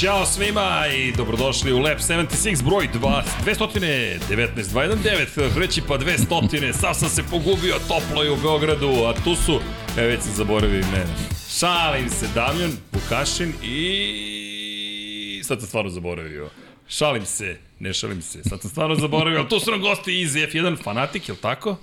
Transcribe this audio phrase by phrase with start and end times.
[0.00, 4.18] Ćao svima i dobrodošli u Lab 76 broj 2, 219
[4.72, 9.60] 219, reći pa 200, sam sam se pogubio, toplo je u Beogradu, a tu su,
[9.98, 11.14] e već sam zaboravio imena.
[11.58, 16.50] Šalim se, Damjan Vukašin i sad sam stvarno zaboravio.
[16.88, 20.34] Šalim se, ne šalim se, sad sam stvarno zaboravio, ali tu su nam gosti iz
[20.34, 21.76] F1 Fanatik, je li tako?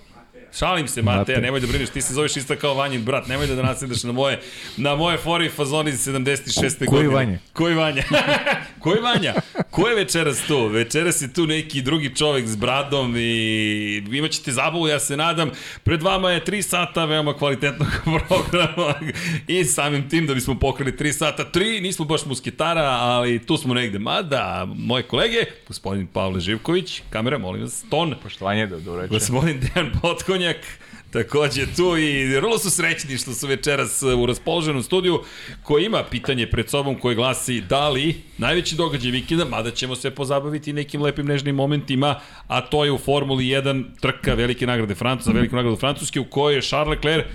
[0.60, 3.62] Šalim se, Mateja, nemoj da brineš, ti se zoveš isto kao Vanjin brat, nemoj da
[3.62, 4.40] nasedaš na moje,
[4.78, 6.86] na moje fori fazoni iz 76.
[6.86, 7.08] Ko, godine.
[7.08, 7.40] Koji Vanja?
[7.54, 8.04] Koji Vanja?
[8.84, 9.34] koji Vanja?
[9.72, 10.68] Ko je večeras tu?
[10.68, 15.52] Večeras je tu neki drugi čovek s bradom i imaćete zabavu, ja se nadam.
[15.84, 17.88] Pred vama je 3 sata veoma kvalitetnog
[18.28, 18.94] programa
[19.48, 21.46] i samim tim da bismo pokrili 3 sata.
[21.54, 24.00] 3, nismo baš musketara, ali tu smo negde.
[24.00, 28.16] Mada, moje kolege, gospodin Pavle Živković, kamera, molim vas, ton.
[28.24, 29.10] Poštovanje, dobro večer.
[29.10, 30.66] Gospodin Dejan Potkonja, Drobnjak,
[31.12, 35.20] takođe tu i vrlo su srećni što su večeras u raspoloženom studiju
[35.64, 40.12] koji ima pitanje pred sobom koje glasi da li najveći događaj vikenda, mada ćemo se
[40.12, 45.32] pozabaviti nekim lepim nežnim momentima, a to je u Formuli 1 trka velike nagrade Francuska,
[45.32, 47.26] veliku nagradu Francuske u kojoj je Charles Leclerc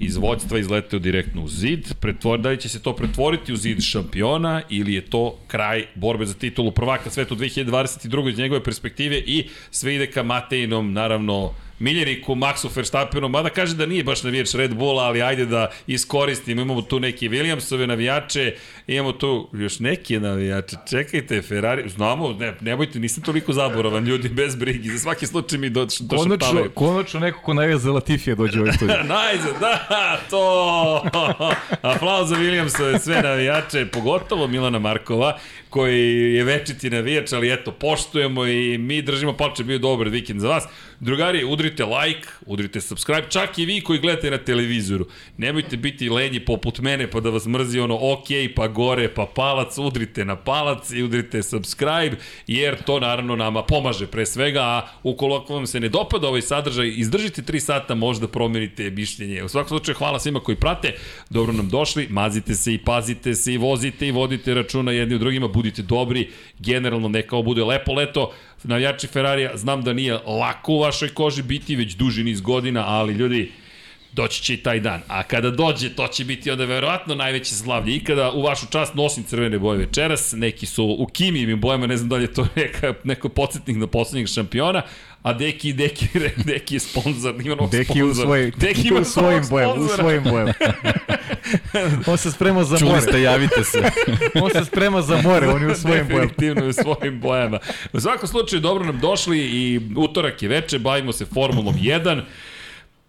[0.00, 1.94] iz vođstva izleteo direktno u zid.
[2.00, 6.26] Pretvor, da li će se to pretvoriti u zid šampiona ili je to kraj borbe
[6.26, 8.30] za titulu prvaka sveta u 2022.
[8.30, 13.86] iz njegove perspektive i sve ide ka Matejinom, naravno, miljeniku Maxu Verstappenu, mada kaže da
[13.86, 18.54] nije baš navijač Red Bulla, ali ajde da iskoristimo, imamo tu neke Williamsove navijače,
[18.86, 24.28] imamo tu još neke navijače, čekajte, Ferrari, znamo, ne, ne bojte, nisam toliko zaboravan, ljudi,
[24.28, 28.58] bez brigi, za svaki slučaj mi do, konačno, konačno neko ko najve za Latifije dođe
[28.58, 28.96] u ovaj studiju.
[29.16, 31.04] Najzad, da, to,
[31.94, 35.38] aplauz za Williamsove, sve navijače, pogotovo Milana Markova,
[35.76, 40.48] koji je večiti navijač, ali eto, poštujemo i mi držimo palče, bio dobar vikend za
[40.48, 40.64] vas.
[41.00, 45.06] Drugari, udrite like, udrite subscribe, čak i vi koji gledate na televizoru.
[45.36, 48.26] Nemojte biti lenji poput mene pa da vas mrzi ono ok,
[48.56, 52.16] pa gore, pa palac, udrite na palac i udrite subscribe,
[52.46, 56.92] jer to naravno nama pomaže pre svega, a ukoliko vam se ne dopada ovaj sadržaj,
[56.96, 59.42] izdržite 3 sata, možda promenite mišljenje.
[59.42, 60.94] U svakom slučaju, hvala svima koji prate,
[61.30, 65.18] dobro nam došli, mazite se i pazite se i vozite i vodite računa jedni u
[65.18, 68.32] drugima, budite dobri, generalno neka ovo bude lepo leto,
[68.64, 73.14] navijači Ferrarija, znam da nije lako u vašoj koži biti već duži niz godina, ali
[73.14, 73.52] ljudi,
[74.16, 75.02] doći će i taj dan.
[75.08, 77.96] A kada dođe, to će biti onda verovatno najveće slavlje.
[77.96, 81.96] I kada u vašu čast nosim crvene boje večeras, neki su u kimijim bojama, ne
[81.96, 84.82] znam da li je to neka, neko podsjetnik na poslednjeg šampiona,
[85.26, 86.06] a Deki, Deki,
[86.46, 88.10] Deki je sponsor, ima novog Deki sponsor.
[88.10, 90.52] U svoj, Deki ima u svojim bojama, u svojim bojama.
[92.06, 93.02] on se sprema za Čuli more.
[93.02, 93.82] ste, javite se.
[94.42, 96.26] on se sprema za more, on je u svojim bojama.
[96.26, 97.58] Definitivno u svojim bojama.
[97.92, 102.22] U svakom slučaju, dobro nam došli i utorak je veče, bavimo se Formulom 1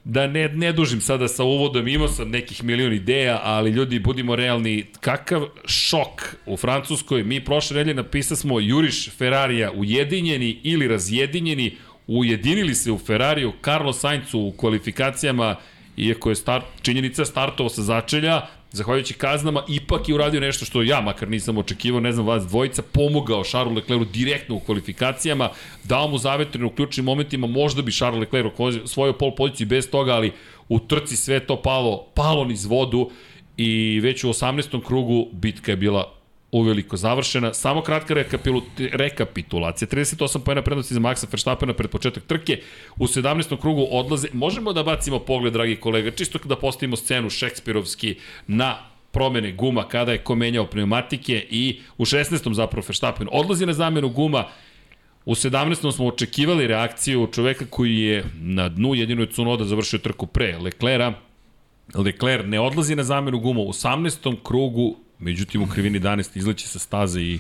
[0.10, 4.36] da ne, ne dužim sada sa uvodom, imao sam nekih milion ideja, ali ljudi, budimo
[4.36, 11.78] realni, kakav šok u Francuskoj, mi prošle nedelje napisali smo Juriš Ferrarija ujedinjeni ili razjedinjeni,
[12.08, 15.56] ujedinili se u Ferrariju, Carlos Sainz u kvalifikacijama,
[15.98, 18.42] iako je start, činjenica startovao sa začelja,
[18.72, 22.82] zahvaljujući kaznama, ipak je uradio nešto što ja makar nisam očekivao, ne znam vas dvojica,
[22.82, 25.50] pomogao Charles Leclercu direktno u kvalifikacijama,
[25.84, 28.54] dao mu zavetrinu u ključnim momentima, možda bi Charles Leclerc
[28.86, 30.32] svoju pol poziciju bez toga, ali
[30.70, 33.10] u trci sve to palo, palo niz vodu
[33.58, 34.86] i već u 18.
[34.86, 36.17] krugu bitka je bila
[36.52, 37.54] uveliko završena.
[37.54, 38.14] Samo kratka
[38.92, 39.88] rekapitulacija.
[39.88, 42.62] 38 pojena prednosti za Maxa Verstappena pred početak trke.
[42.98, 43.62] U 17.
[43.62, 44.28] krugu odlaze.
[44.34, 48.16] Možemo da bacimo pogled, dragi kolega, čisto da postavimo scenu šekspirovski
[48.48, 48.78] na
[49.12, 52.54] promene guma kada je ko menjao pneumatike i u 16.
[52.54, 54.46] zapravo Verstappen odlazi na zamenu guma
[55.28, 55.92] U 17.
[55.92, 61.14] smo očekivali reakciju čoveka koji je na dnu jedino je Cunoda završio trku pre Leclera.
[61.96, 63.62] Lecler ne odlazi na zamenu guma.
[63.62, 64.36] U 18.
[64.44, 67.40] krugu Međutim, u krivini 11 izleće sa staze i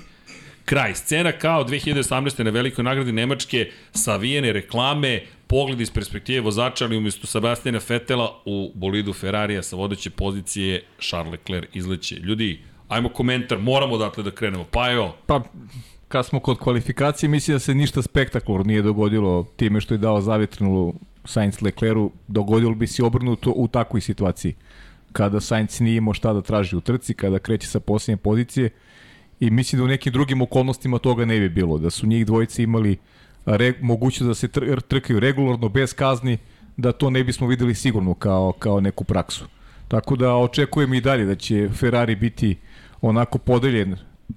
[0.65, 0.95] kraj.
[0.95, 2.43] Scena kao 2018.
[2.43, 8.71] na velikoj nagradi Nemačke, savijene reklame, pogled iz perspektive vozača, ali umjesto Sebastiana Fetela u
[8.75, 12.15] bolidu Ferrarija sa vodeće pozicije Charles Leclerc izleće.
[12.15, 14.65] Ljudi, ajmo komentar, moramo odatle da krenemo.
[14.71, 15.15] Pa jo.
[15.25, 15.41] Pa,
[16.07, 20.21] kad smo kod kvalifikacije, mislim da se ništa spektakularno nije dogodilo time što je dao
[20.21, 20.93] zavjetrinu
[21.25, 24.55] Sainz Leclercu, dogodilo bi se obrnuto u takvoj situaciji
[25.17, 28.69] kada Sainz nije imao šta da traži u trci, kada kreće sa posljednje pozicije
[29.39, 32.63] i mislim da u nekim drugim okolnostima toga ne bi bilo, da su njih dvojice
[32.63, 32.97] imali
[33.45, 36.37] re, mogućnost da se tr trkaju regularno, bez kazni,
[36.77, 39.47] da to ne bismo videli sigurno kao, kao neku praksu.
[39.87, 42.55] Tako da očekujem i dalje da će Ferrari biti
[43.01, 43.95] onako podeljen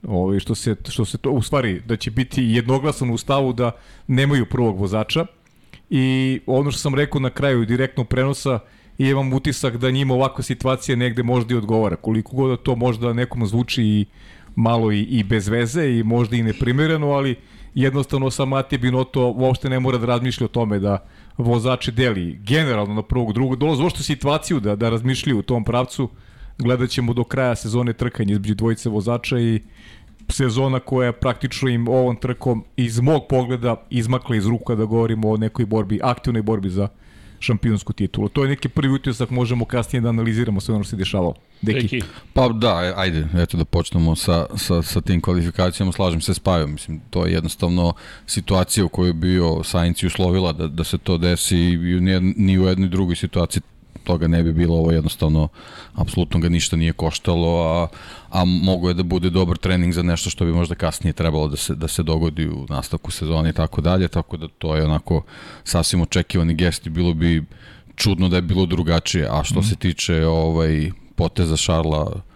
[0.08, 3.72] ovaj, što se, što se to, u stvari, da će biti jednoglasan u stavu da
[4.06, 5.26] nemaju prvog vozača
[5.90, 8.60] i ono što sam rekao na kraju direktnog prenosa,
[9.00, 11.96] i imam utisak da njima ovakva situacija negde možda i odgovara.
[11.96, 14.06] Koliko god da to možda nekom zvuči i
[14.56, 17.36] malo i, i bez veze i možda i neprimereno, ali
[17.74, 20.98] jednostavno sa Matije Binoto uopšte ne mora da razmišlja o tome da
[21.38, 26.08] vozači deli generalno na prvog, drugog, dolaze uopšte situaciju da, da razmišljaju u tom pravcu,
[26.58, 29.60] gledat ćemo do kraja sezone trkanje između dvojice vozača i
[30.28, 35.30] sezona koja je praktično im ovom trkom iz mog pogleda izmakla iz ruka da govorimo
[35.30, 36.88] o nekoj borbi, aktivnoj borbi za
[37.40, 38.28] šampionsku titulu.
[38.28, 41.34] To je neki prvi utisak, možemo kasnije da analiziramo sve ono što se dešavalo.
[41.62, 41.82] Deki.
[41.82, 42.02] Deki.
[42.32, 46.72] Pa da, ajde, eto da počnemo sa, sa, sa tim kvalifikacijama, slažem se s Pajom,
[46.72, 47.92] mislim, to je jednostavno
[48.26, 52.20] situacija u kojoj je bio Sainz i uslovila da, da se to desi i ni,
[52.20, 53.62] ni u jednoj drugoj situaciji
[54.04, 55.48] toga ne bi bilo, ovo jednostavno
[55.94, 57.86] apsolutno ga ništa nije koštalo, a,
[58.30, 61.56] a mogo je da bude dobar trening za nešto što bi možda kasnije trebalo da
[61.56, 65.22] se, da se dogodi u nastavku sezone i tako dalje, tako da to je onako
[65.64, 67.44] sasvim očekivani gest i bilo bi
[67.96, 69.62] čudno da je bilo drugačije, a što mm.
[69.62, 72.29] se tiče ovaj poteza Šarla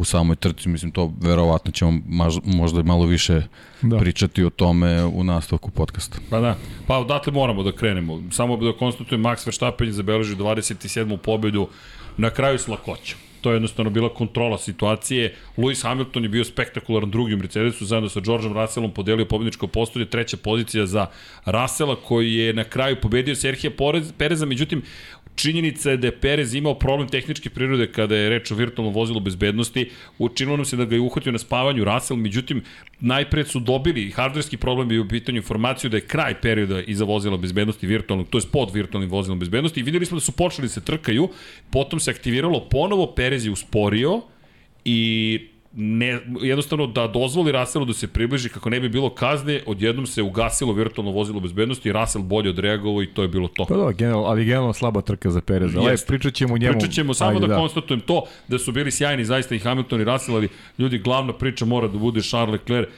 [0.00, 3.42] u samoj trci, mislim to verovatno ćemo maž, možda malo više
[3.82, 3.98] da.
[3.98, 6.18] pričati o tome u nastavku podcasta.
[6.30, 6.56] Pa da,
[6.86, 8.22] pa odatle moramo da krenemo.
[8.30, 11.16] Samo da konstatujem, Max Verstappen je zabeležio 27.
[11.16, 11.68] pobedu
[12.16, 13.18] na kraju s lakoćom.
[13.40, 15.34] To je jednostavno bila kontrola situacije.
[15.56, 20.10] Lewis Hamilton je bio spektakularan drugi u Mercedesu, zajedno sa Georgeom Russellom podelio pobedničko postolje,
[20.10, 21.06] treća pozicija za
[21.44, 23.70] Russella koji je na kraju pobedio Serhija
[24.18, 24.82] Pereza, međutim
[25.40, 29.20] Činjenica je da je Perez imao problem tehničke prirode kada je reč o virtualnom vozilu
[29.20, 29.86] bezbednosti.
[30.18, 32.62] Učinilo nam se da ga je uhvatio na spavanju Russell, međutim,
[33.00, 37.36] najpred su dobili, hardverski problem je u pitanju informaciju da je kraj perioda iza vozila
[37.36, 40.74] bezbednosti virtualnog, to je pod virtualnim vozilom bezbednosti i videli smo da su počeli da
[40.74, 41.28] se trkaju,
[41.70, 44.20] potom se aktiviralo ponovo, Perez je usporio
[44.84, 45.40] i
[45.72, 50.22] ne, jednostavno da dozvoli Russellu da se približi kako ne bi bilo kazne, odjednom se
[50.22, 53.64] ugasilo virtualno vozilo bezbednosti i Russell bolje odreagovao i to je bilo to.
[53.64, 55.76] Pa da, general, ali generalno slaba trka za Perez.
[55.76, 56.72] Ali pričat ćemo njemu.
[56.72, 60.00] Pričat ćemo, samo Ajde, da, da konstatujem to, da su bili sjajni zaista i Hamilton
[60.00, 62.88] i Russell, ali ljudi, glavna priča mora da bude Charles Leclerc.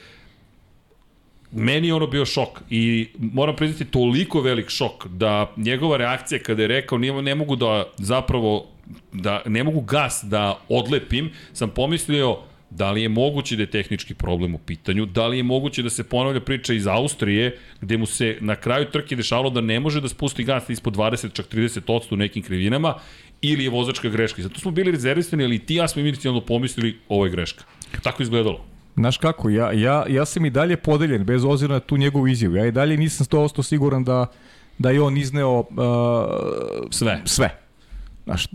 [1.54, 6.62] Meni je ono bio šok i moram priznati toliko velik šok da njegova reakcija kada
[6.62, 8.66] je rekao ne mogu da zapravo
[9.12, 12.38] da ne mogu gas da odlepim, sam pomislio
[12.76, 15.06] Da li je moguće da je tehnički problem u pitanju?
[15.06, 18.86] Da li je moguće da se ponavlja priča iz Austrije, gde mu se na kraju
[18.90, 22.94] trke dešavalo da ne može da spusti gas ispod 20, čak 30% u nekim krivinama,
[23.42, 24.42] ili je vozačka greška.
[24.42, 27.64] Zato smo bili rezervisani, ali ti ja smo inicijalno pomislili ovo je greška.
[28.02, 28.64] Tako izgledalo.
[28.96, 32.56] Znaš kako, ja, ja, ja sam i dalje podeljen, bez ozira na tu njegovu izjavu.
[32.56, 34.26] Ja i dalje nisam 100% siguran da,
[34.78, 35.66] da je on izneo uh,
[36.90, 37.22] sve.
[37.24, 37.61] sve.
[38.24, 38.46] Znaš,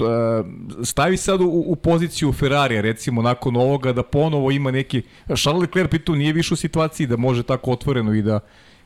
[0.84, 5.02] stavi sad u, u poziciju Ferrarija, recimo, nakon ovoga, da ponovo ima neki...
[5.36, 8.40] Charles Leclerc pritom nije više u situaciji da može tako otvoreno i da,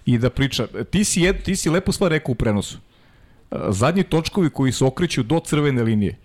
[0.05, 0.67] i da priča.
[0.91, 2.77] Ti si, jed, ti si lepo stvar rekao u prenosu.
[3.69, 6.17] Zadnji točkovi koji se okreću do crvene linije.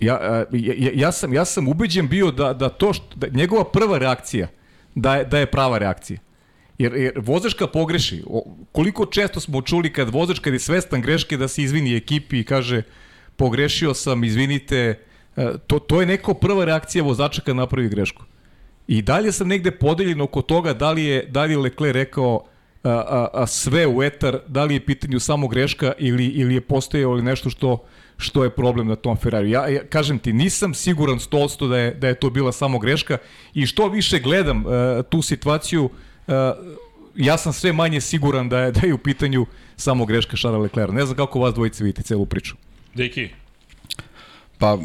[0.00, 3.98] Ja, ja, ja, sam, ja sam ubeđen bio da, da to što, da njegova prva
[3.98, 4.48] reakcija
[4.94, 6.18] da je, da je prava reakcija.
[6.78, 8.22] Jer, jer vozačka pogreši.
[8.72, 12.44] koliko često smo čuli kad vozač kad je svestan greške da se izvini ekipi i
[12.44, 12.82] kaže
[13.42, 14.98] pogrešio sam, izvinite,
[15.36, 18.22] e, to, to je neko prva reakcija vozača kad napravi grešku.
[18.86, 22.44] I dalje sam negde podeljen oko toga da li je, da li je Leclerc rekao
[22.84, 26.60] a, a, a sve u etar, da li je pitanju samo greška ili, ili je
[26.60, 27.82] postojao ili nešto što,
[28.16, 29.50] što je problem na tom Ferrari.
[29.50, 33.18] Ja, ja kažem ti, nisam siguran 100% da je, da je to bila samo greška
[33.54, 34.72] i što više gledam uh,
[35.10, 36.34] tu situaciju, uh,
[37.16, 40.92] ja sam sve manje siguran da je, da je u pitanju samo greška Šara Leclerc.
[40.92, 42.56] Ne znam kako vas dvojice vidite celu priču.
[42.94, 43.28] Deki.
[44.58, 44.78] Pa,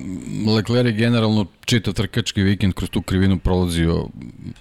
[0.55, 4.07] Leclerc je generalno čitav trkački vikend kroz tu krivinu prolazio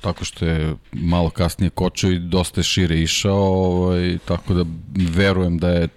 [0.01, 5.59] tako što je malo kasnije kočio i dosta je šire išao, ovaj, tako da verujem
[5.59, 5.89] da je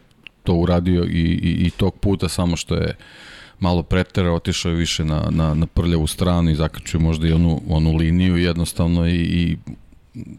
[0.43, 2.95] to uradio i, i, i tog puta, samo što je
[3.59, 7.61] malo pretera, otišao je više na, na, na prljavu stranu i zakačio možda i onu,
[7.67, 9.57] onu liniju jednostavno i, i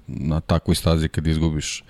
[0.06, 1.84] na takvoj stazi kad izgubiš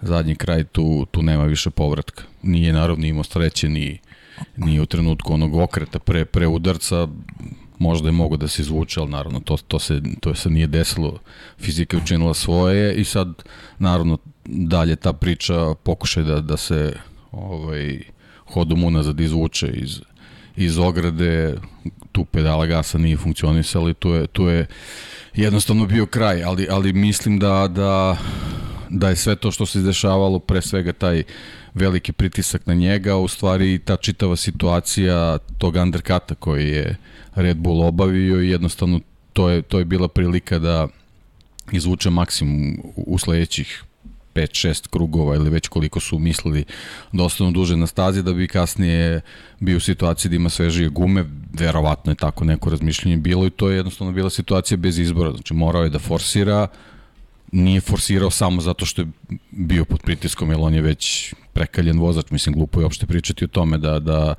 [0.00, 2.22] zadnji kraj tu, tu nema više povratka.
[2.42, 3.98] Nije naravno imao sreće ni
[4.56, 7.08] nije u trenutku onog okreta pre, pre udarca,
[7.78, 11.18] možda je mogo da se izvuče, ali naravno to, to, se, to se nije desilo,
[11.58, 13.42] fizika je učinila svoje i sad
[13.78, 16.92] naravno dalje ta priča pokušaj da, da se
[17.32, 18.00] ovaj,
[18.44, 20.00] hodom unazad izvuče iz,
[20.56, 21.56] iz ograde,
[22.12, 24.66] tu pedala gasa nije funkcionisala i tu je, tu je
[25.34, 28.16] jednostavno bio kraj, ali, ali mislim da, da,
[28.90, 31.26] da je sve to što se izdešavalo, pre svega taj uh,
[31.74, 36.96] veliki pritisak na njega, u stvari ta čitava situacija tog undercuta koji je
[37.34, 39.00] Red Bull obavio i jednostavno
[39.32, 40.88] to je, to je bila prilika da
[41.72, 43.84] izvuče maksimum u sledećih
[44.34, 46.64] 5-6 krugova ili već koliko su mislili
[47.12, 49.20] da ostanu duže na stazi da bi kasnije
[49.60, 53.70] bio u situaciji da ima svežije gume, verovatno je tako neko razmišljanje bilo i to
[53.70, 56.68] je jednostavno bila situacija bez izbora, znači morao je da forsira,
[57.52, 59.08] nije forsirao samo zato što je
[59.50, 63.48] bio pod pritiskom, jer on je već prekaljen vozač, mislim glupo je uopšte pričati o
[63.48, 64.34] tome da, da,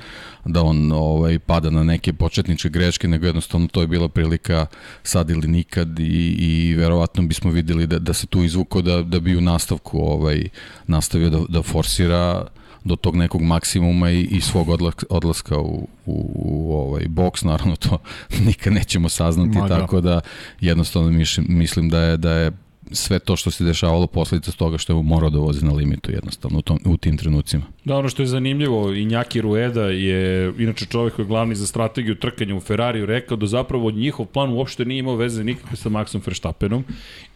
[0.45, 4.65] da on ovaj, pada na neke početničke greške, nego jednostavno to je bila prilika
[5.03, 9.19] sad ili nikad i, i verovatno bismo videli da, da se tu izvuko da, da
[9.19, 10.43] bi u nastavku ovaj,
[10.87, 12.47] nastavio da, da forsira
[12.83, 17.75] do tog nekog maksimuma i, i svog odlaska, odlaska u, u, u ovaj boks, naravno
[17.75, 17.97] to
[18.47, 19.79] nikad nećemo saznati, Maga.
[19.79, 20.21] tako da
[20.61, 22.51] jednostavno mislim da je da je
[22.93, 26.11] sve to što se dešavalo posledica s toga što je morao da vozi na limitu
[26.11, 27.63] jednostavno u, tom, u tim trenucima.
[27.85, 31.67] Da, ono što je zanimljivo, i Njaki Rueda je, inače čovjek koji je glavni za
[31.67, 35.89] strategiju trkanja u Ferrariju, rekao da zapravo njihov plan uopšte nije imao veze nikakve sa
[35.89, 36.83] Maxom Verstappenom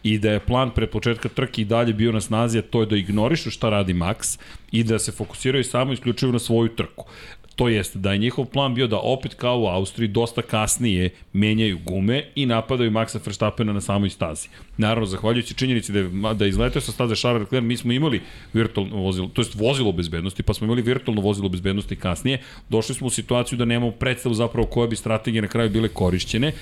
[0.02, 2.86] i da je plan pre početka trke i dalje bio na snazi, a to je
[2.86, 4.38] da ignorišu šta radi Max
[4.72, 7.04] i da se fokusiraju samo isključivo na svoju trku.
[7.58, 11.78] To jest da je njihov plan bio da opet kao u Austriji dosta kasnije menjaju
[11.84, 14.48] gume i napadaju Maxa Verstappena na samoj stazi.
[14.76, 18.20] Naravno, zahvaljujući činjenici da je, da je izletao sa staze Charles Leclerc, mi smo imali
[18.52, 22.38] virtualno vozilo, to jest vozilo bezbednosti, pa smo imali virtualno vozilo bezbednosti kasnije.
[22.68, 26.52] Došli smo u situaciju da nemamo predstavu zapravo koje bi strategije na kraju bile korišćene,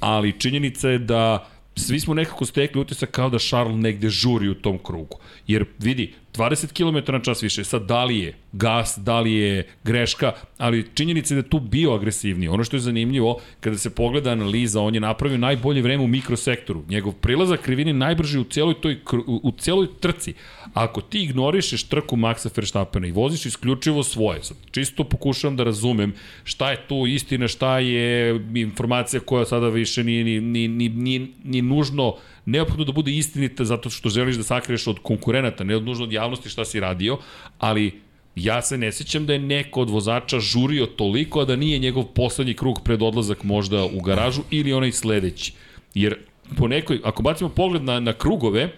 [0.00, 4.54] ali činjenica je da svi smo nekako stekli utisak kao da Charles negde žuri u
[4.54, 5.18] tom krugu.
[5.46, 9.66] Jer vidi, 20 km na čas više, sad da li je gas, da li je
[9.84, 12.48] greška, ali činjenica je da tu bio agresivniji.
[12.48, 16.82] Ono što je zanimljivo, kada se pogleda analiza, on je napravio najbolje vreme u mikrosektoru.
[16.88, 20.34] Njegov prilazak krivini najbrži u celoj, toj, u celoj trci.
[20.74, 26.14] Ako ti ignorišeš trku Maxa Verstappena i voziš isključivo svoje, sad čisto pokušavam da razumem
[26.44, 31.62] šta je tu istina, šta je informacija koja sada više ni, ni, ni, ni, ni
[31.62, 36.04] nužno neophodno da bude istinita zato što želiš da sakriješ od konkurenata, ne od nužno
[36.04, 37.18] od javnosti šta si radio,
[37.58, 38.00] ali
[38.36, 42.04] ja se ne sećam da je neko od vozača žurio toliko, a da nije njegov
[42.04, 45.52] poslednji krug pred odlazak možda u garažu ili onaj sledeći.
[45.94, 46.16] Jer
[46.56, 48.72] po nekoj, ako bacimo pogled na, na krugove,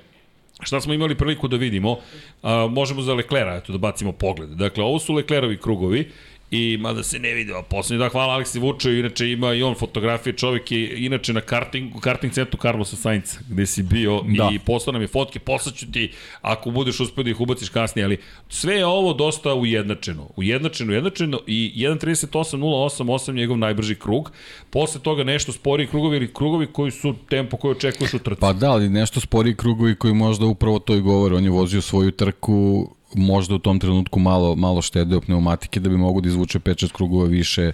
[0.61, 1.99] Šta smo imali priliku da vidimo?
[2.43, 4.51] A, možemo za Leklera, eto da bacimo pogled.
[4.51, 6.11] Dakle, ovo su Leklerovi krugovi
[6.51, 9.75] i mada se ne vidi, a poslednji da hvala Aleksi Vučo, inače ima i on
[9.75, 14.51] fotografije, čovjek je inače na karting, karting centru Carlosa Sainca, gde si bio da.
[14.53, 16.13] i poslao nam je fotke, poslaću ti
[16.43, 21.41] ako budeš uspio da ih ubaciš kasnije, ali sve je ovo dosta ujednačeno, ujednačeno, ujednačeno
[21.47, 24.33] i 1.38.088 njegov najbrži krug,
[24.71, 28.41] posle toga nešto spori krugovi ili krugovi koji su tempo koji očekuješ u trci.
[28.41, 31.83] Pa da, ali nešto spori krugovi koji možda upravo to i govore, on je vozio
[31.83, 36.59] svoju trku možda u tom trenutku malo, malo štedeo pneumatike da bi mogu da izvuče
[36.59, 37.73] 5-6 krugova više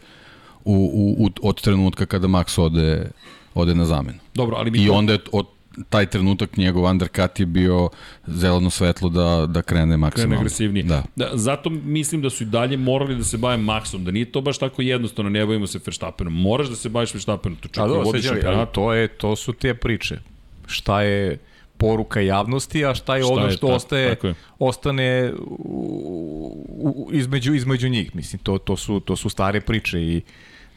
[0.65, 3.11] u, u, u, od trenutka kada Max ode,
[3.55, 4.19] ode na zamenu.
[4.35, 4.93] Dobro, ali mi I to...
[4.93, 5.47] onda je od
[5.89, 7.89] taj trenutak njegov undercut je bio
[8.27, 10.31] zeleno svetlo da, da krene maksimalno.
[10.31, 10.83] Krene agresivnije.
[10.83, 11.03] Da.
[11.17, 11.31] da.
[11.35, 14.59] Zato mislim da su i dalje morali da se bave Maxom, da nije to baš
[14.59, 16.33] tako jednostavno, ne bavimo se Verstappenom.
[16.33, 18.73] Moraš da se baviš Verstappenom, to čak i vodiš šampionat.
[18.73, 20.19] To, je, to su te priče.
[20.67, 21.39] Šta je
[21.83, 24.35] poruka javnosti, a šta je šta ono što je, ostaje, je.
[24.59, 28.17] ostane u, u, između, između njih.
[28.17, 30.23] Mislim, to, to, su, to su stare priče i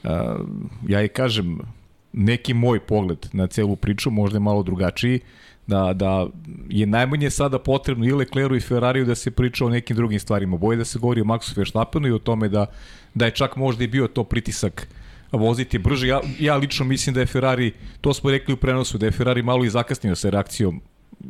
[0.04, 0.10] uh,
[0.88, 1.60] ja i kažem,
[2.14, 5.20] neki moj pogled na celu priču, možda je malo drugačiji,
[5.68, 6.28] da, da
[6.70, 10.58] je najmanje sada potrebno i Lecleru i Ferrariju da se priča o nekim drugim stvarima.
[10.58, 12.66] Boje da se govori o Maxu Verstappenu i o tome da,
[13.14, 14.88] da je čak možda i bio to pritisak
[15.32, 16.08] voziti brže.
[16.08, 17.72] Ja, ja lično mislim da je Ferrari,
[18.02, 20.82] to smo rekli u prenosu, da je Ferrari malo i zakasnio sa reakcijom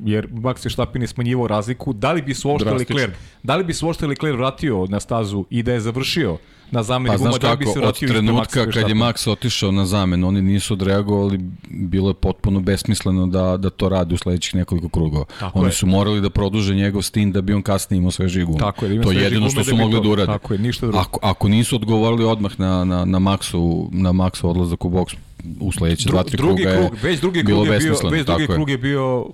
[0.04, 3.14] jer Max Verstappen je smanjivao razliku, da li bi se uopšte Leclerc,
[3.44, 6.38] da li bi se uopšte Leclerc vratio na stazu i da je završio
[6.72, 9.86] na zameni pa, guma, da bi se vratio od trenutka kad je Max otišao na
[9.86, 11.40] zamenu, oni nisu odreagovali,
[11.70, 15.26] bilo je potpuno besmisleno da, da to radi u sledećih nekoliko krugova.
[15.40, 15.72] Tako oni je.
[15.72, 18.60] su morali da produže njegov stin da bi on kasnije imao sveži gum.
[18.60, 20.32] Tako je, da to je jedino što da su mogli da urade.
[20.32, 21.00] Tako je, ništa drugo.
[21.00, 25.14] Ako, ako nisu odgovorili odmah na, na, na Maxu, na Maxu odlazak u boks
[25.60, 28.70] u sledeće dva, tri kruga krug, je već drugi krug je bio, već drugi krug
[28.70, 29.26] je bio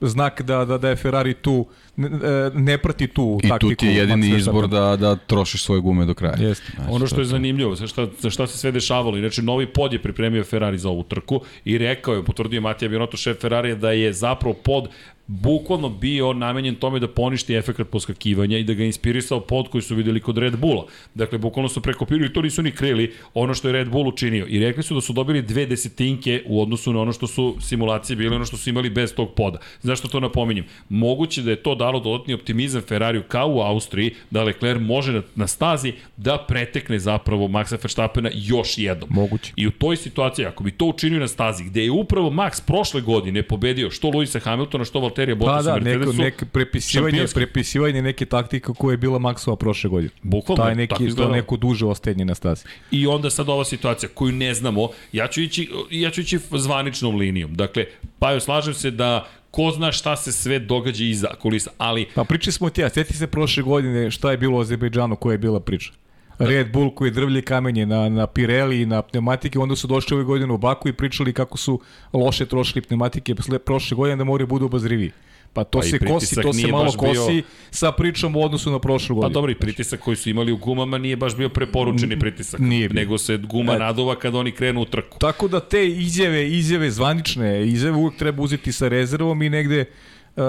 [0.00, 2.10] znak da, da, da je Ferrari tu, ne,
[2.54, 3.72] ne prati tu I taktiku.
[3.72, 6.36] I tu ti je jedini izbor da, da trošiš svoje gume do kraja.
[6.38, 6.72] Jeste.
[6.74, 9.92] Znači, ono što je zanimljivo, za šta, za šta se sve dešavalo, inače novi pod
[9.92, 13.90] je pripremio Ferrari za ovu trku i rekao je, potvrdio Matija Binotto, šef Ferrari, da
[13.92, 14.88] je zapravo pod
[15.30, 19.94] bukvalno bio namenjen tome da poništi efekt poskakivanja i da ga inspirisao pod koji su
[19.94, 20.84] videli kod Red Bulla.
[21.14, 24.46] Dakle, bukvalno su prekopirali, to nisu ni krili, ono što je Red Bull učinio.
[24.48, 28.16] I rekli su da su dobili dve desetinke u odnosu na ono što su simulacije
[28.16, 29.58] bile, ono što su imali bez tog poda.
[29.82, 30.64] Zašto to napominjem?
[30.88, 35.22] Moguće da je to dalo dodatni optimizam Ferrariju kao u Austriji, da Leclerc može na,
[35.34, 39.08] na stazi da pretekne zapravo Maxa Verstappena još jednom.
[39.12, 39.52] Moguće.
[39.56, 43.00] I u toj situaciji, ako bi to učinio na stazi, gde je upravo Max prošle
[43.00, 47.10] godine pobedio što Luisa Hamiltona, što Valtteri baterija Pa Bottasu da, i neko, neko prepisivanje,
[47.10, 47.34] šampionski.
[47.34, 50.12] prepisivanje neke taktike koja je bila Maksova prošle godine.
[50.22, 52.64] Bukvalno, Taj neki, to neko duže ostajanje na stazi.
[52.90, 57.16] I onda sad ova situacija koju ne znamo, ja ću ići, ja ću ići zvaničnom
[57.16, 57.54] linijom.
[57.54, 57.84] Dakle,
[58.18, 62.24] pa joj slažem se da ko zna šta se sve događa iza kulisa, ali Pa
[62.24, 65.38] pričali smo ti, a sjeti se prošle godine šta je bilo u Azerbejdžanu, koja je
[65.38, 65.92] bila priča.
[66.40, 70.14] Red Bull koji je drvlje kamenje na, na Pirelli i na pneumatike, onda su došli
[70.14, 71.80] ove godine u Baku i pričali kako su
[72.12, 75.10] loše trošili pneumatike prošle godine da moraju budu obazrivi.
[75.52, 78.70] Pa to Pa se kosi, to se malo baš bio- kosi sa pričom u odnosu
[78.70, 79.34] na prošlu Pa godinu.
[79.34, 82.60] dobro, i pritisak koji su imali u gumama nije baš bio preporučeni pritisak.
[82.60, 82.94] nije bio.
[82.94, 83.78] Nego se guma E.
[83.78, 85.18] naduva kad oni krenu u trku.
[85.18, 89.84] Tako da te izjave, izjave zvanične, izjave uvek treba uzeti sa rezervom i negde
[90.36, 90.42] uh,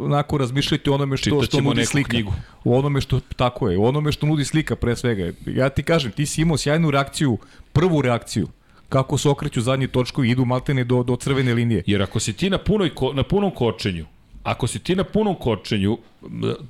[0.00, 2.08] onako razmišljati o onome što, što nudi slika.
[2.08, 2.32] knjigu.
[2.64, 5.32] U onome što, tako je, u onome što nudi slika pre svega.
[5.46, 7.38] Ja ti kažem, ti si imao sjajnu reakciju,
[7.72, 8.48] prvu reakciju,
[8.88, 11.82] kako se okreću zadnji točkovi i idu maltene do, do crvene linije.
[11.86, 14.06] Jer ako si ti na, punoj, ko- na punom kočenju,
[14.42, 15.98] ako si ti na punom kočenju,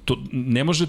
[0.04, 0.86] to ne može,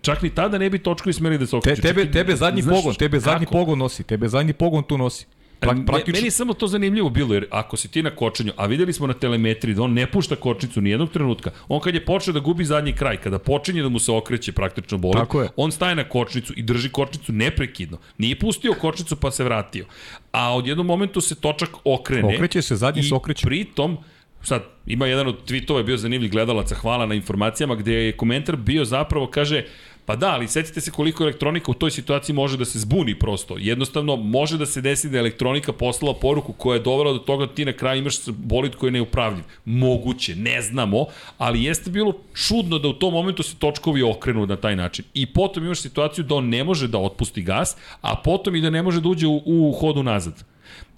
[0.00, 1.82] čak ni tada ne bi točkovi smeli da se Te, okreću.
[1.82, 3.52] tebe, Čak i- tebe zadnji znaš pogon, tebe zadnji kako?
[3.54, 5.26] pogon nosi, tebe zadnji pogon tu nosi.
[5.60, 8.52] Pra, Me- praktično, Meni je samo to zanimljivo bilo, jer ako si ti na kočenju,
[8.56, 11.94] a videli smo na telemetriji da on ne pušta kočnicu ni jednog trenutka, on kad
[11.94, 14.98] je počeo da gubi zadnji kraj, kada počinje da mu se okreće praktično
[15.42, 15.48] je.
[15.56, 17.98] on staje na kočnicu i drži kočnicu neprekidno.
[18.18, 19.86] Nije pustio kočnicu pa se vratio.
[20.32, 22.34] A od jednom momentu se točak okrene.
[22.34, 23.46] Okreće se, zadnji se okreće.
[23.46, 23.98] pritom,
[24.42, 28.56] sad, ima jedan od tweetova je bio zanimljiv gledalaca, hvala na informacijama, gde je komentar
[28.56, 29.64] bio zapravo, kaže,
[30.06, 33.56] Pa da, ali setite se koliko elektronika u toj situaciji može da se zbuni prosto.
[33.58, 37.46] Jednostavno, može da se desi da je elektronika poslala poruku koja je dovela do toga
[37.46, 39.44] da ti na kraju imaš bolid koji je neupravljiv.
[39.64, 41.06] Moguće, ne znamo,
[41.38, 45.04] ali jeste bilo čudno da u tom momentu se točkovi okrenu na taj način.
[45.14, 48.70] I potom imaš situaciju da on ne može da otpusti gas, a potom i da
[48.70, 50.44] ne može da uđe u, u hodu nazad.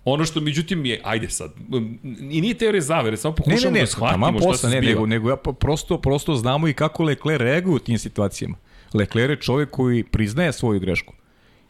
[0.04, 1.52] Ono što međutim je, ajde sad,
[2.30, 4.92] i nije teorija zavere, samo Ne, pokušamo ne, ne, da shvatimo šta se ne, zbiva.
[4.92, 8.56] nego, nego ja prosto, prosto znamo i kako Leclerc reaguje u tim situacijama.
[8.94, 11.14] Leclerc je čovjek koji priznaje svoju grešku.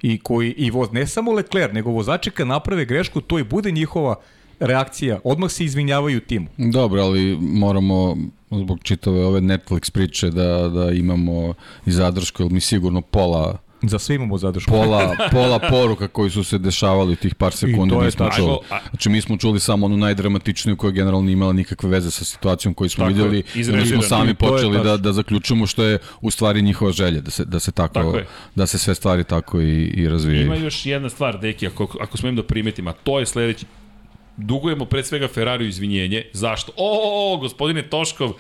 [0.03, 3.71] I koji, i voz, ne samo Leclerc, nego vozači kad naprave grešku, to i bude
[3.71, 4.15] njihova
[4.61, 5.21] reakcija.
[5.25, 6.47] Odmah se izvinjavaju timu.
[6.57, 8.17] Dobro, ali moramo
[8.51, 11.55] zbog čitave ove Netflix priče da, da imamo
[11.87, 14.71] i zadršku, jer mi sigurno pola Za sve imamo zadršku.
[14.71, 18.45] pola, pola poruka koji su se dešavali tih par sekundi nismo tačno.
[18.45, 18.59] čuli.
[18.91, 22.75] Znači mi smo čuli samo onu najdramatičniju koja generalno nije imala nikakve veze sa situacijom
[22.75, 23.43] koju smo Tako je, vidjeli.
[23.55, 27.31] I onda smo sami počeli da, da zaključimo što je u stvari njihova želja, da
[27.31, 28.27] se, da se tako, Tako je.
[28.55, 30.47] da se sve stvari tako i, i razvijaju.
[30.47, 33.67] Ima još jedna stvar, deki, ako, ako smem da primetim, a to je sledeći.
[34.37, 36.25] Dugujemo pre svega Ferrariju izvinjenje.
[36.33, 36.73] Zašto?
[36.77, 38.33] O, gospodine Toškov,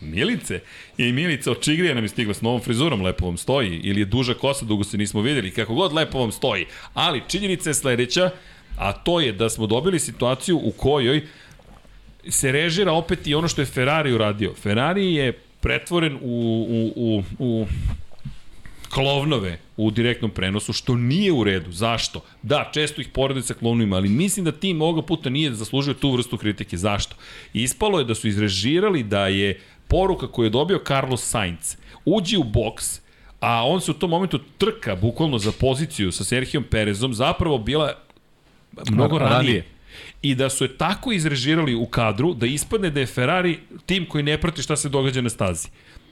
[0.00, 0.60] Milice,
[0.98, 4.04] i Milica od Čigrija nam je stigla s novom frizurom, lepo vam stoji, ili je
[4.04, 6.66] duža kosa, dugo se nismo videli, kako god lepo vam stoji.
[6.94, 8.30] Ali činjenica je sledeća,
[8.78, 11.26] a to je da smo dobili situaciju u kojoj
[12.28, 14.54] se režira opet i ono što je Ferrari uradio.
[14.54, 17.66] Ferrari je pretvoren u, u, u, u
[18.88, 21.72] klovnove u direktnom prenosu, što nije u redu.
[21.72, 22.20] Zašto?
[22.42, 26.12] Da, često ih porede sa klovnovima, ali mislim da tim ovoga puta nije zaslužio tu
[26.12, 26.76] vrstu kritike.
[26.76, 27.16] Zašto?
[27.52, 32.44] Ispalo je da su izrežirali da je poruka koju je dobio Carlos Sainz uđi u
[32.44, 33.00] boks,
[33.40, 37.94] a on se u tom momentu trka bukvalno za poziciju sa Serhijom Perezom, zapravo bila
[38.90, 39.36] mnogo ranije.
[39.36, 39.64] Ranije.
[40.22, 44.24] I da su je tako izrežirali u kadru da ispadne da je Ferrari tim koji
[44.24, 45.68] ne prati šta se događa na stazi.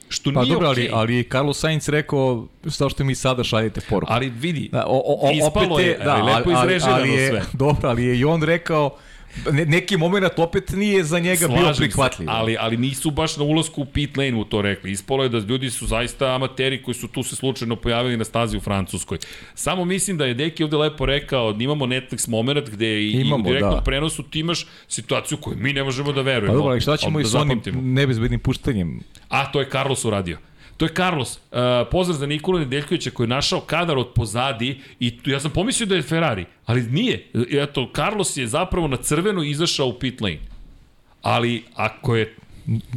[0.09, 0.89] Što Pa nije dobro, okej.
[0.93, 4.13] ali, ali je Carlos Sainz rekao što što mi sada šaljete poruku.
[4.13, 7.29] Ali vidi, Da, o, o, o, Ispalo opet je, da, lepo ali, izrežirano ali je,
[7.29, 7.41] sve.
[7.65, 8.97] Dobro, ali je i on rekao,
[9.51, 12.29] ne, neki moment opet nije za njega bio Slažem se, prihvatljiv.
[12.29, 14.91] ali, ali nisu baš na ulasku u pit lane u to rekli.
[14.91, 18.57] Ispalo je da ljudi su zaista amateri koji su tu se slučajno pojavili na stazi
[18.57, 19.17] u Francuskoj.
[19.55, 23.37] Samo mislim da je Deki ovde lepo rekao, da imamo Netflix moment gde i, Imamo,
[23.37, 23.81] i u direktnom da.
[23.81, 26.53] prenosu ti imaš situaciju koju mi ne možemo da verujemo.
[26.53, 28.99] Pa dobro, ali šta ćemo Da i s onim nebezbednim puštanjem?
[29.29, 30.37] A, to je Carlos uradio.
[30.77, 31.37] To je Carlos.
[31.37, 31.59] Uh,
[31.91, 35.87] pozdrav za Nikola Nedeljkovića koji je našao kadar od pozadi i tu, ja sam pomislio
[35.87, 37.31] da je Ferrari, ali nije.
[37.51, 40.39] Eto, Carlos je zapravo na crveno izašao u pit lane.
[41.21, 42.35] Ali ako je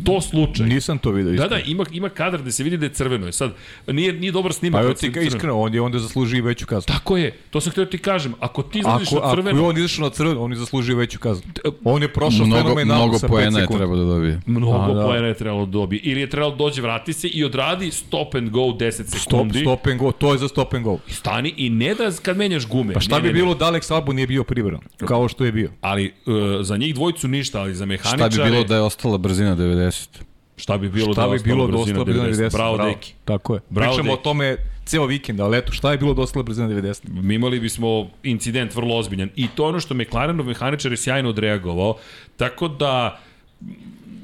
[0.05, 0.67] to slučaj...
[0.67, 1.31] Nisam to vidio.
[1.31, 1.63] Da, iskreno.
[1.65, 3.27] da, ima, ima kadar gde se vidi da je crveno.
[3.27, 3.53] Je sad,
[3.87, 4.81] nije, nije dobar snimak.
[4.81, 5.27] Pa evo ti crveno.
[5.27, 6.95] iskreno, on je onda zaslužio veću kaznu.
[6.95, 8.35] Tako je, to sam htio da ti kažem.
[8.41, 10.97] Ako ti izlaziš Ako, na ako je crveno, on izašao na crveno, on je zaslužio
[10.97, 11.53] veću kaznu.
[11.85, 13.79] On je prošao Mnogo, fenomenalno mnogo sa 5 poena je sekundi.
[13.79, 14.41] treba da dobije.
[14.47, 15.03] mnogo A, da.
[15.05, 16.01] poena je trebalo da dobije.
[16.01, 19.61] Ili je trebalo da dođe, vrati se i odradi stop and go 10 Stop, sekundi.
[19.61, 20.99] stop and go, to je za stop and go.
[21.09, 22.95] Stani i ne da kad menjaš gume.
[22.95, 23.41] Pa šta ne, bi ne, ne.
[23.41, 25.71] bilo da Alex Albon nije bio pribran, kao što je bio?
[25.81, 28.45] Ali uh, za njih dvojicu ništa, ali za Šta mehaničare...
[28.45, 30.09] bi bilo da je ostala brzina 90?
[30.57, 32.53] Šta bi bilo Šta da bi bilo da brzina ostala brzina 90?
[32.53, 33.15] Bravo, Deki.
[33.25, 33.61] Tako je.
[33.71, 34.21] Bravo, Pričamo Deki.
[34.21, 37.01] o tome ceo vikend, ali eto, šta je bilo da ostala brzina 90?
[37.09, 39.31] Mi imali bismo incident vrlo ozbiljan.
[39.37, 41.97] I to je ono što McLarenov mehaničar je sjajno odreagovao.
[42.37, 43.21] Tako da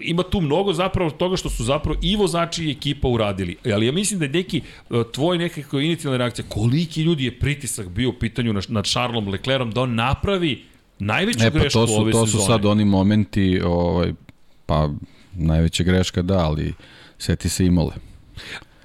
[0.01, 3.57] ima tu mnogo zapravo toga što su zapravo i vozači i ekipa uradili.
[3.65, 4.63] Ali ja mislim da je neki
[5.13, 9.71] tvoj nekako inicijalna reakcija, koliki ljudi je pritisak bio u pitanju nad, nad Charlesom Leclerom
[9.71, 10.63] da on napravi
[10.99, 12.43] najveću e, pa grešku to su, ove to sezone.
[12.43, 14.13] su sad oni momenti, ovaj,
[14.67, 14.91] pa
[15.37, 16.75] najveća greška da, ali
[17.19, 17.93] seti se imale.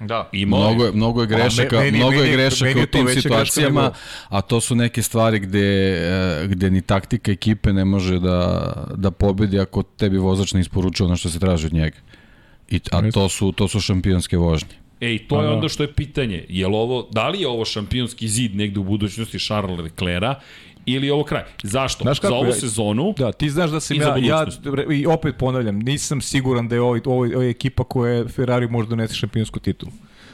[0.00, 0.28] Da.
[0.32, 0.66] Imao je.
[0.66, 3.94] Mnogo je, mnogo je grešaka, meni- mnogo je grešaka meni u tim situacijama, nego-
[4.28, 9.10] a to su neke stvari gde, e, gde ni taktika ekipe ne može da, da
[9.10, 11.96] pobedi ako tebi vozač ne isporučuje ono što se traži od njega.
[12.70, 14.74] I, a to su, to su šampionske vožnje.
[15.00, 15.52] Ej, to je Pa da.
[15.52, 16.44] onda što je pitanje.
[16.48, 20.34] Je ovo, da li je ovo šampionski zid negde u budućnosti Charles Leclerca
[20.86, 21.42] ili ovo kraj?
[21.62, 22.02] Zašto?
[22.04, 24.46] Znaš Za kako, ovu ja- sezonu Da, ti znaš da sam za ja, ja,
[24.92, 28.68] i opet ponavljam, nisam siguran da je ovo, ovo, ovo je ekipa koja je Ferrari
[28.68, 29.92] može doneti šampionsku titulu.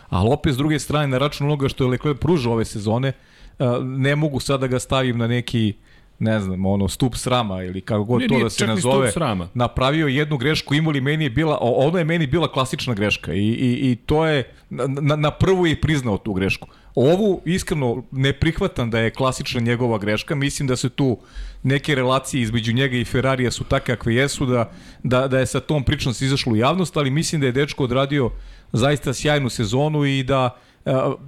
[0.09, 3.13] Ali opet s druge strane, na račun onoga što je Leclerc pružao ove sezone,
[3.59, 5.73] a, ne mogu sad da ga stavim na neki
[6.19, 9.13] ne znam, ono, stup srama ili kako god Ne, to nije da se nazove,
[9.55, 13.91] napravio jednu grešku, imali meni je bila, ono je meni bila klasična greška i, i,
[13.91, 16.69] i to je, na, na, prvu je priznao tu grešku.
[16.95, 21.19] Ovu, iskreno, ne prihvatam da je klasična njegova greška, mislim da se tu
[21.63, 24.71] neke relacije između njega i Ferrarija su takve kakve jesu, da,
[25.03, 27.85] da, da je sa tom pričom se izašlo u javnost, ali mislim da je dečko
[27.85, 28.31] odradio
[28.73, 30.57] zaista sjajnu sezonu i da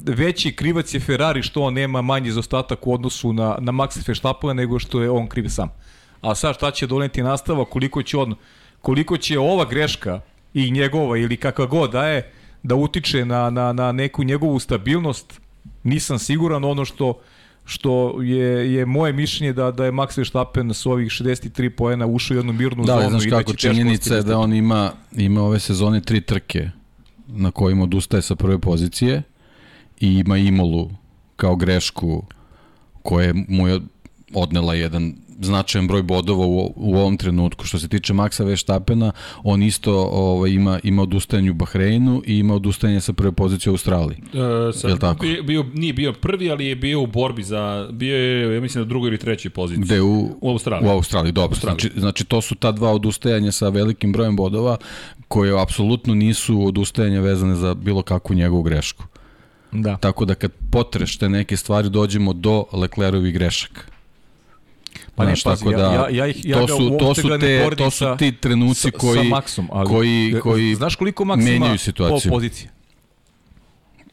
[0.06, 4.52] veći krivac je Ferrari što on nema manji zaostatak u odnosu na, na Maxa Verstappena
[4.52, 5.68] nego što je on kriv sam.
[6.20, 8.34] A sad šta će doneti nastava, koliko će on,
[8.80, 10.20] koliko će ova greška
[10.54, 15.40] i njegova ili kakva god da je, da utiče na, na, na neku njegovu stabilnost,
[15.82, 17.20] nisam siguran ono što
[17.64, 22.34] što je, je moje mišljenje da da je Max Verstappen s ovih 63 poena ušao
[22.34, 24.92] u jednu mirnu Da, zonu znaš da kako, će teško činjenica je da on ima,
[25.16, 26.70] ima ove sezone tri trke
[27.26, 29.22] na kojima odustaje sa prve pozicije
[30.00, 30.90] i ima Imolu
[31.36, 32.24] kao grešku
[33.02, 33.80] koja mu je
[34.34, 37.64] odnela jedan značajan broj bodova u, u ovom trenutku.
[37.64, 42.54] Što se tiče Maxa Verstappena, on isto ovaj, ima, ima odustajanje u Bahreinu i ima
[42.54, 44.18] odustajanje sa prve pozicije u Australiji.
[44.18, 45.22] Uh, sad, Jel tako?
[45.22, 48.82] Bio, bio, nije bio prvi, ali je bio u borbi za, bio je, ja mislim,
[48.82, 49.84] na drugoj ili trećoj poziciji.
[49.84, 50.88] Gde u, U Australiji.
[50.88, 51.54] U Australiji, dobro.
[51.54, 51.80] Australiji.
[51.80, 54.76] Znači, znači to su ta dva odustajanja sa velikim brojem bodova
[55.28, 59.04] koje apsolutno nisu odustajanja vezane za bilo kakvu njegovu grešku.
[59.72, 59.96] Da.
[59.96, 63.80] Tako da kad potreš te neke stvari dođemo do Leclerovih grešaka.
[65.14, 67.28] Pa ne, Znaš, pazi, tako ja, da, ja, ja, ih, ja to su, to su,
[67.40, 71.44] te, to su ti trenuci sa, koji, sa Maxom, ali, koji, koji znaš koliko Max
[71.44, 72.30] menjaju situaciju.
[72.30, 72.70] pozicije?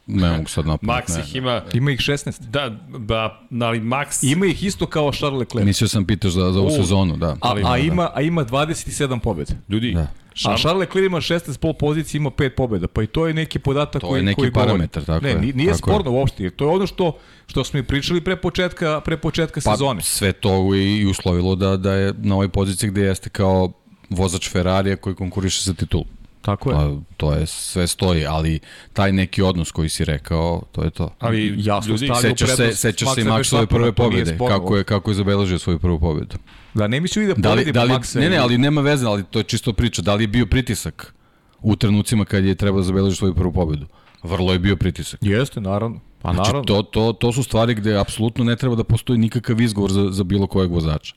[0.07, 1.11] ne mogu sad napraviti.
[1.11, 2.39] Max ih ima, Ima ih 16.
[2.39, 4.31] da, ba, ali Max...
[4.31, 5.65] Ima ih isto kao Charles Leclerc.
[5.65, 7.27] Mislio sam pitaš za, za ovu U, sezonu, da.
[7.27, 9.53] A, ali a, ima, ima, a ima 27 pobjeda.
[9.69, 10.07] Ljudi, Da.
[10.45, 12.88] A Charles, Leclerc ima 16 pol pozicije, ima 5 pobjeda.
[12.88, 14.67] Pa i to je neki podatak To koji je neki koji govori.
[14.67, 15.93] parametar, tako ne, je, ni- Nije tako je.
[15.93, 16.50] sporno uopšte.
[16.50, 20.02] To je ono što što smo i pričali pre početka, pre početka Pa sezone.
[20.02, 23.71] sve to i, i uslovilo da, da je na ovoj poziciji gde jeste kao
[24.10, 26.06] vozač Ferrarija koji konkuriše za titulu.
[26.41, 26.76] Tako je.
[26.76, 28.60] Pa, to je sve stoji, ali
[28.93, 31.13] taj neki odnos koji si rekao, to je to.
[31.19, 34.47] ali Jasno ljudi, Sećaš se, sećaš se Maxove prve sporno.
[34.50, 36.36] kako je, kako je zabeležio svoju prvu pobjedu.
[36.77, 39.23] Da, ne mislim i da Da li, da li, ne, ne, ali nema veze, ali
[39.23, 40.01] to je čisto priča.
[40.01, 41.13] Da li je bio pritisak
[41.61, 43.85] u trenucima kad je trebao da zabeleži svoju prvu pobjedu?
[44.23, 45.19] Vrlo je bio pritisak.
[45.23, 45.99] Jeste, naravno.
[46.21, 46.63] Pa Znači, naravno.
[46.63, 50.23] to, to, to su stvari gde apsolutno ne treba da postoji nikakav izgovor za, za
[50.23, 51.15] bilo kojeg vozača.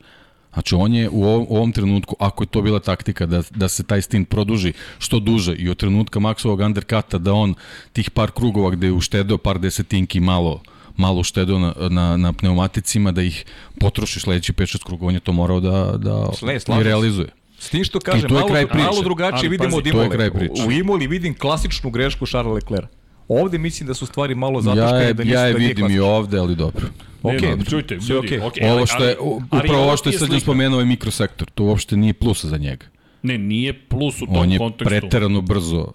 [0.52, 3.68] Znači, on je u ovom, u ovom trenutku, ako je to bila taktika da, da
[3.68, 7.54] se taj stint produži što duže i od trenutka Maxovog undercuta da on
[7.92, 10.60] tih par krugova gde je uštedeo par desetinki malo
[11.00, 13.44] malo uštedeo na, na, na pneumaticima, da ih
[13.80, 17.28] potroši sledeći 5-6 krugova, on je to morao da, da Ne, slažem i realizuje.
[17.58, 18.84] S tim što je malo, kraj priče.
[18.84, 20.66] malo drugačije Ali vidimo pazi, od to je Imole.
[20.66, 22.88] U Imoli vidim klasičnu grešku Charles Leclerc.
[23.28, 24.90] Ovde mislim da su stvari malo zataškane.
[24.94, 26.86] Ja je, da ja je da vidim i ovde, ali dobro.
[27.22, 30.18] Ne, Okej, no, čujte, ljudi, okej, ali- ovo što je, ali- upravo ovo što je
[30.18, 32.86] Srđan spomenuo je mikrosektor, to uopšte nije plus za njega.
[33.22, 34.84] Ne, nije plus u tom On je kontekstu.
[34.90, 35.92] preterano brzo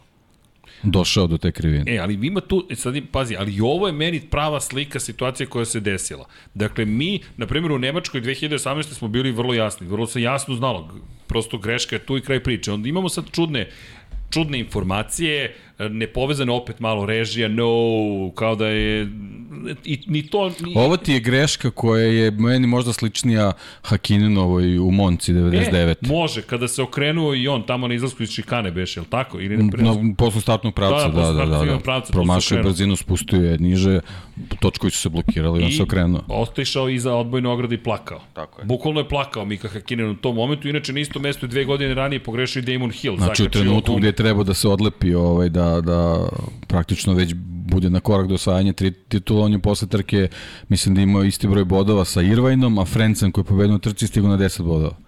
[0.85, 1.95] došao do te krivine.
[1.95, 5.65] E, ali ima tu, e, sad pazi, ali ovo je meni prava slika situacije koja
[5.65, 6.25] se desila.
[6.53, 8.83] Dakle, mi, na primjer, u Nemačkoj 2018.
[8.83, 12.71] smo bili vrlo jasni, vrlo se jasno znalo, prosto greška je tu i kraj priče.
[12.71, 13.69] Onda imamo sad čudne,
[14.29, 17.65] čudne informacije, nepovezane opet malo režija, no,
[18.35, 19.07] kao da je,
[19.85, 24.91] i, ni to, ni, Ovo ti je greška koja je meni možda sličnija Hakininovoj u
[24.91, 25.75] Monci 99.
[25.89, 29.39] E, može, kada se okrenuo i on tamo na izlasku iz šikane beše, jel tako?
[29.39, 29.63] Ili ne.
[29.63, 31.45] Na, posle startnog pravca, Da, da, da, da.
[31.45, 33.99] startnog da, pravca, Promašio brzinu, spustio je niže,
[34.59, 36.21] točkovi su se blokirali i on se okrenuo.
[36.27, 38.21] otišao iza odbojne ograde i plakao.
[38.33, 38.65] Tako je.
[38.65, 41.93] Bukvalno je plakao Mika Hakinen u tom momentu, inače na isto mesto i dve godine
[41.93, 43.17] ranije pogrešio i Damon Hill.
[43.17, 46.27] Znači u trenutku gde je trebao da se odlepi, ovaj, da, da
[46.67, 47.33] praktično već
[47.67, 50.27] bude na korak do osvajanja tri titula, on je posle trke,
[50.69, 54.29] mislim da imao isti broj bodova sa Irvajnom, a Frencem koji je pobedio trci stigao
[54.29, 55.04] na 10 bodova.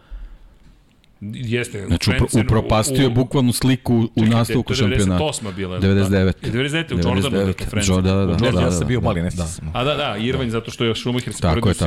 [1.21, 1.85] Jeste.
[1.87, 5.23] Znači, upro, upropastio je bukvalno sliku u, Čekaj, nastavku to je šampionata.
[5.23, 5.79] 98 bila.
[5.79, 6.09] 99.
[6.41, 6.49] Da.
[6.51, 6.95] 99.
[6.95, 7.95] u Jordanu, dakle, Frentzen.
[7.95, 9.47] Jo, da, da, da, znam, da, ja da, sam bio da, mali, ne da.
[9.73, 11.85] A da, da, Irvine zato što je Schumacher se Tako poredio je, sa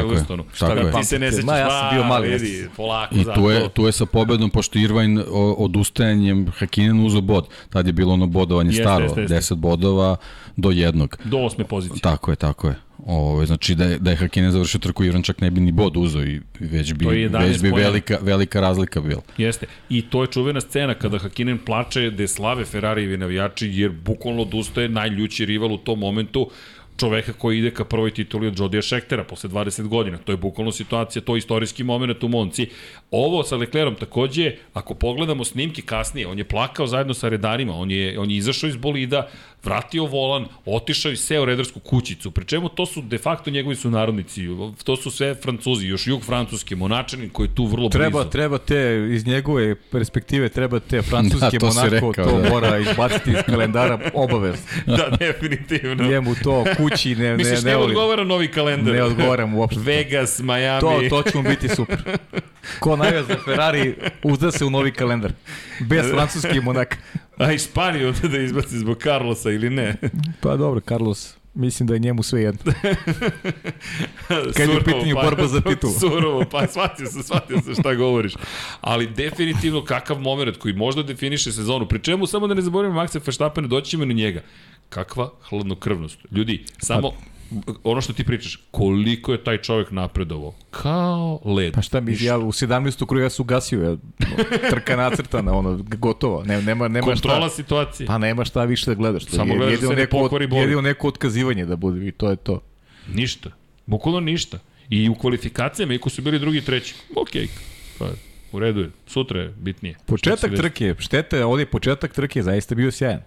[0.59, 0.87] tako je.
[0.87, 0.93] Je.
[0.93, 3.69] Ti se ne sećaš, Ma, ja sam bio mali, ne vidi, polako, I tu je,
[3.69, 7.47] tu je sa pobedom, pošto Irvine o- odustajanjem Hakinen uzo bod.
[7.71, 9.55] Tad je bilo ono bodovanje staro, jeste, jeste.
[9.55, 10.17] 10 bodova
[10.57, 11.17] do jednog.
[11.25, 12.01] Do osme pozicije.
[12.01, 12.90] Tako je, tako je.
[13.07, 15.97] Ove, znači da je, da je Hakinen završio trku, Irvine čak ne bi ni bod
[15.97, 19.23] uzeo i već bi, To je 11 već bi velika, velika razlika bila.
[19.39, 19.67] Jeste.
[19.89, 24.89] I to je čuvena scena kada Hakinen plače da slave Ferrarijevi navijači jer bukvalno odustaje
[24.89, 26.51] najljući rival u tom momentu
[27.01, 30.19] čoveka koji ide ka prvoj tituli od Jodija Šektera posle 20 godina.
[30.19, 32.67] To je bukvalno situacija, to je istorijski moment u Monci.
[33.11, 37.91] Ovo sa Leclerom takođe, ako pogledamo snimke kasnije, on je plakao zajedno sa redarima, on
[37.91, 39.29] je, on je izašao iz bolida,
[39.65, 42.31] vratio volan, otišao i seo u redarsku kućicu.
[42.31, 44.47] Pri čemu to su de facto njegovi sunarodnici,
[44.85, 48.31] to su sve Francuzi, još jug Francuski, Monačanin koji je tu vrlo Treba, blizu.
[48.31, 52.49] treba te, iz njegove perspektive, treba te francuske Da, to Monako, rekao, to da.
[52.49, 54.67] mora izbaciti iz kalendara obavezno.
[54.97, 56.09] da, definitivno.
[56.09, 58.95] Njemu to kući ne, ne, Misliš, ne, ne, odgovara novi kalendar?
[58.95, 59.81] Ne odgovaram uopšte.
[59.81, 60.81] Vegas, Miami.
[60.81, 62.19] To, to će mu biti super.
[62.81, 65.33] Ko navija za Ferrari, uzda se u novi kalendar.
[65.81, 66.97] Bez francuskih Monaka.
[67.39, 69.97] A i Španiju da izbaci zbog Carlosa ili ne?
[70.41, 72.73] Pa dobro, Carlos, mislim da je njemu sve jedno.
[74.57, 75.93] Kad je u pitanju borba za titulu.
[75.93, 78.33] Surovo, pa shvatio sam, shvatio sam šta govoriš.
[78.81, 81.89] Ali definitivno kakav moment koji možda definiše sezonu.
[81.89, 84.41] Pri čemu, samo da ne zaboravimo Maxa Verstappena, doći ćemo na njega.
[84.91, 86.19] Kakva hladnokrvnost.
[86.31, 87.13] Ljudi, samo
[87.85, 90.55] ono što ti pričaš, koliko je taj čovjek napredovao.
[90.71, 91.75] Kao led.
[91.75, 93.07] Pa šta mi, ja u 17.
[93.07, 93.97] kruga ja su gasio, ja,
[94.71, 97.57] trka nacrtana, ono, gotovo, ne, nema, nema Kontrola šta.
[97.57, 98.07] situacije.
[98.07, 99.25] Pa nema šta više da gledaš.
[99.25, 100.63] To Samo je gledaš da se ne neko, pokvari bolid.
[100.63, 102.61] jedino neko otkazivanje da bude i to je to.
[103.15, 103.51] Ništa.
[103.87, 104.59] Bukvalno ništa.
[104.89, 107.49] I u kvalifikacijama, iako su bili drugi treći, okej,
[107.99, 108.07] pa
[108.53, 108.91] u redu je.
[109.07, 109.95] Sutra je bitnije.
[110.07, 110.63] Početak desi?
[110.63, 113.21] trke, štete, ovdje početak trke zaista bio sjajan.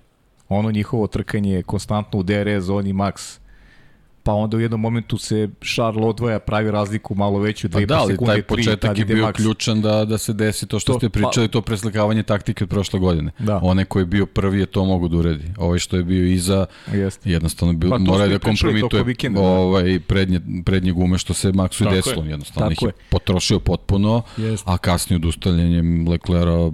[0.53, 3.39] Ono njihovo trkanje konstantno u DRS zoni max.
[4.25, 7.97] Pa onda u jednom momentu se Charles odvoja, pravi razliku malo veću, Pa 2,5 da,
[7.97, 9.33] ali sekunde, taj 3, početak tad je bio max.
[9.33, 12.69] ključan da, da se desi to što To, ste pa- pričali, to preslikavanje taktike od
[12.69, 13.31] prošle godine.
[13.39, 13.59] Da.
[13.63, 15.43] One koji je bio prvi je to mogu da uredi.
[15.57, 17.29] Ovaj što je bio iza, Jeste.
[17.29, 19.47] jednostavno bio, Pa mora da kompromituje vikenda, da.
[19.47, 21.95] ovaj, prednje, prednje gume što se Maxu i je.
[21.95, 22.25] desilo.
[22.25, 23.03] Jednostavno ih Tako je je.
[23.09, 24.65] potrošio potpuno, Jeste.
[24.67, 26.71] a kasnije odustavljanjem Leclera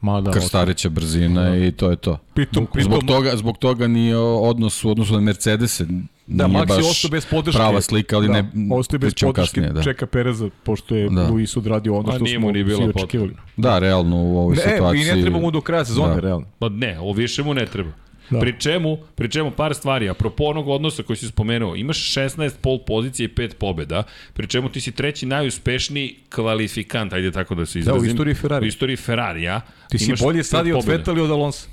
[0.00, 2.18] Ma da, krstareća brzina i to je to.
[2.34, 5.86] Pritom, pritom, Zbog toga, zbog toga ni odnos u odnosu na Mercedese
[6.28, 7.58] Da, nije Max je baš bez podrške.
[7.58, 9.82] prava slika, ali da, ne ostao je bez podrške, kasnije, da.
[9.82, 11.14] čeka Pereza, pošto je Da.
[11.14, 11.28] da.
[11.28, 13.36] Luis odradio ono što nije smo ni bilo svi očekivali.
[13.56, 15.02] Da, realno u ovoj Ne, situaciji.
[15.02, 16.20] i ne treba mu do kraja sezone, Da.
[16.20, 16.46] realno.
[16.58, 17.90] Pa ne, ovo više mu ne treba.
[18.30, 18.36] Da.
[18.36, 18.40] Da.
[18.40, 22.78] Pri čemu, pri čemu par stvari, apropo onog odnosa koji si spomenuo, imaš 16 pol
[22.86, 24.02] pozicije i 5 pobeda,
[24.34, 28.10] pri čemu ti si treći najuspešniji kvalifikant, ajde tako da se izrazim.
[28.10, 28.66] istoriji Ferrari.
[28.66, 29.60] U istoriji Ferrarija.
[29.90, 30.84] Ti si bolje pet stadio od.
[30.84, 31.68] Vettel i od Alonso.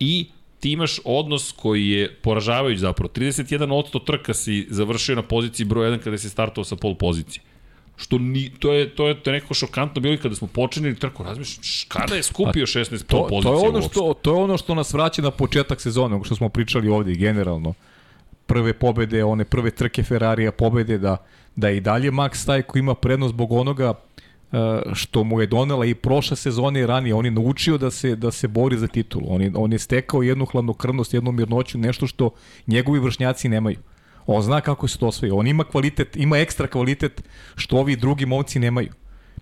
[0.00, 0.26] I
[0.60, 3.12] ti imaš odnos koji je poražavajući zapravo.
[3.14, 7.42] 31% trka si završio na poziciji broj 1 kada si startovao sa pol pozicije.
[7.98, 10.94] Što ni, to je to je to je neko šokantno bilo i kada smo počinili
[10.96, 13.92] trku, razmišljam, kada je skupio 16 pol To, pozicija to, je ono uopšte?
[13.92, 17.74] što, to je ono što nas vraća na početak sezone, što smo pričali ovde generalno.
[18.46, 21.16] Prve pobede, one prve trke Ferrarija, pobede da,
[21.56, 24.58] da je i dalje Max taj koji ima prednost zbog onoga uh,
[24.94, 27.14] što mu je donela i prošle sezone i ranije.
[27.14, 29.24] On je naučio da se, da se bori za titulu.
[29.28, 32.30] On je, on je stekao jednu hladnokrvnost, jednu mirnoću, nešto što
[32.66, 33.76] njegovi vršnjaci nemaju.
[34.30, 35.32] On zna kako se to osvoji.
[35.32, 37.22] On ima kvalitet, ima ekstra kvalitet
[37.56, 38.88] što ovi drugi momci nemaju.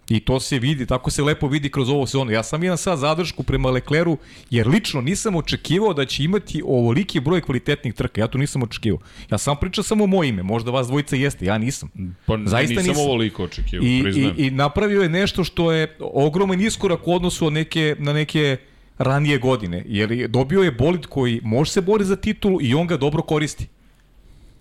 [0.09, 2.31] I to se vidi, tako se lepo vidi kroz ovu sezonu.
[2.31, 4.19] Ja sam imam sad zadršku prema Lecleru,
[4.51, 8.21] jer lično nisam očekivao da će imati ovoliki broj kvalitetnih trka.
[8.21, 8.99] Ja to nisam očekivao.
[9.31, 11.91] Ja sam pričao samo o moje ime, možda vas dvojica jeste, ja nisam.
[12.27, 13.05] Pa Zaista nisam, nisam.
[13.05, 14.35] ovoliko očekivao, I, priznajem.
[14.39, 18.57] i, I napravio je nešto što je ogroman iskorak u odnosu od neke, na neke
[18.99, 19.83] ranije godine.
[19.87, 23.23] Jer je- dobio je bolid koji može se bori za titulu i on ga dobro
[23.23, 23.67] koristi.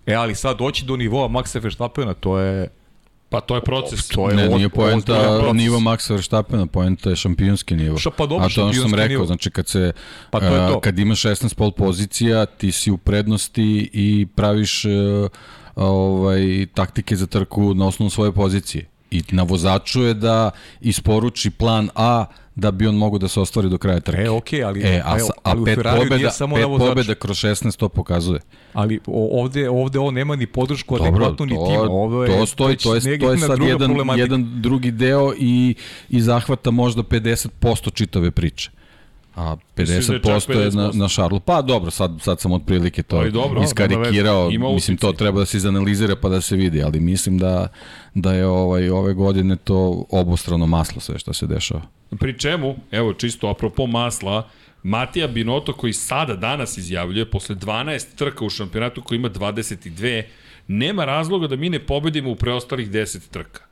[0.06, 2.68] E, ali sad doći do nivoa Maxa Verstappena, to je...
[3.28, 4.08] Pa to je proces.
[4.08, 7.98] To je Ne, oz- nije poenta nivo Maxa Verstappena, poenta je šampionski nivo.
[7.98, 9.26] Šta, pa dobro, A to ono što sam rekao, nivo.
[9.26, 9.92] znači kad se
[10.30, 10.80] Pa to je to.
[10.80, 14.88] kad imaš 16 pol pozicija, ti si u prednosti i praviš e,
[15.76, 18.86] ovaj taktike za trku na osnovu svoje pozicije.
[19.10, 22.24] I na vozaču je da isporuči plan A
[22.56, 24.22] da bi on mogao da se ostvari do kraja trke.
[24.22, 27.14] E, okej, ali, E, a, evo, a ali u pet Ferrariju pobeda, samo pet pobeda
[27.14, 28.40] kroz 16 to pokazuje.
[28.72, 31.80] Ali ovde, ovde on nema ni podršku adekvatnu ni to, tima.
[31.80, 35.74] Ovo je, to stoji, već to je, to je sad jedan, jedan drugi deo i,
[36.08, 38.70] i zahvata možda 50% čitave priče.
[39.36, 40.94] A Mislim da je 50% je na, 50%.
[40.94, 41.40] na Šarlu.
[41.40, 45.46] Pa dobro, sad, sad sam otprilike to Ali dobro, iskarikirao, ima mislim to treba da
[45.46, 47.68] se izanalizira pa da se vidi, ali mislim da,
[48.14, 51.82] da je ovaj, ove godine to obostrano maslo sve što se dešava.
[52.18, 54.48] Pri čemu, evo čisto apropo masla,
[54.82, 60.22] Matija Binoto koji sada danas izjavljuje posle 12 trka u šampionatu koji ima 22,
[60.68, 63.65] nema razloga da mi ne pobedimo u preostalih 10 trka.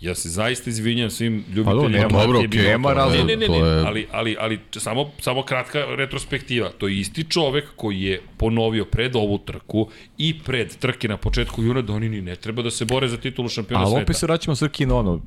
[0.00, 2.68] Ja se zaista izvinjam svim ljubiteljima Matije dobro, okej, Binotto.
[2.68, 3.24] nema razloga.
[3.24, 6.70] Ne, ne, ne, je- ali, ali, ali samo, samo kratka retrospektiva.
[6.70, 11.62] To je isti čovek koji je ponovio pred ovu trku i pred trke na početku
[11.62, 14.02] juna da oni ni ne treba da se bore za titulu šampiona Ali sveta.
[14.02, 15.20] opet se vraćamo Srki na ono,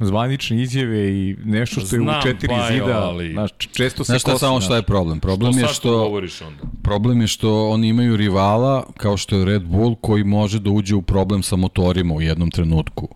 [0.00, 4.06] zvanične izjave i nešto što je Znam, u četiri Bajo, zida, ali- znaš, često se
[4.06, 5.20] Znaš šta samo šta je problem?
[5.20, 6.62] Problem Što je što govoriš onda?
[6.82, 10.94] problem je što oni imaju rivala kao što je Red Bull koji može da uđe
[10.94, 13.08] u problem sa motorima u jednom trenutku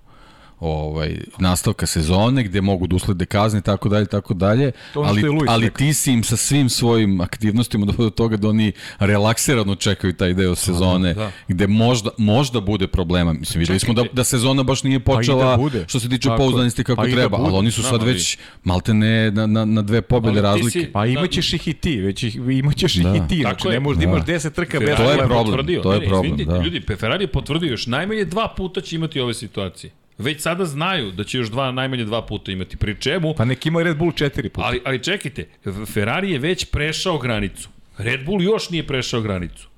[0.61, 5.65] ovaj nastavka sezone gde mogu da uslede kazne i tako dalje tako dalje ali ali
[5.65, 5.79] rekao.
[5.79, 10.35] ti si im sa svim svojim aktivnostima do, do toga da oni relaksirano čekaju taj
[10.35, 11.31] deo sezone da.
[11.49, 15.17] gde možda možda bude problema mislim videli smo da da sezona baš nije Pa da
[15.17, 15.85] počela bude.
[15.89, 17.57] što se tiče pouzdanosti kako Pa da treba ali bude.
[17.57, 20.93] oni su sad ali- već maltene na, na, na dve pobede Ali ti razlike si-
[20.93, 21.07] Pa Da.
[21.09, 23.11] imaćeš ih i ti, već ih, imaćeš ih Da.
[23.11, 23.73] i ti, Tako znači je.
[23.73, 24.11] ne možeš da Da.
[24.11, 25.83] imaš 10 trka bez To je problem, potvrdio.
[25.83, 26.61] to je Ne, ne, problem, izvinite, da.
[26.61, 29.91] Ljudi, Ferrari je potvrdio još najmanje dva puta će imati ove situacije.
[30.21, 32.77] Već sada znaju da će još dva, najmanje dva puta imati.
[32.77, 34.67] Pri čemu, Pa nek ima Red Bull četiri puta.
[34.67, 35.49] ali, ali čekajte,
[35.87, 37.69] Ferrari je već prešao granicu.
[37.99, 39.69] Red Bull još nije prešao granicu.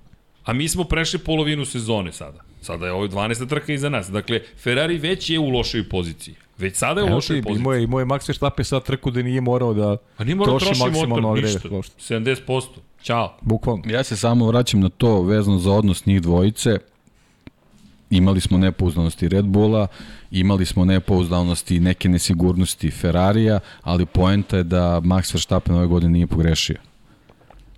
[0.45, 2.39] A mi smo prešli polovinu sezone sada.
[2.61, 3.49] Sada je ovo 12.
[3.49, 4.11] trka iza nas.
[4.11, 6.35] Dakle, Ferrari već je u lošoj poziciji.
[6.59, 7.61] Već sada je u Evo lošoj ti, poziciji.
[7.61, 10.59] imao je, imao je Max Verstappen sad trku da nije morao da A nije morao
[10.59, 11.69] troši troši maksimalno motor, ništa.
[11.71, 12.15] uopšte.
[12.15, 12.63] 70%.
[13.03, 13.37] Ćao.
[13.41, 13.83] Bukvalno.
[13.87, 16.79] Ja se samo vraćam na to vezano za odnos njih dvojice.
[18.13, 19.87] Imali smo nepouzdanosti Red Bulla,
[20.31, 26.13] imali smo nepouzdanosti i neke nesigurnosti Ferrarija, ali poenta je da Max Verstappen ove godine
[26.13, 26.77] nije pogrešio.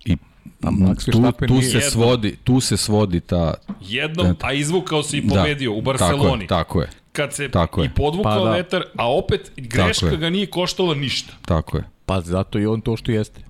[0.05, 0.17] I
[0.63, 5.17] A Max tu, Verstappen tu se svodi, tu se svodi ta Jednom, a izvukao se
[5.17, 6.47] i da, pobedio u Barceloni.
[6.47, 7.85] Tako je, kad se Tako je.
[7.85, 8.51] i podvukao Pa da.
[8.51, 10.17] vetar, a opet greška je.
[10.17, 11.33] ga nije koštala ništa.
[11.45, 11.83] tako je.
[12.05, 13.41] Pa zato je on to što jeste.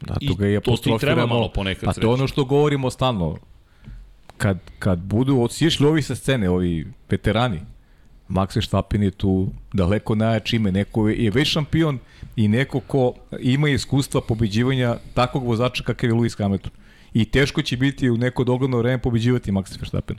[0.00, 2.90] Zato I ga je to ti treba malo ponekad Pa to je ono što govorimo
[2.90, 3.36] stalno.
[4.36, 7.60] Kad, kad budu odsješli ovi sa scene, ovi veterani,
[8.28, 11.98] Max Verstappen je tu daleko najjači ime, neko je već šampion
[12.36, 16.72] i neko ko ima iskustva pobeđivanja takvog vozača kakav je Lewis Hamilton.
[17.14, 20.16] I teško će biti u neko dogledno vreme pobeđivati Max Verstappen.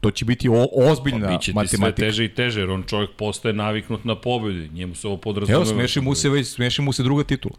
[0.00, 2.06] To će biti o, ozbiljna Pa, Biće ti sve matematika.
[2.06, 4.72] teže i teže, jer on čovjek postaje naviknut na pobedu.
[4.72, 5.62] Njemu se ovo podrazumeva.
[5.64, 7.54] Evo, smeši mu se već, smeši mu se druga titula.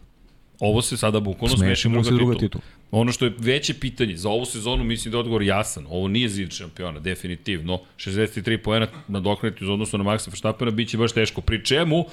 [0.60, 2.62] Ovo se sada bukvalno Smeši druga, se druga titula.
[2.90, 5.86] Ono što je veće pitanje, za ovu sezonu mislim da je odgovor jasan.
[5.90, 7.80] Ovo nije zid šampiona, definitivno.
[7.96, 11.40] 63 poena nadoknati uz odnosu na Maxa Verstappena biće baš teško.
[11.40, 12.04] Pri čemu,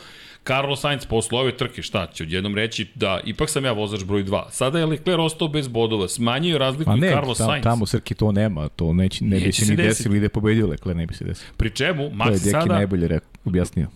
[0.48, 4.24] Carlos Sainz posle ove trke, šta će odjednom reći da ipak sam ja vozač broj
[4.24, 4.44] 2.
[4.52, 7.64] Sada je Leclerc ostao bez bodova, smanjio razliku Pa i ne, Carlos tamo, Sainz.
[7.64, 10.26] tamo Srki to nema, to neće, ne bi Neće se se ni desilo i da
[10.26, 11.52] je pobedio Leclerc, ne bi se desilo.
[11.58, 12.74] Pri čemu, To Max je Deki sada...
[12.74, 13.88] najbolje rekao, objasnio.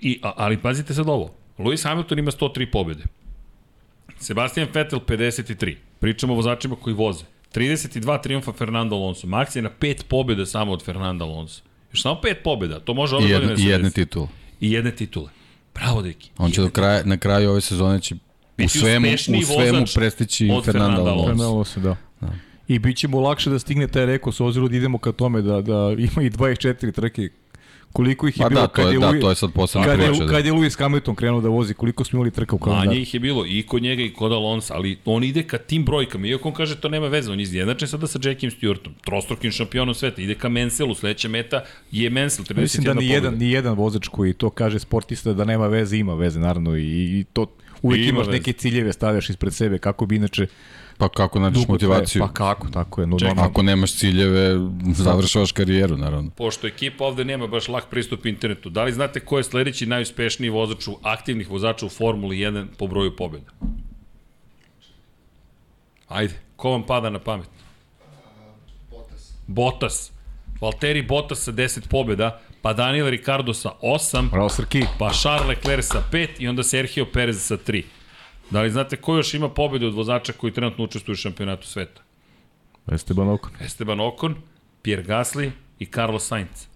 [0.00, 1.34] I, a, ali pazite sad ovo.
[1.58, 3.02] Lewis Hamilton ima 103 pobjede.
[4.20, 5.76] Sebastian Vettel 53.
[6.00, 7.24] Pričamo o vozačima koji voze.
[7.54, 9.26] 32 triumfa Fernando Alonso.
[9.26, 11.62] Max je na 5 pobjeda samo od Fernanda Alonso.
[11.92, 12.80] Još samo 5 pobjeda.
[12.80, 13.94] To može ove godine da i jedne desi.
[13.94, 14.28] titule.
[14.60, 15.30] I jedne titule.
[15.74, 16.30] Bravo, deki.
[16.38, 18.14] On će do kraja, na kraju ove sezone će
[18.64, 21.10] u svemu, u svemu prestići Fernanda Alonso.
[21.10, 21.26] Alonso.
[21.26, 21.96] Fernando se, da.
[22.20, 22.34] da.
[22.68, 25.42] I bit će mu lakše da stigne taj rekord s obzirom da idemo ka tome
[25.42, 27.28] da, da ima i 24 trke.
[27.92, 29.86] Koliko ih je Pa bilo da, kad je, je, da, Louis- to je sad posebna
[29.86, 30.24] kad je, priča.
[30.24, 30.30] Da.
[30.30, 32.88] kad je Lewis Hamilton krenuo da vozi, koliko smo imali trka u kalendaru?
[32.88, 35.84] Manje ih je bilo i kod njega i kod Alonso, ali on ide ka tim
[35.84, 36.26] brojkama.
[36.26, 39.94] Iako on kaže to nema veze, on je izjednačen sada sa Jackiem Stewartom, trostrukim šampionom
[39.94, 40.22] sveta.
[40.22, 43.14] Ide ka Mansellu, sledeća meta je Mansell, 31 Mislim da ni pobjeda.
[43.16, 46.82] jedan, ni jedan vozač koji to kaže sportista da nema veze, ima veze naravno i,
[46.82, 47.46] i to
[47.82, 48.38] uvijek Ima imaš veze.
[48.38, 50.46] neke ciljeve stavljaš ispred sebe kako bi inače
[50.98, 52.20] Pa kako nađeš dugo motivaciju?
[52.20, 52.28] traje.
[52.28, 53.06] Pa kako, tako je.
[53.06, 53.44] No, Čekaj.
[53.44, 54.54] Ako nemaš ciljeve,
[54.94, 56.30] završavaš karijeru, naravno.
[56.30, 60.50] Pošto ekipa ovde nema baš lak pristup internetu, da li znate ko je sledeći najuspešniji
[60.50, 63.50] vozač u aktivnih vozača u Formuli 1 po broju pobjeda?
[66.08, 67.48] Ajde, ko vam pada na pamet?
[68.90, 69.32] Bottas.
[69.46, 70.12] Bottas.
[70.60, 74.82] Valtteri Bottas sa 10 pobjeda, pa Daniel Ricardo sa 8, Bravo Srki.
[74.98, 77.82] pa Charles Leclerc sa 5 i onda Sergio Perez sa 3.
[78.50, 82.02] Da li znate ko još ima pobjede od vozača koji trenutno učestvuju u šampionatu sveta?
[82.92, 83.50] Esteban Ocon.
[83.60, 84.34] Esteban Ocon,
[84.82, 86.66] Pierre Gasly i Carlos Sainz.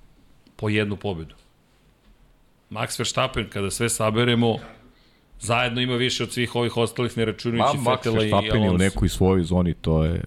[0.56, 1.34] Po jednu pobedu.
[2.70, 4.56] Max Verstappen, kada sve saberemo,
[5.40, 8.70] zajedno ima više od svih ovih ostalih, ne računajući Max Fetela i Verstappen je u
[8.70, 8.84] Alonso.
[8.84, 10.24] nekoj svojoj zoni, to je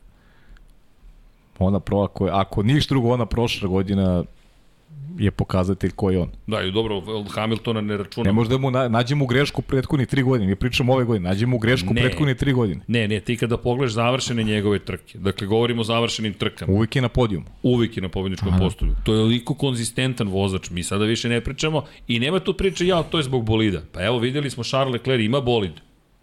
[1.59, 4.23] ona pro, ako, ako ništa drugo, ona prošla godina
[5.17, 6.29] je pokazatelj ko je on.
[6.47, 8.25] Da, i dobro, Hamiltona ne računamo.
[8.25, 10.47] Ne možda mu na, nađemo grešku prethodnih tri godine.
[10.47, 12.01] Mi pričamo ove godine, nađemo grešku Ne.
[12.01, 12.81] prethodnih tri godine.
[12.87, 17.01] Ne, ne, ti kada pogledaš završene njegove trke, dakle govorimo o završenim trkama, Uvijek je
[17.01, 17.45] na podijum.
[17.63, 18.95] uvijek je na pobedničkom postolju.
[19.03, 23.03] To je liko konzistentan vozač, mi sada više ne pričamo i nema tu priče, ja,
[23.03, 23.81] to je zbog bolida.
[23.91, 25.71] Pa evo, videli smo Charles Leclerc, ima bolid,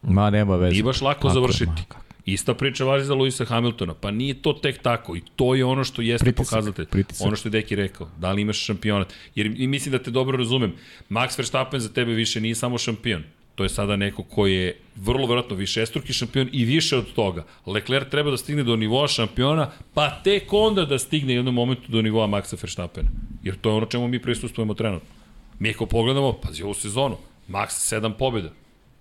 [0.02, 0.72] Ma, nema veze.
[0.72, 1.66] nije baš lako Kako, završiti.
[1.66, 2.01] ma, kako.
[2.26, 5.84] Ista priča važi za Luisa Hamiltona, pa nije to tek tako i to je ono
[5.84, 6.86] što jeste Pritisak, pokazatelj.
[6.86, 7.26] pritisak.
[7.26, 9.14] Ono što je Deki rekao, da li imaš šampionat.
[9.34, 10.72] Jer i mislim da te dobro razumem,
[11.10, 13.22] Max Verstappen za tebe više nije samo šampion.
[13.54, 17.44] To je sada neko ko je vrlo verovatno višestruki šampion i više od toga.
[17.66, 22.02] Leclerc treba da stigne do nivoa šampiona, pa tek onda da stigne jednom momentu do
[22.02, 23.08] nivoa Maxa Verstappena.
[23.42, 25.08] Jer to je ono čemu mi prisustujemo trenutno.
[25.58, 27.16] Mi ako pogledamo, pazi ovu sezonu,
[27.48, 28.50] Max 7 pobjeda.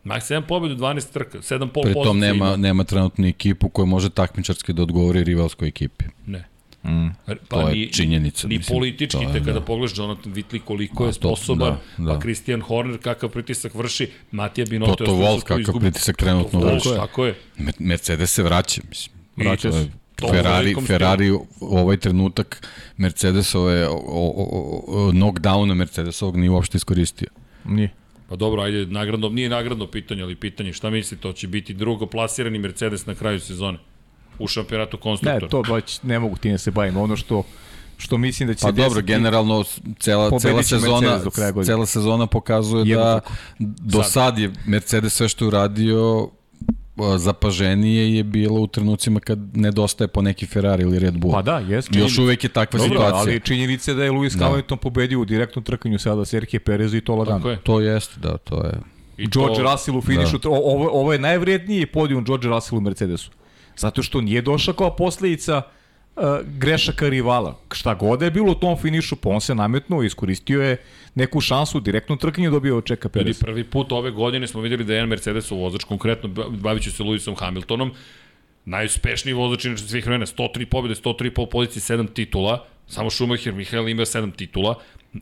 [0.04, 2.58] Max 7 pobjeda, 12 trka, 7 pol Pri tom pozicija nema, ima.
[2.58, 6.06] nema trenutno ekipu koja može takmičarski da odgovori rivalskoj ekipi.
[6.28, 6.48] Ne.
[6.84, 7.08] Mm.
[7.26, 9.62] Pa To je ni, činjenica, Ni mislim, politički, to je, te kada da.
[9.62, 12.14] pogledaš Jonathan Whitley koliko je to- sposoban, da, da.
[12.14, 16.90] pa Christian Horner kakav pritisak vrši, Matija Binotto Toto Wolff kakav pritisak trenutno Wolff, vrši.
[16.90, 17.36] Tako je.
[17.58, 19.16] Me- Mercedes se vraća, mislim.
[19.38, 19.90] Vraća To je se.
[20.16, 24.48] To Ferrari, Ferrari u ovaj trenutak Mercedesove o, o,
[24.88, 27.28] o, knockdowna Mercedesovog nije uopšte iskoristio.
[27.66, 27.90] Nije.
[28.32, 32.06] Pa dobro, ajde, nagradno, nije nagradno pitanje, ali pitanje, šta mislite, to će biti drugo
[32.06, 33.78] plasirani Mercedes na kraju sezone
[34.40, 35.48] u šampionatu Ne, konstruktora?
[35.48, 36.98] to već ne mogu ti da se bavim.
[36.98, 37.44] Ono što,
[37.98, 39.64] što mislim da će Pa se dobro, desiti, generalno
[40.00, 41.20] cela, cela sezona,
[41.66, 43.34] cela sezona pokazuje Jednu da trku.
[43.60, 44.12] do Sad.
[44.12, 46.30] sad je Mercedes sve što je uradio
[47.18, 51.34] zapaženije je bilo u trenucima kad nedostaje po neki Ferrari ili Red Bull.
[51.34, 51.86] Pa da, jes.
[51.92, 53.20] Još uvek je takva Dobro, situacija.
[53.20, 54.46] ali činjenica je da je Lewis Da.
[54.46, 57.38] Hamilton pobedio u direktnom trkanju sada Serhije Perez i to lagano.
[57.38, 57.58] Tako je.
[57.64, 58.74] To jeste, da, to je.
[59.18, 60.50] I George to, Russell u finišu, da.
[60.50, 63.32] ovo, ovo je najvredniji podijum George Russell u Mercedesu.
[63.78, 65.81] Zato što nije došao kao posledica uh,
[66.44, 67.60] grešaka rivala.
[67.72, 70.78] Šta god je bilo u tom finišu, pa on se nametnuo i iskoristio je
[71.16, 73.40] neku šansu u direktnom trkanju dobio od Čeka Ljudi, Perez.
[73.40, 77.40] prvi put ove godine smo videli da je jedan Mercedesov vozač, konkretno bavit se Lewisom
[77.40, 77.92] Hamiltonom,
[78.66, 83.90] najuspešniji vozač inače svih vremena, 103 pobjede, 103 pol pozicije, 7 titula, samo Schumacher, Mihael
[83.90, 84.76] ima 7 titula,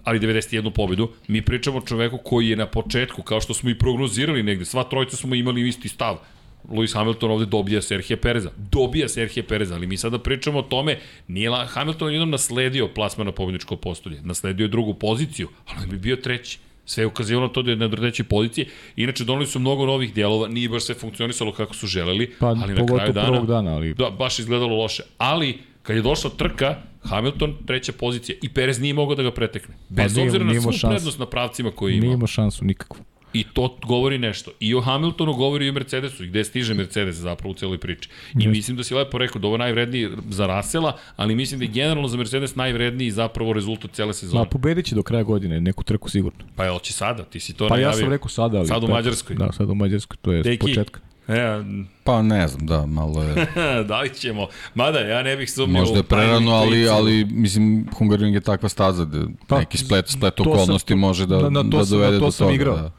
[0.03, 1.09] ali 91 pobedu.
[1.27, 4.83] Mi pričamo o čoveku koji je na početku, kao što smo i prognozirali negde, sva
[4.83, 6.17] trojica smo imali isti stav.
[6.65, 8.51] Lewis Hamilton ovde dobija Serhije Pereza.
[8.71, 10.97] Dobija Serhije Pereza, ali mi sada pričamo o tome,
[11.27, 14.21] nije la, Hamilton jednom nasledio plasman na pobjedničko postolje.
[14.21, 16.59] Nasledio je drugu poziciju, ali bi bio treći.
[16.85, 18.65] Sve je ukazivalo na to da je na trećoj poziciji.
[18.95, 22.57] Inače, doneli su mnogo novih dijelova, nije baš sve funkcionisalo kako su želeli, Pa, ali
[22.73, 23.41] na kraju dana...
[23.41, 25.03] dana, ali- Da, baš izgledalo loše.
[25.17, 29.75] Ali, kad je došla trka, Hamilton treća pozicija i Perez nije mogao da ga pretekne.
[29.89, 30.87] Bez nije- obzira na nije svu šanse.
[30.87, 32.13] prednost na pravcima koje Nije ima.
[32.13, 33.03] imao šansu nikakvu.
[33.33, 34.51] I to govori nešto.
[34.59, 38.09] I o Hamiltonu govori i o Mercedesu, i gde stiže Mercedes zapravo u celoj priči.
[38.35, 41.65] I mislim da si lepo rekao da ovo je najvredniji za Rasela, ali mislim da
[41.65, 44.45] je generalno za Mercedes najvredniji zapravo rezultat cele Ma, sezone.
[44.45, 46.39] pobedit će do kraja godine neku trku sigurno.
[46.55, 47.99] Pa je će sada, ti si to Pa ja najavio.
[47.99, 48.67] sam rekao sada, ali...
[48.67, 49.35] Sad u Mađarskoj.
[49.35, 50.59] Da, sad u Mađarskoj, to je Deki.
[50.59, 50.99] početka.
[51.27, 51.61] E,
[52.03, 53.45] Pa ne znam, da, malo je,
[53.83, 54.47] da li ćemo?
[54.75, 55.79] Mada, ja ne bih sumnio.
[55.79, 60.35] možda je prerano, ali, ali mislim, Hungaroring je takva staza da Pa, neki splet, splet
[60.35, 62.45] to sam- okolnosti može da, na- na to da sam- na dovede to do sam
[62.45, 62.55] toga.
[62.55, 62.75] igrao.
[62.75, 62.91] Da.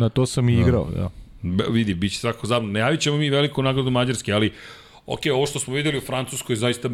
[0.00, 1.10] Na to sam i igrao, da.
[1.42, 2.72] Be, vidi, bit će svako zabavno.
[2.72, 4.52] Najavit ćemo mi veliku nagradu Mađarske, ali
[5.06, 6.88] ok, ovo što smo videli u Francuskoj je zaista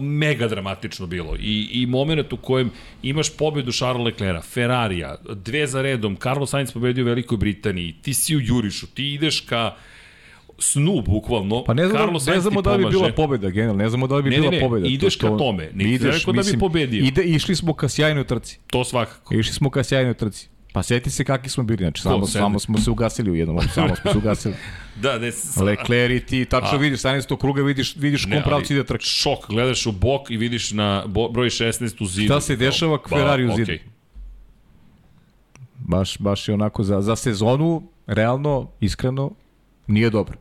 [0.00, 1.36] mega dramatično bilo.
[1.40, 2.70] I, i moment u kojem
[3.02, 8.14] imaš pobedu Charles Leclerca, Ferrarija, dve za redom, Carlos Sainz pobedio u Velikoj Britaniji, ti
[8.14, 9.74] si u Jurišu, ti ideš ka
[10.58, 11.64] snu, bukvalno.
[11.64, 14.16] Pa ne znamo, Carlos ne znamo da li bi bila pobeda, generalno, ne znamo da
[14.16, 14.86] li bi Ne, ne, bila ne, pobeda.
[14.86, 17.04] ideš ka tome, nisi rekao da bi pobedio.
[17.04, 18.58] Ide, išli smo ka sjajnoj trci.
[18.66, 19.34] To svakako.
[19.34, 20.48] Išli smo ka sjajnoj trci.
[20.72, 23.96] Pa sjeti se kakvi smo bili, znači samo, samo smo se ugasili u jednom, samo
[23.96, 24.54] smo se ugasili.
[24.96, 26.76] Da, ne, s- Leclerc i ti, tačno A.
[26.76, 27.38] vidiš, 17.
[27.38, 29.02] kruga vidiš, vidiš kom pravci ide trka.
[29.02, 32.26] Šok, gledaš u bok i vidiš na bo, broj 16 u zidu.
[32.26, 33.62] Šta se dešava k Ferrari u zidu?
[33.62, 33.80] okej.
[35.78, 39.30] Baš, baš je onako za, za sezonu, realno, iskreno,
[39.86, 40.38] nije dobro.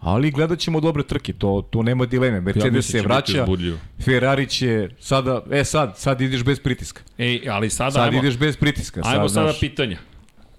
[0.00, 2.40] Ali gledat ćemo dobre trke, to, to nema dileme.
[2.40, 3.78] Mercedes mislim se će biti vraća.
[4.04, 7.02] Ferrari će sada, e sad, sad ideš bez pritiska.
[7.18, 9.02] Ej, ali sada, Sad ajmo, ideš bez pritiska.
[9.02, 9.98] Sad, ajmo sada znaš, pitanja.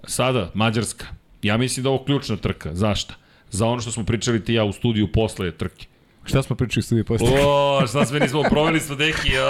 [0.04, 1.06] Sada, Mađarska.
[1.42, 2.74] Ja mislim da je ovo ključna trka.
[2.74, 3.14] Zašta?
[3.50, 5.86] Za ono što smo pričali ti ja u studiju posle trke.
[6.24, 7.28] Šta smo pričali studiju posle?
[7.46, 9.30] O, šta sve nismo proveli smo deki.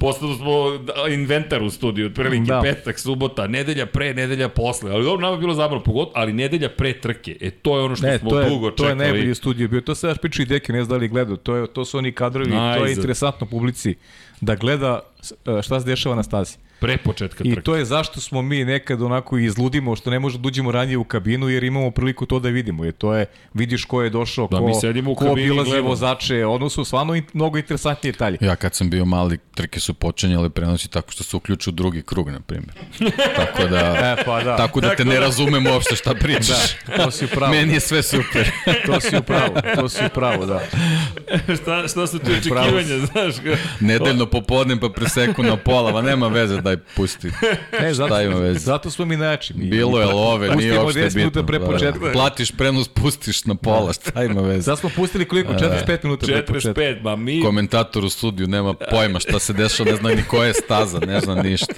[0.00, 2.54] Postali smo da, inventar u studiju, otprilike Da.
[2.54, 2.60] da.
[2.62, 4.90] petak, subota, nedelja pre, nedelja posle.
[4.90, 7.36] Ali dobro, nama je bilo zabavno, pogotovo, ali nedelja pre trke.
[7.40, 8.98] E, to je ono što Ne, smo je, dugo to je čekali.
[9.04, 9.80] najbolji studio bio.
[9.80, 11.36] To se daš priča i Deki, ne znam da li gledao.
[11.36, 12.88] To, je, to su oni kadrovi, to je Najzad.
[12.90, 13.94] interesantno publici
[14.40, 15.00] da gleda
[15.48, 16.56] e, šta se dešava na stazi.
[16.80, 17.62] Pre početka I trke.
[17.62, 21.04] to je zašto smo mi nekad onako izludimo što ne možemo da uđemo ranije u
[21.04, 22.84] kabinu jer imamo priliku to da vidimo.
[22.84, 25.50] Jer to je, vidiš ko je došao, Da, ko, mi sedimo u ko kabini i
[25.50, 28.38] obilazi vozače, ono su stvarno in, mnogo interesantnije detalje.
[28.40, 32.30] Ja kad sam bio mali, trke su počinjale prenosi tako što se uključu drugi krug,
[32.30, 32.74] na primjer.
[33.40, 34.56] tako da, E, pa da.
[34.56, 36.74] tako da te ne razumem uopšte šta pričaš.
[36.96, 37.52] To si upravo.
[37.52, 38.50] Meni je sve super.
[38.86, 40.60] To si upravo, to si upravo, da.
[41.62, 43.34] šta, šta su tu Pravo očekivanja, znaš?
[43.80, 47.30] Nedeljno popodne pa preseku na pola, ma nema veze, daj pusti.
[47.80, 48.58] Ne, zato, Šta ima veze?
[48.58, 49.54] zato smo mi najjači.
[49.54, 51.46] Mi, Bilo je love, nije Pustimo uopšte 10 minuta bitno.
[51.48, 51.98] pre Da, početka.
[52.00, 52.12] da.
[52.12, 54.62] Platiš prenos, pustiš na pola, šta ima veze?
[54.62, 55.52] Sad smo pustili koliko?
[55.52, 55.64] 45
[56.02, 56.80] minuta pre početka.
[56.80, 57.42] 45, ma mi...
[57.42, 61.20] Komentator u studiju nema pojma šta se dešava, ne zna ni koja je staza, ne
[61.20, 61.74] zna ništa.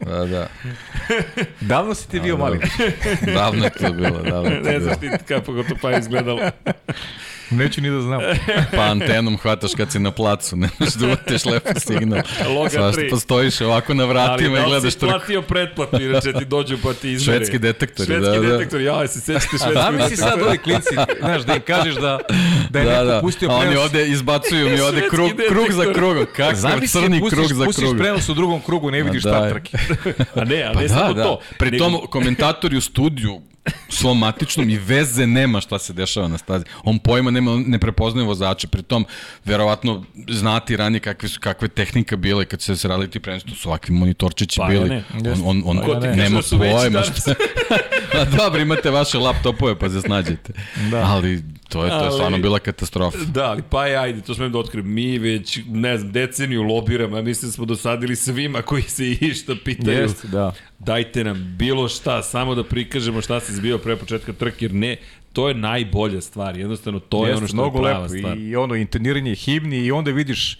[0.00, 0.46] Da, da.
[1.60, 2.58] Davno si ti bio mali.
[3.34, 4.80] Davno je to bilo, davno je to Ne bilo.
[4.82, 6.40] znaš ti kako to pa izgledalo.
[7.50, 8.20] Neću ni da znam.
[8.76, 12.22] Pa antenom hvataš kad si na placu, ne možeš da uvatiš lepo signal.
[12.48, 13.10] Loga Svašta tri.
[13.10, 15.10] pa stojiš ovako na Ali vratima da i li gledaš si trku.
[15.10, 17.36] platio pretplatu, inače ti dođu pa ti izmeri.
[17.36, 18.48] Švedski detektori, Švedski da, da.
[18.48, 20.88] detektori, ja, se sećate švedski Zamisli sad ovi klinci,
[21.20, 22.18] znaš, da im kažeš da,
[22.70, 23.84] da je Da, neko da, pustio a oni prenos.
[23.84, 25.94] ovde izbacuju mi ovde krug, krug za detektor.
[25.94, 26.26] krugom.
[26.36, 27.98] Kakav Zamisli, crni pustiš, krug za pustiš krugom.
[27.98, 29.78] prenos u drugom krugu, ne vidiš Ma šta trke.
[30.34, 31.22] A ne, a Pa ne da, samo da.
[31.22, 31.40] to.
[31.58, 33.40] Pri tom komentatori u studiju
[33.88, 36.64] svom matičnom i veze nema šta se dešava na stazi.
[36.84, 38.68] On pojma nema, ne prepoznaje vozače.
[38.68, 39.06] Pri tom,
[39.44, 43.94] verovatno, znati ranije kakve su kakve tehnika bile kad se radili ti to su ovakvi
[43.94, 44.88] monitorčići Pa, bili.
[44.88, 45.04] ne.
[45.44, 47.34] On, on, on ti kaže nema da pojma šta.
[48.20, 50.52] A dobro, imate vaše laptopove pa se snađete.
[50.90, 51.04] Da.
[51.04, 53.18] Ali to je, to je Ali- stvarno bila katastrofa.
[53.18, 54.92] Da, ali pa je, ajde, to smem da otkrijem.
[54.94, 59.54] Mi već, ne znam, deceniju lobiramo, ja mislim da smo dosadili svima koji se išta
[59.64, 59.98] pitaju.
[59.98, 60.52] Jeste, da.
[60.78, 64.96] Dajte nam bilo šta, samo da prikažemo šta se zbio pre početka trke, jer ne,
[65.32, 68.18] to je najbolja stvar, jednostavno to je Jeste, ono što je prava lepo.
[68.18, 68.38] stvar.
[68.38, 70.58] I ono, intoniranje himni i onda vidiš,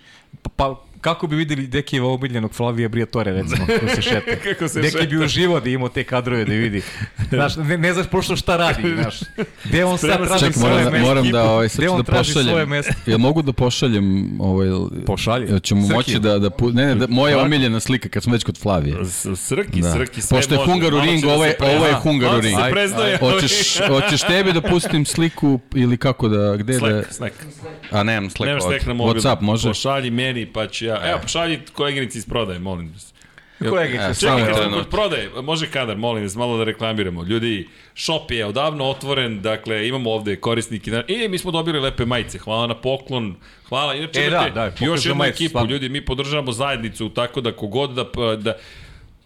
[0.57, 4.31] pa kako bi videli Dekijeva omiljenog Flavija Briatore, recimo, ko se šeta.
[4.45, 5.25] Kako se Deki bi šeta.
[5.25, 6.83] uživao da ima te kadrove da vidi.
[7.31, 9.21] Znaš, ne, ne znaš prošto šta radi, znaš.
[9.65, 11.09] Gde on sad Sprema traži Ček, svoje moram, da, mesto.
[11.09, 12.69] moram da, ovaj, sad ću da pošaljem.
[12.69, 12.93] mesto?
[13.07, 14.05] Jel mogu da pošaljem
[14.41, 14.69] ovaj...
[15.07, 15.47] Pošalji.
[15.49, 15.95] Jel ćemo Srki.
[15.95, 17.45] moći da, da, pu- ne, ne, da, moja Kako?
[17.47, 18.97] omiljena slika kad smo već kod Flavije.
[19.37, 19.93] Srki, Da.
[19.93, 20.61] srki, sve Pošto je.
[20.65, 22.59] Hungaru ring, da ovo je- ovo je Hungaru će ring.
[22.61, 23.17] Aj.
[23.19, 26.79] Hoćeš, hoćeš tebi da pustim sliku ili kako da, gde da...
[26.79, 27.35] Slack, Slack.
[27.91, 29.15] A nemam Slack, Nemaš Slack na mobilu.
[29.17, 29.69] Whatsapp može?
[29.69, 31.11] Pošalji meni, pa ću ja...
[31.11, 33.15] Evo, pošalji koleginici iz prodaje, molim vas.
[33.69, 37.25] Kolegice, E, Čekaj, kad smo kod prodaje, može kadar, molim vas, malo da reklamiramo.
[37.25, 41.03] Ljudi, shop je odavno otvoren, dakle, imamo ovde korisnike.
[41.09, 43.35] I mi smo dobili lepe majice, hvala na poklon,
[43.69, 43.95] hvala.
[43.95, 47.91] Inače, E, da, da, još jednu majicu, ekipu, ljudi, mi podržavamo zajednicu, tako da kogod
[47.91, 48.05] da,
[48.37, 48.57] da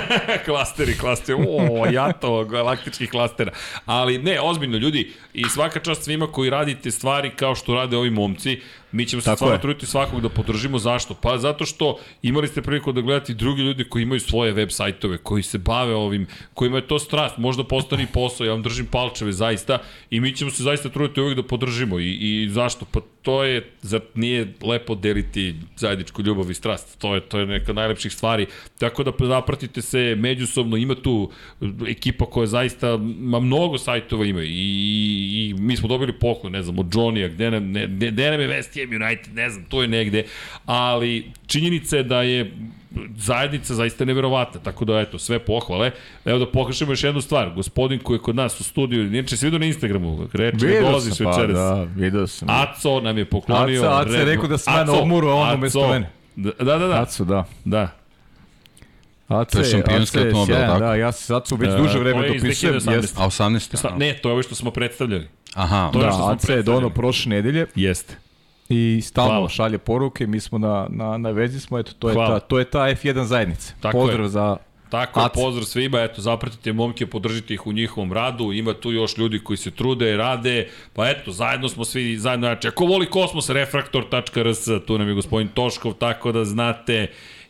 [0.46, 3.52] klasteri, klasteri, o, jato, galaktičkih klastera.
[3.86, 8.10] Ali ne, ozbiljno ljudi, i svaka čast svima koji radite stvari kao što rade ovi
[8.10, 8.60] momci,
[8.92, 9.60] mi ćemo se Tako stvarno je.
[9.60, 10.78] truditi svakog da podržimo.
[10.78, 11.14] Zašto?
[11.14, 14.68] Pa zato što imali ste priliku da gledate i drugi ljudi koji imaju svoje web
[14.70, 18.62] sajtove, koji se bave ovim, kojima je to strast, možda postane i posao, ja vam
[18.62, 19.78] držim palčeve zaista
[20.10, 21.98] i mi ćemo se zaista truditi uvijek da podržimo.
[21.98, 22.86] I, i zašto?
[22.92, 26.98] Pa to je, zar nije lepo deliti zajedničku ljubav i strast?
[26.98, 28.46] To je, to je neka najlepših stvari.
[28.78, 31.30] Tako da zapratite se međusobno, ima tu
[31.88, 36.78] ekipa koja zaista, ma mnogo sajtova ima i, i mi smo dobili poklon, ne znam,
[36.78, 39.82] od Johnny-a, gde nam, ne, gde, gde nam je West Ham United, ne znam, to
[39.82, 40.24] je negde,
[40.64, 42.52] ali činjenica je da je
[43.16, 45.90] zajednica zaista neverovatna, tako da eto, sve pohvale.
[46.24, 49.46] Evo da pokažemo još jednu stvar, gospodin koji je kod nas u studiju, inače se
[49.46, 51.56] vidio na Instagramu, reče da Vidio dolaziš sam, pa večeras.
[51.56, 52.48] da, vidio sam.
[52.50, 53.80] Aco nam je poklonio.
[53.82, 55.54] Aca, Aca je rekao da sam ja na Aco, odmoru, a on Aco.
[55.56, 56.10] umesto mene.
[56.36, 56.86] Da, da, da.
[56.86, 57.02] da.
[57.02, 57.44] Acu, da.
[57.64, 57.88] da.
[59.28, 60.78] Aca To je šampionski automobil, tako?
[60.78, 62.74] Da, ja se Acu već E, duže to vreme je iz dopisujem.
[62.74, 62.92] 2018.
[62.92, 63.22] Jeste.
[63.22, 63.76] A 18.
[63.76, 65.28] Sa, ne, to je ovo što smo predstavljali.
[65.54, 68.16] Aha, To je Da, što smo Aca je dono prošle nedelje Jeste.
[68.68, 69.48] I stalno Hvala.
[69.48, 72.40] šalje poruke, mi smo na, na, na vezi smo, eto, to je, Hvala.
[72.40, 73.74] ta, to je ta F1 zajednica.
[73.80, 74.28] Tako Pozdrav je.
[74.28, 74.56] za
[74.90, 75.28] Tako Aca.
[75.28, 79.56] pozdrav svima, eto, zapratite momke, podržite ih u njihovom radu, ima tu još ljudi koji
[79.56, 84.98] se trude, rade, pa eto, zajedno smo svi, zajedno, znači, ako voli kosmos, refraktor.rs, tu
[84.98, 87.06] nam je gospodin Toškov, tako da znate,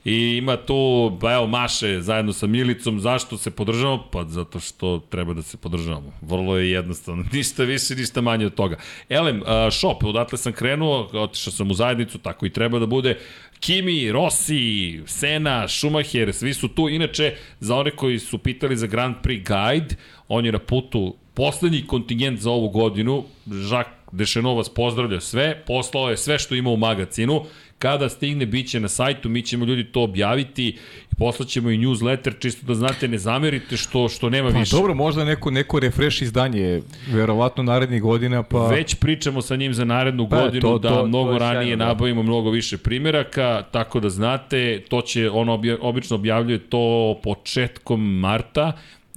[0.08, 4.06] I ima tu, pa evo, Maše zajedno sa Milicom, zašto se podržavamo?
[4.12, 6.12] Pa zato što treba da se podržavamo.
[6.22, 8.76] Vrlo je jednostavno, ništa više, ništa manje od toga.
[9.08, 13.18] Elem, šop, odatle sam krenuo, otišao sam u zajednicu, tako i treba da bude.
[13.60, 16.88] Kimi, Rossi, Sena, Schumacher, svi su tu.
[16.88, 19.94] Inače, za one koji su pitali za Grand Prix Guide,
[20.28, 26.10] on je na putu poslednji kontingent za ovu godinu, Jacques Dešenov vas pozdravlja sve, poslao
[26.10, 27.44] je sve što ima u magazinu,
[27.78, 30.76] kada stigne bit će na sajtu, mi ćemo ljudi to objaviti i
[31.14, 34.76] poslaćemo i newsletter, čisto da znate, ne zamerite što, što nema Pa više.
[34.76, 38.66] dobro, možda neko, neko refresh izdanje, verovatno narednih godina, pa...
[38.68, 41.62] Već pričamo sa njim za narednu Pa, godinu to- da to- mnogo to je ranije
[41.64, 41.86] sjajno, da.
[41.86, 46.80] nabavimo mnogo više primjeraka, tako da znate, to će, ono obja, obično objavljuje to
[47.22, 48.72] početkom marta,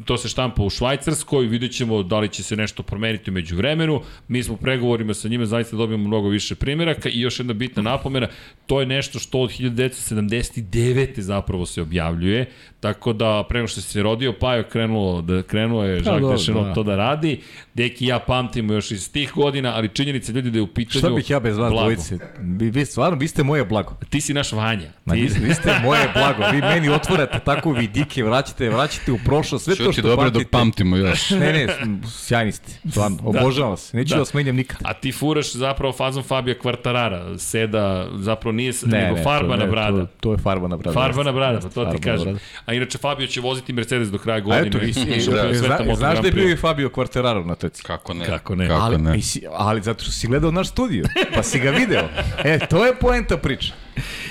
[0.05, 4.01] to se štampa u Švajcarskoj, vidjet ćemo da li će se nešto promeniti umeđu vremenu.
[4.27, 7.81] Mi smo u pregovorima sa njima, zaista dobijemo mnogo više primjeraka i još jedna bitna
[7.81, 8.27] napomena,
[8.67, 11.19] to je nešto što od 1979.
[11.19, 12.45] zapravo se objavljuje,
[12.81, 16.37] tako da pre nego što se rodio, pa je krenulo, da, krenuo je Jacques dobro,
[16.37, 16.73] Deschenot da.
[16.73, 17.41] to da radi.
[17.73, 21.09] Deki ja pamtimo još iz tih godina, ali činjenica ljudi da je u pitanju Šta
[21.09, 22.17] bih ja bez vas dvojice?
[22.39, 23.95] Vi, vi stvarno, vi ste moje blago.
[24.09, 24.89] Ti si naš Vanja.
[25.05, 26.43] Ma, Ti, vi, vi ste moje blago.
[26.51, 30.25] Vi meni otvorate tako vidike, vraćate, vraćate u prošlost, sve to Što što ti dobro
[30.25, 30.43] pamtite.
[30.43, 31.29] dok pamtimo još.
[31.29, 31.67] Ne, ne,
[32.07, 32.71] sjajni ste.
[32.89, 33.93] Stvarno, obožavam vas.
[33.93, 34.15] Neću da.
[34.15, 34.19] Da.
[34.19, 34.77] vas menjam nikad.
[34.83, 37.37] a ti furaš zapravo fazom Fabija Kvartarara.
[37.37, 40.05] Seda, zapravo nije Ne, nego ne, farbana to, brada.
[40.05, 40.93] To, to je farbana brada.
[40.93, 42.39] Farbana brada, pa to ti kažem.
[42.71, 44.67] A inače Fabio će voziti Mercedes do kraja A godine.
[44.67, 47.83] eto, i, i, i, sveta zna, znaš da je bio i Fabio Quartararo na trci?
[47.83, 48.25] Kako ne?
[48.25, 48.67] Kako ne?
[48.67, 49.21] Kako ali, ne?
[49.21, 51.05] si, ali zato što si gledao naš studio,
[51.35, 52.03] pa si ga video.
[52.43, 53.73] E, to je poenta priče.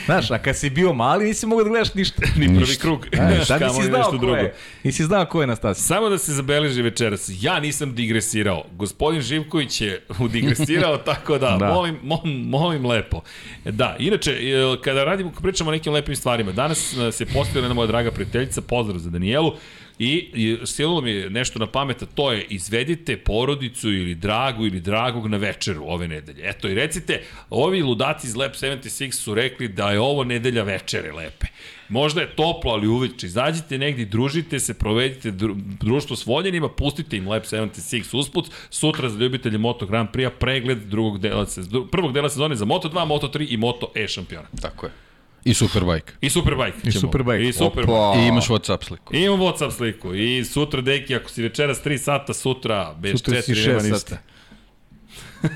[0.04, 2.22] Znaš, a kad si bio mali nisi mogao da gledaš ništa.
[2.36, 2.80] Ni prvi Ništa.
[2.82, 3.06] krug.
[3.12, 4.36] E, sad nisi znao nešto ko drugo.
[4.36, 4.54] je.
[4.84, 5.82] Nisi znao ko je na stasi.
[5.82, 8.64] Samo da se zabeleži večeras, ja nisam digresirao.
[8.72, 10.02] Gospodin Živković je
[10.32, 11.56] digresirao, tako da, Da.
[11.56, 11.68] da.
[11.68, 13.20] Molim, molim, molim lepo.
[13.64, 17.74] Da, inače, e, kada radimo, pričamo o nekim lepim stvarima, danas e, se postavila jedna
[17.74, 19.52] moja draga prijateljica, pozdrav za Danijelu,
[20.00, 24.80] I, i sililo mi je nešto na pamet, to je izvedite porodicu ili dragu ili
[24.80, 26.48] dragog na večeru ove nedelje.
[26.48, 31.12] Eto i recite, ovi ludaci iz Lab 76 su rekli da je ovo nedelja večere
[31.12, 31.46] lepe.
[31.88, 33.26] Možda je toplo, ali uveče.
[33.26, 38.50] Izađite negdje, družite se, provedite dru, društvo s voljenima, pustite im Lab 76 usput.
[38.70, 41.46] Sutra za ljubitelje Moto Grand Prix pregled drugog dela,
[41.92, 44.48] prvog dela sezone za Moto 2, Moto 3 i Moto E šampiona.
[44.60, 45.09] Tako je.
[45.44, 46.12] I Superbike.
[46.20, 46.78] I Superbike.
[46.82, 47.00] I ćemo.
[47.00, 47.48] Superbike.
[47.48, 47.92] I Superbike.
[47.92, 48.20] Opa.
[48.20, 49.14] I imaš Whatsapp sliku.
[49.16, 50.14] I imam Whatsapp sliku.
[50.14, 53.98] I sutra, deki, ako si večeras 3 sata, sutra, bez Sutra si 4, nema ništa.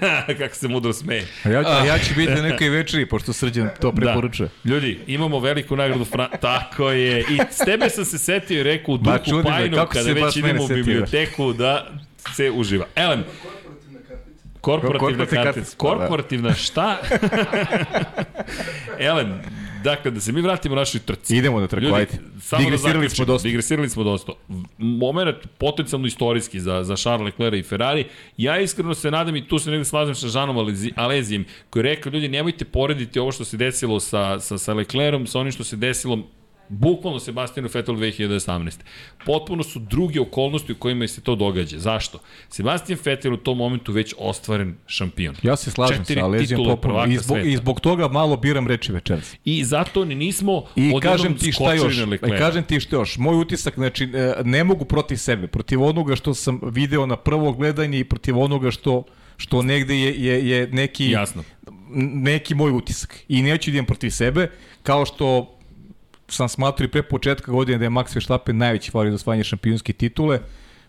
[0.03, 0.35] sati.
[0.39, 1.27] Kako se mudro smeje.
[1.45, 4.49] A ja, a ja ću biti na nekoj večeri, pošto Srđan to preporučuje.
[4.65, 4.75] Da.
[4.75, 6.29] Ljudi, imamo veliku nagradu Fran...
[6.41, 7.21] Tako je.
[7.21, 10.37] I s tebe sam se setio i rekao u duhu me, pajnu, kada se već
[10.37, 11.87] idemo u biblioteku, da
[12.35, 12.87] se uživa.
[12.97, 13.25] Elem,
[14.65, 15.61] Korporativna Korporativna kartica.
[15.61, 15.99] kartica, da.
[15.99, 16.99] Korporativna šta?
[18.99, 19.43] Elem,
[19.85, 21.37] dakle, da se mi vratimo našoj trci.
[21.37, 22.19] Idemo na trku, ajde.
[22.51, 23.49] da Digresirali zaključimo, smo dosta.
[23.49, 24.33] Digresirali smo dosta.
[24.79, 28.05] Moment potencijalno istorijski za, za Charles Leclerc i Ferrari.
[28.37, 31.95] Ja iskreno se nadam i tu se negde slažem sa Žanom Alezi- Alezijem, koji je
[31.95, 35.65] rekao, ljudi, nemojte porediti ovo što se desilo sa, sa, sa Leclerom sa onim što
[35.65, 36.19] se desilo
[36.69, 38.79] bukvalno Sebastianu Vettel 2018.
[39.27, 41.79] Potpuno su druge okolnosti u kojima se to događa.
[41.79, 42.19] Zašto?
[42.49, 45.37] Sebastian Vettel u tom momentu već ostvaren šampion.
[45.43, 47.49] Ja se slažem Četiri sa Alezijom prvaka I zbog, sveta.
[47.49, 49.35] I zbog toga malo biram reči večeras.
[49.45, 51.97] I zato ni nismo I kažem ti šta još,
[52.27, 56.17] i kažem ti šta još, moj utisak, znači, e, ne mogu protiv sebe, protiv onoga
[56.17, 59.03] što sam video na prvo gledanje i protiv onoga što
[59.37, 61.45] što negde je, je, je neki, Jasno.
[62.15, 63.21] neki moj utisak.
[63.29, 64.51] I neću da idem protiv sebe,
[64.83, 65.54] kao što
[66.29, 69.93] sam smatrao i pre početka godine da je Max Verstappen najveći favorit za osvajanje šampionske
[69.93, 70.41] titule.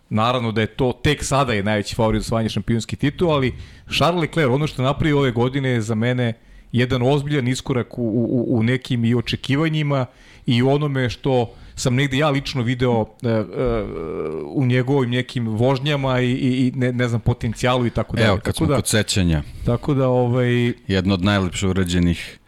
[0.08, 3.54] Naravno da je to tek sada je najveći favorit za osvajanje šampionske titule, ali
[3.96, 6.32] Charles Leclerc, ono što je napravio ove godine je za mene
[6.72, 10.06] jedan ozbiljan iskorak u, u, u nekim i očekivanjima
[10.46, 13.44] i u onome što sam negde ja lično video e, e,
[14.46, 18.28] u njegovim nekim vožnjama i, i, i ne, ne znam, potencijalu i tako dalje.
[18.28, 22.38] Evo, kad tako smo da, kod sećanja, Tako da, ovaj, jedna od najlepše urađenih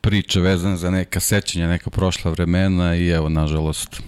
[0.00, 4.02] priča vezana za neka sećanja, neka prošla vremena i evo, nažalost,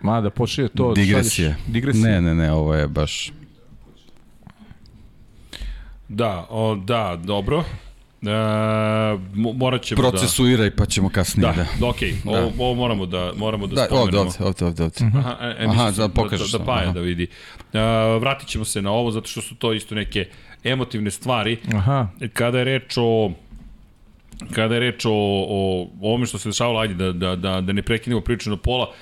[0.00, 0.92] ma da počne to...
[0.94, 1.48] digresije.
[1.48, 2.04] šalješ- Digresije.
[2.04, 3.32] Ne, ne, ne, ovo je baš...
[6.08, 7.64] Da, o, da, dobro.
[8.22, 8.26] E,
[9.34, 11.52] mo- morat ćemo Procesuiraj pa ćemo kasnije da...
[11.52, 11.62] da...
[11.62, 12.28] Da, da okej, okay.
[12.38, 14.20] ovo, ovo moramo da, moramo da, Da, spomenemo.
[14.20, 14.84] ovde, ovde, ovde, ovde.
[15.04, 15.18] ovde.
[15.18, 16.92] Aha, e, e, Aha, da sam pokažeš da, da, samo, Paja aha.
[16.92, 17.26] da vidi.
[17.72, 17.78] Uh,
[18.20, 20.28] vratit ćemo se na ovo zato što su to isto neke
[20.64, 21.58] emotivne stvari.
[21.74, 22.08] Aha.
[22.32, 23.32] Kada je reč o
[24.54, 25.12] kada je reč o,
[25.48, 28.92] o ovome što se dešavalo, ajde da, da, da, da ne prekinemo priču na pola,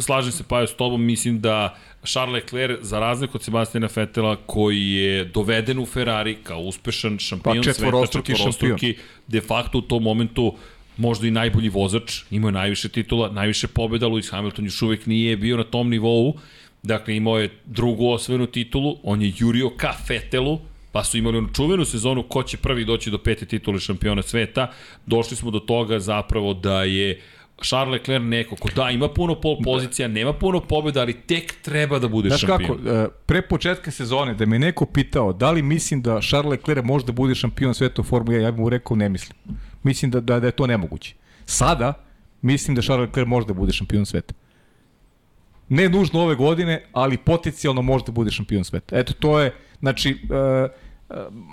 [0.00, 4.90] slažem se Pajo s tobom, mislim da Charles Leclerc, za razliku od Sebastiana Vettela, koji
[4.90, 10.02] je doveden u Ferrari kao uspešan šampion Pa sveta, četvorostruki četvorostruki, de facto u tom
[10.02, 10.54] momentu
[10.96, 15.36] možda i najbolji vozač, imao je najviše titula, najviše pobjeda, Lewis Hamilton još uvek nije
[15.36, 16.34] bio na tom nivou,
[16.82, 20.60] dakle imao je drugu osvojenu titulu, on je jurio ka Fetelu,
[20.92, 24.70] pa su imali onu čuvenu sezonu ko će prvi doći do pete titule šampiona sveta,
[25.06, 27.20] došli smo do toga zapravo da je
[27.62, 31.98] Charles Leclerc neko ko da ima puno pol pozicija, nema puno pobjeda, ali tek treba
[31.98, 32.78] da bude Znaš šampion.
[32.78, 36.84] kako, e, pre početka sezone, da me neko pitao da li mislim da Charles Leclerc
[36.84, 39.38] može da bude šampion sveta u Formuli 1, ja bih mu rekao ne mislim.
[39.82, 41.14] Mislim da, da, da je to nemoguće.
[41.44, 41.92] Sada,
[42.42, 44.34] mislim da Charles Leclerc može da bude šampion sveta.
[45.68, 48.98] Ne nužno ove godine, ali potencijalno može da bude šampion sveta.
[48.98, 50.68] Eto, to je, znači, e, e,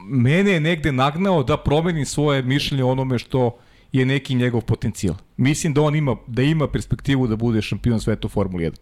[0.10, 3.58] mene je negde nagnao da promenim svoje mišljenje onome što
[3.92, 5.16] je neki njegov potencijal.
[5.38, 8.76] Mislim da on ima, da ima perspektivu da bude šampion sveta u Formuli 1.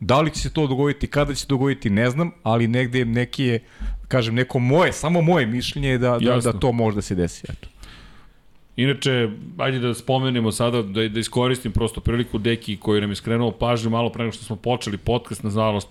[0.00, 3.44] Da li će se to dogoditi, kada će se dogoditi, ne znam, ali negde neki
[3.44, 3.60] je,
[4.08, 6.52] kažem, neko moje, samo moje mišljenje je da, da, Jasno.
[6.52, 7.46] da to može da se desi.
[7.48, 7.68] Eto.
[8.76, 9.28] Inače,
[9.58, 13.90] ajde da spomenemo sada, da, da iskoristim prosto priliku Deki koji nam je skrenuo pažnju
[13.90, 15.88] malo pre nego što smo počeli podcast, nažalost,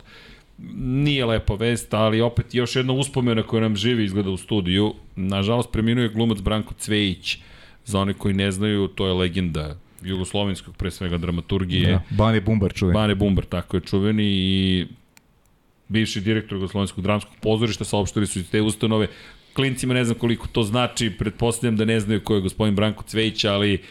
[0.77, 4.93] nije lepa vest, ali opet još jedna uspomena koja nam živi izgleda u studiju.
[5.15, 7.37] Nažalost, preminuo je glumac Branko Cvejić.
[7.85, 11.91] Za one koji ne znaju, to je legenda jugoslovenskog, pre svega dramaturgije.
[11.91, 12.93] Da, Bane Bumbar čuje.
[12.93, 14.85] Bane Bumbar, tako je čuveni i
[15.87, 19.07] bivši direktor Jugoslovenskog dramskog pozorišta, saopštili su iz te ustanove.
[19.53, 23.45] Klincima ne znam koliko to znači, pretpostavljam da ne znaju ko je gospodin Branko Cvejić,
[23.45, 23.81] ali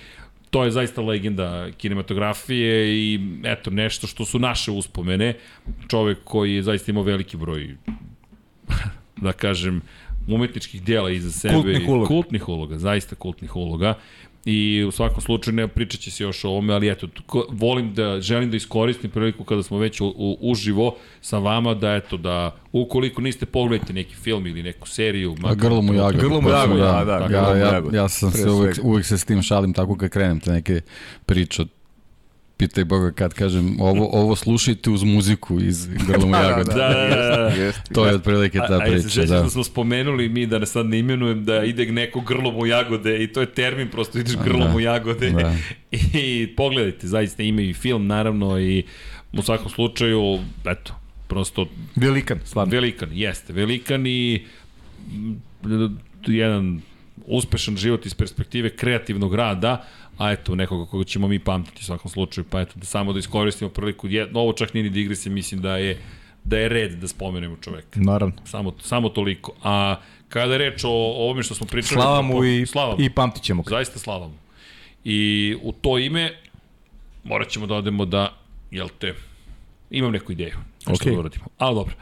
[0.54, 5.34] to je zaista legenda kinematografije i eto, nešto što su naše uspomene.
[5.88, 7.76] Čovek koji je zaista imao veliki broj,
[9.24, 9.82] da kažem,
[10.28, 11.54] umetničkih dijela iza sebe.
[11.54, 12.06] Kultnih uloga.
[12.06, 13.94] Kultnih uloga, zaista kultnih uloga.
[14.46, 17.08] I u svakom slučaju ne pričat će se još o ovome, ali eto,
[17.50, 21.94] volim da, želim da iskoristim priliku kada smo već u, u, uživo sa vama, da
[21.94, 26.18] eto, da ukoliko niste pogledajte neki film ili neku seriju, A grlo mu jagoda.
[26.18, 27.96] Grlo mu jagoda, da, da, Ja, grlo mu ja, jagoda.
[27.96, 30.80] ja sam se uvek, uvek se s tim šalim tako kad krenem te neke
[31.26, 31.68] priče od
[32.56, 36.72] pitaj Boga kad kažem ovo, ovo slušajte uz muziku iz Grlo mu jagoda.
[36.74, 37.62] Da, da, da, da.
[37.62, 37.94] Jeste.
[37.94, 39.42] To je otprilike ta A, a priča, sećaš da.
[39.42, 43.22] da smo spomenuli mi, da ne sad ne imenujem, da ide neko grlom u jagode
[43.22, 44.76] i to je termin, prosto ideš grlom da.
[44.76, 45.30] u jagode.
[45.30, 45.56] Da.
[46.20, 48.84] I pogledajte, zaista ima i film, naravno, i
[49.32, 50.94] u svakom slučaju, eto,
[51.28, 52.70] prosto Velikan, stvarno.
[52.70, 54.46] Velikan, jeste, velikan i
[56.26, 56.80] jedan
[57.26, 59.84] uspešan život iz perspektive kreativnog rada,
[60.18, 63.18] a eto, nekoga koga ćemo mi pamtiti u svakom slučaju, pa eto, da samo da
[63.18, 65.98] iskoristimo priliku, jedno, ovo čak nije ni digresija, mislim da je
[66.44, 68.00] da je red da spomenemo čoveka.
[68.00, 68.34] Naravno.
[68.44, 69.52] Samo, samo toliko.
[69.62, 69.96] A
[70.28, 72.00] kada je reč o, o ovome što smo pričali...
[72.00, 73.62] Slava mu i, slava i pamtit ćemo.
[73.68, 74.34] Zaista slava mu.
[75.04, 76.30] I u to ime
[77.24, 78.32] morat ćemo da odemo da,
[78.70, 79.14] jel te,
[79.90, 80.56] imam neku ideju.
[80.86, 81.12] Nešto Okej.
[81.12, 81.44] da uradimo.
[81.58, 81.94] Ali dobro.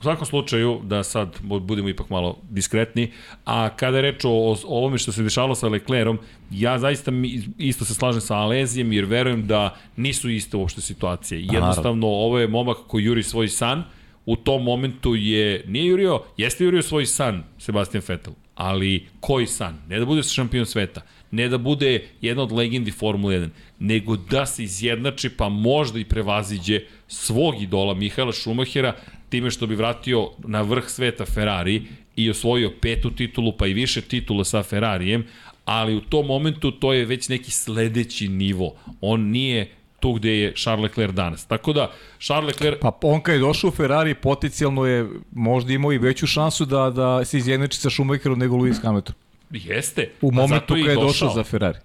[0.00, 3.12] U svakom slučaju, da sad budemo ipak malo diskretni,
[3.44, 6.18] a kada je reč o, o ovome što se dešavalo sa Leclerom,
[6.50, 11.42] ja zaista mi, isto se slažem sa Alezijem, jer verujem da nisu iste uopšte situacije.
[11.42, 13.84] Jednostavno, ovo je momak koji juri svoj san,
[14.26, 19.78] u tom momentu je, nije jurio, jeste jurio svoj san, Sebastian Vettel, ali koji san?
[19.88, 24.46] Ne da bude šampion sveta, ne da bude jedna od legendi Formule 1, nego da
[24.46, 28.94] se izjednači pa možda i prevaziđe svog idola Mihaela Schumachera
[29.28, 31.82] time što bi vratio na vrh sveta Ferrari
[32.16, 35.26] i osvojio petu titulu pa i više titula sa Ferrarijem,
[35.64, 38.74] ali u tom momentu to je već neki sledeći nivo.
[39.00, 39.70] On nije
[40.00, 41.46] tu gde je Charles Leclerc danas.
[41.46, 45.92] Tako da, Charles Leclerc Pa on kad je došao u Ferrari, potencijalno je možda imao
[45.92, 49.14] i veću šansu da, da se izjednači sa Schumacherom nego Lewis Hamilton.
[49.50, 50.10] jeste.
[50.20, 51.78] U a momentu zato kad i je došao za Ferrari.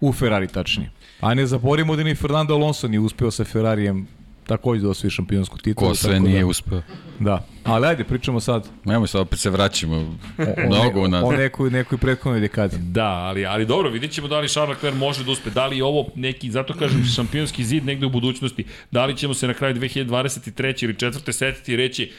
[0.00, 0.90] U Ferrari tačnije.
[1.20, 4.06] A ne zaborimo da ni Fernando Alonso nije uspeo sa Ferrarijem
[4.46, 5.88] takođe da osvoji šampionsku titulu.
[5.88, 6.82] Ko sve tako nije da, uspeo.
[7.18, 7.44] Da.
[7.64, 10.00] Ali ajde, pričamo sad Nemoj se, opet se vraćamo o,
[10.38, 11.28] o, mnogo o, unazad.
[11.28, 12.76] o nekoj, nekoj prethodnoj dekadi.
[12.78, 15.50] Da, ali, ali dobro, vidjet ćemo da li Charles Leclerc može da uspe.
[15.50, 18.64] Da li je ovo neki, zato kažem, šampionski zid negde u budućnosti.
[18.90, 20.84] Da li ćemo se na kraju 2023.
[20.84, 21.32] ili 4.
[21.32, 22.12] setiti i reći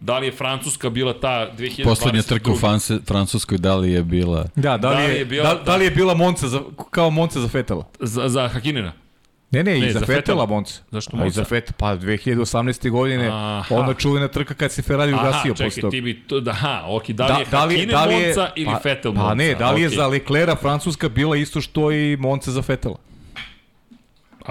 [0.00, 1.84] da li je Francuska bila ta 2022.
[1.84, 4.46] Poslednja trka u Franse, Francuskoj, da li je bila...
[4.56, 6.60] Da, da li, Da li je, je bila- da, da li je bila Monca za,
[6.90, 7.84] kao Monca za Fetela?
[8.00, 8.92] Za, za Hakinena.
[9.52, 10.46] Ne, ne, Ne, i za, za Fetela.
[10.46, 10.80] Monca.
[10.90, 11.34] Zašto A i Monca?
[11.34, 12.90] za Fetela, pa 2018.
[12.90, 13.64] godine, Aha.
[13.72, 15.90] ona čuvena trka kad se Ferrari Aha, ugasio čekaj, posle toga.
[15.90, 19.28] ti bi to, da, aha, ok, da li je Hakinen Monca ili pa, Vettel Monca?
[19.28, 19.94] Pa ne, da li je Ok.
[19.94, 22.96] za Leclerca Francuska bila isto što i Monca za Fetela?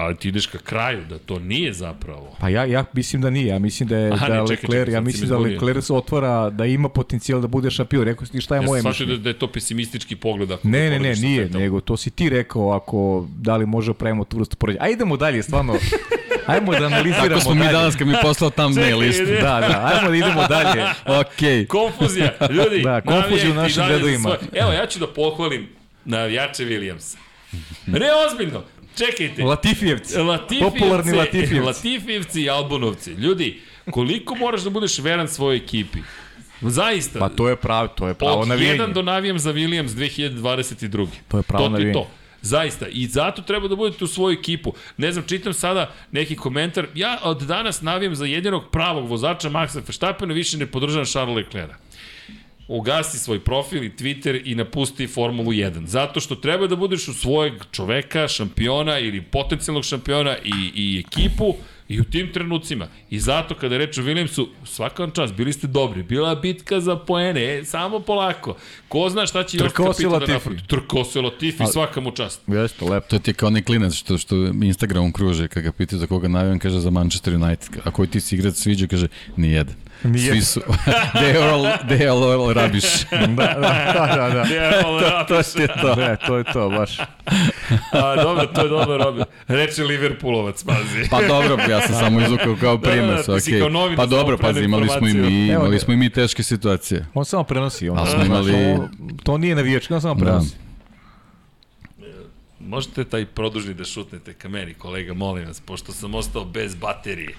[0.00, 2.36] Ali ti ideš ka kraju, da to nije zapravo.
[2.40, 4.86] Pa ja, ja mislim da nije, ja mislim da je Aha, da ne, čekaj, Leclerc,
[4.86, 5.38] čekaj, ja mislim da.
[5.38, 8.04] Leclerc se otvara da ima potencijal da bude šampion.
[8.04, 9.12] Rekao si ti šta je Ja moje mišljenje.
[9.12, 10.50] da, da je to pesimistički pogled.
[10.50, 11.62] Ako Ne, ne, ne, nije, Vettelom.
[11.62, 14.84] nego to si ti rekao ako da li može pravimo tu vrstu poređenja.
[14.84, 15.74] Ajde idemo dalje, stvarno.
[16.46, 17.72] Ajmo da analiziramo Tako smo mi dalje.
[17.72, 19.24] danas kad mi je poslao mail listu.
[19.24, 20.84] Da, da, ajmo da idemo dalje.
[21.20, 21.66] Okej.
[21.66, 22.82] Konfuzija, ljudi.
[22.82, 24.36] Da, konfuzija u našim dalje redovima.
[24.52, 25.68] Evo, ja ću da pohvalim
[26.04, 27.16] navijače Williamsa.
[27.86, 28.62] Ne, ozbiljno.
[29.06, 29.44] Čekajte.
[29.44, 30.18] Latifijevci.
[30.18, 31.60] Latifijevci, Popularni Latifijevci.
[31.60, 33.10] Latifijevci i Albonovci.
[33.12, 35.98] Ljudi, koliko moraš da budeš veran svojoj ekipi?
[36.60, 37.18] Zaista.
[37.18, 38.78] Pa to je pravo, to je pravo Od navijanje.
[38.78, 41.06] 1 do navijam za Williams 2022.
[41.28, 42.08] To je pravo to ti to.
[42.42, 42.86] Zaista.
[42.86, 44.72] I zato treba da budete u svoju ekipu.
[44.96, 46.86] Ne znam, čitam sada neki komentar.
[46.94, 51.72] Ja od danas navijam za jedinog pravog vozača Maxa Verstappena, više ne podržavam Charles Leclerc
[52.70, 55.86] ugasi svoj profil i Twitter i napusti Formulu 1.
[55.86, 61.54] Zato što treba da budeš u svojeg čoveka, šampiona ili potencijalnog šampiona i, i ekipu
[61.88, 62.86] i u tim trenucima.
[63.10, 66.02] I zato kada reč o Williamsu, svaka vam čast, bili ste dobri.
[66.02, 68.56] Bila je bitka za poene, e, samo polako.
[68.88, 70.58] Ko zna šta će još Trkao se kapita da napravi.
[70.66, 72.40] Trkao se Latifi, svaka mu čast.
[72.46, 73.06] Jeste, lepo.
[73.08, 76.28] To ti je kao onaj klinac što, što Instagramom kruže, kad ga pitaju za koga
[76.28, 77.80] navijam, kaže za Manchester United.
[77.84, 79.89] A koji ti si igrač sviđa, kaže, nijedan.
[80.02, 80.32] Nijedan.
[80.32, 80.60] Svi su,
[81.14, 83.04] they are all, they are all rubbish.
[83.10, 83.60] Da, da,
[83.94, 84.28] da, da.
[84.30, 84.44] da.
[84.54, 85.94] Ja, to, je to.
[85.96, 86.98] Da, to je to, baš.
[87.92, 89.24] A, dobro, to je dobro, Robe.
[89.48, 91.08] Reče Liverpoolovac, pazi.
[91.10, 93.16] Pa dobro, ja sam samo izvukao kao Da, da, primer.
[93.16, 93.60] ti si okej.
[93.60, 97.06] kao novinar Pa dobro, pazi, imali smo i mi, imali smo i mi teške situacije.
[97.14, 97.88] On samo prenosi.
[97.88, 98.78] On, Ali smo imali-
[99.22, 100.56] to nije navijački, on samo prenosi.
[102.60, 107.34] Možete taj produžni da šutnete ka meni, kolega, molim vas, pošto sam ostao bez baterije.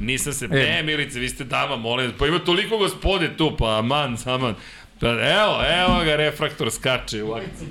[0.00, 0.44] Nisam se...
[0.44, 0.48] E.
[0.48, 2.18] Ne, Milice, vi ste dama, molim vas.
[2.18, 4.54] Pa ima toliko gospode tu, pa aman, aman.
[5.00, 7.68] Pa, evo, evo ga, refraktor skače u akciji.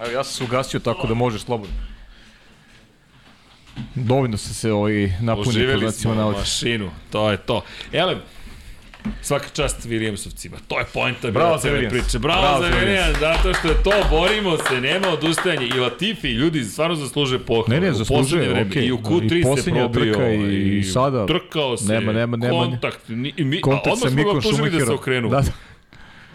[0.00, 1.76] Evo, ja sam se ugasio tako da možeš slobodno.
[3.94, 7.64] Dovoljno se se ovaj napuni Oživeli smo mašinu, to je to.
[7.92, 8.18] Elem,
[9.22, 10.56] Svaka čast Williamsovcima.
[10.68, 12.18] To je poenta bila cele priče.
[12.18, 15.66] Bravo, Bravo za Williams, zato što je to, borimo se, nema odustajanja.
[15.76, 17.66] I Latifi, ljudi, stvarno zaslužuje pohvalu.
[17.68, 18.86] Ne, ne, zaslužuje, okej.
[18.86, 20.14] I u Q3 I se probio.
[20.14, 21.26] trka i sada.
[21.26, 21.92] Trkao se.
[21.92, 22.64] Nema, nema, nema.
[22.64, 23.08] Kontakt.
[23.08, 25.28] Ni, i mi, Kontakt a odmah smo ga optužili da se okrenu.
[25.28, 25.52] Da, da.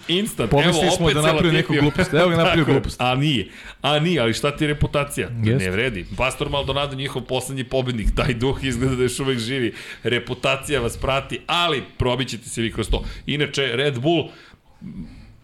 [0.10, 0.52] Instant.
[0.52, 2.14] Pomislili Evo, smo da napravio neku glupost.
[2.14, 3.02] Evo ga napravio glupost.
[3.02, 3.48] A nije.
[3.82, 5.30] A nije, ali šta ti je reputacija?
[5.44, 5.66] Jeste.
[5.66, 6.06] Ne vredi.
[6.18, 9.74] Pastor Maldonado, njihov poslednji pobednik, taj duh izgleda da još uvek živi.
[10.04, 13.04] Reputacija vas prati, ali probit ćete se vi kroz to.
[13.26, 14.30] Inače, Red Bull,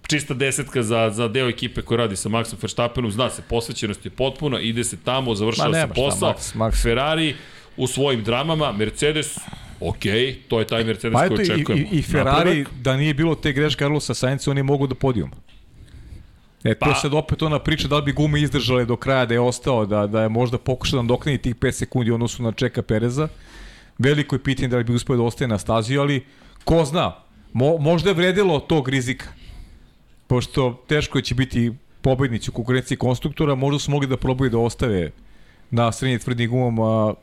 [0.07, 4.11] čista desetka za, za deo ekipe koji radi sa Maxom Verstappenom, zna se, posvećenost je
[4.11, 6.33] potpuna, ide se tamo, završava se nema šta, posao.
[6.33, 6.81] Max, Max.
[6.83, 7.35] Ferrari
[7.77, 9.37] u svojim dramama, Mercedes,
[9.79, 10.03] ok,
[10.47, 11.87] to je taj Mercedes Pa koji i, očekujemo.
[11.91, 12.73] i, i Ferrari, Napredak.
[12.81, 15.31] da nije bilo te greške Carlosa Sainca, oni mogu da podijum.
[16.63, 19.25] E, to Pa- je sad opet ona priča da li bi gume izdržale do kraja,
[19.25, 22.43] da je ostao, da, da je možda pokušao da dokneni tih 5 sekundi u odnosu
[22.43, 23.27] na Čeka Pereza.
[23.97, 26.23] Veliko je pitanje da li bi uspio da ostaje na stazi, ali
[26.63, 27.15] ko zna,
[27.53, 29.25] mo, možda je vredilo tog rizika.
[30.27, 31.71] Pošto teško će biti
[32.01, 35.11] pobednici u konkurenciji konstruktora, možda su mogli da probaju da ostave
[35.71, 37.13] na srednje tvrdnim gumama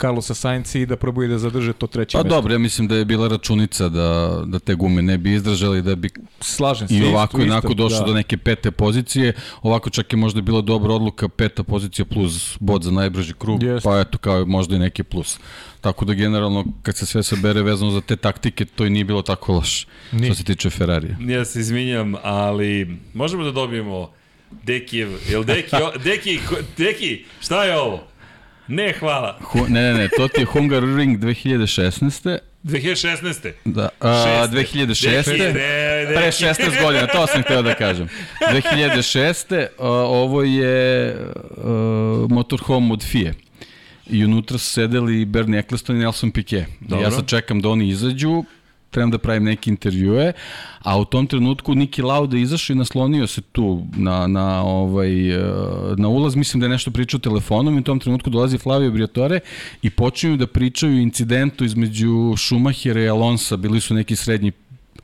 [0.00, 2.36] Carlosa Sainca i da probaju da zadrže to treće Pa mesto.
[2.36, 5.94] dobro, ja mislim da je bila računica da, da te gume ne bi izdržali, da
[5.94, 6.94] bi Slažem se.
[6.94, 8.04] i isto, ovako i isto, onako došlo da.
[8.06, 9.32] do neke pete pozicije.
[9.62, 13.88] Ovako čak je možda bila dobra odluka, peta pozicija plus bod za najbrži krug, Jeste.
[13.88, 15.38] pa eto kao možda i neki plus.
[15.80, 19.22] Tako da generalno kad se sve sabere vezano za te taktike, to i nije bilo
[19.22, 19.86] tako loše.
[20.24, 21.16] Što se tiče Ferrarija.
[21.20, 24.10] Ja se izvinjam, ali možemo da dobijemo
[24.62, 26.38] Dekijev, jel Deki, Deki,
[26.76, 28.02] Deki, šta je ovo?
[28.68, 29.38] Ne, hvala.
[29.40, 32.38] Hu, ne, ne, ne, to ti je Hungaroring 2016.
[32.64, 33.52] 2016.
[33.64, 34.56] Da, a, Šeste.
[34.56, 35.30] 2006.
[35.30, 35.52] Deki, ne,
[36.06, 36.14] Deki.
[36.14, 38.08] Pre 16 godina, to sam hteo da kažem.
[38.52, 39.66] 2006.
[39.78, 43.34] A, ovo je a, motorhome od FIE.
[44.10, 46.64] I unutra su sedeli Bernie Eccleston i Nelson Piquet.
[46.80, 47.04] Dobro.
[47.04, 48.44] Ja sad čekam da oni izađu,
[48.90, 50.32] trebam da pravim neke intervjue,
[50.78, 55.42] a u tom trenutku Niki Lauda izašao i naslonio se tu na, na, ovaj, e,
[55.96, 59.40] na ulaz, mislim da je nešto pričao telefonom i u tom trenutku dolazi Flavio Briatore
[59.82, 64.52] i počinju da pričaju incidentu između Schumachera i Alonsa, bili su neki srednji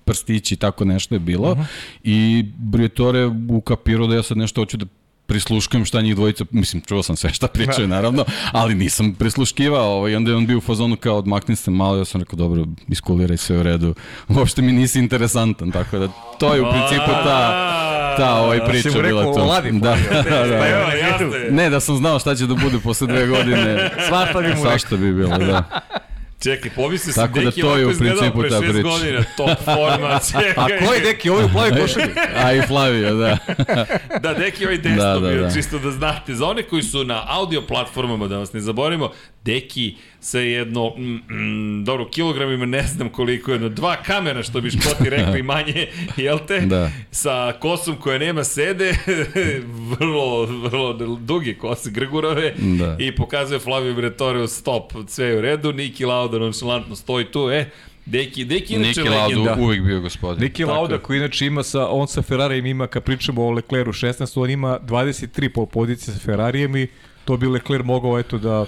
[0.05, 1.53] prstići i tako nešto je bilo.
[1.53, 1.65] Uh -huh.
[2.05, 4.87] i Briatore ukapirao da ja sad nešto hoću da
[5.27, 10.17] prisluškujem šta njih dvojica, mislim, čuo sam sve šta pričaju, naravno, ali nisam prisluškivao, ovaj,
[10.17, 13.37] onda je on bio u fazonu kao odmakni se malo, ja sam rekao, dobro, iskuliraj
[13.37, 13.95] sve u redu,
[14.29, 16.09] uopšte mi nisi interesantan, tako da
[16.39, 19.43] to je u principu ta, ta ovaj priča rekao, bila to.
[19.43, 20.95] "Oladi, Da, da, da, Pa evo, da.
[20.95, 21.51] jasno je.
[21.51, 23.91] Ne, da sam znao šta će da bude posle dve godine.
[24.09, 24.63] Svašta bi mu.
[24.63, 25.65] Svašta bi bilo, da.
[26.45, 28.89] Čekaj, pomislio sam Tako da Deki to je u principu ta šest priča.
[28.89, 30.79] godina, top forma, čekaj.
[30.79, 31.31] A ko je deki?
[31.31, 32.07] Ovo je u plavoj košulji.
[32.37, 33.39] A i Flavio, da.
[34.23, 35.51] Da, Deki ovaj desno Da, da, bio, da.
[35.51, 36.35] čisto da znate.
[36.35, 39.11] Za one koji su na audio platformama, da vas ne zaboravimo,
[39.45, 39.95] Deki
[40.25, 45.11] sa jedno, mm, mm, dobro, kilogramima ne znam koliko, jedno dva kamera, što bi škoti
[45.11, 46.61] rekli manje, jel te?
[46.61, 46.91] Da.
[47.11, 48.95] Sa kosom koja nema sede,
[49.99, 52.97] vrlo, vrlo duge kose Grgurove Da.
[52.99, 57.51] i pokazuje Flavio Bretore u stop, sve je u redu, Niki Lauda nonšalantno stoji tu,
[57.51, 57.71] e,
[58.07, 59.57] Deki, Deki inače Niki Lauda legenda.
[59.61, 60.43] uvijek bio gospodin.
[60.43, 63.93] Niki Tako Lauda koji inače ima sa, on sa Ferrarijem ima, kad pričamo o Lecleru
[63.93, 66.87] 16, on ima 23 pol pozicije sa Ferrarijem i
[67.25, 68.67] to bi Lecler mogao eto da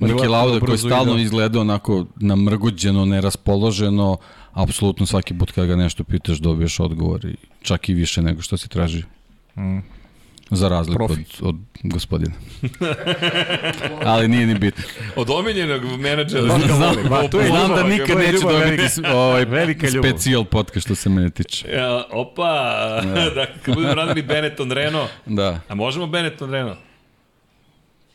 [0.00, 4.16] Niki Lauda koji brzo i stalno da- izgleda onako namrgođeno, neraspoloženo,
[4.52, 8.56] apsolutno svaki put kada ga nešto pitaš dobiješ odgovor i čak i više nego što
[8.56, 9.02] si traži.
[9.56, 9.78] Mm.
[10.50, 11.24] Za razliku od, Profi.
[11.42, 12.34] od gospodina.
[14.04, 14.84] Ali nije ni bitno.
[15.16, 16.42] Od omiljenog menadžera.
[16.44, 19.16] Znam, volim, ba, to je znam ljubav, da nikad neće ljubav dobiti velika.
[19.16, 20.10] ovaj Velika ljubav.
[20.10, 21.68] specijal podcast što se mene tiče.
[21.70, 22.52] Ja, opa,
[23.34, 26.78] da, kad budemo radili Benetton Renault, Da, a možemo Benetton Renault?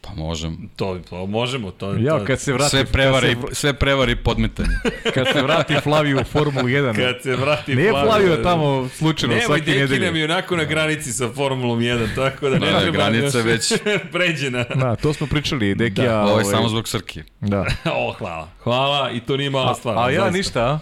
[0.05, 0.69] Pa možem.
[0.75, 4.15] To, to možemo, to, Ja, to, kad se vrati, Sve prevari, kad se, sve prevari
[4.15, 4.69] podmetanje.
[5.13, 6.95] kad se vrati Flavio u Formulu 1.
[7.05, 10.19] kad se vrati Nije Flavio- Flavio tamo slučajno Nemoj, svake Deki nam nedelje.
[10.19, 13.73] je onako na granici sa Formulom 1, tako da ne Da, treba granica još već-
[14.13, 14.63] pređena.
[14.65, 16.05] Da, to smo pričali, Dekija.
[16.07, 17.23] Da, ovo je samo zbog Srki.
[17.41, 17.65] Da.
[17.93, 18.47] o, hvala.
[18.59, 19.97] Hvala i to nije mala stvar.
[19.97, 20.37] A ja zaista.
[20.37, 20.79] ništa, a?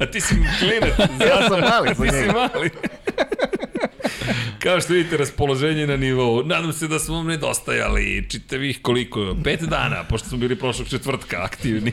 [0.00, 0.98] A ti si klinac.
[1.20, 2.32] Ja sam mali za Ti si njega.
[2.32, 2.70] mali.
[4.58, 6.42] Kao što vidite, raspoloženje na nivou.
[6.42, 9.36] Nadam se da smo vam nedostajali čitavih koliko?
[9.44, 11.92] Pet dana, pošto smo bili prošlog četvrtka aktivni.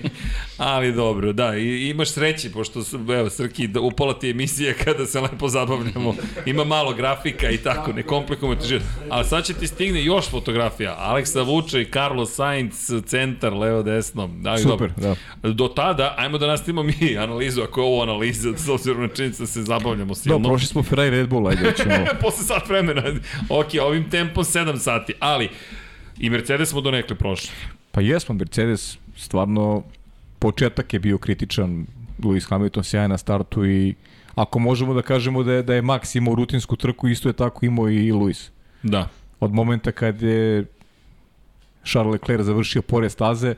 [0.57, 5.05] Ali dobro, da, i, imaš sreće, pošto su, evo, Srki, da upala ti emisija kada
[5.05, 6.15] se lepo zabavljamo.
[6.45, 8.84] Ima malo grafika i tako, ne komplikujemo ti život.
[9.09, 10.95] Ali sad će ti stigne još fotografija.
[10.99, 14.30] Aleksa Vuča i Carlos Sainz, centar, levo, desno.
[14.45, 15.53] Ali, Super, dobro.
[15.53, 19.43] Do tada, ajmo da nastavimo mi analizu, ako je ovo analiza, s obzirom na činjenicu
[19.43, 20.39] da se zabavljamo silno.
[20.39, 21.95] Da, prošli smo Ferrari Red Bull, ajde, ćemo.
[22.22, 23.03] Posle sat vremena.
[23.49, 25.49] Ok, ovim tempom 7 sati, ali
[26.20, 27.51] i Mercedes smo donekle prošli.
[27.91, 29.84] Pa jesmo, Mercedes stvarno
[30.39, 31.86] početak je bio kritičan,
[32.20, 33.95] Lewis Hamilton sjajan na startu i
[34.36, 37.66] ako možemo da kažemo da je, da je Max imao rutinsku trku, isto je tako
[37.66, 38.49] imao i Lewis.
[38.84, 39.07] Da.
[39.39, 40.66] Od momenta kad je
[41.84, 43.55] Charles Leclerc završio pored staze,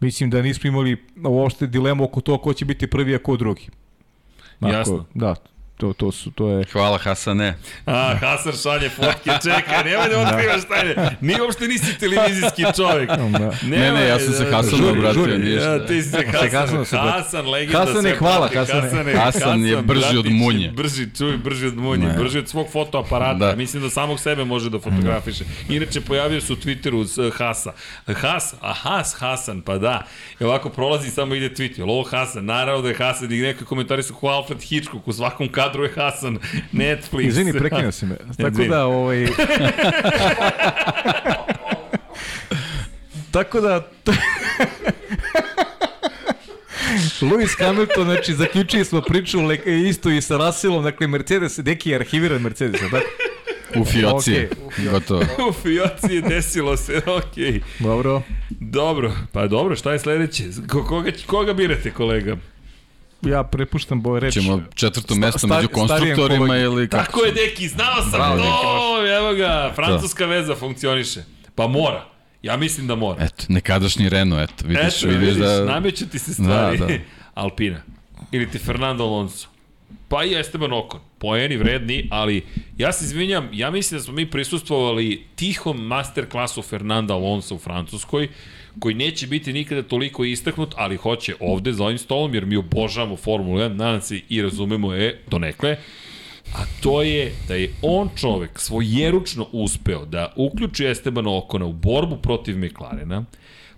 [0.00, 3.68] mislim da nismo imali uopšte dilemu oko toga ko će biti prvi, a ko drugi.
[4.60, 5.04] Jasno.
[5.14, 5.34] Da,
[5.80, 6.64] to, to, su, to je...
[6.72, 7.54] Hvala Hasane.
[7.86, 11.16] A, Hasan šalje fotke, čekaj, nemoj da otkrivaš tajne.
[11.20, 13.08] Ni uopšte nisi televizijski čovjek.
[13.08, 13.50] Da.
[13.62, 15.24] Ne, ne, ja sam se Hasanu obratio.
[15.24, 15.70] šta.
[15.70, 17.78] Ja, ti si se Hasan, Hasanu Hasan, legenda.
[17.78, 18.72] Hasane, sve hvala, prati.
[18.72, 19.14] Hasane.
[19.14, 20.70] Hasan je brži od munje.
[20.80, 22.14] Brži, čuj, brži od munje, Ne.
[22.18, 23.34] brži od svog fotoaparata.
[23.38, 23.56] Da.
[23.56, 25.44] Mislim da samog sebe može da fotografiše.
[25.68, 27.72] Inače, pojavio se u Twitteru s Hasa.
[28.06, 30.06] Has, a Has Hasan, pa da.
[30.40, 31.78] I ovako prolazi, samo ide tweet.
[31.78, 32.44] Jel ovo Hasan?
[32.44, 33.32] Naravno da je Hasan.
[33.32, 35.08] I neki komentari su ko Alfred Hitchcock.
[35.08, 36.38] U svakom kadru je Hasan.
[36.72, 37.22] Netflix.
[37.22, 38.16] Izvini, prekinuo si me.
[38.38, 39.26] Tako da, ovaj...
[43.30, 43.86] Tako da...
[47.22, 49.58] Lewis Hamilton, znači, zaključili smo priču le-
[49.88, 52.96] isto i sa Russellom, dakle, Mercedes, neki je arhiviran Mercedes, tako?
[53.76, 54.32] U fioci.
[54.32, 54.88] Fioci.
[54.90, 55.20] Gotovo.
[55.48, 57.60] U Fioci je desilo se, okej.
[57.78, 58.22] Dobro.
[58.50, 60.44] Dobro, pa dobro, šta je sledeće?
[60.68, 62.36] Ko- Koga, koga birate, kolega?
[63.22, 64.34] Ja prepuštam boje reč.
[64.34, 67.04] Ćemo četvrto mesto sta- među konstruktorima ili kako?
[67.04, 71.22] Tako je, deki, znao sam Bravo, to, deki, evo ga, francuska veza funkcioniše.
[71.54, 72.04] Pa mora,
[72.42, 73.24] ja mislim da mora.
[73.24, 75.64] Eto, nekadašnji Renault, eto, vidiš, Eto, vidiš, vidiš, da...
[75.64, 76.78] nameću ti se stvari.
[76.78, 76.92] Da, da.
[77.34, 77.82] Alpina.
[78.32, 79.48] Ili ti Fernando Alonso.
[80.08, 81.00] Pa i Esteban Ocon.
[81.18, 82.44] Poeni vredni, ali
[82.78, 88.28] ja se izvinjam, ja mislim da smo mi prisustvovali tihom masterklasu Fernanda Alonso u Francuskoj,
[88.78, 93.16] koji neće biti nikada toliko istaknut, ali hoće ovde za ovim stolom, jer mi obožavamo
[93.16, 95.76] Formulu 1, nadam se i razumemo je donekle,
[96.54, 102.16] a to je da je on čovek svojeručno uspeo da uključi Estebana Okona u borbu
[102.16, 103.24] protiv McLarena,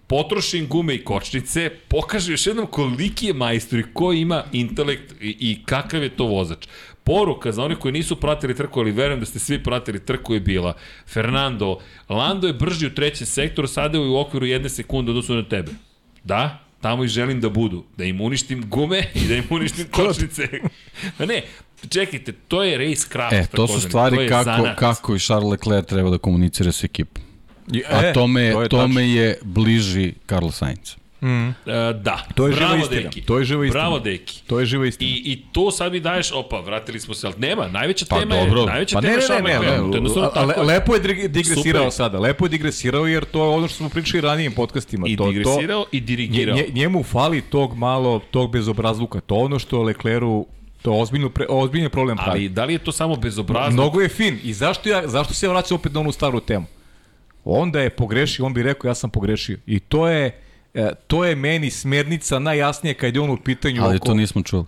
[0.07, 5.13] potroši im gume i kočnice, pokaže još jednom koliki je majstor i ko ima intelekt
[5.21, 6.67] i, i kakav je to vozač.
[7.05, 10.41] Poruka za one koji nisu pratili trku, ali verujem da ste svi pratili trku je
[10.41, 10.75] bila
[11.07, 11.79] Fernando,
[12.09, 15.73] Lando je brži u trećem sektoru, sada je u okviru jedne sekunde odnosu na tebe.
[16.25, 17.85] Da, tamo i želim da budu.
[17.97, 20.49] Da im uništim gume i da im uništim kočnice.
[21.19, 21.43] Pa ne,
[21.89, 23.33] čekajte, to je race craft.
[23.33, 24.79] E, to su stvari je kako, zanat.
[24.79, 27.23] kako i Charles Leclerc treba da komunicira s ekipom.
[27.73, 31.02] I- A e, tome, to je tome je bliži Carlos Sainz.
[31.23, 31.55] Mm, E,
[31.95, 33.01] da, To je živa bravo istina.
[33.03, 33.21] deki.
[33.21, 33.81] To je živa istina.
[33.81, 34.43] Bravo deki.
[34.47, 35.11] to je živa istina.
[35.11, 38.35] I, I to sad mi daješ, opa, vratili smo se, ali nema, najveća Pa tema
[38.37, 38.61] dobro.
[38.61, 41.83] je, najveća Pa tema ne, ne, ne, ne, ne, jednostavno le, lepo je dig- digresirao
[41.83, 41.93] Super.
[41.93, 45.07] sada, lepo je digresirao jer to je ono što smo pričali ranijim podcastima.
[45.09, 46.57] I to, digresirao to, i dirigirao.
[46.57, 50.47] nje, njemu fali tog malo, tog bezobrazluka, to ono što Lecleru,
[50.83, 52.31] to ozbiljno, pre, ozbiljno problem pravi.
[52.33, 53.73] Ali da li je to samo bezobrazno?
[53.73, 54.39] Mnogo je fin.
[54.45, 56.67] I zašto, ja, zašto se vraćam opet na onu staru temu?
[57.45, 59.59] Onda je pogrešio, on bi rekao ja sam pogrešio.
[59.67, 60.41] I to je,
[60.75, 64.07] e, to je meni smernica najjasnije kad je on u pitanju Ali oko...
[64.07, 64.65] to nismo čuli.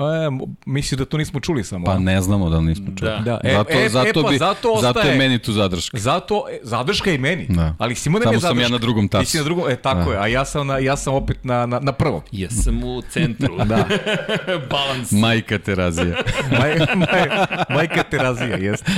[0.00, 0.30] E,
[0.66, 1.84] misliš da to nismo čuli samo?
[1.84, 3.10] Pa ne znamo da nismo čuli.
[3.10, 3.18] Da.
[3.18, 5.98] Da, e, zato, e, zato, e, pa bi, zato zato ostaje- je meni tu zadrška.
[5.98, 7.46] Zato, e, zadrška i meni.
[7.48, 7.74] Da.
[7.78, 8.62] Ali Simone mi Samo je sam zadrška.
[8.62, 9.24] ja na drugom tasu.
[9.24, 10.10] Ti si na drugom, e, tako Da.
[10.10, 10.18] je.
[10.18, 12.20] A ja sam, na, ja sam opet na, na, na prvom.
[12.32, 13.56] Ja sam u centru.
[13.58, 13.86] Da.
[14.70, 15.12] Balans.
[15.12, 16.16] Majka Terazija.
[16.58, 17.28] Maj, maj,
[17.70, 18.92] majka Terazija, jeste.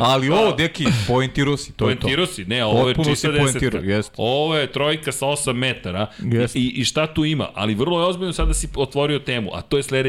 [0.00, 2.00] Ali ovo, deki, pointirao si, to je to.
[2.00, 3.78] Poentirao si, ne, ovo je čista desetka.
[3.78, 4.14] jeste.
[4.16, 6.58] Ovo je trojka sa 8 metara Jeste.
[6.58, 9.76] I, i šta tu ima, ali vrlo je ozbiljno sada si otvorio temu, a to
[9.76, 10.07] je sledeće.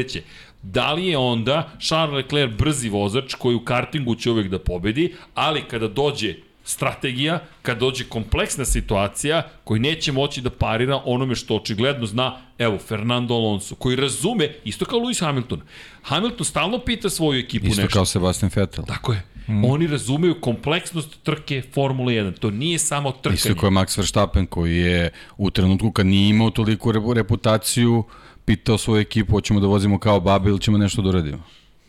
[0.62, 5.14] Da li je onda Charles Leclerc brzi vozač koji u kartingu će uvek da pobedi,
[5.34, 6.34] ali kada dođe
[6.64, 12.78] strategija, kada dođe kompleksna situacija koji neće moći da parira onome što očigledno zna, evo,
[12.78, 15.60] Fernando Alonso, koji razume, isto kao Lewis Hamilton.
[16.02, 17.94] Hamilton stalno pita svoju ekipu Isto nešto.
[17.96, 18.84] kao Sebastian Vettel.
[18.84, 19.22] Tako je.
[19.48, 19.64] Mm.
[19.64, 22.38] Oni razumeju kompleksnost trke Formule 1.
[22.38, 23.34] To nije samo trkanje.
[23.34, 28.04] Isto kao je Max Verstappen koji je u trenutku kad nije imao toliku repu- reputaciju
[28.50, 31.42] pitao svoju ekipu hoćemo da vozimo kao babi ili ćemo nešto da uradimo.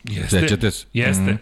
[0.03, 0.39] Jeste.
[0.39, 0.85] Sećate se?
[0.93, 1.37] Jeste.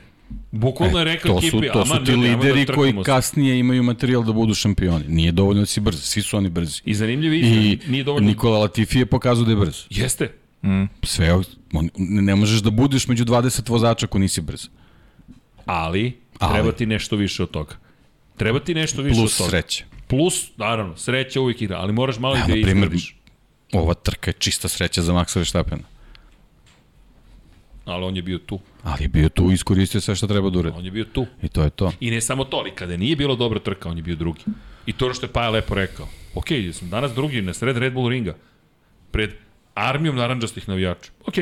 [0.52, 3.04] Bukvalno je rekao to su, ekipi, to su "Aman, ti ljudi, lideri da koji se."
[3.06, 5.06] kasnije imaju materijal da budu šampioni.
[5.08, 6.82] Nije dovoljno da si brz, svi su oni brzi.
[6.86, 8.28] I zanimljiv je I nije dovoljno...
[8.28, 9.84] Nikola Latifi je pokazao da je brz.
[9.90, 10.32] Jeste.
[11.04, 11.34] Sve,
[11.74, 14.68] on, ne možeš da budeš među 20 vozača ako nisi brz.
[15.66, 16.54] Ali, Ali.
[16.54, 17.76] treba ti nešto više od toga.
[18.38, 19.50] Treba ti nešto više Plus od toga.
[19.50, 19.86] sreće.
[20.08, 23.16] Plus, naravno, sreća uvijek igra, ali moraš malo Evo, i da izgradiš.
[23.74, 25.84] Ova trka je čista sreća za Maxa Verstappena.
[27.86, 28.60] Ali on je bio tu.
[28.84, 30.78] Ali je bio tu i iskoristio sve što treba da uradi.
[30.78, 31.26] On je bio tu.
[31.42, 31.92] I to je to.
[32.00, 34.42] I ne samo to, ali kada nije bilo dobra trka, on je bio drugi.
[34.86, 36.08] I to što je Paja lepo rekao.
[36.36, 38.36] Ok, ja sam danas drugi na sred Red Bull ringa.
[39.12, 39.32] Pred
[39.76, 41.12] armijom naranđastih navijača.
[41.22, 41.36] Ok,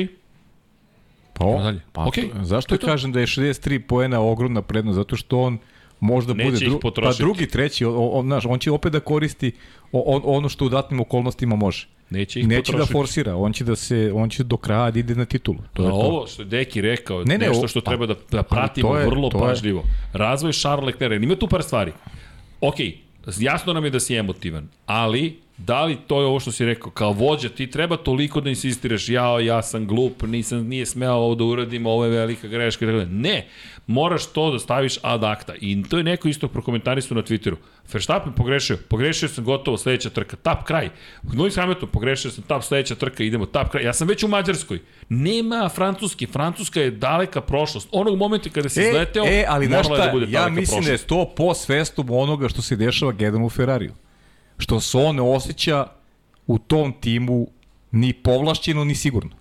[1.34, 1.82] Pa, Idemo dalje.
[1.94, 2.88] pa Okej, to- zašto to je to.
[2.88, 4.96] kažem da je 63 poena ogromna prednost?
[4.96, 5.58] Zato što on
[6.00, 9.00] možda Neće bude ih dru, pa drugi, treći, on, on, znaš, on će opet da
[9.00, 9.52] koristi
[9.92, 11.88] o- on, ono što u datnim okolnostima može.
[12.10, 15.16] Neće ih Neće da forsira, on će da se on će do kraja da ide
[15.16, 15.58] na titulu.
[15.74, 15.96] To je A to.
[15.98, 18.90] ovo što je Deki rekao, Ne, ne, ne, nešto što pa- treba da, da pratimo
[18.90, 19.84] to je- vrlo to je- pažljivo.
[20.14, 21.92] Razvoj Charles Leclerc, ima tu par stvari.
[22.62, 22.76] Ok,
[23.40, 26.92] jasno nam je da si emotivan, ali da li to je ovo što si rekao,
[26.92, 31.36] kao vođa ti treba toliko da insistiraš, jao, ja sam glup, nisam, nije smeo ovo
[31.36, 32.86] da uradim, ovo je velika greška.
[33.10, 33.48] Ne,
[33.88, 35.54] moraš to da staviš ad acta.
[35.62, 37.56] I to je neko isto prokomentarisao na Twitteru.
[37.94, 40.90] Verstappen pogrešio, pogrešio sam gotovo sledeća trka, tap kraj.
[41.24, 43.84] Lewis Hamilton pogrešio sam, tap sledeća trka, idemo tap kraj.
[43.84, 44.80] Ja sam već u Mađarskoj.
[45.10, 47.90] Nema francuski, Francuska je daleka prošlost.
[47.92, 50.84] Onog momenta kada si izleteo, e, ali morala je šta, da bude ja daleka mislim
[50.84, 51.08] da je prošlost.
[51.08, 53.94] to po svestom onoga što se dešava Gedom u Ferrariju.
[54.58, 55.88] Što se on ne osjeća
[56.48, 57.48] u tom timu
[57.92, 59.32] ni povlašćeno, ni sigurno.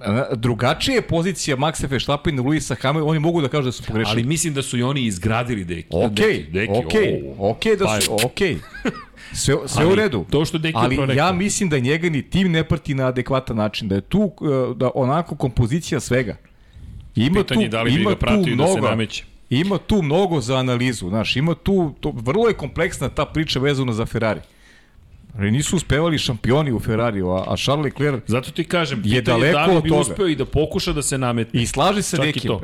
[0.00, 3.82] E, Drugačija je pozicija Maxa Verstappen i Luisa Hamiltona, oni mogu da kažu da su
[3.86, 4.20] pogrešili.
[4.20, 5.88] Ali mislim da su i oni izgradili deki.
[5.90, 7.50] Okej, deki, deki, okej, o.
[7.50, 8.26] okej da Pa su, je.
[8.26, 8.58] okej.
[9.32, 10.24] Sve, sve Ali u redu.
[10.30, 13.88] to što Deki Ali ja mislim da njega ni tim ne prati na adekvatan način,
[13.88, 16.36] da je tu uh, da onako kompozicija svega.
[17.16, 19.24] Ima Pitanje tu, da li bi ima ga tu pratio i da se nameće.
[19.50, 23.92] Ima tu mnogo za analizu, znaš, ima tu, to, vrlo je kompleksna ta priča vezana
[23.92, 24.40] za Ferrari.
[25.34, 29.22] Ali nisu uspevali šampioni u Ferrariju, a, a Charles Leclerc Zato ti kažem, Je pitanje
[29.40, 30.00] da daleko li od bi toga.
[30.00, 31.62] uspeo i da pokuša da se nametne.
[31.62, 32.46] I slaži se Čak neki.
[32.48, 32.60] to.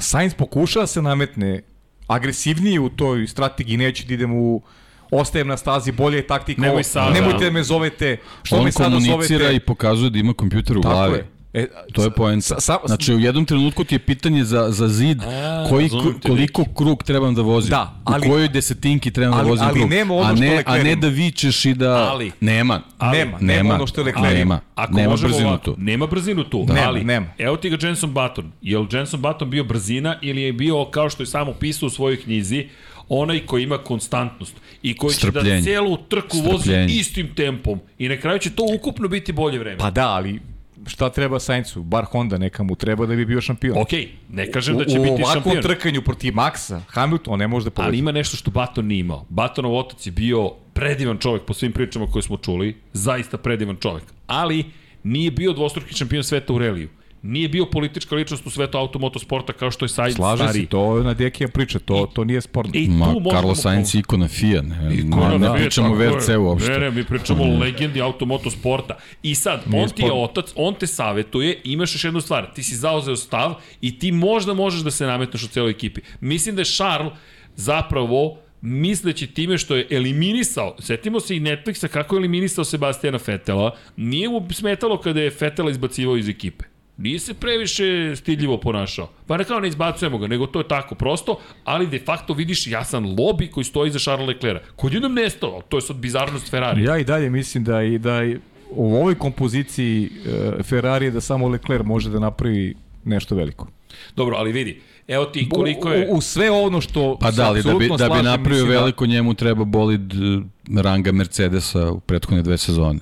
[0.00, 1.62] Sainz pokuša da se nametne
[2.08, 4.62] agresivnije u toj strategiji, neću da idem u
[5.10, 6.62] ostajem na stazi, bolje je taktika.
[6.62, 7.10] Nemoj sada.
[7.10, 8.16] Nemojte da me zovete.
[8.42, 9.56] Što On me sada komunicira zovete?
[9.56, 11.14] i pokazuje da ima kompjuter u Tako glavi.
[11.14, 11.26] je.
[11.54, 12.42] E, To je poenta.
[12.44, 15.88] sa- sa- Znači, u jednom trenutku ti je pitanje za, za zid A, koji,
[16.22, 17.70] koliko krug trebam da vozim.
[17.70, 19.90] Da, ali- u kojoj desetinki trebam ali- da vozim ali krug.
[19.90, 22.10] nema ono a, što ne, a ne da vičeš i da...
[22.10, 22.80] Ali- nema.
[22.98, 24.34] Ali- nema, nema ono što je Leclerc ima.
[24.34, 25.74] Nema, Ako nema brzinu ovako, tu.
[25.78, 27.26] Nema brzinu tu, Nema, ali nema.
[27.38, 28.52] evo ti ga Jenson Button.
[28.62, 31.90] Je li Jenson Button bio brzina ili je bio, kao što je samo pisao u
[31.90, 32.66] svojoj knjizi,
[33.08, 35.62] onaj koji ima konstantnost i koji će da Strpljenje.
[35.62, 36.94] celu trku vozi Strpljenje.
[36.94, 39.78] istim tempom i na kraju će to ukupno biti bolje vreme.
[39.78, 40.40] Pa da, ali
[40.86, 41.82] šta treba Sainzu?
[41.82, 43.78] Bar Honda neka mu treba da bi bio šampion.
[43.78, 43.92] Ok,
[44.28, 45.62] ne kažem da će u, u biti ovakvom šampion.
[45.62, 47.88] trkanju protiv Maxa, Hamilton on ne može da pobedi.
[47.88, 49.26] Ali ima nešto što Baton nije imao.
[49.28, 54.04] Batonov otac je bio predivan čovek po svim pričama koje smo čuli, zaista predivan čovek.
[54.26, 54.64] Ali
[55.02, 56.88] nije bio dvostruki šampion sveta u reliju.
[57.26, 60.60] Nije bio politička ličnost u svetu automotosporta kao što je Sainz Slaže stari.
[60.60, 62.72] se, to je na Dekija priča, to, to nije sporno.
[62.74, 65.94] I Ma, Carlos Sainz je ikona FIA, ne, Ikona ne, ne Fiat, pričamo.
[65.94, 66.70] VRC uopšte.
[66.70, 68.98] Ne, ne, mi pričamo o legendi automotosporta.
[69.22, 72.62] I sad, Nije on ti je otac, on te savetuje, imaš još jednu stvar, ti
[72.62, 76.00] si zauzeo stav i ti možda možeš da se nametneš u celoj ekipi.
[76.20, 77.12] Mislim da je Charles
[77.56, 83.76] zapravo misleći time što je eliminisao, setimo se i Netflixa kako je eliminisao Sebastijana Fetela,
[83.96, 86.64] nije mu smetalo kada je Fetela izbacivao iz ekipe.
[86.96, 89.08] Nije se previše stidljivo ponašao.
[89.26, 92.66] Pa ne kao ne izbacujemo ga, nego to je tako prosto, ali de facto vidiš
[92.66, 94.62] jasan lobby koji stoji za Charles Leclerc.
[94.76, 96.84] Kod jednom nestao, to je sad bizarnost Ferrari.
[96.84, 98.36] Ja i dalje mislim da i da i
[98.70, 100.10] u ovoj kompoziciji
[100.58, 103.68] e, Ferrari da samo Leclerc može da napravi nešto veliko.
[104.16, 106.08] Dobro, ali vidi, evo ti koliko je...
[106.10, 109.06] U, u sve ono što Pa da, ali da bi, da bi napravio da- veliko
[109.06, 113.00] njemu treba bolid eh, ranga Mercedesa u prethodne dve sezone.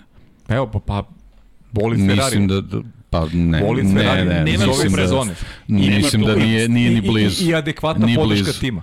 [0.49, 1.09] Evo, pa, pa
[1.73, 2.39] bolid Ferrari.
[2.39, 2.83] Mislim da, da
[3.13, 5.35] pa ne, Bolid ne, Ferrari ne, nema mislim da, sezone.
[5.69, 7.45] mislim da nije, nije ni blizu.
[7.45, 8.61] I, i, i adekvatna Ni podrška blizu.
[8.61, 8.83] tima.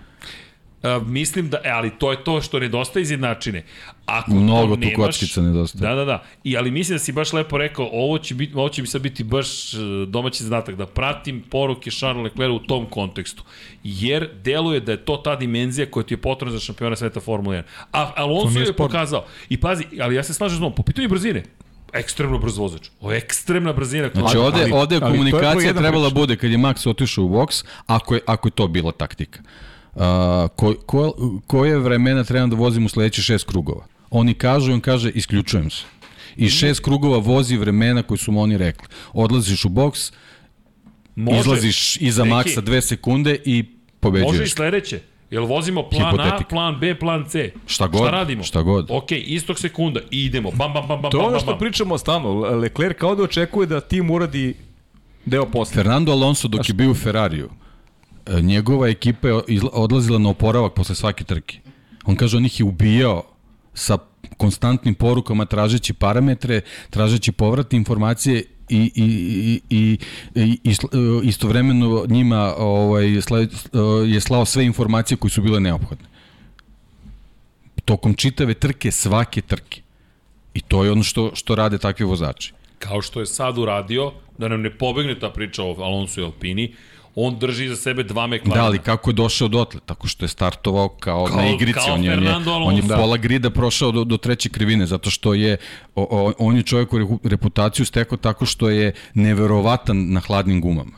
[0.84, 3.64] A, mislim da, e, ali to je to što nedostaje iz jednačine.
[4.06, 5.90] Ako Mnogo tu nemaš, kockica nedostaje.
[5.90, 6.24] Da, da, da.
[6.44, 9.02] I, ali mislim da si baš lepo rekao, ovo će, biti, ovo će mi sad
[9.02, 9.78] biti baš e,
[10.08, 13.44] domaći zadatak, da pratim poruke Charles Leclerc u tom kontekstu.
[13.84, 17.56] Jer deluje da je to ta dimenzija koja ti je potrebna za šampiona sveta Formula
[17.56, 17.62] 1.
[17.92, 18.88] A Alonso je sporno.
[18.88, 19.26] pokazao.
[19.50, 21.44] I pazi, ali ja se slažem s tom, po pitanju brzine,
[21.94, 22.90] ekstremno brz vozač.
[23.02, 24.10] Je ekstremna brzina.
[24.14, 26.20] Znači ovde, ali- ovde je ali je komunikacija jedan trebala priča.
[26.20, 29.40] bude kad je Max otišao u boks, ako je, ako je to bila taktika.
[29.96, 30.02] Uh,
[30.56, 31.14] ko, ko,
[31.48, 33.86] koje vremena trebam da vozim u sledećih šest krugova?
[34.10, 35.84] Oni kažu i on kaže isključujem se.
[36.36, 38.88] I šest krugova vozi vremena koji su mu oni rekli.
[39.14, 40.12] Odlaziš u boks,
[41.16, 41.40] Može.
[41.40, 43.66] izlaziš iza Neki, Maxa dve sekunde i
[44.00, 44.32] pobeđuješ.
[44.32, 45.00] Može i sledeće.
[45.32, 47.52] Jel vozimo plan A, plan B, plan C?
[47.66, 48.44] Šta god, Šta radimo?
[48.44, 48.88] šta god.
[48.90, 50.52] Ok, istog sekunda, i idemo.
[50.52, 51.60] Bam, bam, bam, bam, To je ono što bam.
[51.60, 52.34] pričamo stalno.
[52.40, 54.56] Leclerc kao da očekuje da tim uradi
[55.26, 55.74] deo posla.
[55.74, 57.50] Fernando Alonso dok je bio u Ferrariju,
[58.26, 59.34] e, njegova ekipa je
[59.74, 61.60] odlazila na oporavak posle svake trke.
[62.06, 63.24] On kaže, on ih je ubijao
[63.74, 63.98] sa
[64.38, 69.98] konstantnim porukama, tražeći parametre, tražeći povratne informacije i, i, i,
[70.36, 70.76] i, e,
[71.24, 73.20] istovremeno njima ovaj, e,
[74.06, 76.06] je slao sve informacije koje su bile neophodne.
[77.86, 79.82] Tokom čitave trke, svake trke.
[80.54, 82.54] I to je ono što, što rade takvi vozači.
[82.80, 86.74] Kao što je sad uradio, da nam ne pobegne ta priča o Alonso i Alpini,
[87.20, 88.56] on drži za sebe dva McLarena.
[88.56, 89.80] Da, ali kako je došao dotle?
[89.86, 91.80] Tako što je startovao kao, Kao- na igrici.
[91.80, 92.96] kao on je, on je, Fernando on je Alonso.
[92.96, 95.58] pola grida prošao do, do treće krivine, zato što je,
[95.96, 100.98] o, o, on je čovjek je reputaciju stekao tako što je neverovatan na hladnim gumama.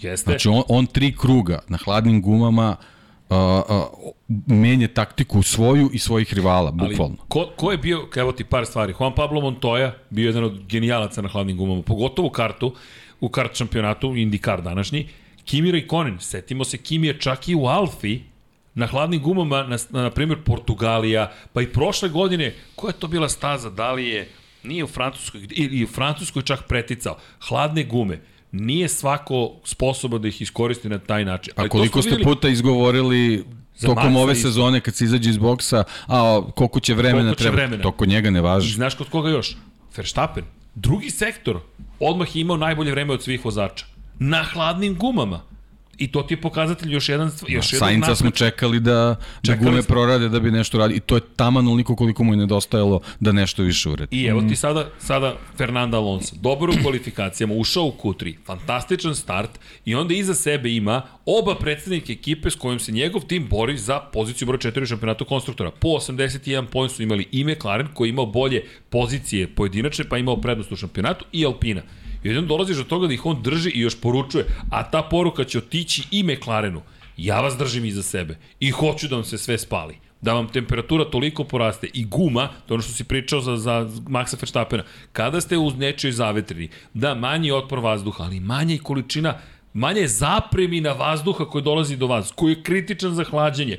[0.00, 0.30] Jeste.
[0.30, 2.76] Znači, on, on tri kruga na hladnim gumama
[3.30, 3.86] a, a,
[4.46, 7.16] menje taktiku svoju i svojih rivala, Ali bukvalno.
[7.28, 11.22] ko, ko je bio, evo ti par stvari, Juan Pablo Montoya bio jedan od genijalaca
[11.22, 12.74] na hladnim gumama, pogotovo u kartu,
[13.20, 15.08] u kart šampionatu, IndyCar današnji,
[15.44, 18.20] Kimi Raikkonen, setimo se, Kimi je čak i u Alfi,
[18.74, 23.08] na hladnim gumama, na, na, na primjer Portugalija, pa i prošle godine, koja je to
[23.08, 24.28] bila staza, da li je,
[24.62, 28.20] nije u Francuskoj, ili u Francuskoj čak preticao, hladne gume,
[28.52, 31.52] nije svako sposoban da ih iskoristi na taj način.
[31.52, 33.44] A Ali to koliko ste videli- puta izgovorili
[33.80, 34.48] tokom ove isto.
[34.48, 37.82] sezone kad se izađe iz boksa, a koliko će vremena Koliko će treba, vremena?
[37.82, 38.72] to kod njega ne I važi.
[38.72, 39.56] znaš kod koga još?
[39.96, 40.44] Verstappen.
[40.74, 41.60] Drugi sektor.
[42.00, 43.84] Odmah je imao najbolje vreme od svih vozača.
[44.28, 45.40] Na hladnim gumama.
[45.98, 49.70] I to ti je pokazatelj još jedan, još jedan Sainca smo čekali da, da Čekali
[49.70, 49.94] gume smo.
[49.94, 50.94] prorade da bi nešto radi.
[50.94, 54.16] I to je taman onoliko koliko mu je nedostajalo da nešto više uredi.
[54.16, 56.36] I evo ti sada, sada Fernando Alonso.
[56.40, 59.50] Dobar u kvalifikacijama, ušao u Q3, fantastičan start
[59.84, 64.00] i onda iza sebe ima oba predsednike ekipe s kojim se njegov tim bori za
[64.00, 65.70] poziciju broj 4 u šampionatu konstruktora.
[65.70, 70.36] Po 81 poen su imali i McLaren koji je imao bolje pozicije pojedinačne pa imao
[70.40, 71.82] prednost u šampionatu i Alpina.
[72.24, 75.44] I jednom dolaziš do toga da ih on drži i još poručuje, a ta poruka
[75.44, 76.82] će otići i McLarenu.
[77.16, 79.96] Ja vas držim iza sebe i hoću da vam se sve spali.
[80.20, 83.88] Da vam temperatura toliko poraste i guma, to je ono što si pričao za, za
[84.08, 88.78] Maxa Verstappena, kada ste uz nečoj zavetrini, da manji je otpor vazduha, ali manja je
[88.78, 89.34] količina,
[89.72, 93.78] manja je zapremina vazduha koji dolazi do vas, koji je kritičan za hlađenje.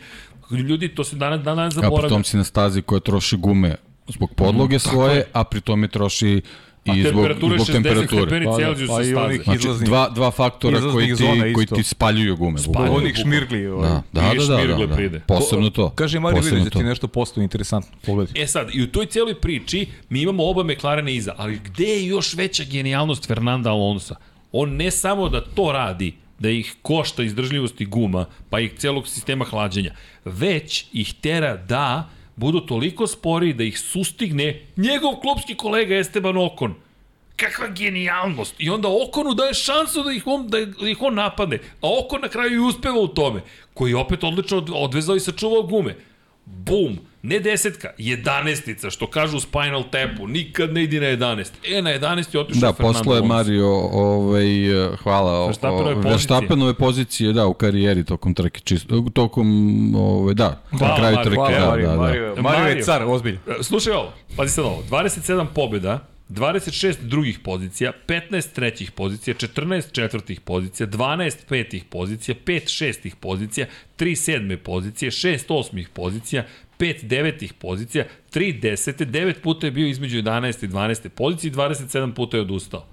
[0.52, 2.08] Ljudi, to se danas, danas A zaboravlja.
[2.08, 3.76] pritom si na stazi koja troši gume
[4.08, 6.42] zbog podloge svoje, a pritom je troši
[6.86, 8.22] i zbog, zbog 60 temperature.
[8.22, 11.84] stepeni Pa da, pa i onih Znači, izlaznih, dva, dva faktora koji ti, koji ti
[11.84, 12.60] spaljuju gume.
[12.66, 12.94] bukvalno.
[12.94, 13.68] Onih šmirgli.
[13.68, 13.90] Ovaj.
[13.90, 14.96] Da, da, da, da, da, da.
[14.96, 15.20] pride.
[15.28, 15.90] Posebno to.
[15.90, 16.84] Kaže Mario Vidić da ti to.
[16.84, 17.98] nešto postoji interesantno.
[18.06, 18.44] Pogledaj.
[18.44, 22.08] E sad, i u toj cijeloj priči mi imamo oba McLarena iza, ali gde je
[22.08, 24.16] još veća genijalnost Fernanda Alonsa?
[24.52, 29.46] On ne samo da to radi, da ih košta izdržljivosti guma, pa ih celog sistema
[29.46, 29.94] hlađenja,
[30.26, 36.76] već ih tera da budu toliko spori da ih sustigne njegov klubski kolega Esteban Okon.
[37.36, 38.56] Kakva genijalnost!
[38.58, 40.58] I onda Okonu daje šansu da ih on, da
[40.88, 41.58] ih on napadne.
[41.82, 43.42] A Okon na kraju i uspeva u tome.
[43.74, 45.96] Koji je opet odlično od- odvezao i sačuvao gume.
[46.46, 47.00] Bum!
[47.26, 50.28] Ne desetka, jedanestica, što kažu u Spinal Tapu.
[50.28, 51.52] Nikad ne idi na 11.
[51.68, 53.34] E, na 11 je otišao Da, Fernando posle je Alonso.
[53.34, 54.46] Mario, ovaj,
[55.04, 56.12] hvala, Verstappenove pozicije.
[56.12, 59.48] Verstappenove pozicije, da, u karijeri tokom trke, čisto, tokom,
[59.96, 62.02] ovaj, da, Hvala, na kraju trke, Hvala, da, Mario, da, da.
[62.02, 63.38] Mario, Mario je car, ozbilj.
[63.60, 64.84] E, Slušaj ovo, pazi sad ovo.
[64.90, 72.68] 27 pobjeda, 26 drugih pozicija, 15 trećih pozicija, 14 četvrtih pozicija, 12 petih pozicija, 5
[72.68, 73.68] šestih pozicija,
[73.98, 76.44] 3 sedme pozicije, 6 osmih pozicija,
[76.84, 80.66] 5 devetih pozicija, 3 desete, 9 puta je bio između 11.
[80.66, 81.10] i 12.
[81.10, 82.86] pozicije i 27 puta je odustao.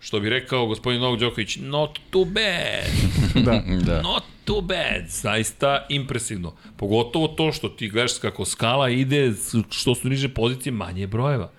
[0.00, 2.90] Što bi rekao gospodin Novak Đoković, not too bad.
[3.44, 3.62] Da.
[3.84, 4.02] Da.
[4.02, 5.08] Not too bad.
[5.08, 6.54] Zaista impresivno.
[6.76, 9.32] Pogotovo to što ti gledaš kako skala ide,
[9.70, 11.50] što su niže pozicije, manje je brojeva.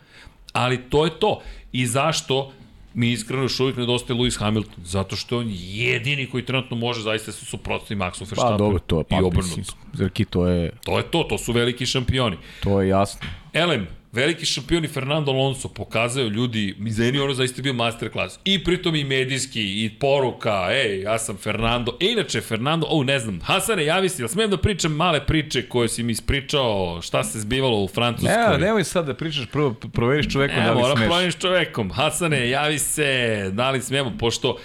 [0.53, 1.41] Ali to je to.
[1.71, 2.51] I zašto
[2.93, 4.83] mi iskreno još uvijek nedostaje Lewis Hamilton?
[4.85, 8.51] Zato što on jedini koji trenutno može zaista se suprotiti Maxu Verstappenu.
[8.51, 9.73] Pa dobro, to je pa, I obrnuto.
[9.93, 12.37] Zrki, to je, To je to, to su veliki šampioni.
[12.63, 13.19] to je jasno.
[13.53, 18.39] Elem, veliki šampion i Fernando Alonso pokazao ljudi, njih ono zaista bio masterclass.
[18.45, 21.97] I pritom i medijski, i poruka, ej, ja sam Fernando.
[22.01, 25.69] E, inače, Fernando, o, ne znam, Hasane, javi se, jel smijem da pričam male priče
[25.69, 28.31] koje si mi ispričao, šta se zbivalo u Francuskoj?
[28.51, 31.07] Ne, nemoj sad da pričaš, prvo proveriš čovekom Ne, da li smeš.
[31.07, 31.91] proveriš čovekom.
[31.91, 34.57] Hasane, javi se, da li smemo, pošto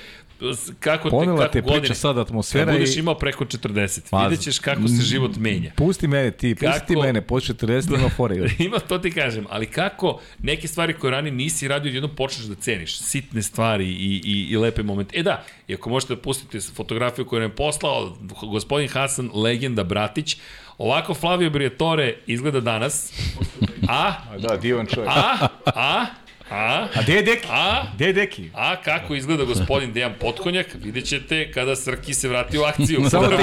[0.81, 2.99] kako, te, Ponela kako te godine, priča sad kad atmosfera budeš i...
[2.99, 5.73] imao preko 40, Pa, vidjet ćeš kako se život menja.
[5.77, 8.37] Pusti mene ti, pusti Kako- ti mene, posle 40 ima fore.
[8.59, 12.55] Ima, to ti kažem, ali kako neke stvari koje ranije nisi radio, jednom počneš da
[12.55, 15.19] ceniš, sitne stvari i, i, i lepe momente.
[15.19, 19.85] E da, i ako možete da pustite fotografiju koju nam je poslao gospodin Hasan, legenda
[19.85, 20.37] Bratić,
[20.79, 23.13] ovako Flavio Briatore izgleda danas,
[23.89, 25.11] A da, divan čovjek.
[25.15, 26.07] a, a,
[26.51, 27.47] a, A gde je Deki?
[27.51, 28.51] a, Gde je Deki?
[28.55, 33.01] A kako izgleda gospodin Dejan Potkonjak, vidjet ćete kada Srki se vrati u akciju.
[33.11, 33.35] Samo ti-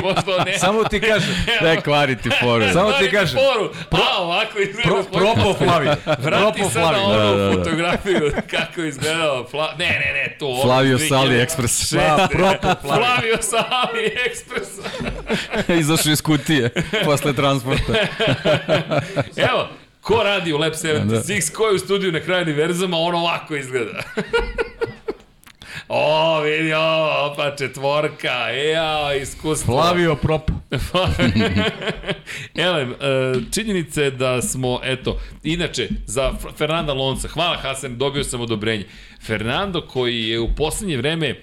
[0.46, 2.66] ne, Samo ti kažem, Ne kvariti foru.
[2.74, 3.38] Samo ti kažem.
[3.38, 3.72] Foru.
[3.92, 5.86] A, ovako izgleda pro, gospodin propo Flavi.
[5.86, 7.04] Vrati Propo sad na Flavi.
[7.04, 7.52] onu Da, da, da.
[7.54, 9.46] fotografiju kako je izgledao.
[9.46, 9.76] Fla...
[9.80, 10.60] Ne, ne, ne, to.
[10.64, 11.18] Flavio sa 2006.
[11.18, 11.96] AliExpressa.
[11.98, 13.04] Da, propo Flavi.
[13.04, 14.90] Flavio sa AliExpressa.
[15.70, 16.70] Izašao iz kutije
[17.06, 17.94] posle transporta.
[19.38, 19.68] Evo,
[20.04, 24.04] ko radi u Lab 76, ko je u studiju na kraju univerzuma, on ovako izgleda.
[25.88, 29.74] o, vidi ovo, pa četvorka, ejao, iskustvo.
[29.74, 30.52] Flavio prop.
[32.56, 32.96] Elem, e,
[33.52, 38.86] činjenica je da smo, eto, inače, za Fernanda Alonso, hvala Hasan, dobio sam odobrenje.
[39.26, 41.36] Fernando koji je u poslednje vreme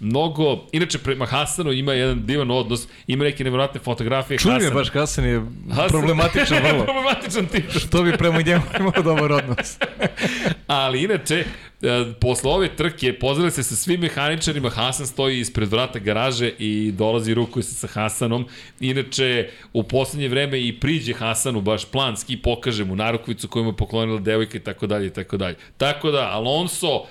[0.00, 4.74] mnogo, inače prema Hasanu ima jedan divan odnos, ima neke nevjerojatne fotografije Čujem Hasan.
[4.74, 6.84] baš Hasan je Hasan- problematičan vrlo.
[6.90, 7.70] problematičan tip.
[7.70, 9.76] Što bi prema njemu imao dobar odnos.
[10.66, 11.44] Ali inače,
[11.82, 16.92] e, posle ove trke pozdravlja se sa svim mehaničarima, Hasan stoji ispred vrata garaže i
[16.92, 18.46] dolazi rukuje se sa Hasanom.
[18.80, 23.76] Inače, u poslednje vreme i priđe Hasanu baš planski, pokaže mu narukvicu koju mu je
[23.76, 25.56] poklonila devojka i tako dalje i tako dalje.
[25.76, 27.04] Tako da, Alonso,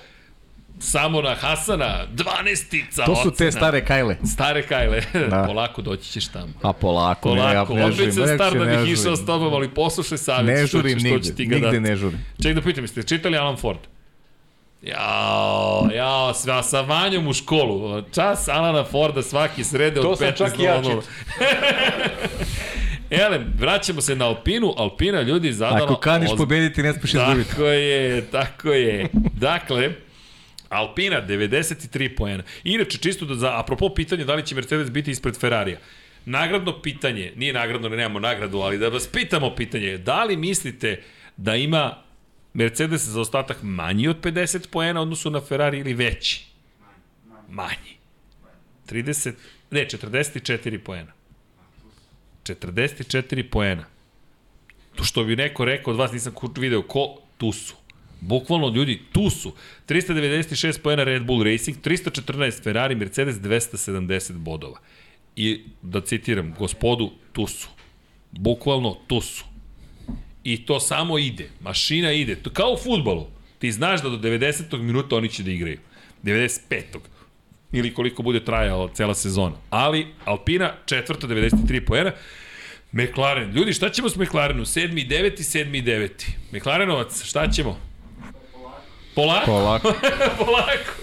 [0.80, 3.52] samo na Hasana, 12-tica To su te ocena.
[3.52, 4.18] stare kajle.
[4.26, 5.02] Stare kajle.
[5.30, 5.44] Da.
[5.44, 6.54] Polako doći ćeš tamo.
[6.62, 8.12] A polako, ne, ja Polako, ne opet žurim.
[8.14, 10.46] sam star da ne bih išao s tobom, ali poslušaj savjet.
[10.48, 11.80] Ne što žurim što nigde, ti ga nigde dati.
[11.80, 12.26] ne žurim.
[12.44, 13.80] Ček da pitam, jeste čitali Alan Ford?
[14.84, 18.02] Jao, jao, sve, sa Vanjom u školu.
[18.04, 21.02] Čas Alana Forda svaki srede To od sam 15 čak i ja do 0.
[23.24, 24.74] Elem, vraćamo se na Alpinu.
[24.78, 25.84] Alpina, ljudi, zadala...
[25.84, 27.50] Ako kaniš oz- pobediti, ne smiješ izgubiti.
[27.50, 29.08] Tako je, tako je.
[29.34, 29.90] Dakle,
[30.74, 32.44] Alpina 93 poena.
[32.64, 35.80] Inače, čisto da za, apropo pitanja da li će Mercedes biti ispred Ferrarija.
[36.26, 41.04] Nagradno pitanje, nije nagradno, ne nemamo nagradu, ali da vas pitamo pitanje, da li mislite
[41.38, 42.04] da ima
[42.54, 46.46] Mercedes za ostatak manji od 50 poena odnosu na Ferrari ili veći?
[47.50, 47.98] Manji.
[48.90, 49.34] 30,
[49.72, 51.12] ne, 44 poena.
[52.44, 53.86] 44 poena.
[54.96, 57.76] To što bi neko rekao od vas, nisam video ko, tu su.
[58.28, 59.54] Bukvalno ljudi, tu su.
[59.88, 64.80] 396 poena Red Bull Racing, 314 Ferrari, Mercedes 270 bodova.
[65.36, 67.68] I da citiram, gospodu, tu su.
[68.32, 69.46] Bukvalno tu su.
[70.44, 71.50] I to samo ide.
[71.62, 72.36] Mašina ide.
[72.36, 73.28] To kao u futbolu.
[73.60, 74.78] Ti znaš da do 90.
[74.78, 75.80] minuta oni će da igraju.
[76.24, 76.82] 95.
[77.72, 79.56] Ili koliko bude trajala cela sezona.
[79.70, 82.12] Ali Alpina četvrta 93 poena.
[82.92, 83.52] McLaren.
[83.52, 84.66] Ljudi, šta ćemo s McLarenom?
[84.66, 85.02] 7.
[85.02, 85.38] i 9.
[85.38, 85.78] 7.
[85.78, 86.10] i 9.
[86.52, 87.93] McLarenovac, šta ćemo?
[89.16, 89.46] Polako?
[89.46, 89.94] Polako.
[90.46, 90.94] polako.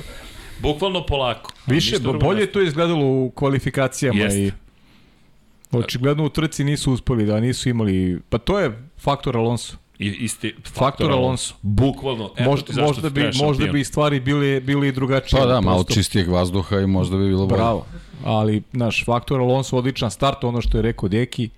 [0.59, 1.53] Bukvalno polako.
[1.67, 4.41] Više, drugo bolje je to izgledalo u kvalifikacijama Jeste.
[4.41, 4.53] i
[5.73, 9.77] očigledno u trci nisu uspeli da nisu imali, pa to je faktor Alonso.
[9.99, 11.55] I, isti, Faktor Alonso.
[11.63, 12.31] Bukvalno.
[12.37, 15.41] Eto Možda, možda, bi, možda bi stvari bile, bile i drugačije.
[15.41, 17.59] Pa da, malo Prosto- čistijeg vazduha i možda bi bilo bolje.
[17.59, 17.87] Bravo.
[18.25, 21.49] Ali, naš, faktor Alonso odličan start, ono što je rekao Deki,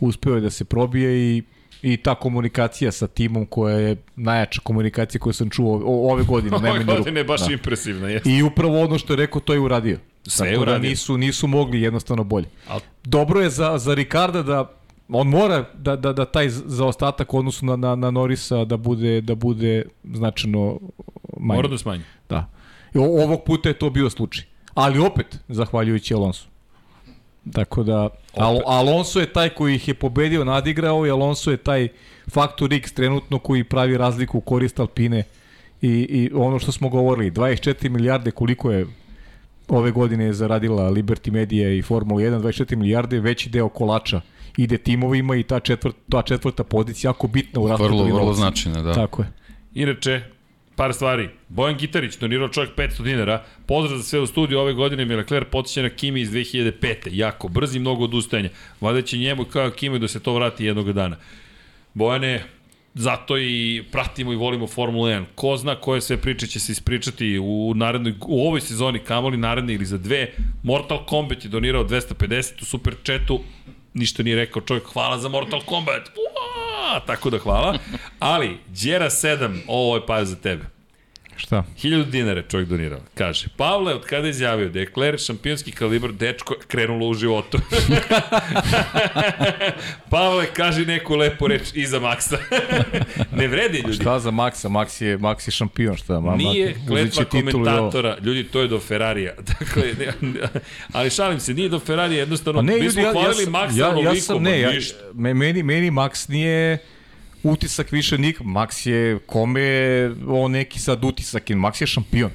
[0.00, 1.42] uspeo je da se probije i
[1.82, 5.80] i ta komunikacija sa timom koja je najjača komunikacija koju sam čuo
[6.10, 6.56] ove godine.
[6.68, 7.52] Ove godine je baš Da.
[7.52, 8.30] impresivna, jeste.
[8.30, 9.98] I upravo ono što je rekao, to je uradio.
[10.22, 10.90] Sve je Tako da uradio.
[10.90, 12.46] nisu, nisu mogli jednostavno bolje.
[12.68, 14.70] Al- Dobro je za, za Ricarda da
[15.08, 19.20] on mora da, da, da taj zaostatak u odnosu na, na, na Norisa da bude,
[19.20, 20.80] da bude značajno
[21.36, 21.56] manji.
[21.56, 22.02] Mora da smanji.
[22.28, 22.50] Da.
[22.94, 24.44] I ovog puta je to bio slučaj.
[24.74, 26.47] Ali opet, zahvaljujući Alonso.
[27.52, 31.88] Tako da, Al Alonso je taj koji ih je pobedio, nadigrao i Alonso je taj
[32.30, 35.22] faktor X trenutno koji pravi razliku u korist Alpine
[35.82, 38.86] i, i ono što smo govorili, 24 milijarde koliko je
[39.68, 44.20] ove godine zaradila Liberty Media i Formula 1, 24 milijarde, veći deo kolača
[44.56, 48.82] ide timovima i ta, četvrt, ta četvrta pozicija jako bitna u raspodelu Vrlo, vrlo značajna,
[48.82, 48.94] da.
[48.94, 49.28] Tako je.
[49.74, 50.22] Inače,
[50.78, 51.28] par stvari.
[51.48, 53.44] Bojan Gitarić, donirao čovjek 500 dinara.
[53.66, 55.04] Pozdrav za sve u studiju ove godine.
[55.04, 57.08] Mi Leclerc potiče na Kimi iz 2005.
[57.10, 58.50] Jako brz i mnogo odustajanja.
[58.80, 61.16] Valjda će njemu kao Kimi da se to vrati jednog dana.
[61.94, 62.44] Bojane,
[62.94, 65.24] zato i pratimo i volimo Formulu 1.
[65.34, 69.74] Ko zna koje sve priče će se ispričati u, narednoj, u ovoj sezoni, kamoli naredne
[69.74, 70.32] ili za dve.
[70.62, 73.40] Mortal Kombat je donirao 250 u Super Chatu.
[73.94, 76.08] Ništa nije rekao čovjek, hvala za Mortal Kombat.
[76.08, 76.57] Uaa,
[77.06, 77.78] tako da hvala.
[78.18, 80.77] Ali, Đera 7, ovo je pa za tebe.
[81.38, 81.64] Šta?
[81.82, 83.00] 1000 dinara je čovjek donirao.
[83.14, 87.58] Kaže, Pavle, od kada je izjavio da je Kler šampionski kalibar, dečko krenulo u životu.
[90.10, 92.38] Pavle, kaži neku lepu reč iza Maksa.
[93.38, 93.92] ne vredi, ljudi.
[93.92, 94.68] Šta za Maxa?
[94.68, 96.20] Max je, Max je šampion, šta?
[96.20, 99.34] Ma, Nije kletva i komentatora, ljudi, to je do Ferrarija.
[99.58, 100.40] Dakle, ne,
[100.92, 103.52] ali šalim se, nije do Ferrarija, jednostavno, ne, mi ljudi, smo ja, ja, hvalili sam,
[103.52, 104.70] Maxa ja, ja onoliko, sam, ne, ja,
[105.14, 106.78] meni, meni Max nije
[107.42, 112.30] utisak više nik, Max je, kome je on neki sad utisak, Max je šampion.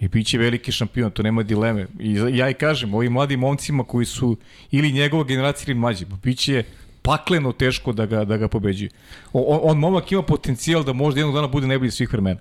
[0.00, 1.86] I bit će veliki šampion, to nema dileme.
[2.00, 4.36] I ja i kažem, ovim mladim momcima koji su
[4.70, 6.62] ili njegova generacija ili mlađi, pa bit će
[7.02, 8.90] pakleno teško da ga, da ga pobeđuje.
[9.32, 12.40] On, on momak ima potencijal da možda jednog dana bude najbolji svih vremena.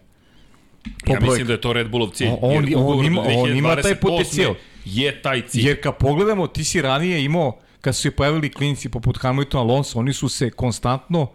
[1.05, 1.25] Po Ja brojku.
[1.25, 2.27] mislim da je to Red Bullov cilj.
[2.27, 4.55] On- on- on ima- on ima taj 2028 potencijal.
[4.85, 5.67] Je taj cilj.
[5.67, 9.99] Jer kad pogledamo, ti si ranije imao, kad su se pojavili klinci poput Hamiltona Alonso,
[9.99, 11.27] oni su se konstantno a,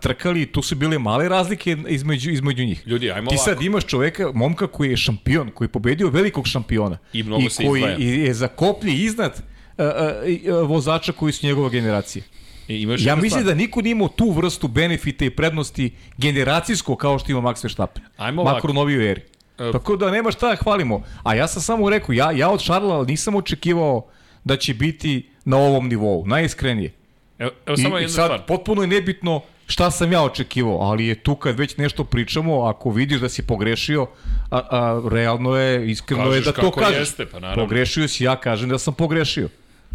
[0.00, 2.82] trkali i tu su bile male razlike između, između njih.
[2.86, 3.50] Ljudi, ajmo Ti ovako.
[3.50, 7.64] sad imaš čoveka, momka koji je šampion, koji je pobedio velikog šampiona I mnogo se
[7.66, 7.96] koji izdvaja.
[7.98, 9.42] je za koplje iznad
[9.78, 12.22] a, a, i, a, vozača koji su njegova generacija.
[12.68, 17.18] I imaš Ja mislim da niko nije imao tu vrstu benefita i prednosti generacijsko kao
[17.18, 18.02] što ima Max Verstappen.
[18.16, 18.56] Ajmo ovako.
[18.56, 19.20] Makro u novijoj eri.
[19.58, 21.02] E, Tako da nema šta da hvalimo.
[21.22, 24.06] A ja sam samo rekao, ja, ja od Šarla nisam očekivao
[24.44, 26.92] da će biti na ovom nivou, najiskrenije.
[27.38, 28.46] Evo, evo I, samo i jedna sad stvar.
[28.46, 32.90] potpuno je nebitno šta sam ja očekivao, ali je tu kad već nešto pričamo, ako
[32.90, 34.06] vidiš da si pogrešio,
[34.50, 36.98] a, a realno je, iskreno Kažeš je da to kažeš.
[36.98, 37.64] jeste, pa naravno.
[37.64, 39.48] Pogrešio si, ja kažem da sam pogrešio.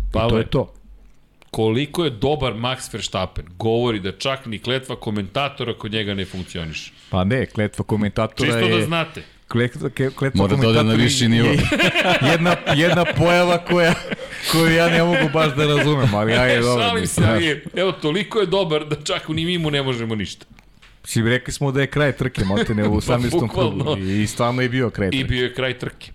[0.09, 0.73] I to je to.
[1.51, 6.91] koliko je dobar Max Verstappen, govori da čak ni kletva komentatora kod njega ne funkcioniše.
[7.09, 8.77] Pa ne, kletva komentatora Čisto je...
[8.77, 9.23] da znate.
[9.47, 11.47] Kletva, kletva Mora da ode na viši nivo.
[11.47, 11.59] je
[12.31, 13.93] jedna, jedna pojava koja,
[14.51, 16.83] koju ja ne mogu baš da razumem, ali ja je dobro.
[16.83, 20.45] Šalim se, ali evo, toliko je dobar da čak ni mi mu ne možemo ništa.
[21.03, 23.39] Svi rekli smo da je kraj trke, maltene u 18.
[23.41, 23.97] Pa krugu.
[23.97, 25.23] I stvarno je bio kraj I trke.
[25.23, 26.11] bio je kraj trke.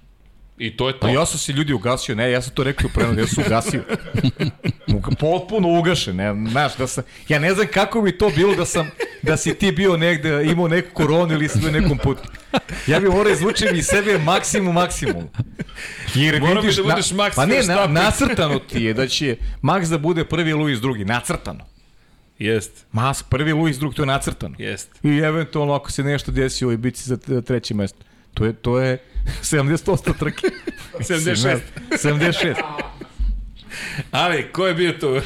[0.59, 0.99] I to je to.
[0.99, 3.45] Pa ja sam se ljudi ugasio, ne, ja sam to rekao u prenosu, ja sam
[3.47, 3.83] ugasio.
[4.89, 8.65] Uga- Potpuno ugašen, ne, znaš, da sam, ja ne znam kako bi to bilo da
[8.65, 8.91] sam,
[9.23, 12.23] da si ti bio negde, imao neku koronu ili si bio nekom putu.
[12.87, 15.25] Ja bih morao izvučem iz sebe maksimum, maksimum.
[16.15, 19.37] Jer Morao bi vidiš, da budeš na, pa ne, na, nacrtano ti je da će
[19.63, 21.65] Max da bude prvi Luis drugi, nacrtano.
[22.39, 24.55] Jest, Mas, prvi Luis drugi, to je nacrtano.
[24.59, 24.91] jest.
[25.03, 27.99] I eventualno ako se nešto desi u ovoj bici za treće mesto.
[28.35, 28.99] To je, to je
[29.43, 30.47] 70% trke.
[31.01, 31.63] 76.
[31.99, 32.61] 76.
[34.11, 35.21] Ali, ko je bio tu?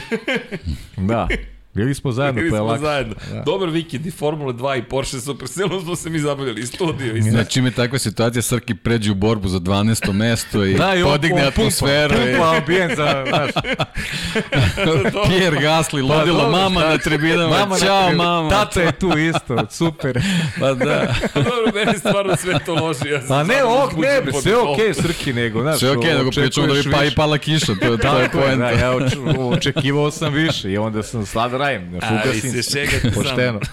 [0.97, 1.29] Da.
[1.75, 2.81] Bili smo zajedno, Bili pa je smo lako.
[2.81, 3.15] zajedno.
[3.31, 3.41] Da.
[3.43, 7.17] Dobar vikend i Formula 2 i Porsche Super Silno smo se mi zabavljali i studio
[7.17, 7.31] i sve.
[7.31, 10.13] Znači, čime je takva situacija, Srki pređe u borbu za 12.
[10.13, 12.09] mesto i Da, i on, podigne on atmosferu.
[12.11, 13.51] Pumpa, i- pumpa ambijent za, znaš,
[15.29, 18.49] Pierre Gasly, Pa ludilo, dobro, mama na tribinama, mama, ćao na- mama.
[18.51, 20.21] Tata je tu isto, super.
[20.61, 21.15] Pa da.
[21.35, 23.09] Dobro, meni stvarno sve to loži.
[23.09, 25.79] Ja Pa ne, ok, ne, sve okej, okay, Srki, nego, znaš.
[25.79, 28.57] Sve okej, nego pričamo da bi pa i pala kiša, to, to je je, poenta.
[28.57, 29.17] da, ja oč-
[29.49, 32.87] očekivao sam više i onda sam sad rajem, znaš, ugasim se.
[33.15, 33.61] Pošteno.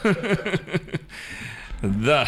[1.82, 2.26] Da,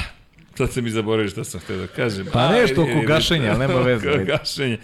[0.57, 2.25] sad se mi zaboravio šta sam htio da kažem.
[2.33, 4.77] Pa nešto oko gašenja, ali nema veze, Oko gašenja.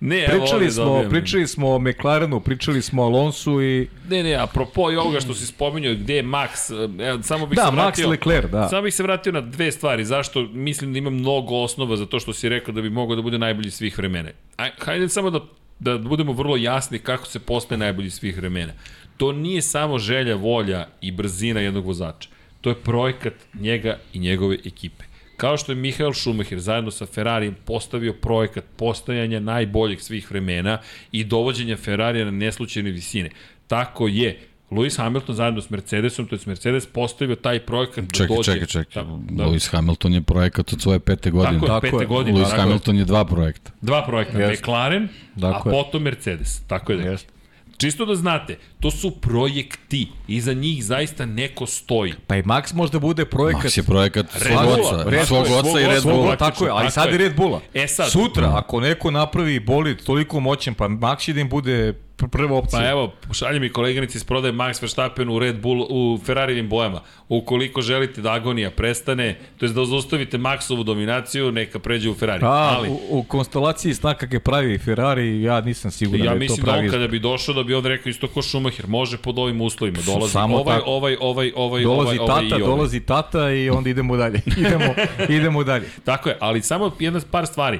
[0.00, 1.10] Ne, Pričali smo, dobijem.
[1.10, 5.34] pričali smo o McLarenu, pričali smo o Alonsu i Ne, ne, apropo i ovoga što
[5.34, 6.72] si spominjao, gde je Max,
[7.08, 8.08] evo, samo bih da, se Max vratio...
[8.08, 8.68] Leclerc, da.
[8.68, 10.04] Samo bih se vratio na dve stvari.
[10.04, 13.22] Zašto mislim da ima mnogo osnova za to što si rekao da bi mogao da
[13.22, 14.30] bude najbolji svih vremena.
[14.56, 15.40] Aj, hajde samo da,
[15.78, 18.72] da budemo vrlo jasni kako se postaje najbolji svih vremena.
[19.16, 22.28] To nije samo želja, volja i brzina jednog vozača.
[22.60, 25.04] To je projekat njega i njegove ekipe.
[25.36, 30.78] Kao što je Michael Schumacher zajedno sa Ferrarijem postavio projekat postojanja najboljeg svih vremena
[31.12, 33.30] i dovođenja Ferrarija na neslučajne visine.
[33.66, 34.38] Tako je
[34.70, 38.52] Lewis Hamilton zajedno s Mercedesom, to je Mercedes postavio taj projekat da Čekaj, dođe.
[38.52, 38.92] čekaj, čekaj.
[38.94, 41.60] Tako, da, Lewis Hamilton je projekat od svoje pete godine.
[41.60, 42.06] tako je, Tako pete je.
[42.06, 42.38] godine.
[42.40, 42.62] Lewis tako.
[42.62, 43.70] Hamilton je dva projekta.
[43.80, 44.62] Dva projekta, Jeste.
[44.62, 45.08] McLaren,
[45.40, 45.78] Tako a je.
[45.78, 46.60] potom Mercedes.
[46.60, 47.04] Tako je da.
[47.04, 47.33] Jeste.
[47.76, 50.08] Čisto da znate, to su projekti.
[50.28, 52.14] Iza njih zaista neko stoji.
[52.26, 53.64] Pa i Max možda bude projekat.
[53.64, 56.36] Max je projekat svog oca, svog oca i Red Bulla.
[56.36, 57.18] Tako je, ali sad je.
[57.18, 57.60] Red Bulla.
[57.74, 61.94] E sad- Sutra, ako neko napravi bolid toliko moćan, pa Max će da im bude
[62.16, 62.80] prva opcija.
[62.80, 67.00] Pa evo, šalje mi koleganici iz prodaje Max Verstappen u Red Bull u Ferrarijevim bojama.
[67.28, 72.44] Ukoliko želite da agonija prestane, to je da zaustavite Maxovu dominaciju, neka pređe u Ferrari.
[72.44, 76.38] A, Ali, u, u konstelaciji snaka je pravi Ferrari, ja nisam siguran ja da je
[76.38, 78.86] to mislim da pravi on kada bi došao da bi on rekao isto ko Schumacher,
[78.86, 79.98] može pod ovim uslovima.
[80.06, 80.90] Dolazi Samo ovaj, tako.
[80.90, 82.76] ovaj, ovaj, ovaj, Dolazi ovaj, ovaj tata, i ovaj.
[82.76, 84.40] dolazi tata i onda idemo dalje.
[84.66, 84.94] idemo,
[85.28, 85.88] idemo dalje.
[86.04, 87.78] Tako je, ali samo jedna par stvari.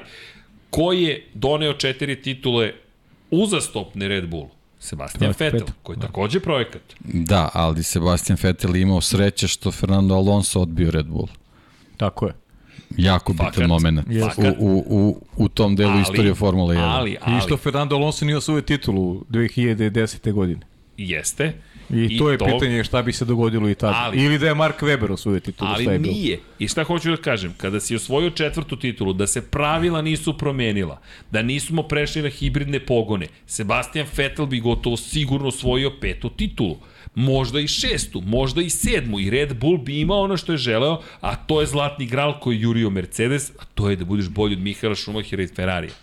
[0.69, 2.71] Ko je doneo četiri titule
[3.43, 4.49] uzastopne Red Bullu?
[4.79, 6.81] Sebastian Vettel, Vettel, koji je takođe projekat.
[6.99, 11.27] Da, ali Sebastian Vettel je imao sreće što Fernando Alonso odbio Red Bull.
[11.97, 12.33] Tako je.
[12.97, 13.67] Jako bitan Fakat.
[13.67, 14.55] moment Fakat.
[14.59, 16.79] u, u, u, u tom delu Ali- istorije Formule 1.
[16.79, 20.31] Ali, ali, I što Fernando Alonso nije osvojio titulu 2010.
[20.31, 20.61] godine.
[20.97, 21.53] jeste.
[21.89, 23.95] I, to je pitanje šta bi se dogodilo i tada.
[23.97, 25.67] Ali- Ili da je Mark Webber osvojio titulu.
[25.67, 26.13] šta Ali je bilo.
[26.13, 26.39] nije.
[26.59, 31.01] I šta hoću da kažem, kada si osvojio četvrtu titulu, da se pravila nisu promenila,
[31.31, 36.77] da nismo prešli na hibridne pogone, Sebastian Vettel bi gotovo sigurno osvojio petu titulu.
[37.15, 41.01] Možda i šestu, možda i sedmu i Red Bull bi imao ono što je želeo,
[41.21, 44.53] a to je zlatni gral koji je jurio Mercedes, a to je da budeš bolji
[44.53, 45.93] od Mihaela Schumachera i Ferrarija.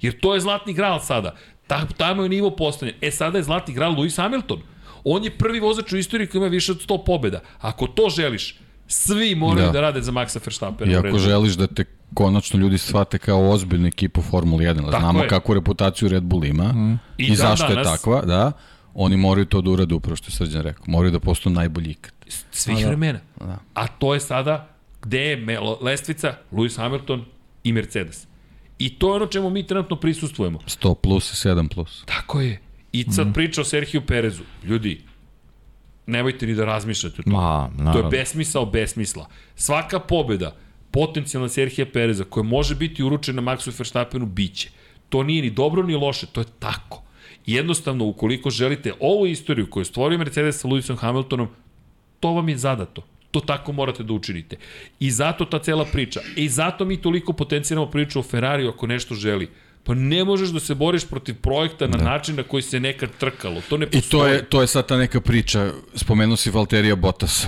[0.00, 1.34] Jer to je zlatni gral sada.
[1.66, 2.96] Ta, tamo je nivo postavljen.
[3.00, 4.60] E sada je zlatni gral Lewis Hamilton.
[5.04, 7.40] On je prvi vozač u istoriji koji ima više od 100 pobjeda.
[7.60, 9.80] Ako to želiš, svi moraju da, Da.
[9.80, 10.92] rade za Maxa Verstappena.
[10.92, 11.84] I ako želiš da te
[12.14, 15.28] konačno ljudi shvate kao ozbiljnu ekipu Formule 1, Tako znamo je.
[15.28, 16.98] kakvu reputaciju Red Bull ima mm.
[17.18, 18.52] I i, zašto danas- je takva, da,
[18.94, 20.84] oni moraju to da urade upravo što je Srđan rekao.
[20.88, 22.12] Moraju da postanu najbolji ikad.
[22.50, 23.18] svih vremena.
[23.74, 24.68] A to je sada
[25.02, 27.24] gde je melo, lestvica Lewis Hamilton
[27.64, 28.26] i Mercedes.
[28.78, 30.58] I to je ono čemu mi trenutno prisustujemo.
[30.58, 32.04] 100 plus i 7 plus.
[32.06, 32.60] Tako je.
[32.92, 33.32] I sad mm.
[33.32, 34.42] priča o Serhiju Perezu.
[34.64, 35.00] Ljudi,
[36.06, 37.36] nemojte ni da razmišljate o tome.
[37.36, 39.28] Ma, To je besmisao besmisla.
[39.54, 40.56] Svaka pobjeda
[40.90, 44.70] potencijalna Serhija Pereza koja može biti uručena Maxu Verstappenu biće.
[45.08, 47.02] To nije ni dobro ni loše, to je tako.
[47.46, 51.48] Jednostavno, ukoliko želite ovu istoriju koju je stvorio Mercedes sa Lewisom Hamiltonom,
[52.20, 53.02] to vam je zadato.
[53.30, 54.56] To tako morate da učinite.
[55.00, 56.20] I zato ta cela priča.
[56.36, 59.48] I zato mi toliko potencijamo priču o Ferrariju ako nešto želi.
[59.84, 63.62] Pa ne možeš da se boriš protiv projekta na način na koji se nekad trkalo.
[63.68, 64.10] To ne I postoji.
[64.10, 67.46] to je, to je sad ta neka priča, spomenuo si Valterija Bottas.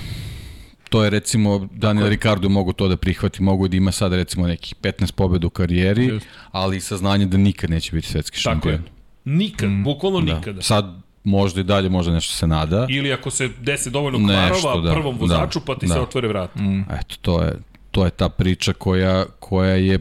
[0.88, 4.74] To je recimo Daniel Ricardo mogu to da prihvati, mogu da ima sad recimo nekih
[4.76, 6.26] 15 pobjeda u karijeri, Just.
[6.52, 8.74] ali i saznanje da nikad neće biti svetski Tako je.
[8.74, 8.90] šampion.
[9.24, 10.34] Nikad, mm, bukvalno Da.
[10.34, 10.62] nikada.
[10.62, 12.86] Sad možda i dalje, možda nešto se nada.
[12.90, 15.94] Ili ako se desi dovoljno Nešto, kvarova da, prvom vozaču, da, pa ti da.
[15.94, 16.62] se otvore vrata.
[16.62, 16.80] Mm.
[16.80, 17.52] Eto, to je,
[17.90, 19.98] to je ta priča koja, koja je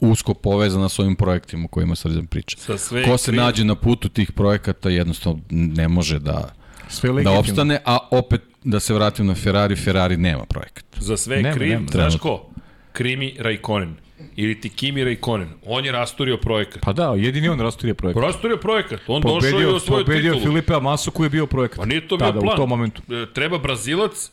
[0.00, 2.56] usko povezana s ovim projektima o kojima Srđan priča.
[3.04, 6.54] Ko se kriv- nađe na putu tih projekata jednostavno ne može da,
[6.88, 10.84] Sve da opstane, a opet da se vratim na Ferrari, Ferrari nema projekat.
[10.96, 11.86] Za sve je Nema, kriv, nema.
[11.88, 12.50] znaš ko?
[12.92, 13.94] Krimi Raikkonen.
[14.36, 15.48] Ili ti Kimi Raikkonen.
[15.66, 16.82] On je rasturio projekat.
[16.82, 18.22] Pa da, jedini on rasturio projekat.
[18.22, 19.00] Rasturio projekat.
[19.06, 20.46] On došao i Pobedio, osvojio pobedio titulu.
[20.46, 21.78] Filipe Masu koji je bio projekat.
[21.78, 22.54] Pa nije to bio Tada, plan.
[22.54, 23.02] u tom momentu.
[23.10, 24.30] E, Treba Brazilac,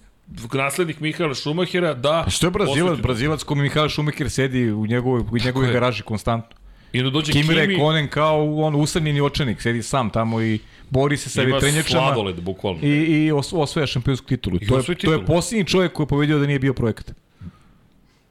[0.53, 2.21] naslednik Mihaela Šumahera, da...
[2.25, 2.99] Pa što je Brazilac?
[2.99, 5.73] Brazilac kome Mihael Schumacher sedi u njegovoj, u njegovoj je.
[5.73, 6.57] garaži konstantno.
[6.93, 10.59] I da dođe Kimi Kimi, Raikkonen kao on usamljeni očenik, sedi sam tamo i
[10.89, 12.79] bori se sa ima vetrenjačama sladoled, bukvalno.
[12.83, 14.57] i, i os, osvaja šampionsku titulu.
[14.61, 17.11] I To je, to je posljednji čovjek koji je pobedio da nije bio projekat.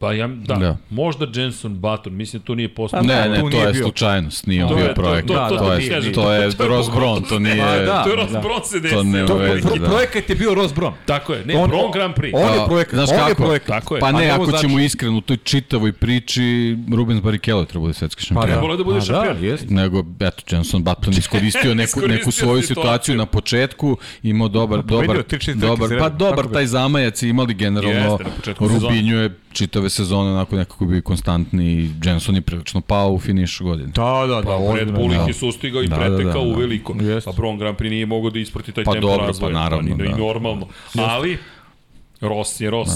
[0.02, 0.76] Pa ja, da, Da.
[0.90, 3.00] možda Jenson Button, mislim da to nije postao.
[3.00, 3.82] Pa Ne, ne, to je bio.
[3.82, 7.28] slučajnost, nije on bio je- to- to- to- je, to je To je Ross Brown,
[7.28, 7.56] to nije...
[7.58, 8.02] Pa da.
[8.04, 8.40] to je Ross da.
[8.40, 8.98] Brown se desio.
[8.98, 9.86] To nema To, veze, pro, da.
[9.86, 10.92] projekat je bio Ross Brown.
[11.06, 12.32] Tako je, ne, on, Brown Grand Prix.
[12.36, 13.42] On je projekat, znaš on je kako?
[13.42, 13.68] projekat.
[13.70, 14.00] Tako je.
[14.00, 16.42] Pa ne, ne ako ćemo iskreno u toj čitavoj priči,
[16.92, 18.42] Rubens Barrichello treba bude svetski Pa šampion.
[18.42, 19.44] da, Trebalo je da bude Pa šampion.
[19.44, 19.70] Jest.
[19.70, 23.16] nego eto Jenson Button iskoristio neku neku svoju situaciju.
[23.16, 28.18] na početku, imao dobar pobedio dobar dobar pa dobar taj zamajac je imali generalno.
[28.58, 33.64] Rubinju je čitave sezone onako nekako bio konstantni i Jenson je prilično pao u finišu
[33.64, 33.88] godine.
[33.88, 34.42] Da, da, da.
[34.42, 35.24] Pa Red ozbiljno, Bull ih da.
[35.24, 36.58] je sustigao i Da, da, pretekao da, u da.
[36.58, 36.96] veliko.
[37.00, 37.30] Jeste.
[37.30, 39.52] Pa Brown Grand Prix nije mogao da isprati taj Pa tempo dobro, pa razvoja.
[39.52, 40.04] naravno, ni, da.
[40.04, 40.68] I normalno.
[40.96, 41.38] Ali,
[42.20, 42.90] Ross je Ross.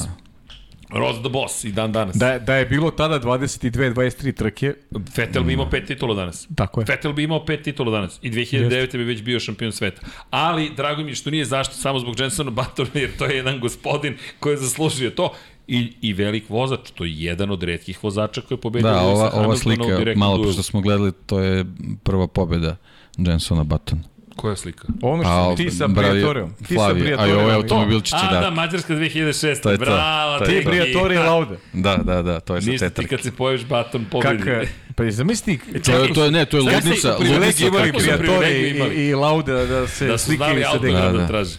[0.91, 2.16] Ross the boss i dan danas.
[2.16, 4.74] Da, da je bilo tada 22-23 trke,
[5.16, 6.49] Vettel bi imao pet titula danas.
[6.57, 6.85] tako je.
[6.89, 8.93] Vettel bi imao pet titula danas i 2009.
[8.93, 10.01] bi već bio šampion sveta.
[10.31, 13.61] Ali, drago mi je što nije zašto samo zbog Jensona Buttona, jer to je jedan
[13.61, 15.33] gospodin koji je zaslužio to.
[15.68, 19.30] I, I velik vozač, to je jedan od redkih vozača koji je pobedio Da, ova,
[19.34, 19.82] ova slika,
[20.16, 20.52] malo duelu.
[20.52, 21.64] što smo gledali, to je
[22.02, 22.76] prva pobjeda
[23.18, 24.02] Jensona Button.
[24.36, 24.88] Koja slika?
[25.02, 26.51] Ono što ti sa Briatoreom.
[26.59, 28.51] Ti sa Flavije, a ovaj i- automobil će A, da, da.
[28.51, 29.62] Mađarska 2006.
[29.62, 29.84] To je to.
[29.84, 31.56] Bravo, To je Ti i Lauda.
[31.72, 34.38] Da, da, da, to je sa Ništa ti kad se pojaviš baton pobedi.
[34.38, 34.62] Kaka,
[34.94, 38.06] pa zamisli To je, to je, ne, to je ludnica, privilegije ludnica imali kako su
[38.06, 38.22] taktika.
[38.22, 38.94] Briatore privilegiju imali?
[38.97, 41.26] i, i Lauda da se da su slikaju sa da, Da, da.
[41.26, 41.59] traže.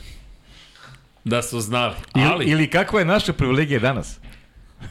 [1.28, 1.96] Da su znali.
[2.16, 4.20] Ili, Ali, ili kakva je naša privilegija danas?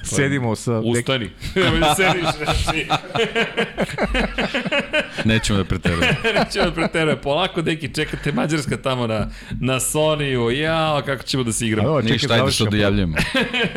[0.02, 0.80] Sedimo sa...
[0.84, 1.30] ustani.
[1.54, 2.86] Nemoj sediš, znači.
[5.30, 6.16] Nećemo da preterujemo.
[6.38, 7.16] Nećemo da preteruje.
[7.16, 9.28] Polako, deki, čekate Mađarska tamo na,
[9.60, 10.50] na Sonyu.
[10.50, 12.00] Jao, kako ćemo da se igramo.
[12.00, 13.16] Ništa, ajde sad dojavljujemo.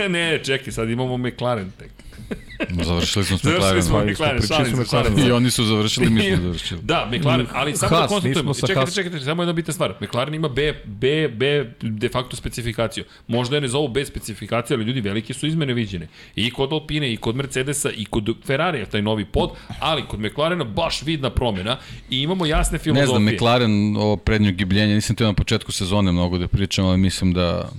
[0.09, 1.91] ne, čekaj, sad imamo McLaren tek.
[2.83, 4.13] Završili smo s Završili smo McLarenom.
[4.13, 5.19] McLaren, šalim se, McLaren.
[5.19, 6.81] I oni su završili, mi smo završili.
[6.83, 8.53] Da, McLaren, ali samo Haas, da konstatujemo.
[8.53, 8.95] Čekajte, Haas.
[8.95, 9.93] čekajte, samo jedna bitna stvar.
[10.01, 11.45] McLaren ima B, B, B
[11.81, 13.03] de facto specifikaciju.
[13.27, 16.07] Možda je ne zovu B specifikacije, ali ljudi velike su izmene viđene.
[16.35, 19.49] I kod Alpine, i kod Mercedesa, i kod Ferrarija, taj novi pod,
[19.79, 21.77] ali kod McLarena baš vidna promjena
[22.09, 23.07] i imamo jasne Ne filozofije.
[23.07, 27.33] znam, McLaren, ovo prednje gibljenje, nisam te na početku sezone mnogo da pričam, ali mislim
[27.33, 27.69] da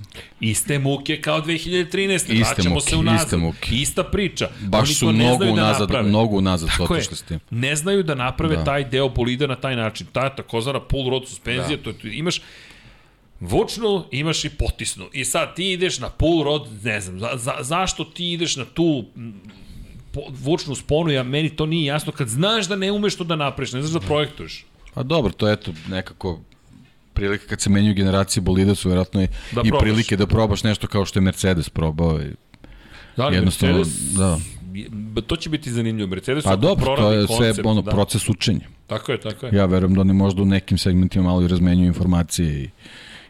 [0.40, 2.14] Iste muke kao 2013.
[2.14, 3.26] Iste Vraćamo muke, se unazad.
[3.26, 3.68] iste muke.
[3.72, 4.39] Ista priča.
[4.60, 6.08] Baš Oni su to ne mnogo da unazad, naprave.
[6.08, 6.86] mnogo unazad su je.
[6.86, 7.40] otišli s tim.
[7.50, 8.64] Ne znaju da naprave Da.
[8.64, 10.06] taj deo bolida na taj način.
[10.06, 11.82] Ta takozvana pull rod suspenzija, da.
[11.82, 12.40] to, to imaš
[13.40, 15.06] vučnu, imaš i potisnu.
[15.12, 18.64] I sad ti ideš na pull rod, ne znam, za, za, zašto ti ideš na
[18.64, 19.04] tu
[20.12, 23.36] po, vučnu sponu, ja meni to nije jasno, kad znaš da ne umeš to da
[23.36, 24.64] napraviš, ne znaš da projektuješ.
[24.94, 26.40] Pa dobro, to je eto nekako
[27.12, 29.80] prilike kad se menjaju generacije bolida su vjerojatno i, Da i probaš.
[29.80, 32.20] prilike da probaš nešto kao što je Mercedes probao.
[32.20, 32.30] I,
[33.16, 34.38] Da li Jednostavno, Mercedes, da.
[35.26, 36.08] To će biti zanimljivo.
[36.08, 37.90] Mercedes pa dobro, to je sve koncept, ono da.
[37.90, 38.66] proces učenja.
[38.86, 39.56] Tako je, tako je.
[39.56, 42.68] Ja verujem da oni možda u nekim segmentima malo i razmenjuju informacije i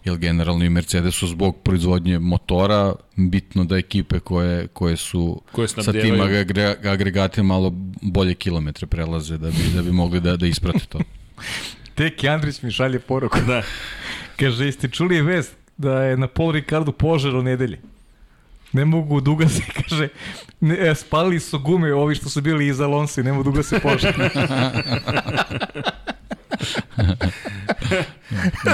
[0.04, 5.92] jer generalno i Mercedesu zbog proizvodnje motora bitno da ekipe koje, koje su Koje sa
[5.92, 10.86] tim agre, agregatima malo bolje kilometre prelaze da bi, da bi mogli da, da isprate
[10.88, 10.98] to.
[11.94, 13.38] Teki Andrić mi šalje poruku.
[13.46, 13.62] Da.
[14.38, 17.76] Kaže, jeste čuli vest da je na Paul Ricardu požar u nedelji?
[18.72, 20.08] Ne mogu duga se, kaže,
[20.60, 23.62] ne, e, spalili su gume ovi što su bili iza Alonso i ne mogu duga
[23.62, 24.14] se požar.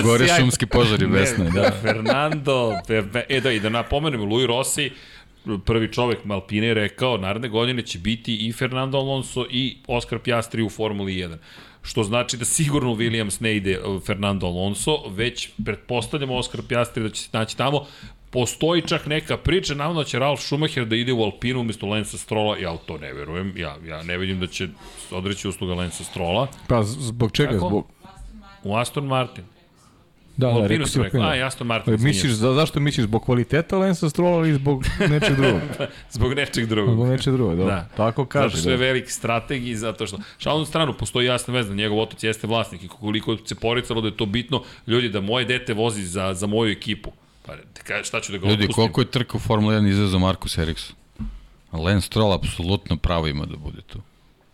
[0.03, 0.45] Gore Sjajno.
[0.45, 1.73] šumski požari besne, da.
[1.83, 4.91] Fernando, Fe- e da, i da napomenemo, Louis Rossi,
[5.65, 10.63] prvi čovek Malpine je rekao, naredne godine će biti i Fernando Alonso i Oscar Piastri
[10.63, 11.37] u Formuli 1.
[11.83, 17.11] Što znači da sigurno Williams ne ide uh, Fernando Alonso, već pretpostavljamo Oscar Piastri da
[17.11, 17.87] će se naći tamo.
[18.37, 22.19] Postoji čak neka priča, navodno da će Ralf Schumacher da ide u Alpinu umesto Lensa
[22.19, 24.69] Strola, ja u to ne verujem, ja, ja ne vidim da će
[25.11, 26.47] odreći usluga Lensa Strola.
[26.69, 27.53] Pa zbog čega?
[27.53, 27.69] Kako?
[27.69, 27.87] Zbog...
[28.65, 29.45] U Aston Martin.
[30.37, 31.97] Da, da, rekao si rekao, a Aston Martin.
[31.99, 33.07] Misliš, za, zašto misliš?
[33.07, 35.61] Zbog kvaliteta Lensa Strola ili zbog nečeg drugog?
[36.11, 36.95] Zbog nečeg drugog.
[36.95, 37.75] Zbog nečeg drugog, dobro.
[37.75, 37.89] Da.
[37.97, 38.57] Tako Zato kaže.
[38.57, 38.83] što je Da.
[38.83, 40.19] veliki strateg i zato što...
[40.39, 44.17] Šalnu stranu, postoji jasna veza, njegov otac jeste vlasnik i koliko se poricalo da je
[44.17, 47.11] to bitno, ljudi, da moje dete vozi za, za moju ekipu.
[47.47, 48.75] Pa, te kaže, šta ću da ga Ljudi, otpustim?
[48.75, 50.97] koliko je trka u Formula 1 izazao Markus Eriksson?
[51.73, 53.99] Lance Stroll apsolutno pravo ima da bude tu.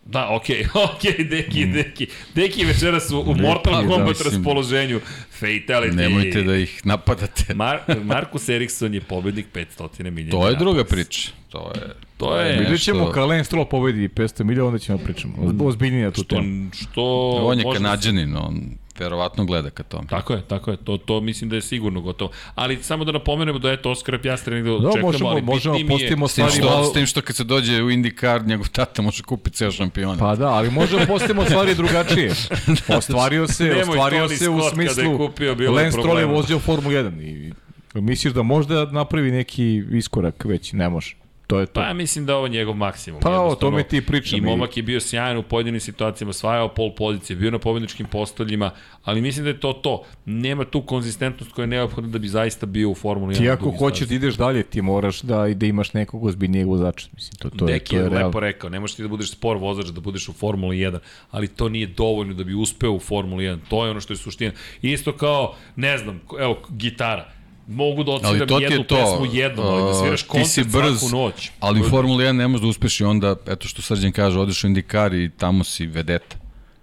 [0.05, 2.07] Da, okej, okay, okej, okay, deki, deki.
[2.35, 4.33] Deki večeras u, u Mortal da, Kombat mislim.
[4.33, 4.99] raspoloženju.
[5.41, 5.93] Fatality.
[5.95, 7.53] Nemojte da ih napadate.
[7.55, 10.31] Mar Markus Eriksson je pobednik 500 milijuna.
[10.31, 11.31] To je druga priča.
[11.49, 11.81] To je...
[12.17, 15.33] To je Vidjet nešto- ćemo kad Lance Stroll pobedi 500 miliona, onda ćemo pričamo.
[15.65, 16.69] Ozbiljnije na tu Što, temu.
[16.73, 17.01] što
[17.31, 18.61] On je da kanadjanin, on
[18.99, 20.07] verovatno gleda ka tome.
[20.07, 20.77] Tako je, tako je.
[20.77, 22.31] To, to mislim da je sigurno gotovo.
[22.55, 25.87] Ali samo da napomenemo da eto Oskar Pjastre negde Da, očekujemo, možemo, ali možemo, bitnije
[25.89, 26.85] mi je- postavimo S tim, stvari što, malo...
[26.85, 30.17] s tim što kad se dođe u IndyCar, njegov tata može kupiti ceo šampiona.
[30.17, 32.31] Pa da, ali možemo postavimo stvari drugačije.
[32.97, 36.25] Ostvario se, Nemoj ostvario se u kada je smislu kupio, bilo je Lance Stroll je
[36.25, 37.53] vozio Formulu 1 i
[37.93, 41.15] misliš da možda napravi neki iskorak već, ne može.
[41.53, 41.73] To je to.
[41.73, 43.21] Pa ja mislim da je ovo njegov maksimum.
[43.21, 46.67] Pa, o tome ti pričam I i- momak je bio sjajan u pojedinim situacijama, svajao
[46.69, 48.71] pol pozicije, bio na pobedničkim postoljima,
[49.03, 50.03] ali mislim da je to to.
[50.25, 53.37] Nema tu konzistentnost koja je neophodna da bi zaista bio u Formuli 1.
[53.37, 57.07] Ti ako hoćeš da ideš dalje, ti moraš da, da imaš nekog ozbiljnijeg vozača.
[57.13, 58.39] Mislim, to, to, je, Deki to je, je lepo realno.
[58.39, 60.99] rekao, ne možeš ti da budeš spor vozač, da budeš u Formuli 1,
[61.31, 63.57] ali to nije dovoljno da bi uspeo u Formuli 1.
[63.69, 64.51] To je ono što je suština.
[64.81, 67.29] Isto kao, ne znam, evo, gitara.
[67.67, 70.49] Mogu da odsviram to jednu je to, pesmu jednom, ali da sviraš uh, ti koncert
[70.49, 71.51] si brz, svaku noć.
[71.59, 74.63] ali u Formula 1 ne možeš da uspeš i onda, eto što Srđan kaže, odeš
[74.63, 76.35] u IndyCar i tamo si vedeta.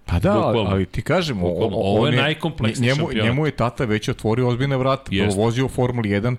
[0.05, 0.69] Pa da, Bukvalno.
[0.69, 1.77] ali ti kažem, o- Bukvalno.
[1.77, 3.25] o- Ovo je on najkompleksniji njemu, šampionat.
[3.25, 5.03] njemu je tata već otvorio ozbiljne vrata.
[5.11, 5.41] Jeste.
[5.41, 6.35] Vozio u Formuli 1,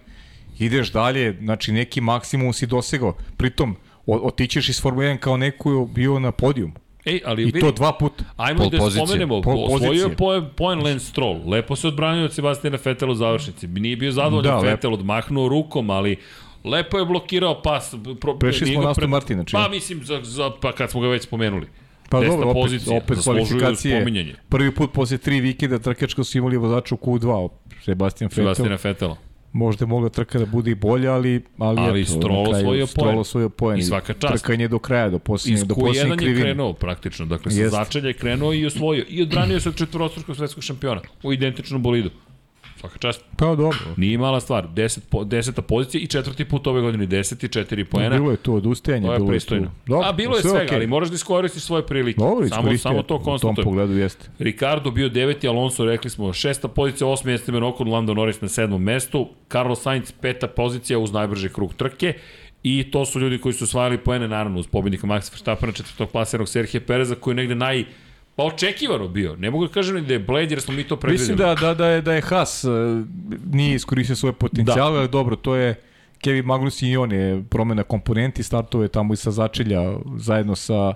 [0.59, 3.14] ideš dalje, znači neki maksimum si dosegao.
[3.36, 6.74] Pritom, o, otićeš iz Formule 1 kao neko je bio na podijumu.
[7.05, 8.24] Ej, ali I vidi, to dva puta.
[8.37, 9.07] Ajmo Pol da pozicije.
[9.07, 13.15] spomenemo, Pol osvojio je poen, poen Lance Stroll, lepo se odbranio od Sebastina Vettel u
[13.15, 14.89] završnici, nije bio zadovoljan Da, da, lepo.
[14.89, 16.16] Odmahnuo rukom, ali
[16.65, 17.95] lepo je blokirao pas.
[18.20, 19.62] Pro, Prešli smo na Aston Martina, čini.
[19.62, 21.66] Pa mislim, za, za, pa kad smo ga već spomenuli.
[22.09, 24.01] Pa Desna dobro, opet, pozicija, opet kvalifikacije.
[24.01, 24.35] spominjanje.
[24.49, 27.49] Prvi put posle tri vikenda trkačka su imali vozača u Q2,
[27.85, 28.45] Sebastian Vettel.
[28.45, 29.16] Sebastiana Fetela.
[29.53, 33.19] Možda je mogla trka da bude i bolja, ali, ali, Ali eto, kraju osvojio poen.
[33.19, 33.79] osvojio poen.
[33.79, 34.45] I svaka čast.
[34.45, 36.43] Trkanje do kraja, do Iz posljednje, do posljednje Q1 je krivine.
[36.43, 39.05] krenuo praktično, dakle sa začelja je krenuo i osvojio.
[39.09, 42.11] I odbranio se od četvorostrukog svetskog šampiona u identičnom bolidu.
[42.82, 43.24] Svaka čast.
[43.36, 43.78] Pa dobro.
[43.96, 44.68] Nije mala stvar.
[44.68, 47.06] Deset po, deseta pozicija i četvrti put ove godine.
[47.06, 48.16] Deseti, četiri poena.
[48.18, 49.06] Bilo je tu odustajanje.
[49.06, 49.66] To je bilo pristojno.
[49.66, 49.72] Tu.
[49.92, 50.76] Dobro, A bilo je sve svega, okej.
[50.76, 52.18] ali moraš da iskoristiš svoje prilike.
[52.20, 53.64] Dobro, samo, samo to U tom konstatujem.
[53.64, 54.28] pogledu jeste.
[54.38, 58.82] Ricardo bio deveti, Alonso rekli smo šesta pozicija, osmi Esteban Ocon, Lando Norris na sedmom
[58.82, 62.12] mestu, Carlos Sainz peta pozicija uz najbrži krug trke
[62.62, 66.48] i to su ljudi koji su osvajali poene naravno uz pobednika Maxa Verstappena, četvrtog plasiranog
[66.48, 67.84] Serhije Pereza koji je negde naj
[68.36, 69.36] pa očekivano bio.
[69.36, 71.32] Ne mogu da kažem ni da je bled jer smo mi to predvideli.
[71.32, 72.68] Mislim da, da, da, je, da je Haas e,
[73.52, 74.98] nije iskoristio svoje potencijale, Da.
[74.98, 75.74] ali dobro, to je
[76.18, 79.80] Kevin Magnussen i on je promena komponenti, startuje tamo i sa začelja
[80.16, 80.94] zajedno sa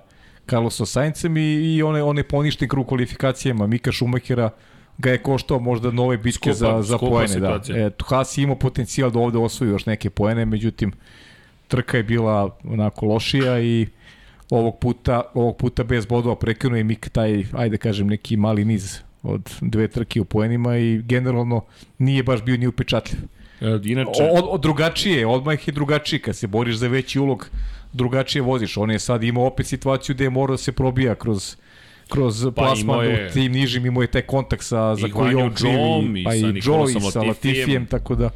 [0.49, 1.41] Carlosom Saincem i,
[1.75, 4.49] i one, one poništen krug kvalifikacijama Mika Schumachera
[4.97, 7.39] ga je koštao možda nove bitke Skupa- za, za skupa poene.
[7.39, 7.59] Da.
[7.69, 10.91] E, Haas je imao potencijal da ovde osvoji još neke poene, međutim
[11.67, 13.87] trka je bila onako lošija i
[14.49, 18.99] ovog puta, ovog puta bez bodova prekinuo je Mik taj, ajde kažem, neki mali niz
[19.23, 21.65] od dve trke u poenima i generalno
[21.97, 23.19] nije baš bio ni upečatljiv.
[23.61, 27.49] E, Inače, Od, od drugačije, odmah je drugačije, kad se boriš za veći ulog,
[27.93, 28.77] drugačije voziš.
[28.77, 31.55] On je sad imao opet situaciju gde je morao da se probija kroz
[32.09, 35.35] kroz Pa plasman je- u tim nižim imao je taj kontakt sa, za I koji
[35.35, 37.21] on Zhouom krivi, i pa i Joe i sa.
[37.21, 38.29] Latifijem, tako da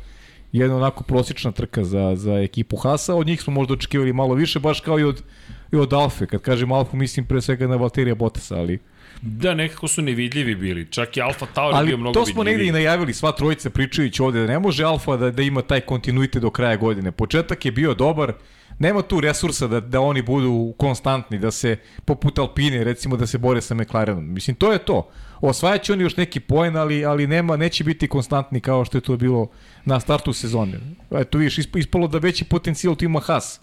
[0.51, 4.59] jedna onako prosječna trka za, za ekipu Hasa, od njih smo možda očekivali malo više,
[4.59, 5.23] baš kao i od,
[5.71, 8.79] i od Alfe, kad kažem Alfu mislim pre svega na Valterija Bottasa, ali
[9.21, 10.87] da nekako su nevidljivi bili.
[10.91, 12.83] Čak i Alfa Tauri bio Ali mnogo to smo negde i vidljiviji.
[12.83, 16.49] najavili, sva trojica pričajući ovde, da ne može Alfa da, da ima taj kontinuitet do
[16.49, 17.11] kraja godine.
[17.11, 18.33] Početak je bio dobar,
[18.79, 23.37] nema tu resursa da, da oni budu konstantni, da se, poput Alpine, recimo, da se
[23.37, 24.33] bore sa McLarenom.
[24.33, 25.09] Mislim, to je to.
[25.41, 29.01] Osvajat će oni još neki poen, ali, ali nema, neće biti konstantni kao što je
[29.01, 29.47] to bilo
[29.85, 30.79] na startu sezone.
[31.11, 33.61] Eto, vidiš, isp- ispalo da veći potencijal tu ima Haas.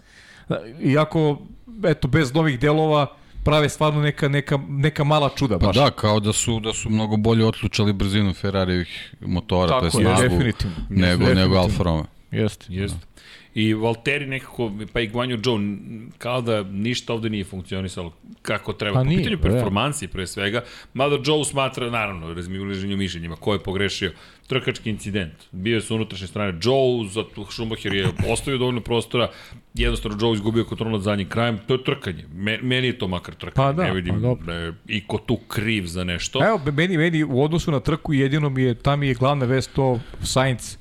[0.81, 1.41] Iako,
[1.83, 3.07] eto, bez novih delova,
[3.43, 5.59] prave stvarno neka, neka, neka mala čuda.
[5.59, 5.75] Pa baš.
[5.75, 10.01] da, kao da su da su mnogo bolje otključali brzinu Ferrarijevih motora, to je Tako
[10.01, 10.75] snagu, definitivno.
[10.89, 11.41] nego, Definitivno.
[11.41, 12.05] nego Alfa Romeo.
[12.31, 12.65] Jeste.
[12.69, 12.97] Jeste.
[13.59, 18.93] I Valteri nekako, pa i Guanyu n- kao da ništa ovde nije funkcionisalo kako treba.
[18.93, 19.41] Pa po nije, pitanju da.
[19.43, 20.63] performansi pre svega,
[20.93, 24.11] mada Zhou smatra, naravno, razmišljenju mišljenjima, ko je pogrešio,
[24.47, 25.33] trkački incident.
[25.51, 29.29] Bio je sa unutrašnje strane Zhou, zato Schumacher je ostavio dovoljno prostora,
[29.73, 32.25] jednostavno Zhou izgubio kontrol nad zadnjim krajem, to je trkanje.
[32.33, 34.45] Me, meni je to makar trkanje, Pa da, ne vidim pa dobro.
[34.45, 36.45] da je iko tu kriv za nešto.
[36.45, 39.73] Evo, meni, meni u odnosu na trku jedino mi je, tam mi je glavna vest
[39.73, 40.78] to Sainz,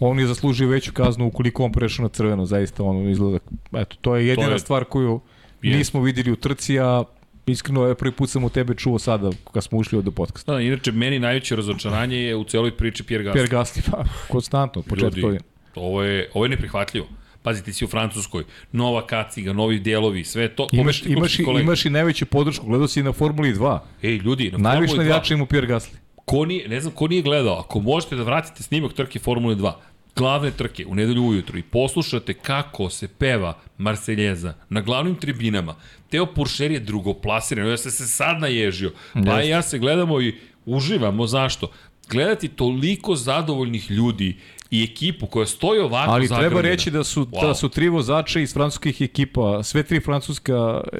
[0.00, 3.38] on je zaslužio veću kaznu ukoliko on prešao na crveno, zaista ono izgleda.
[3.72, 5.20] Eto, to je jedina To je- stvar koju
[5.62, 5.78] Jest.
[5.78, 7.04] nismo videli u trci, a
[7.46, 10.52] iskreno je prvi put sam u tebe čuo sada kad smo ušli od podcasta.
[10.52, 13.32] Da, inače, meni najveće razočaranje je u celoj priči Pierre Gasly.
[13.32, 15.40] Pierre Gasly, pa, konstantno, od početka godine.
[15.74, 17.06] ovo je, ovo je neprihvatljivo.
[17.42, 20.66] Pazi, ti si u Francuskoj, nova kaciga, novi delovi, sve to.
[20.72, 23.78] Imaš, imaš, i, imaš i najveću podršku, gledao si i na Formuli 2.
[24.02, 25.94] Ej, ljudi, na Najviše Formuli 2, navijača ima Pierre Gasly.
[26.24, 29.72] ko nije, ne znam ko nije gledao, ako možete da vratite snimak trke Formule 2,
[30.18, 35.74] glavne trke u nedelju ujutru i poslušate kako se peva Marseljeza na glavnim tribinama,
[36.10, 38.92] Teo Puršer je drugoplasiran, ja se se sad naježio,
[39.26, 40.34] pa i ja se gledamo i
[40.66, 41.70] uživamo, zašto?
[42.10, 44.36] Gledati toliko zadovoljnih ljudi
[44.70, 46.60] i ekipu koja stoji ovako Ali treba zagrljena.
[46.62, 47.46] reći da su, Wow.
[47.46, 50.80] da su tri vozača iz francuskih ekipa, sve tri francuska...
[50.92, 50.98] e,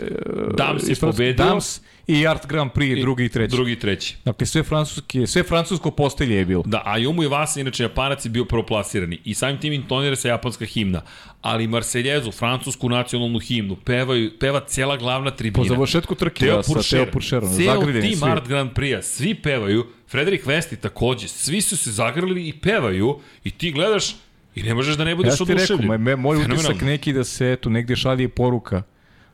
[0.57, 1.45] Dams je pobedio.
[1.45, 3.57] Dams i Art Grand Prix, drugi i treći.
[3.57, 4.17] Drugi i treći.
[4.25, 6.63] Dakle, sve francuske, sve francusko postelje je bilo.
[6.67, 10.65] Da, a Yumu Iwasa, inače Japanac je bio prvoplasirani i samim tim intonira se japanska
[10.65, 11.03] himna.
[11.43, 15.65] Ali Marseljezu, francusku nacionalnu himnu, pevaju, peva cela glavna tribina.
[15.65, 18.31] Po završetku trke Teo da, sa Puršer, Teo Puršerom, ceo tim svi.
[18.31, 23.51] Art Grand Prix-a, svi pevaju, Frederik Vesti takođe, svi su se zagrlili i pevaju i
[23.51, 24.17] ti gledaš
[24.55, 25.89] i ne možeš da ne Ja budeš ti rekao, oduševljen.
[25.89, 28.83] me, me, moj utisak neki da se eto, negde šalje poruka.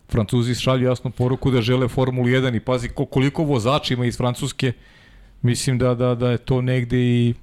[0.09, 4.17] Francuzi šalju jasnu poruku da žele Formulu 1 i pazi ko- koliko vozača ima iz
[4.17, 4.73] Francuske.
[5.43, 7.35] Mislim da, da, da je to negde i,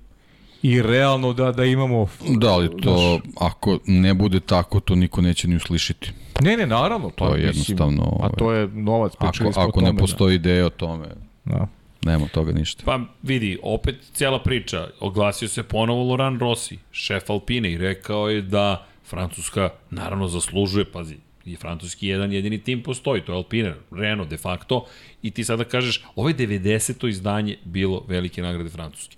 [0.62, 2.08] i realno da, da imamo...
[2.32, 6.12] Da, ali to, ako ne bude tako, to niko neće ni uslišiti.
[6.42, 7.10] Ne, ne, naravno.
[7.10, 9.92] Pa, To je mislim, jednostavno, A ovaj, to je novac, pričali Ako, ako tome.
[9.92, 11.08] ne postoji ideja o tome,
[11.46, 11.56] Da.
[11.56, 11.68] Da.
[12.04, 12.84] nema toga ništa.
[12.86, 14.88] Pa vidi, opet cijela priča.
[15.00, 21.16] Oglasio se ponovo Laurent Rossi, šef Alpine i rekao je da Francuska naravno zaslužuje, pazi,
[21.46, 24.86] i francuski jedan jedini tim postoji, to je Alpine, Renault de facto,
[25.22, 27.08] i ti sada kažeš, ovo je 90.
[27.10, 29.16] izdanje bilo velike nagrade Francuske.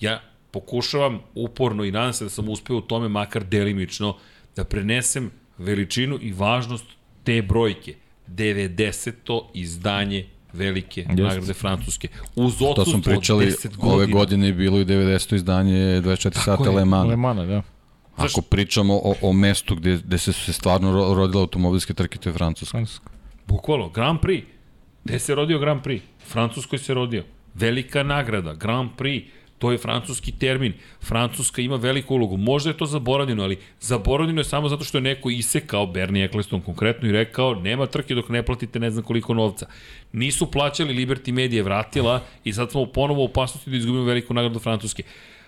[0.00, 0.20] Ja
[0.50, 4.16] pokušavam uporno i nadam se da sam uspeo u tome makar delimično
[4.56, 6.84] da prenesem veličinu i važnost
[7.24, 7.94] te brojke.
[8.28, 9.42] 90.
[9.54, 11.22] izdanje velike Jeste.
[11.22, 12.08] nagrade Francuske.
[12.36, 13.94] Uz To odsustvo smo pričali, 10 godina.
[13.94, 15.34] ove godine je bilo i 90.
[15.34, 16.70] izdanje 24 sata je.
[16.70, 17.08] Le Mans.
[17.10, 17.62] Lemana,
[18.18, 18.24] da.
[18.24, 22.28] Ako pričamo o, o mestu gde, gde se se stvarno ro- rodila automobilske trke, to
[22.28, 22.70] je Francuska.
[22.70, 23.10] Francuska.
[23.46, 24.44] Bukvalno, Grand Prix.
[25.04, 26.02] Gde se rodio Grand Prix?
[26.26, 27.24] Francuskoj se rodio.
[27.54, 29.24] Velika nagrada, Grand Prix.
[29.58, 30.72] To je francuski termin.
[31.02, 32.36] Francuska ima veliku ulogu.
[32.36, 36.60] Možda je to zaboravljeno, ali zaboravljeno je samo zato što je neko isekao Bernie Eccleston
[36.60, 39.66] konkretno i rekao nema trke dok ne platite ne znam koliko novca.
[40.12, 44.34] Nisu plaćali, Liberty Media je vratila i sad smo ponovo u opasnosti da izgubimo veliku
[44.34, 45.02] nagradu Francuske.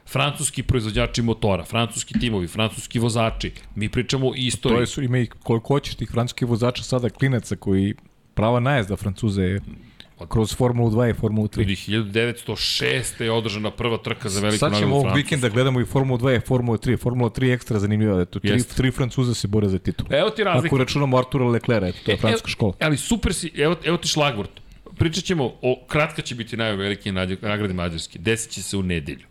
[0.08, 3.52] Francuski proizvođači motora, francuski timovi, francuski vozači.
[3.74, 4.80] Mi pričamo To istoriji.
[4.80, 7.94] je su, ima i koliko hoćeš tih francuskih vozača sada klinaca koji
[8.34, 9.60] prava najezda Francuze je
[10.26, 11.88] kroz Formulu 2 i Formulu 3.
[11.88, 13.22] Ljudi, 1906.
[13.22, 15.16] je održana prva trka za veliku Sad nagradu ćemo ovog Francusku.
[15.18, 16.98] vikenda gledamo i Formulu 2 i Formulu 3.
[16.98, 18.74] Formula 3 je ekstra zanimljiva, eto, tri, Jeste.
[18.74, 20.06] tri Francuza se bore za titul.
[20.10, 20.66] Evo ti razlika.
[20.66, 22.72] Ako računamo Artura Leclerc, eto, to je francuska škola.
[22.72, 24.50] E, ali super si, evo, evo ti šlagvort.
[24.96, 28.18] Pričat ćemo o, kratka će biti najve velike nađe- nagrade Mađarske.
[28.18, 29.26] Desit će se u nedelju.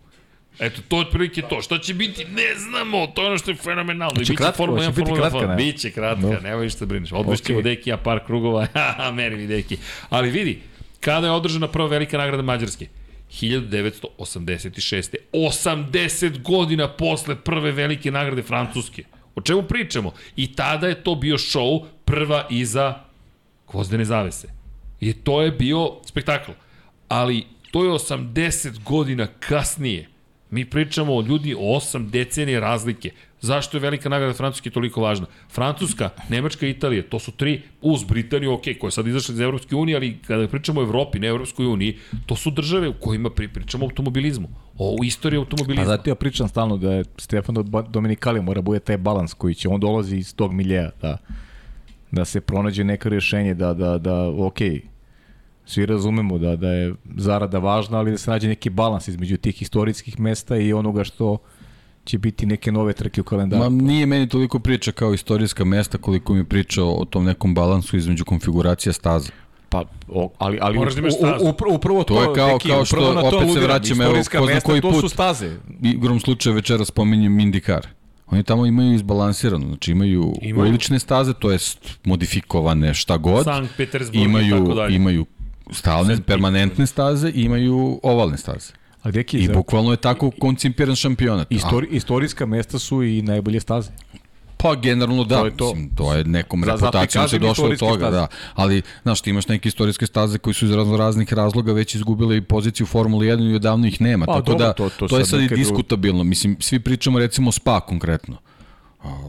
[0.60, 1.62] Eto, to je otprilike to.
[1.62, 4.20] Šta će biti, ne znamo, to je ono što je fenomenalno.
[4.20, 5.50] Biće kratko, Formula hoće 1, biti Formula kratka, 2.
[5.50, 5.56] ne?
[5.56, 6.40] Biće kratka, Dobro.
[6.42, 7.12] nemoj ništa da brineš.
[7.12, 7.76] Odvešćemo Okej.
[7.76, 8.68] Deki ja par krugova,
[9.18, 9.78] meri mi Deki.
[10.10, 10.60] Ali vidi,
[11.00, 12.88] kada je održana prva velika nagrada Mađarske?
[13.42, 15.16] 1986.
[15.34, 19.04] 80 godina posle prve velike nagrade Francuske.
[19.36, 20.14] O čemu pričamo?
[20.36, 23.00] I tada je to bio show prva iza
[23.72, 24.48] gvozdene zavese.
[25.00, 26.52] I to je bio spektakl.
[27.08, 30.10] Ali to je 80 godina kasnije.
[30.52, 33.12] Mi pričamo o ljudi o 8 decenije razlike.
[33.42, 35.26] Zašto je velika nagrada Francuske toliko važna?
[35.52, 39.40] Francuska, Nemačka i Italija, to su tri, uz Britaniju, ok, koja je sad izašla iz
[39.40, 43.30] Evropske unije, ali kada pričamo o Evropi, ne Evropskoj uniji, to su države u kojima
[43.30, 44.48] pri, pričamo o automobilizmu,
[44.78, 45.86] o istoriji Pa automobilizma.
[45.86, 49.80] zato ja pričam stalno da je Stefano Dominikali mora bude taj balans koji će, on
[49.80, 51.18] dolazi iz tog miljeja, da,
[52.12, 54.60] da se pronađe neka rješenje, da, da, da, ok,
[55.68, 59.62] svi razumemo da, da je zarada važna, ali da se nađe neki balans između tih
[59.62, 61.38] istorijskih mesta i onoga što
[62.06, 63.64] će biti neke nove trke u kalendaru.
[63.64, 67.98] Ma nije meni toliko priča kao istorijska mesta koliko mi priča o tom nekom balansu
[67.98, 69.30] između konfiguracija staza.
[69.70, 71.46] Pa, o, ali, ali Moraš da u- u- stazu.
[71.46, 74.14] upr- upravo to, To je kao- Deki, kao što upravo to opet se vraćam, evo,
[74.32, 75.00] ko zna koji to put.
[75.02, 75.52] su staze.
[75.84, 77.88] Igrom slučaja večera spominjem Indikar.
[78.28, 80.70] Oni tamo imaju izbalansirano, znači imaju, Imaju.
[80.70, 84.96] ulične staze, to jest modifikovane šta god, Sankt Petersburg i imaju, tako dalje.
[84.96, 85.26] imaju
[85.72, 88.74] stalne, permanentne staze i imaju ovalne staze.
[89.04, 91.48] A Deki, I za- bukvalno je tako koncipiran šampionat.
[91.52, 93.90] Istori, istorijska mesta su i najbolje staze.
[94.58, 95.66] Pa generalno da, To je je, to.
[95.66, 98.12] Mislim, to je nekom Za- i reputacijom se došlo do istorijske toga, staze.
[98.12, 98.28] da.
[98.56, 102.38] Ali, znaš, ti imaš neke istorijske staze koji su iz razno raznih razloga već izgubile
[102.38, 104.26] i poziciju u Formuli 1 i odavno ih nema.
[104.26, 106.24] Pa, tako dobro, da, to- to, to je sad i diskutabilno.
[106.24, 108.38] Mislim, svi pričamo recimo Spa konkretno.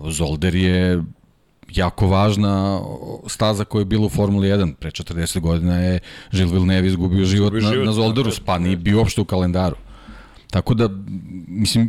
[0.06, 1.02] Zolder je
[1.74, 2.80] jako važna
[3.26, 4.74] staza koja je bila u Formuli 1.
[4.74, 6.00] Pre 40 godina je
[6.32, 8.30] Gilles Villeneuve izgubio život, na, život, na Zolderu.
[8.30, 8.42] tako je.
[8.42, 9.76] Spa nije bio uopšte u kalendaru.
[10.50, 10.88] Tako da,
[11.48, 11.88] mislim,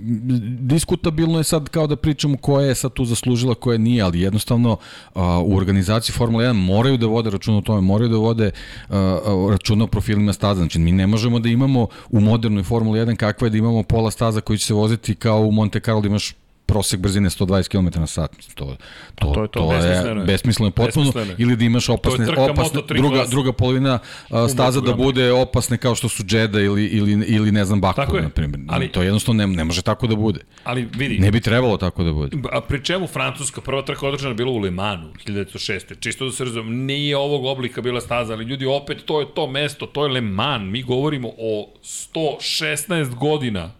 [0.60, 4.78] diskutabilno je sad kao da pričamo koja je sad tu zaslužila, koja nije, ali jednostavno
[5.16, 8.52] a, u organizaciji Formula 1 moraju da vode računa o tome, moraju da vode
[8.90, 9.20] a,
[9.52, 10.60] računa o profilima staza.
[10.60, 14.12] Znači, mi ne možemo da imamo u modernoj Formula 1 kakva je da imamo pola
[14.12, 16.34] staza koji će se voziti kao u Monte Carlo da imaš
[16.70, 18.32] prosek brzine 120 km na sat.
[18.56, 18.76] To,
[19.16, 19.60] to, to je to.
[19.60, 20.26] to Besmisleno je.
[20.26, 21.06] besmisleno potpuno.
[21.06, 21.36] Besmisleno.
[21.38, 25.96] Ili da imaš opasne, opasne Moto3 druga, druga polovina a, staza da bude opasne kao
[25.96, 28.62] što su Jeddah ili, ili, ili ne znam Baku, na primjer.
[28.68, 30.40] Ali- to jednostavno ne, ne može tako da bude.
[30.64, 32.38] Ali vidi, Ne bi trebalo tako da bude.
[32.52, 36.00] A pri čemu Francuska prva trka održana bila u Le Mansu 1906.
[36.00, 39.48] Čisto da se razumem, nije ovog oblika bila staza, ali ljudi opet to je to
[39.48, 40.72] mesto, to je Le Mans.
[40.72, 43.72] Mi govorimo o 116 godina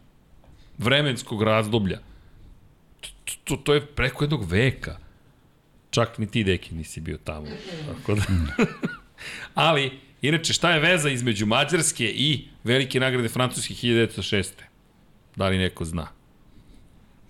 [0.78, 2.00] vremenskog razdoblja.
[3.30, 4.98] To, to, to je preko jednog veka.
[5.90, 7.48] Čak ni ti, deki, nisi bio tamo.
[7.88, 8.24] Tako da...
[9.54, 9.92] ali,
[10.22, 14.46] inače, šta je veza između Mađarske i velike nagrade Francuske 1906.
[15.36, 16.08] Da li neko zna?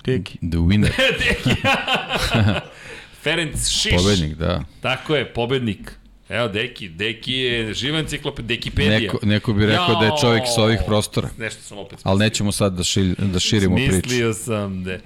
[0.06, 0.38] Deki.
[0.38, 0.92] The winner,
[3.24, 3.94] Ferenc Šiš.
[3.96, 4.64] pobednik, da.
[4.82, 5.99] Tako je, pobednik.
[6.30, 9.00] Evo, Deki, Deki je živa enciklopedija, Dekipedija.
[9.00, 11.30] Neko, neko bi rekao da je čovjek sa ovih prostora.
[11.38, 13.96] Nešto sam opet Ali nećemo sad da, šilj, da širimo priču.
[13.96, 14.98] Mislio sam da...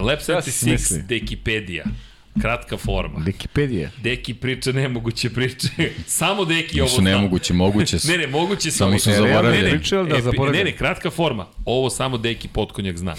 [0.00, 1.02] Lab Šta si 76 mislio?
[1.08, 1.84] Dekipedija.
[2.40, 3.18] Kratka forma.
[3.18, 3.90] Dekipedija.
[4.02, 5.68] Deki priča nemoguće priče.
[6.06, 7.10] Samo Deki ovo zna.
[7.10, 7.96] nemoguće, moguće.
[8.04, 8.70] Ne, ne, moguće.
[8.70, 9.62] Samo ali- su Ne, zaboravljeni.
[9.62, 11.46] Ne, ne, da e, ne, ne, kratka forma.
[11.64, 13.14] Ovo samo Deki potkonjak zna.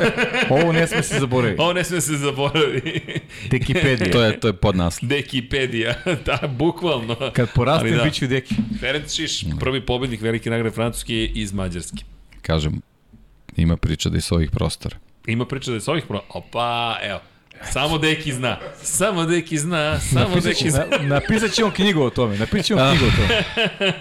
[0.50, 1.60] Ovo ne sme se zaboraviti.
[1.62, 3.00] Ovo ne sme se zaboravi.
[3.50, 4.12] Dekipedija.
[4.18, 5.08] To je, to je podnaslov.
[5.08, 5.94] Dekipedija.
[6.26, 7.16] da, bukvalno.
[7.32, 8.04] Kad porastem, Ali da.
[8.04, 8.54] bit ću Deki.
[8.80, 12.04] Ferenc Šiš, prvi pobednik velike nagrade Francuske je iz Mađarske.
[12.42, 12.80] Kažem,
[13.56, 14.96] ima priča da je sa ovih prostora.
[15.26, 16.22] Ima priča da je s ovih pro...
[16.28, 17.20] Opa, evo.
[17.62, 18.56] Samo Deki zna.
[18.74, 19.98] Samo Deki zna.
[20.00, 20.84] Samo Napisat Deki zna.
[20.92, 22.38] na, napisat će on knjigu o tome.
[22.38, 23.42] Napisat će on knjigu o tome.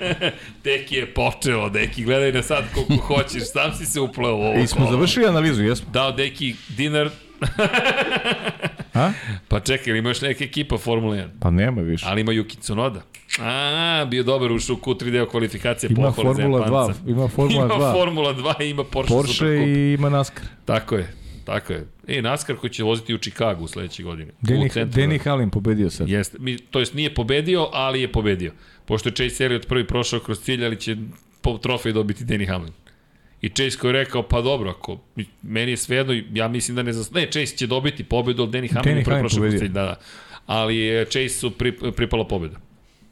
[0.63, 4.59] Deki je počeo, Deki, gledaj na sad koliko hoćeš, sam si se upleo u ovo
[4.59, 4.91] I smo kolo.
[4.91, 5.89] završili analizu, jesmo?
[5.91, 7.09] Dao Deki dinar,
[8.93, 9.11] A?
[9.49, 11.27] pa čekaj, ili ima još neka ekipa Formula 1?
[11.39, 12.05] Pa nema više.
[12.07, 13.01] Ali ima Yuki Tsunoda.
[13.39, 15.89] A, bio dobar ušao u Q3 deo kvalifikacije.
[15.89, 16.99] Ima Formula 2, Japanca.
[17.07, 17.93] ima Formula Ima 2.
[17.93, 19.67] Formula 2 i ima Porsche, Porsche Supercup.
[19.67, 20.45] i ima NASCAR.
[20.65, 21.13] Tako je,
[21.47, 21.87] tako je.
[22.07, 24.31] E, NASCAR koji će voziti u Chicagu u sledeće godine.
[24.41, 26.09] U Denny, Halin pobedio sad.
[26.09, 28.51] Jeste, mi, to jest nije pobedio, ali je pobedio.
[28.85, 30.95] Pošto je Chase Elliot prvi prošao kroz cilj, ali će
[31.41, 32.73] po trofej dobiti Denny Hamlin.
[33.41, 34.99] I Chase koji je rekao, pa dobro, ako
[35.41, 37.11] meni je svejedno, ja mislim da ne zas...
[37.11, 39.83] Ne, Chase će dobiti pobedu, ali Denny Hamlin je prvi Hamlin prošao kroz cilj, da,
[39.83, 39.99] da.
[40.45, 42.59] Ali Chase su pri, pripala pobeda.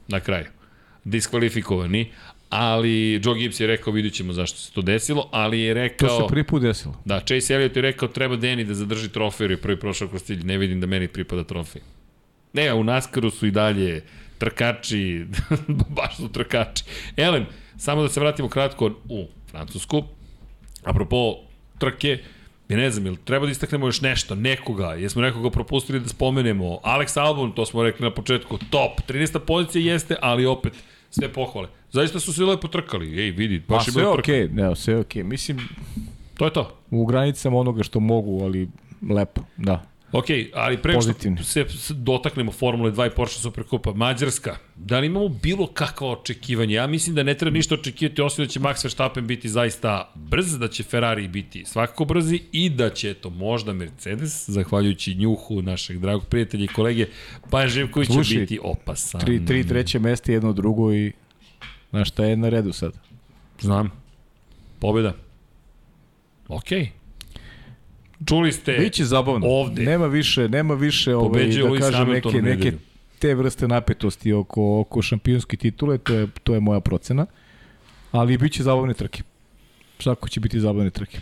[0.08, 0.44] Na kraju.
[1.04, 2.10] Diskvalifikovani.
[2.48, 6.08] Ali Joe Gibbs je rekao, vidit ćemo zašto se to desilo, ali je rekao...
[6.08, 6.94] To se prvi put desilo.
[7.04, 10.22] Da, Chase Elliot je rekao treba Denny da zadrži trofej jer je prvi prošao kroz
[10.22, 10.44] cilj.
[10.44, 11.82] Ne vidim da meni pripada trofej.
[12.52, 14.02] Ne, u Naskaru su i dalje
[14.38, 15.26] trkači,
[15.96, 16.84] baš su trkači.
[17.16, 17.46] Elem,
[17.76, 20.04] samo da se vratimo kratko u Francusku.
[20.84, 21.36] Apropo
[21.78, 22.18] trke,
[22.68, 26.80] ja ne znam, jel treba da istaknemo još nešto, nekoga, jesmo nekoga propustili da spomenemo.
[26.84, 29.38] Alex Albon, to smo rekli na početku, top, 13.
[29.38, 30.72] pozicija jeste, ali opet
[31.10, 31.68] sve pohvale.
[31.92, 34.52] Zaista su se lepo trkali, ej, vidi, Pa baš je sve je okej, okay.
[34.52, 35.22] ne, sve je okej.
[35.22, 35.26] Okay.
[35.26, 35.58] Mislim,
[36.38, 36.78] To je to.
[36.90, 38.68] u granicama onoga što mogu, ali
[39.10, 39.82] lepo, da.
[40.12, 45.28] Ok, ali pre što se dotaknemo Formule 2 i Porsche Superkupa, Mađarska, da li imamo
[45.28, 46.74] bilo kakva očekivanja?
[46.74, 50.58] Ja mislim da ne treba ništa očekivati, osim da će Max Verstappen biti zaista brz,
[50.58, 55.98] da će Ferrari biti svakako brzi i da će, eto, možda Mercedes, zahvaljujući njuhu našeg
[55.98, 57.06] dragog prijatelja i kolege,
[57.50, 59.20] pa Živković će biti opasan.
[59.20, 61.12] Tri, tri treće mesta, jedno drugo i...
[61.90, 62.92] Znaš šta je na redu sad?
[63.60, 63.90] Znam.
[64.80, 65.12] Pobjeda.
[66.48, 66.95] Okej.
[68.24, 68.72] Čuli ste...
[68.72, 69.46] Biće zabavno.
[69.46, 69.82] ovde.
[69.82, 72.72] Nema više, nema više ovaj, Pobeđuje da kažem neke, neke
[73.18, 77.26] te vrste napetosti oko, oko šampionske titule, to je, to je moja procena.
[78.12, 79.22] Ali biće zabavne trke.
[79.98, 81.18] Svako će biti zabavne trke.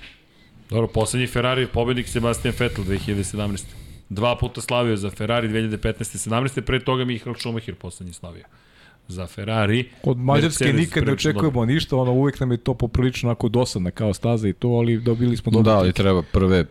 [0.71, 3.65] Dobro, poslednji Ferrari pobednik Sebastian Vettel 2017.
[4.09, 6.31] Dva puta slavio za Ferrari 2015.
[6.31, 6.61] 17.
[6.61, 8.45] Pre toga Michael Schumacher poslednji slavio
[9.09, 9.89] za Ferrari.
[10.03, 13.91] Od Mađarske Mercedes nikad ne očekujemo ništa, ono uvek nam je to poprilično onako dosadna
[13.91, 15.73] kao staza i to, ali dobili smo dobro.
[15.73, 16.65] Da, ali treba prve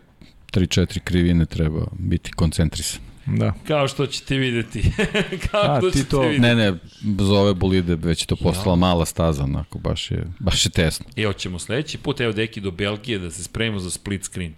[0.54, 3.02] 3-4 krivine treba biti koncentrisan.
[3.26, 3.54] Da.
[3.68, 4.92] Kao što ćete videti.
[5.52, 6.40] Kao A, što ti to- videti.
[6.40, 6.74] Ne, ne,
[7.20, 11.06] za ove bolide već je to postala mala staza, onako, baš je, baš je tesno.
[11.16, 14.54] I hoćemo sledeći put, evo deki do Belgije da se spremimo za split screen.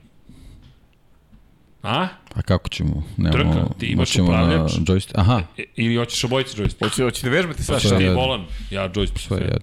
[1.83, 2.07] A?
[2.33, 3.03] A kako ćemo?
[3.17, 4.71] Nemamo, Trka, ti imaš na upravljač.
[4.71, 5.11] joystick.
[5.15, 6.79] Aha, E, ili hoćeš obojice joystick?
[6.81, 9.19] Hoće, hoće da vežbate sad Hoćeš sve ti volan, ja joystick.
[9.19, 9.57] sve je.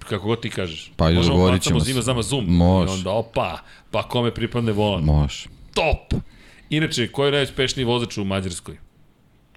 [0.00, 0.92] Kako god ti kažeš.
[0.96, 2.04] Pa, Možemo dogovorit bacamo ćemo zima se.
[2.04, 2.44] zama zoom.
[2.46, 2.92] Može.
[2.92, 3.58] I onda opa,
[3.90, 5.04] pa kome pripadne volan.
[5.04, 5.44] Može.
[5.74, 6.14] Top.
[6.70, 8.76] Inače, ko je najuspešniji vozač u Mađarskoj?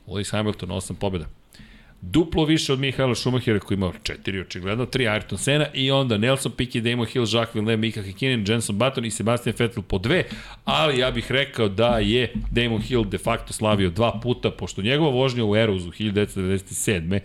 [0.08, 1.26] Lewis Hamilton, 8 pobjeda.
[2.02, 6.52] Duplo više od Mihaela Schumachera koji ima četiri očigledno, tri Ayrton Sena i onda Nelson
[6.52, 10.24] Piquet, Damon Hill, Jacques Villeneuve, Mika Hakkinen, Jenson Button i Sebastian Vettel po dve,
[10.66, 15.12] ali ja bih rekao da je Damon Hill de facto slavio dva puta, pošto njegova
[15.12, 17.20] vožnja u Erosu 1997.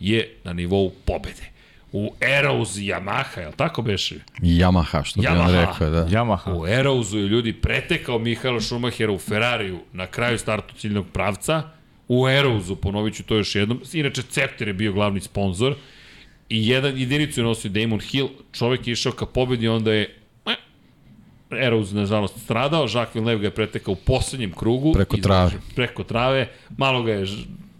[0.00, 1.51] je na nivou pobede.
[1.92, 4.14] U Erosu Yamaha, je li tako beše?
[4.40, 5.60] Yamaha, što bi on Yamaha.
[5.60, 6.06] rekao, da.
[6.06, 6.52] Yamaha.
[6.52, 11.62] U Erousu je ljudi pretekao Mihaela Schumachera u Ferrariju na kraju startu ciljnog pravca.
[12.08, 13.80] U Erousu, ponovit ću to još jednom.
[13.92, 15.74] Inače, Cepter je bio glavni sponsor.
[16.48, 18.28] I jedan jedinicu je nosio Damon Hill.
[18.52, 20.16] Čovek je išao ka pobedi, onda je
[20.46, 20.56] eh,
[21.66, 22.82] Erouz, nažalost, stradao.
[22.82, 24.92] Jacques Villeneuve ga je pretekao u poslednjem krugu.
[24.92, 25.50] Preko trave.
[25.74, 26.48] Preko trave.
[26.76, 27.26] Malo ga je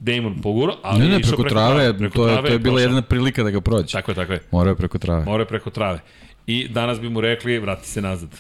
[0.03, 2.59] Damon pogurao, ali Ne, je ne, išao preko trave, preko to je, trave to je
[2.59, 2.89] bila prošao.
[2.89, 3.93] jedna prilika da ga prođe.
[3.93, 4.41] Tako je, tako je.
[4.51, 5.24] Morao je preko trave.
[5.24, 6.01] More preko trave.
[6.47, 8.31] I danas bi mu rekli, vrati se nazad.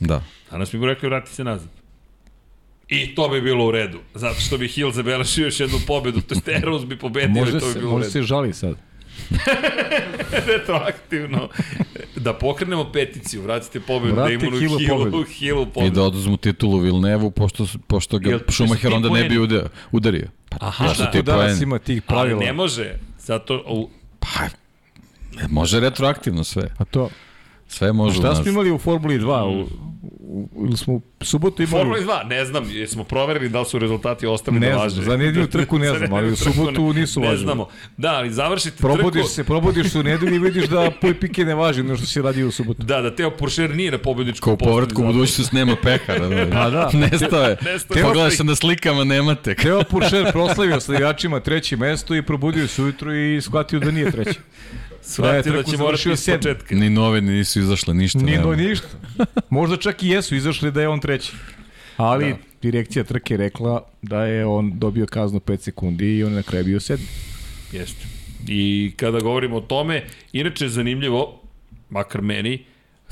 [0.00, 0.22] Da.
[0.50, 1.68] Danas bi mu rekli vrati se nazad.
[2.88, 6.34] I to bi bilo u redu, zato što bi Hill zabeležio još jednu pobedu, to
[6.50, 8.12] je Eros bi pobedio i to bi se, bilo u može redu.
[8.12, 8.76] se žali sad.
[10.46, 11.48] Retroaktivno.
[12.16, 15.24] Da pokrenemo peticiju, vratite pobedu Vratite Damonu Hillu Hillu, pobedu.
[15.24, 15.90] Hillu I pobedu.
[15.90, 19.38] da oduzmu titulu Vilnevu, pošto, pošto ga Jel- ti onda ne bi
[19.92, 20.28] udario.
[20.48, 21.10] Pa, Aha, da.
[21.10, 22.40] ti Danas ima tih Ali pravila.
[22.40, 24.28] ne može, zato u, Pa,
[25.48, 26.70] može retroaktivno sve.
[26.78, 27.10] A to,
[27.68, 29.42] Sve može u šta smo imali u Formuli 2?
[29.44, 29.68] U,
[30.20, 31.80] u, ili smo u subotu imali...
[31.80, 35.02] Formula 2, ne znam, jesmo proverili da li su rezultati ostali Ne da znam, važe.
[35.02, 37.44] za nedelju trku ne znam, ali u subotu ne- nisu Ne važili.
[37.44, 37.68] znamo.
[37.96, 39.28] Da, ali završite Probudiš trku.
[39.28, 42.22] se, probudiš se u nedelju i vidiš da poj pike ne važi ono što si
[42.22, 42.82] radio u subotu.
[42.82, 46.28] Da, da Teo Puršer nije na pobedničkom Kao povratku u budućnost nema pekara.
[46.28, 46.90] Da, Pa da.
[46.94, 47.56] Nestao je.
[47.64, 48.02] Nestao je.
[48.02, 49.54] Pogledaj se na slikama, nemate.
[49.54, 54.10] Teo Puršer proslavio sa igračima treće mesto i probudio se ujutru i shvatio da nije
[54.10, 54.38] treći.
[55.04, 56.74] Shvatio da trku će morati iz početka.
[56.74, 58.18] Ni novine nisu izašle, ništa.
[58.18, 58.86] Ni no ništa.
[59.50, 61.32] Možda čak i jesu izašli da je on treći.
[61.96, 62.36] Ali Da.
[62.62, 66.64] direkcija trke rekla da je on dobio kaznu 5 sekundi i on je na kraju
[66.64, 67.06] bio sedmi.
[67.72, 68.06] Jeste.
[68.48, 71.40] I kada govorimo o tome, inače je zanimljivo,
[71.90, 72.64] makar meni,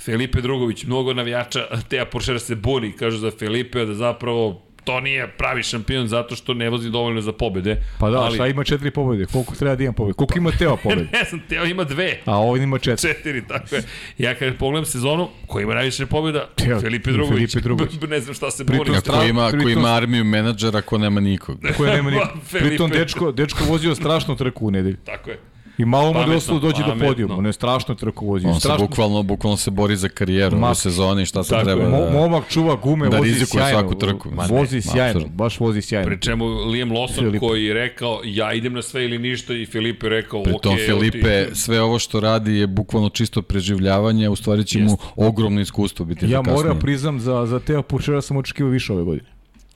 [0.04, 5.28] Felipe Drugović, mnogo navijača Teja Poršera se buni, kažu za Felipe da zapravo to nije
[5.28, 7.82] pravi šampion zato što ne vozi dovoljno za pobede.
[7.98, 9.26] Pa da, ali, šta ima četiri pobede?
[9.26, 10.14] Koliko treba da ima pobede?
[10.14, 11.08] Koliko ima Teo pobede?
[11.18, 12.18] ne znam, Teo ima dve.
[12.24, 13.14] A on ima četiri.
[13.14, 13.82] Četiri, tako je.
[14.18, 16.48] Ja kad pogledam sezonu, ko ima najviše pobjeda?
[16.56, 17.52] Teo, Felipe Drugović.
[17.52, 17.92] Felipe Drugović.
[18.10, 18.98] ne znam šta se Pritom buni.
[18.98, 21.58] Ako ima, pritom- ima armiju menadžera, ako nema nikog.
[21.76, 22.28] Koje nema niko.
[22.44, 22.68] Felipe.
[22.68, 24.96] Pritom dečko, dečko vozio strašnu trku u nedelju.
[25.04, 25.38] Tako je.
[25.78, 27.34] I malo mu doslo dođe do podijuma.
[27.36, 28.48] On je strašnu trku vozio.
[28.48, 31.64] On se strašno, bukvalno, bukvalno se bori za karijeru Ma- u sezoni, šta se Tako
[31.64, 32.10] treba da...
[32.12, 33.78] momak čuva gume, da vozi rizikuje sjajno.
[33.80, 34.28] svaku trku.
[34.30, 35.34] Ma ne, vozi sjajno, apsolutno.
[35.34, 36.06] baš vozi sjajno.
[36.06, 37.38] Pri čemu Liam Lawson Filipe.
[37.38, 40.80] koji je rekao ja idem na sve ili ništa i Filipe rekao Pri tom ok,
[40.80, 44.96] evo ti- Filipe, sve ovo što radi je bukvalno čisto preživljavanje, u stvari će mu
[45.16, 49.28] ogromno iskustvo biti Ja moram priznam za, za Teo Pučera sam očekivao više ove godine.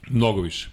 [0.08, 0.70] Mnogo više.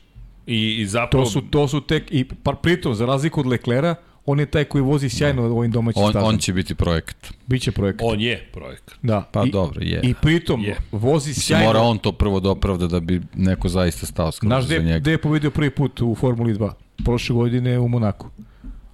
[0.48, 1.26] I, i zapravo...
[1.26, 3.96] To su, to su tek, i par, pritom, za razliku od Leklera,
[4.26, 6.30] on je taj koji vozi sjajno ovim domaćim on, stazama.
[6.30, 7.34] on će biti projekat.
[7.48, 8.02] Biće projekat.
[8.04, 8.96] On je projekat.
[9.02, 9.30] Da.
[9.32, 10.00] Pa I, dobro, je.
[10.04, 10.78] I pritom Je.
[10.92, 11.66] vozi sjajno.
[11.66, 15.00] Mora on to prvo da opravda da bi neko zaista stao Znaš za njega.
[15.00, 16.72] gde je pobedio prvi put u Formuli 2?
[17.06, 18.28] Prošle godine u Monaku.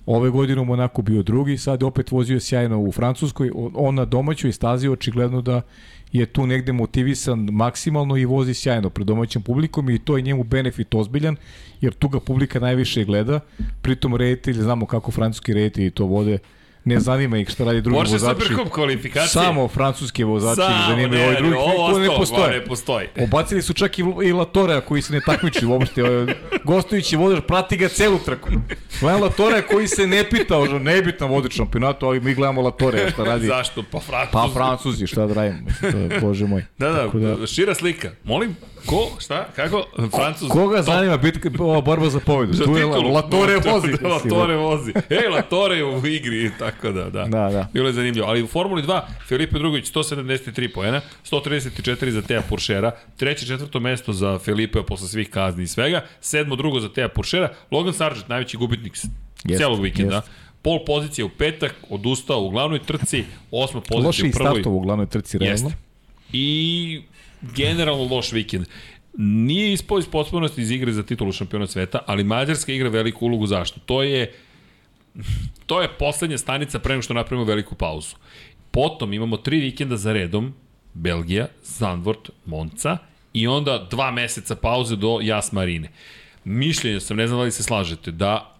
[0.06, 3.52] Ove godine u Monaku bio drugi, sad je opet vozio sjajno u Francuskoj.
[3.76, 5.62] On na domaćoj stazi očigledno da
[6.12, 10.44] je tu negde motivisan maksimalno i vozi sjajno pred domaćom publikom i to je njemu
[10.44, 11.36] benefit ozbiljan,
[11.82, 13.40] jer tu ga publika najviše gleda.
[13.82, 16.38] Pritom reditelj, znamo kako francuski reditelji to vode,
[16.90, 18.42] ne zanima ih šta radi drugi Porsche vozači.
[18.42, 19.28] Supercup kvalifikacije.
[19.28, 22.60] Samo francuski vozači Samo, zanimaju, ovaj drugi ovo ne postoje.
[22.60, 23.08] Ne postoji.
[23.20, 26.02] Obacili su čak i, i Latorea koji se ne takmiči uopšte.
[26.64, 28.50] Gostujući vozač prati ga celu trku.
[29.00, 33.24] Gledam Latorea koji se ne pita, ono, nebitan vozač šampionatu, ali mi gledamo Latorea šta
[33.24, 33.48] radi.
[33.48, 33.84] Zašto?
[33.92, 34.32] Pa Francuz.
[34.32, 35.60] Pa Francuzi, šta da radimo?
[35.66, 36.66] Mislim, to je, Bože moj.
[36.78, 38.10] Da, da, Tako da, šira slika.
[38.24, 38.56] Molim,
[38.86, 39.86] ko, šta, kako?
[40.16, 40.50] Francuz.
[40.50, 42.54] Koga zanima bitka, ova borba za pobedu?
[42.60, 42.86] Za tu je.
[42.86, 43.92] Latore vozi.
[44.02, 44.94] Da, Latore vozi.
[45.10, 47.26] Ej, Latore je u igri, tako da, da.
[47.26, 47.68] Da, da.
[47.74, 48.28] Bilo je zanimljivo.
[48.28, 51.02] Ali u Formuli 2, Felipe Drugović 173 poena,
[51.32, 56.56] 134 za Teja Puršera, treće, četvrto mesto za Felipe posle svih kazni i svega, sedmo,
[56.56, 58.94] drugo za Teja Puršera, Logan Sargent, najveći gubitnik
[59.44, 60.28] Jest, celog vikenda, jest.
[60.62, 64.52] pol pozicija u petak, odustao u glavnoj trci, osma pozicija i u prvoj.
[64.52, 65.54] startovo u glavnoj trci, realno.
[65.54, 65.74] Jeste.
[66.34, 67.02] I
[67.42, 68.66] generalno loš vikend.
[69.18, 73.48] Nije ispao iz potpunosti iz igre za titulu šampiona sveta, ali Mađarska igra veliku ulogu
[73.48, 73.80] zašto?
[73.86, 74.34] To je
[75.66, 78.16] to je poslednja stanica pre nego što napravimo veliku pauzu.
[78.72, 80.54] Potom imamo tri vikenda za redom,
[80.94, 82.98] Belgija, Zandvort, Monca
[83.34, 85.90] i onda dva meseca pauze do Jas Marine.
[86.44, 88.56] Mišljenja sam, ne znam da li se slažete, da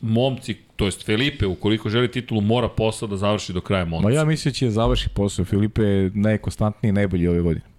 [0.00, 4.08] momci, to jest Felipe, ukoliko želi titulu, mora posao da završi do kraja Monca.
[4.08, 5.44] Ma ja mislim da će završi posao.
[5.44, 7.73] Filipe je najkonstantniji i najbolji ove godine.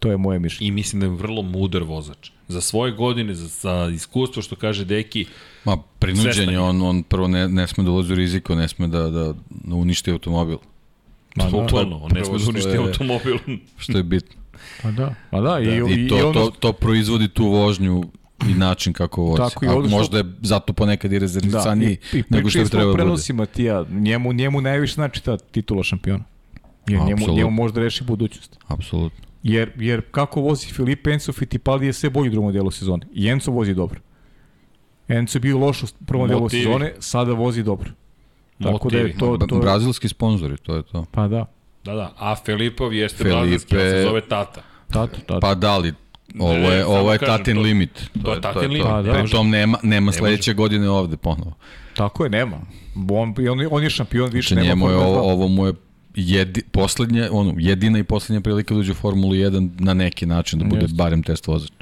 [0.00, 0.68] To je moje mišljenje.
[0.68, 2.30] I mislim da je vrlo mudar vozač.
[2.48, 5.26] Za svoje godine, za, za iskustvo, što kaže Deki,
[5.64, 6.60] Ma, prinuđen je.
[6.60, 9.74] on, on prvo ne, ne sme da ulazi u riziko, ne sme da, da, da
[9.74, 10.56] uništi automobil,
[11.36, 11.50] Ma da.
[11.52, 13.36] bukvalno, on ne sme da uništi je- automobil.
[13.76, 14.40] što je bitno.
[14.82, 15.60] Pa da, pa da.
[15.60, 18.02] I, I, i, I to, i ono, to, to proizvodi tu vožnju
[18.42, 19.36] i način kako vozi.
[19.38, 22.50] Tako i A ovde što- možda je zato ponekad i Da, rezervisaniji i, i nego
[22.50, 23.02] što bi smo o trebalo bude.
[23.02, 26.24] prenosima Tija, njemu, njemu najviše znači ta titula šampiona.
[26.88, 28.58] Jer njemu, njemu možda reši budućnost.
[28.68, 29.29] Apsolutno.
[29.42, 33.06] Jer, jer kako vozi Filipe Enzo Fittipaldi je sve bolji u drugom delu sezone.
[33.12, 34.00] I Enzo vozi dobro.
[35.08, 36.62] Enzo je bio loš u prvom delu Motivi.
[36.62, 37.90] sezone, sada vozi dobro.
[38.62, 39.18] Tako da je Motivi.
[39.38, 41.04] to, to Brazilski sponzori, to je to.
[41.12, 41.46] pa da.
[41.84, 42.12] Da, da.
[42.18, 44.62] A Filipov jeste Felipe- brazilski, on se zove Tata.
[44.88, 45.40] Tato, tato.
[45.40, 45.92] Pa da li,
[46.38, 48.10] ovo Ne, je, samo ovo je kažem, tatin to- limit.
[48.24, 48.82] to je tatin limit.
[48.82, 49.12] Pa da.
[49.12, 51.52] Pri tom nema, nema sledeće godine ovde ponovo.
[51.94, 52.56] Tako je, nema.
[53.10, 55.20] On, on, on je šampion, više Znači nema njemu je ovo, 2.
[55.22, 55.72] ovo mu je
[56.14, 60.58] jedi, poslednje, ono, jedina i poslednja prilika da uđe u Formulu 1 na neki način,
[60.58, 60.94] da bude Jeste.
[60.96, 61.72] barem test vozač.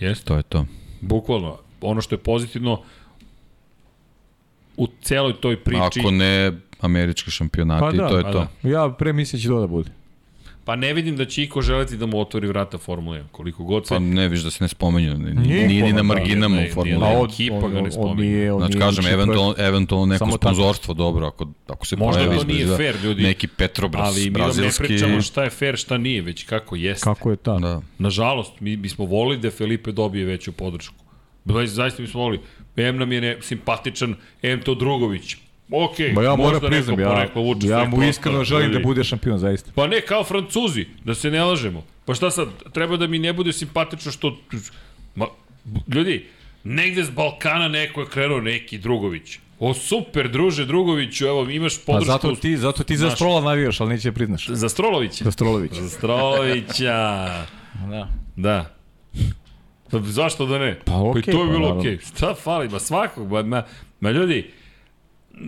[0.00, 0.24] Jeste.
[0.24, 0.66] To je to.
[1.00, 1.58] Bukvalno.
[1.80, 2.82] Ono što je pozitivno
[4.76, 8.48] u celoj toj priči, Ako ne američki šampionati, Pa da, to je pa to.
[8.62, 8.68] da.
[8.68, 9.90] Ja pre mislim da to da bude.
[10.70, 13.86] Pa ne vidim da će iko želeti da mu otvori vrata Formule 1, koliko god
[13.86, 13.94] se...
[13.94, 16.56] Pa ne viš da se ne spomenju, ni, ni, Nije ni, ni na da, marginama
[16.56, 17.18] ne, u Formuli nije, 1.
[17.18, 17.24] ne.
[17.24, 20.38] ekipa ga ne on Znači, kažem, eventualno, eventualno neko Samo tako.
[20.54, 23.22] sponzorstvo, dobro, ako, ako se Možda pojavi to nije fair, ljudi.
[23.22, 24.82] neki Petrobras, Ali mi vam ne brazilski.
[24.84, 27.04] pričamo šta je fair, šta nije, već kako jeste.
[27.04, 27.58] Kako je ta?
[27.58, 27.80] Da.
[27.98, 30.94] Nažalost, mi bismo volili da Felipe dobije veću podršku.
[31.66, 32.42] Zaista bismo volili.
[32.76, 35.36] M nam je ne, simpatičan, M to Drugović.
[35.70, 38.84] Ok, Ba ja možda priznam, neko ja, poreklo vuče ja mu iskreno želim da ljudi.
[38.84, 39.70] bude šampion, zaista.
[39.74, 41.84] Pa ne, kao Francuzi, da se ne lažemo.
[42.04, 44.36] Pa šta sad, treba da mi ne bude simpatično što...
[45.14, 45.26] Ma,
[45.94, 46.26] ljudi,
[46.64, 49.38] negde s Balkana neko je krenuo neki Drugović.
[49.58, 52.12] O, super, druže Drugoviću, evo, imaš Pa podršku...
[52.12, 53.10] zato ti, zato ti za.
[53.10, 54.48] Strola navijaš, ali neće da priznaš.
[54.48, 55.24] Za Strolovića.
[55.24, 55.72] Za Strolović.
[55.72, 56.94] Za Strolovića.
[57.90, 58.08] Da.
[58.36, 58.74] Da.
[59.90, 60.78] Pa zašto da ne?
[60.84, 61.98] Pa okej, I to je pa bilo okej.
[61.98, 62.68] Šta fali?
[62.68, 63.62] Ma svakog, ma, ma,
[64.00, 64.50] ma ljudi,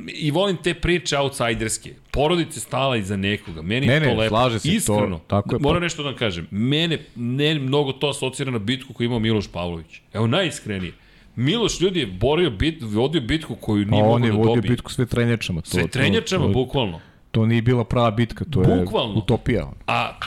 [0.08, 1.90] i volim te priče outsiderske.
[2.10, 3.62] Porodice stala iza nekoga.
[3.62, 4.28] Meni Ne, je to ne, lepo.
[4.28, 5.18] slaže se, to- Iskreno.
[5.20, 6.46] tako je, pa- Moram nešto da vam kažem.
[6.50, 10.00] Mene ne mnogo to asocira na bitku koju je imao Miloš Pavlović.
[10.12, 10.92] Evo najiskrenije.
[11.36, 14.54] Miloš ljudi je borio bit, vodio bitku koju Pa nije on mogao je da vodio
[14.54, 14.70] dobije.
[14.70, 15.60] bitku sve trenjačama.
[15.60, 17.00] To, Sve trenjačama, to, to, bukvalno.
[17.30, 19.14] to nije bila prava bitka, to je Bukvalno.
[19.14, 19.70] utopija.
[19.86, 20.18] A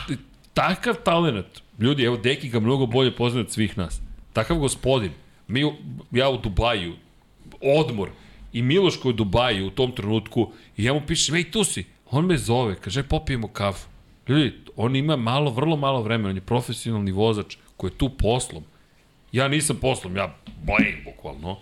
[0.54, 1.46] takav talent,
[1.80, 4.02] ljudi, evo Deki ga mnogo bolje poznaje od svih nas.
[4.34, 5.12] Takav gospodin,
[5.48, 5.62] mi,
[6.12, 6.94] ja u Dubaju,
[7.62, 8.10] odmor,
[8.56, 11.64] i Miloš koji je u Dubaju u tom trenutku, i ja mu pišem, ej tu
[11.64, 13.88] si, on me zove, kaže, popijemo kafu.
[14.28, 18.64] Ljudi, on ima malo, vrlo malo vremena, on je profesionalni vozač koji je tu poslom.
[19.32, 21.58] Ja nisam poslom, ja blejim bukvalno.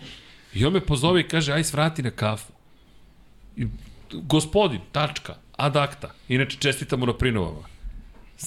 [0.54, 2.52] I on me pozove i kaže, aj svrati na kafu.
[3.56, 3.66] I,
[4.12, 6.14] gospodin, tačka, ad acta.
[6.28, 7.73] Inače, čestitamo na prinovama.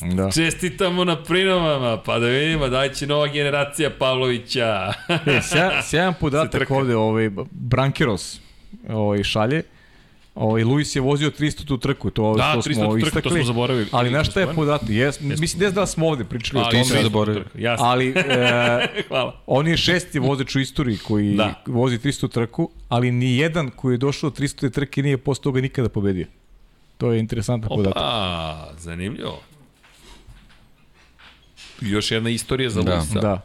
[0.04, 0.32] Da.
[0.32, 4.94] Čestitamo na prinovama, pa da vidimo, daj će nova generacija Pavlovića.
[5.26, 8.40] E, sjajan, sjajan podatak ovde, ovaj, Brankeros
[8.90, 9.64] ovaj, šalje.
[10.36, 13.32] Ovaj, Luis je vozio 300 tu trku, to, Da, to 300 smo trku, to istakli.
[13.32, 13.88] smo zaboravili.
[13.92, 14.90] Ali znaš šta je podatak?
[14.90, 16.84] Jes, mislim, ne znam da smo ovde pričali o Ali tome.
[16.84, 17.44] sve sve zaboravio.
[17.56, 18.14] Jasno, Ali e,
[19.08, 19.42] hvala.
[19.48, 21.44] on je šesti vozač u istoriji koji Da.
[21.44, 21.62] da.
[21.68, 25.62] vozi 300 trku, ali ni jedan koji je došao do 300 trke nije posle toga
[25.62, 26.26] nikada pobedio.
[26.98, 27.98] To je interesantan podatak.
[27.98, 29.40] Opa, zanimljivo.
[31.82, 32.96] Još jedna istorija za Da.
[32.96, 33.20] Luisa.
[33.20, 33.42] Da,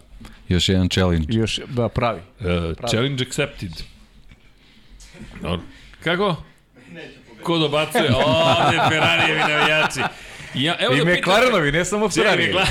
[0.48, 1.26] Još jedan challenge.
[1.30, 2.20] još, da, pravi.
[2.40, 2.46] Uh,
[2.90, 3.70] challenge accepted.
[5.42, 5.60] Dobro.
[6.04, 6.36] Kako?
[7.42, 8.10] Ko dobacuje?
[8.16, 10.00] O, ne, Ferrarijevi navijači.
[10.54, 12.46] Ja, evo I da pitam- McLarenovi, ne samo Ferrari.
[12.46, 12.64] Čekaj.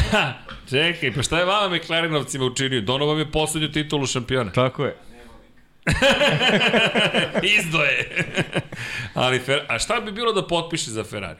[0.70, 2.82] Čekaj, pa šta je vama McLarenovcima učinio?
[2.82, 4.52] Dono vam je poslednju titulu šampiona.
[4.52, 4.96] Tako je.
[7.60, 8.26] Izdoje.
[9.14, 9.60] Ali, Fer...
[9.68, 11.40] a šta bi bilo da potpiše za Ferrari?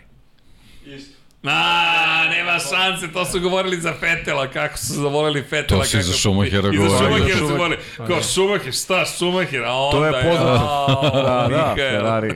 [0.88, 1.21] Isto.
[1.44, 5.82] A, nema šanse, to su govorili za Fetela, kako su zavolili Fetela.
[5.82, 6.98] To su i kako za Schumachera I za govorili.
[6.98, 7.78] Schumachera su govorili.
[7.98, 9.64] Kao Schumacher, šta Schumacher?
[9.64, 11.12] A onda To je poznato.
[11.14, 11.74] Da, da.
[11.76, 12.36] Ferrari.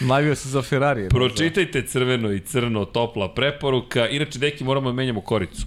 [0.00, 1.08] Navio se za Ferrari.
[1.08, 4.08] Pročitajte crveno i crno, topla preporuka.
[4.08, 5.66] Inače, deki, moramo da menjamo koricu.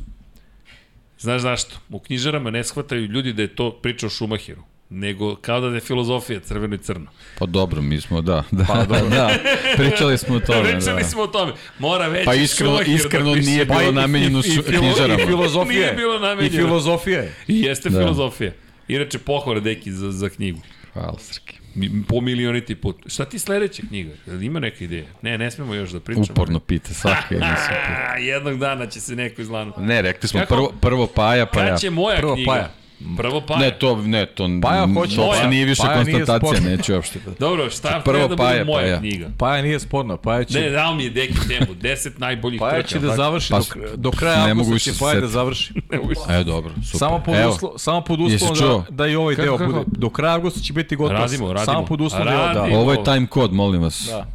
[1.19, 1.75] Znaš zašto?
[1.89, 5.79] U knjižarama ne shvataju ljudi da je to priča o Schumacheru nego kao da je
[5.79, 7.05] filozofija crveno i crno.
[7.39, 9.29] Pa dobro, mi smo, da, da, pa, da, da,
[9.77, 11.07] pričali smo o tome, Pričali da.
[11.07, 11.51] smo o tome.
[11.79, 15.13] Mora veći Pa iskreno, Schumacher iskreno da nije Pa bilo i- namenjeno i- i knjižarama.
[15.15, 15.79] I filozofije.
[15.79, 16.55] Nije bilo namenjeno.
[16.55, 17.33] I filozofije.
[17.47, 17.99] I jeste Da.
[17.99, 18.51] filozofija.
[18.87, 20.59] Inače, pohvala deki za, za knjigu.
[20.93, 21.55] Hvala, Srki.
[21.75, 22.95] Mi- Po milioniti put.
[23.05, 24.11] Šta ti sledeća knjiga?
[24.27, 25.05] Jel ima neka ideja?
[25.21, 26.25] Ne, ne smemo još da pričamo.
[26.31, 28.09] Uporno pita, svaka emisija.
[28.09, 29.81] A, jednog dana će se neko izlanuti.
[29.81, 30.53] Ne, rekli smo Kako?
[30.55, 31.69] prvo, prvo Paja, pa ja.
[31.69, 32.51] Kad će moja Prvo knjiga?
[32.51, 32.69] Paja.
[33.17, 33.59] Prvo Paja.
[33.59, 35.15] Ne, to, ne, to, Paja hoće.
[35.15, 35.41] to Moja.
[35.41, 36.69] se nije više Paja nije konstatacija, sporno.
[36.71, 37.31] neću uopšte da...
[37.39, 38.99] Dobro, šta Prvo treba da bude Paja, moja Paja.
[38.99, 39.27] knjiga?
[39.37, 40.17] Paja nije sporno.
[40.17, 42.87] Paja će, Ne, dao mi je deki temu, 10 najboljih Paja trka.
[42.87, 43.17] će da tako?
[43.17, 43.65] završi Pa do,
[43.95, 45.73] do kraja ne mogu avgusta više će se Paja da završi.
[45.91, 46.99] Ne mogu se- E, dobro, super.
[46.99, 49.71] Samo pod, Evo, uslo, samo pod uslovom da, da i ovaj Kako, deo kako?
[49.73, 49.85] bude.
[49.87, 51.17] Do kraja avgusta će biti gotov.
[51.17, 51.65] Radimo, radimo.
[51.65, 52.63] Samo pod uslovom da, da.
[52.71, 54.07] Ovo je time kod, molim vas.
[54.07, 54.25] da.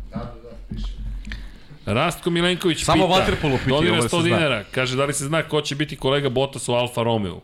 [1.86, 3.36] Rastko Milenković Samo pita,
[3.68, 4.22] donira da se 100 zna.
[4.26, 7.40] dinara, kaže da li se zna ko će biti kolega Bottas u Alfa Romeo.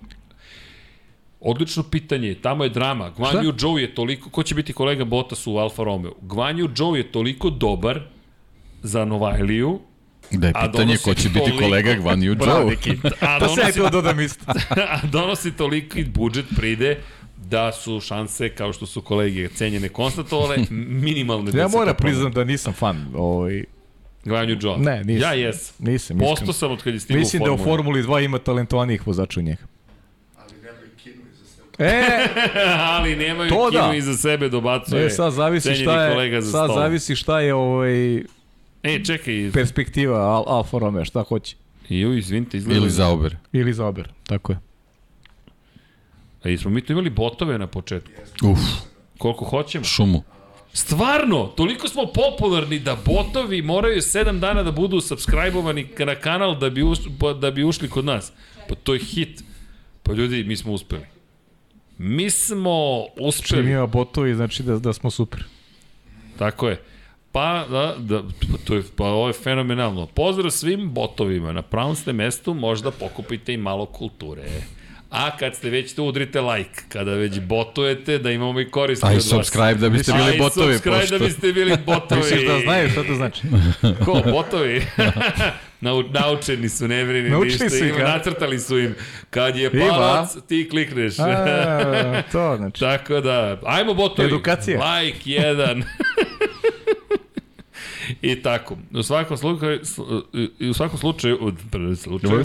[1.46, 3.10] Odlično pitanje, tamo je drama.
[3.10, 6.12] Guanju Zhou je toliko, ko će biti kolega Bottas u Alfa Romeo?
[6.22, 8.00] Guanju Zhou je toliko dobar
[8.82, 9.78] za Novajliju,
[10.32, 12.70] Da je A pitanje donosi ko će biti toliko- kolega Gvan Yu Zhou.
[13.20, 14.44] A Pa se ja donosi, to dodam isto.
[14.94, 16.98] a donosi toliki budžet pride
[17.40, 20.56] da su šanse, kao što su kolege cenjene konstatovale,
[21.02, 21.52] minimalne.
[21.52, 22.12] da Ja se moram promeni.
[22.12, 23.06] priznam da nisam fan.
[23.14, 23.64] Ovaj,
[24.24, 24.76] Guanju Zhou.
[24.78, 25.22] Ne, nisam.
[25.22, 25.74] Ja jesam.
[25.80, 26.18] nisam.
[26.18, 27.58] Posto sam od kad je stigao Mislim da u.
[27.58, 29.62] Formuli 2 ima talentovanijih vozača u njega.
[31.78, 32.26] E,
[32.88, 33.94] ali nemaju To kinu da.
[33.94, 35.06] iza sebe dobacuje.
[35.06, 36.82] e, sad zavisi šta je, za sad stolom.
[36.82, 38.16] zavisi šta je ovaj
[38.82, 41.56] E, čekaj, perspektiva Al, Alfa Romeo, šta hoće.
[41.88, 42.80] ju, izvinite, izgleda.
[42.80, 43.36] Ili Zauber.
[43.52, 44.58] Ili za Ober, tako je.
[46.42, 48.10] A jesmo mi tu imali botove na početku.
[48.42, 48.58] Uf,
[49.18, 49.84] Koliko hoćemo.
[49.84, 50.22] šumu.
[50.72, 56.70] Stvarno, toliko smo popularni da botovi moraju 7 dana da budu subscribe-ovani na kanal da
[56.70, 58.32] bi, us, pa- da bi ušli kod nas.
[58.68, 59.42] Pa to je hit.
[60.02, 61.02] Pa ljudi, mi smo uspeli.
[61.98, 63.70] Mi smo Čim uspeli.
[63.70, 65.44] ima botovi, znači da, da smo super.
[66.38, 66.82] Tako je.
[67.32, 68.22] Pa, da, da,
[68.64, 70.06] to je, pa ovo je fenomenalno.
[70.06, 71.52] Pozdrav svim botovima.
[71.52, 74.42] Na pravom ste mestu možda pokupite i malo kulture.
[75.10, 76.80] A kad ste već tu, udrite like.
[76.88, 79.24] Kada već botujete, da imamo i koristi A i od vas.
[79.24, 80.72] subscribe da biste bili botovi.
[80.72, 81.18] subscribe Pošto...
[81.18, 82.20] da biste bili botovi.
[82.20, 83.42] Misliš da znaju šta to znači?
[84.04, 84.82] Ko, botovi?
[85.86, 87.68] Nau, naučeni su, ne Naučili ništa.
[87.70, 88.94] su Ima, nacrtali su im.
[89.30, 89.88] Kad je Ima.
[89.88, 91.18] palac, ti klikneš.
[91.18, 92.80] A, to znači.
[92.86, 94.28] Tako da, ajmo botovi.
[94.28, 94.80] Edukacija.
[95.00, 95.82] Like jedan.
[98.22, 98.76] I tako.
[98.92, 99.80] U svakom slučaju,
[100.70, 101.52] u svakom slučaju,
[101.96, 102.44] slučaju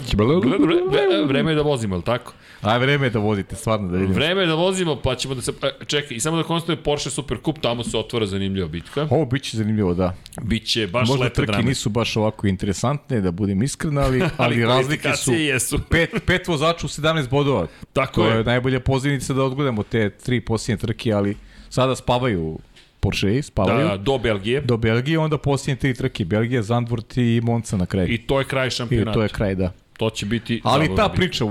[1.26, 2.32] vreme je da vozimo, je tako?
[2.62, 4.14] Aj, vreme je da vozite, stvarno da vidimo.
[4.14, 5.52] Vreme je da vozimo, pa ćemo da se...
[5.86, 9.06] Čekaj, i samo da konstatuje Porsche Supercup, tamo se otvara zanimljiva bitka.
[9.10, 10.14] Ovo biće zanimljivo, da.
[10.42, 11.64] Biće baš Možda lepe trke drame.
[11.64, 15.78] nisu baš ovako interesantne, da budem iskren, ali, ali razlike su jesu.
[15.90, 17.66] pet, pet vozača u 17 bodova.
[17.92, 18.36] Tako To je.
[18.36, 21.36] je najbolja pozivnica da odgledamo te tri posljednje trke, ali
[21.68, 22.58] sada spavaju
[23.02, 23.88] Porsche, spavaju.
[23.88, 24.60] Da, do Belgije.
[24.60, 26.24] Do Belgije, onda posljednje tri trke.
[26.24, 28.08] Belgija, Zandvoort i Monca na kraju.
[28.08, 29.12] I to je kraj I šampionata.
[29.12, 29.72] to je kraj, da.
[29.92, 31.44] To će biti Ali ta priča,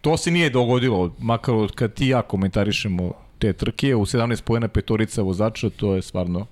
[0.00, 4.42] to se nije dogodilo, makar od kad ti i ja komentarišemo te trke, u 17
[4.42, 6.46] pojena petorica vozača, to je stvarno,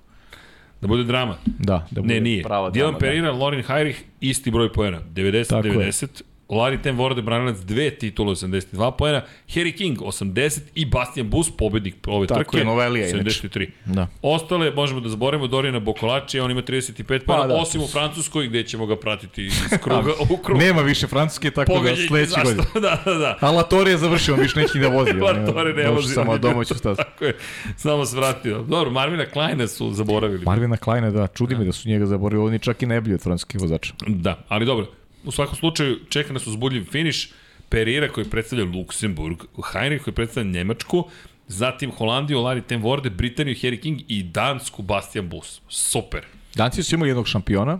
[0.80, 1.36] Da bude drama.
[1.58, 2.42] da, da bude Ne, nije.
[2.42, 2.98] prava Dylan drama, da.
[2.98, 5.00] Pereira, Lorin Heinrich, isti broj je.
[5.06, 6.22] 90-90.
[6.48, 9.22] Larry Ten Vorde, branilac, dve titule, 82 poena.
[9.48, 13.48] Harry King, 80 i Bastian Bus, pobednik ove Tako trke, je, Novelija, inače.
[13.48, 13.68] 73.
[13.84, 14.06] Da.
[14.22, 17.54] Ostale, možemo da zaboravimo Dorijana Bokolači, on ima 35 poena, Pa da.
[17.54, 19.54] osim u Francuskoj, gde ćemo ga pratiti iz
[19.84, 20.58] kruga u krug.
[20.58, 22.44] Nema više Francuske, tako da Pogađaj, sledeće zašto?
[22.44, 22.64] godine.
[22.88, 23.38] da, da, da.
[23.40, 25.12] A Latori je završio, više neće da vozi.
[25.46, 26.14] Latori ne vozi.
[26.14, 26.96] Samo domaću stazu.
[26.96, 27.36] Tako je,
[27.76, 28.62] samo se vratio.
[28.62, 30.44] Dobro, Marvina Kleina su zaboravili.
[30.44, 33.22] Marvina Kleina, da, čudi me da su njega zaboravili, on je čak i najbolji od
[33.22, 33.94] francuskih vozača.
[34.06, 34.86] Da, ali dobro.
[35.24, 37.30] U svakom slučaju čeka nas uzbudljiv finiš.
[37.68, 39.36] Perira koji predstavlja Luksemburg,
[39.72, 41.04] Heinrich koji predstavlja Njemačku,
[41.48, 45.60] zatim Holandiju, Larry Ten Vorde, Britaniju, Harry King i Dansku Bastian Bus.
[45.68, 46.24] Super.
[46.54, 47.78] Danci su imali jednog šampiona,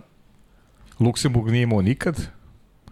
[0.99, 2.29] Luksemburg nije imao nikad,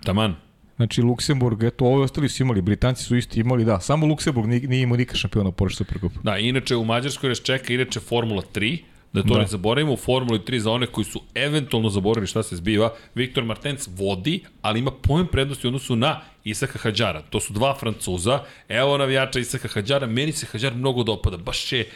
[0.04, 0.36] Taman.
[0.76, 4.68] Znači, Luksemburg, eto, ovi ostali su imali, Britanci su isti imali, da, samo Luksemburg nije,
[4.68, 6.12] nije imao nikad šampiona u Porsche Supercup.
[6.24, 8.80] Da, inače u Mađarskoj nas čeka inače Formula 3,
[9.14, 9.40] da to Da.
[9.40, 13.44] ne zaboravimo, u Formuli 3 za one koji su eventualno zaboravili šta se zbiva, Viktor
[13.44, 17.22] Martens vodi, ali ima pojem prednosti u odnosu na Isaka Hadžara.
[17.22, 21.90] To su dva Francuza, evo navijača Isaka Hadžara, meni se Hadžar mnogo dopada, baš je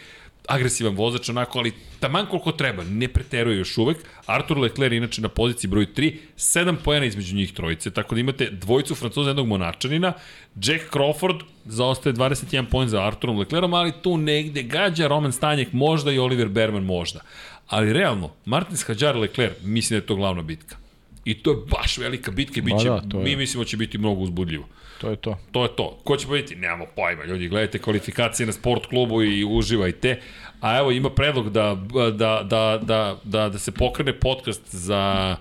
[0.47, 3.97] agresivan vozač onako, ali taman koliko treba, ne preteruje još uvek.
[4.25, 8.21] Artur Leclerc je inače na poziciji broj 3, 7 pojena između njih trojice, tako da
[8.21, 10.13] imate dvojicu Francuza, jednog Monačanina,
[10.55, 16.11] Jack Crawford zaostaje 21 poen za Arturom Leclerom, ali tu negde gađa Roman Stanjek možda
[16.11, 17.19] i Oliver Berman možda.
[17.67, 20.84] Ali realno, Martins Hadjar Leclerc, mislim da je to glavna bitka.
[21.25, 23.23] I to je baš velika bitka i bit će, da, to je.
[23.23, 24.67] mi mislimo da će biti mnogo uzbudljivo.
[25.01, 25.37] To je to.
[25.51, 25.99] To je to.
[26.03, 26.55] Ko će pobediti?
[26.55, 27.47] Nemamo pojma, ljudi.
[27.47, 30.21] Gledajte kvalifikacije na sport klubu i uživajte.
[30.61, 35.35] A evo ima predlog da, da, da, da, da, da se pokrene podcast za,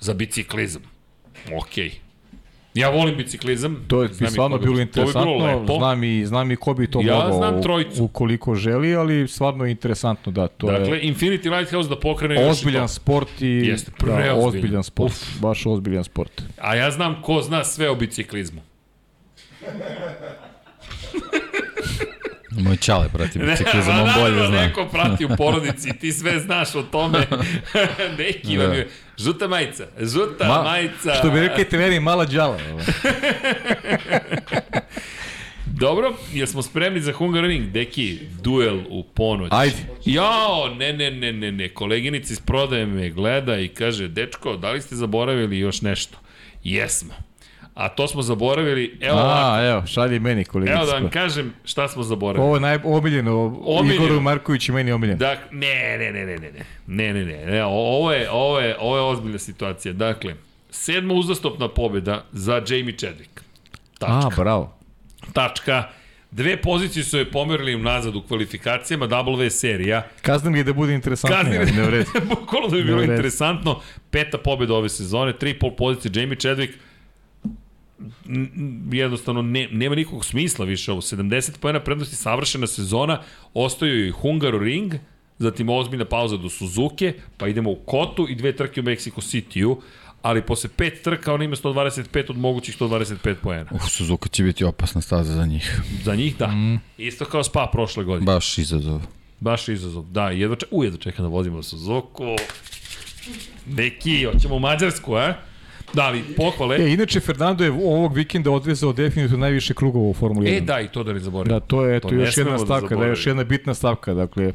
[0.00, 0.82] za biciklizam.
[1.62, 1.92] Okej.
[2.74, 3.84] Ja volim biciklizam.
[3.88, 5.74] To je Znam i stvarno bilo To bi interesantno, bilo lepo.
[5.74, 8.04] znam i, znam i ko bi to Ja mogao znam trojicu.
[8.04, 12.42] ukoliko želi, ali stvarno je interesantno da to Dakle, je Infinity Lighthouse da pokrene još
[12.42, 12.88] i ozbiljan to.
[12.88, 14.38] sport i Jeste, da, preozbiljan.
[14.38, 15.40] ozbiljan sport, Uf.
[15.40, 16.42] baš ozbiljan sport.
[16.58, 18.60] A ja znam ko zna sve o biciklizmu.
[22.52, 24.60] Moj čale prati biciklizam, ma on bolje zna.
[24.60, 27.18] Neko prati u porodici, ti sve znaš o tome.
[28.18, 28.62] Neki Da.
[28.62, 28.88] vam je...
[29.24, 31.14] Žuta majica, žuta Ma- majica.
[31.14, 32.58] Što bi rekli treneri, mala džala.
[35.66, 37.66] Dobro, jel smo spremni za Hungaroring?
[37.66, 39.48] Deki, duel u ponoć.
[39.52, 39.76] Ajde.
[40.04, 41.68] Jao, ne, ne, ne, ne, ne.
[41.68, 46.18] Koleginica iz prodaje me gleda i kaže, dečko, da li ste zaboravili još nešto?
[46.64, 47.14] Jesmo.
[47.80, 49.54] A to smo zaboravili, evo ovako.
[49.54, 50.76] A, evo, šalji meni kolegica.
[50.76, 52.44] Evo da vam kažem šta smo zaboravili.
[52.46, 54.04] Ovo je naj, omiljeno, Omiljeno.
[54.04, 55.18] Igoru Marković i meni omiljeno.
[55.18, 58.76] Dak, ne, ne, ne, ne, ne, ne, ne, ne, ne, ne, ovo je, ovo je,
[58.80, 59.92] ovo je ozbiljna situacija.
[59.92, 60.34] Dakle,
[60.70, 63.40] sedma uzastopna pobjeda za Jamie Chadwick.
[64.00, 64.42] A, Tačka.
[64.42, 64.78] bravo.
[65.32, 65.84] Tačka.
[66.30, 70.06] Dve pozicije su je pomerili unazad u kvalifikacijama, W serija.
[70.22, 72.10] Kaznim je da bude interesantnije, Kazni ali ne vredi.
[72.40, 73.80] Bukvalno da bi bilo interesantno.
[74.10, 76.72] Peta pobjeda ove sezone, tri pol pozicije Jamie Chadwick.
[78.92, 81.00] Jednostavno ne, nema nikakvog smisla više ovo.
[81.00, 83.20] 70 pojena prednosti, savršena sezona,
[83.54, 84.94] ostaju i Hungaroring,
[85.38, 89.82] zatim ozbiljna pauza do Suzuke, pa idemo u Kotu i dve trke u Mexico City-u,
[90.22, 93.70] ali posle pet trka on ima 125 od mogućih 125 pojena.
[93.70, 95.80] Uf, Suzuka će biti opasna staza za njih.
[96.04, 96.46] Za njih da.
[96.46, 96.80] Mm.
[96.98, 98.26] Isto kao Spa prošle godine.
[98.26, 99.00] Baš izazov.
[99.40, 100.04] Baš izazov.
[100.04, 102.24] Da, jedva čekam, u, jedva čekam da vozimo Suzuku.
[103.66, 105.34] Neki, hoćemo u Mađarsku, a?
[105.94, 106.76] Da, ali pohvale.
[106.76, 110.56] E, inače, Fernando je ovog vikenda odvezao definitivno najviše krugova u Formuli 1.
[110.56, 111.50] E, da, i to da ne zaboravim.
[111.52, 113.12] Da, to je eto To još jedna da stavka, da, je zaboravimo.
[113.12, 114.52] još jedna bitna stavka, dakle,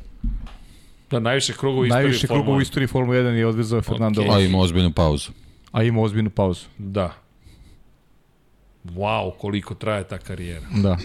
[1.12, 2.64] Da, najviše krugova u istoriji najviše Formule krugova u 1.
[2.64, 4.32] istoriji Formule 1 je odvezao Fernando Okej.
[4.34, 4.45] A okay.
[4.45, 5.32] ima ozbiljnu pauzu.
[5.72, 6.66] a ima ozbiljnu pauzu.
[6.78, 7.14] Da.
[8.84, 10.66] Wow, koliko traje ta karijera.
[10.84, 10.98] Da,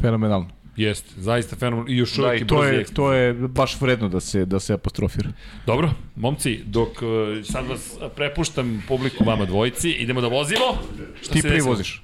[0.00, 0.55] fenomenalno.
[0.76, 1.92] Jeste, zaista fenomenalno.
[1.92, 4.60] I još Da, uvijek i je to je, to je baš vredno da se, da
[4.60, 5.30] se apostrofira.
[5.66, 6.98] Dobro, momci, dok uh,
[7.44, 7.80] sad vas
[8.16, 10.78] prepuštam publiku vama dvojici, idemo da vozimo.
[11.22, 11.70] Šta Ti se prvi desilo?
[11.70, 12.02] voziš.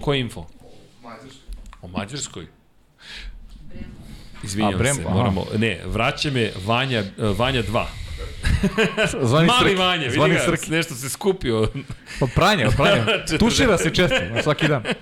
[0.00, 0.46] Koji info?
[1.82, 2.46] O Mađarskoj?
[4.44, 5.14] Izvinjam A, Brem, se, aha.
[5.14, 7.84] moramo, ne, vraća me Vanja, uh, Vanja 2.
[9.28, 9.74] Zvani Mali Srki.
[9.74, 10.70] Vanja, vidi ga, Srki.
[10.70, 11.60] nešto se skupio.
[12.20, 13.04] Od pranja, od pranja.
[13.28, 13.38] 40.
[13.38, 14.82] Tušira se često, svaki dan.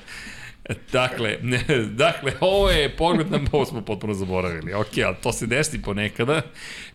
[0.92, 1.64] Dakle, ne,
[2.04, 6.42] dakle, ovo je pogled na, ovo smo potpuno zaboravili, ok, ali to se desi ponekada.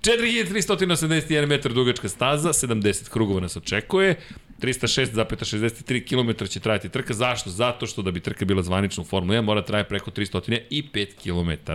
[0.01, 4.15] 4381 metar dugačka staza, 70 krugova nas očekuje,
[4.59, 7.13] 306,63 km će trajati trka.
[7.13, 7.49] Zašto?
[7.49, 11.71] Zato što da bi trka bila zvanična u Formula 1 mora traje preko 305 km.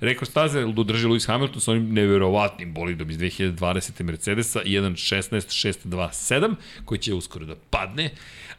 [0.00, 4.02] Rekord staze drži Lewis Hamilton sa onim neverovatnim bolidom iz 2020.
[4.02, 6.54] Mercedesa 1.16.627
[6.84, 8.10] koji će uskoro da padne,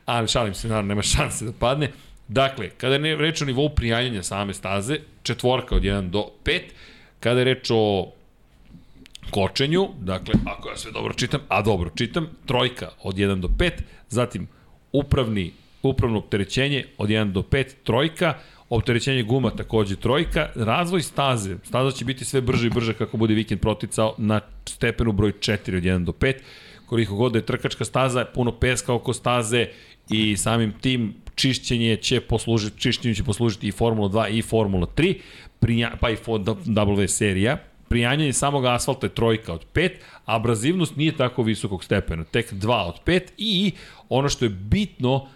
[0.05, 1.91] ali šalim se, naravno nema šanse da padne.
[2.27, 6.61] Dakle, kada je reč o nivou prijanjanja same staze, četvorka od 1 do 5,
[7.19, 8.11] kada je reč o
[9.31, 13.71] kočenju, dakle, ako ja sve dobro čitam, a dobro čitam, trojka od 1 do 5,
[14.09, 14.47] zatim
[14.91, 15.51] upravni,
[15.83, 18.33] upravno opterećenje od 1 do 5, trojka,
[18.69, 23.33] opterećenje guma takođe trojka, razvoj staze, staza će biti sve brže i brže kako bude
[23.33, 26.33] vikend proticao na stepenu broj 4 od 1 do 5,
[26.85, 29.67] koliko god da je trkačka staza, puno peska oko staze
[30.09, 35.15] i samim tim čišćenje će poslužiti, čišćenju će poslužiti i Formula 2 i Formula 3,
[35.59, 37.57] prija, pa i W serija.
[37.89, 39.89] Prijanjanje samog asfalta je trojka od 5,
[40.25, 43.71] a abrazivnost nije tako visokog stepena, tek 2 od 5 i
[44.09, 45.27] ono što je bitno,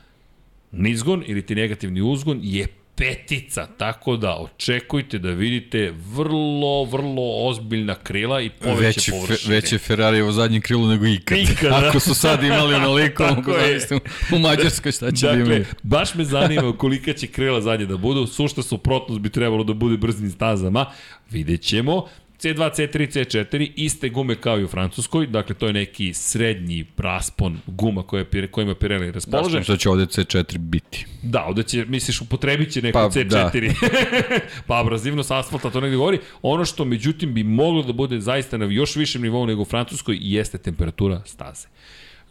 [0.71, 2.67] nizgon ili ti negativni uzgon je
[2.97, 9.55] petica, tako da očekujte da vidite vrlo, vrlo ozbiljna krila i poveće Veći, fe, površine.
[9.55, 11.37] veće Ferrari u zadnjem krilu nego ikad.
[11.37, 11.87] Ikad, da.
[11.87, 13.59] Ako su sad imali onoliko, Tako mogu je.
[13.59, 13.99] zavistim
[14.31, 15.65] u Mađarskoj šta će da Dakle, imaju.
[15.83, 18.27] baš me zanima kolika će krila zadnje da budu.
[18.27, 20.85] Sušta suprotnost bi trebalo da bude brzim stazama.
[21.31, 22.07] Vidjet ćemo.
[22.39, 27.59] C2, C3, C4, iste gume kao i u Francuskoj, dakle to je neki srednji raspon
[27.67, 29.57] guma koje, kojima Pirelli raspolože.
[29.57, 31.05] Da, što će ovde C4 biti.
[31.23, 33.73] Da, ovde će, misliš, upotrebit će neko Pa, C4.
[34.67, 36.19] pa abrazivnost asfalta, to negde govori.
[36.41, 40.17] Ono što, međutim, bi moglo da bude zaista na još višem nivou nego u Francuskoj
[40.21, 41.67] jeste temperatura staze.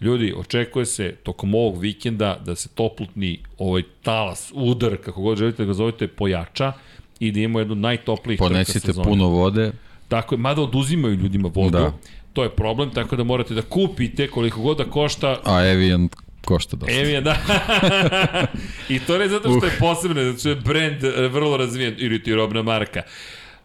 [0.00, 5.62] Ljudi, očekuje se tokom ovog vikenda da se toplotni ovaj talas, udar, kako god želite
[5.62, 6.72] da ga zovete, pojača
[7.20, 9.04] i da imamo jednu najtoplijih trka Ponesite sezone.
[9.04, 9.72] puno vode.
[10.08, 11.78] Tako je, mada oduzimaju ljudima vodu.
[11.78, 11.92] Da.
[12.32, 16.08] To je problem, tako da morate da kupite koliko god da košta A Evian
[16.44, 16.94] košta dosta.
[16.94, 17.36] Evijan, da.
[18.94, 22.22] I to ne zato što je posebno, zato što je brand e, vrlo razvijen, ili
[22.22, 23.02] ti robna marka.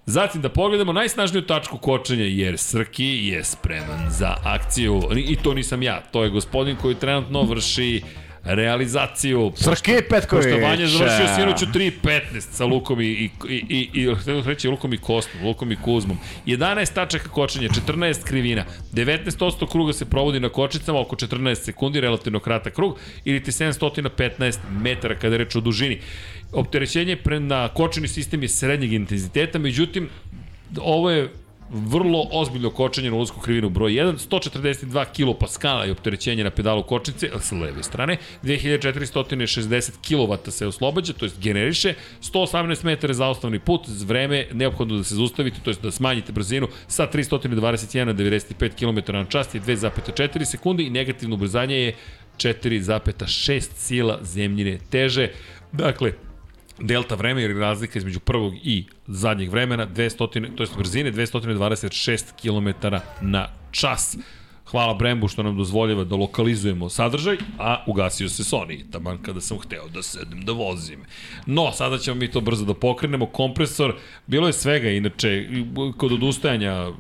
[0.06, 5.02] Zatim da pogledamo najsnažniju tačku kočenja, jer Srki je spreman za akciju.
[5.16, 8.02] I to nisam ja, to je gospodin koji trenutno vrši
[8.44, 9.52] realizaciju.
[9.56, 10.46] Srki Petković.
[10.46, 14.16] Pošto Vanja završio sinoć u 3.15 sa Lukom i, i, i, i, i
[14.46, 16.18] reći Lukom i Kostom, Lukom i Kuzmom.
[16.46, 22.40] 11 tačaka kočenja, 14 krivina, 19% kruga se provodi na kočicama, oko 14 sekundi, relativno
[22.40, 26.00] kratak krug, ili ti 715 metara kada reč o dužini.
[26.52, 30.10] Opterećenje na kočeni sistem je srednjeg intenziteta, međutim,
[30.80, 31.30] ovo je
[31.74, 35.06] vrlo ozbiljno kočenje na ulazku krivinu broj 1, 142
[35.58, 41.42] kPa je opterećenje na pedalu kočnice sa leve strane, 2460 kW se oslobađa, to jest
[41.42, 46.32] generiše, 118 metara za osnovni put, vreme neophodno da se zaustavite, to jest da smanjite
[46.32, 51.96] brzinu sa 321 na 95 km na čast je 2,4 sekunde i negativno ubrzanje je
[52.38, 55.30] 4,6 sila zemljine teže.
[55.72, 56.14] Dakle,
[56.82, 62.88] delta vreme ili razlika između prvog i zadnjeg vremena 200 to jest brzine 226 km
[63.22, 64.18] na čas.
[64.72, 69.60] Hvala Brembu što nam dozvoljava da lokalizujemo sadržaj, a ugasio se Sony, taman kada sam
[69.60, 71.04] hteo da sednem da vozim.
[71.46, 73.26] No, sada ćemo mi to brzo da pokrenemo.
[73.26, 73.96] Kompresor,
[74.28, 75.48] bilo je svega, inače,
[75.98, 76.92] kod odustajanja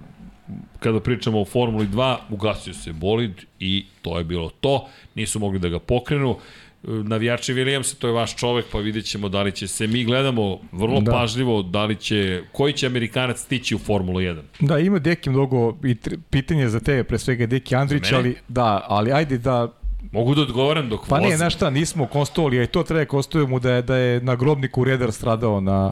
[0.79, 4.87] kada pričamo o Formuli 2, ugasio se bolid i to je bilo to.
[5.15, 6.37] Nisu mogli da ga pokrenu
[6.83, 10.59] navijači Williamsa, to je vaš čovek, pa vidjet ćemo da li će se, mi gledamo
[10.71, 11.11] vrlo da.
[11.11, 14.41] Pažljivo da li će, koji će Amerikanac stići u Formulu 1.
[14.59, 15.95] Da, ima Deki mnogo i
[16.29, 19.77] pitanje za tebe, pre svega Deki Andrić, ali da, ali ajde da
[20.11, 23.59] Mogu da odgovaram dok Pa nije, znaš šta, nismo konstovali, a i to treba konstujemo
[23.59, 25.91] da je, da je na grobniku Redar stradao na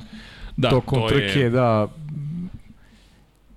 [0.58, 1.88] da, tokom to trke, je, da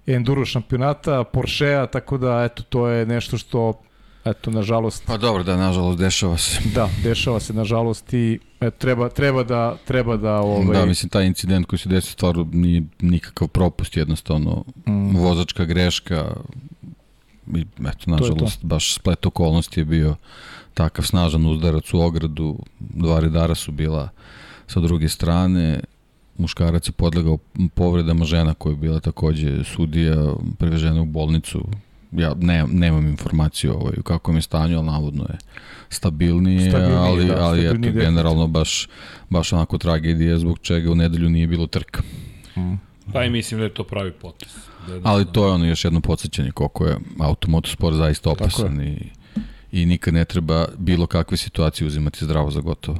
[0.06, 3.82] enduro šampionata, Porschea, tako da eto, to je nešto što
[4.24, 6.60] eto, nažalost, Pa dobro, da, nažalost, dešava se.
[6.74, 11.26] da, dešava se nažalost i eto, treba, treba da, treba da ovaj, Da, mislim, taj
[11.26, 16.34] incident koji se desio stvarno nije nikakav propust, jednostavno mm, vozačka greška
[17.54, 18.10] i eto, to.
[18.10, 20.16] nažalost, baš splet okolnosti je bio
[20.74, 24.08] takav snažan uzdarac u ogradu, dva redara su bila
[24.66, 25.80] sa druge strane,
[26.38, 27.38] muškarac je podlegao
[27.74, 31.64] povredama žena koja je bila takođe sudija, prevežena u bolnicu,
[32.12, 35.38] ja ne, nemam informaciju ovaj, u kakvom je stanju, ali navodno je
[35.88, 38.88] stabilnije, Stabilnije, ali, da, ali eto, stabilnije generalno baš,
[39.30, 42.02] baš onako tragedija zbog čega u nedelju nije bilo trka.
[42.56, 42.74] mm.
[43.12, 44.54] pa i mislim da je to pravi potes.
[44.86, 48.96] Da, da, Ali to je ono još jedno podsjećanje koliko je automotosport zaista opasan i,
[49.72, 52.98] i nikad ne treba bilo kakve situacije uzimati zdravo za gotovo.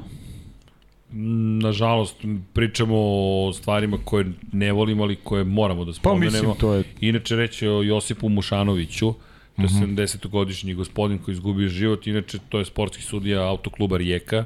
[1.63, 2.17] Nažalost,
[2.53, 6.33] pričamo o stvarima koje ne volimo, ali koje moramo da Pa spomenemo.
[6.33, 6.85] mislim, to je...
[7.01, 9.15] Inače reći o Josipu Mušanoviću,
[9.57, 9.85] to je Mhm.
[9.85, 14.45] 70-godišnji gospodin koji izgubio život, inače to je sportski sudija autokluba Rijeka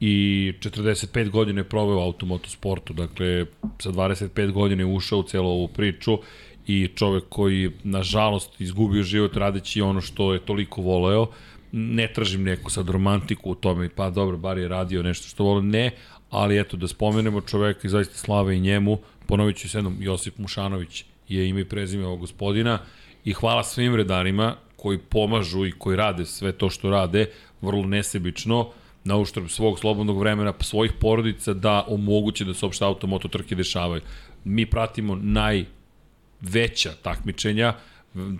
[0.00, 3.46] i 45 godina je proveo u automotosportu, dakle
[3.78, 6.18] sa 25 godina je ušao u celu ovu priču
[6.66, 11.26] i čovek koji nažalost izgubio život radeći ono što je toliko voleo,
[11.72, 15.62] ne tražim neku sad romantiku u tome, pa dobro, bar je radio nešto što vole,
[15.62, 15.90] ne,
[16.30, 20.38] ali eto da spomenemo čoveka i zaista slave i njemu, ponovit ću se jednom, Josip
[20.38, 22.78] Mušanović je ime i prezime ovog gospodina
[23.24, 27.26] i hvala svim redarima koji pomažu i koji rade sve to što rade,
[27.60, 28.68] vrlo nesebično,
[29.04, 34.00] na uštrb svog slobodnog vremena, svojih porodica da omoguće da se opšte automoto trke dešavaju.
[34.44, 37.74] Mi pratimo najveća takmičenja,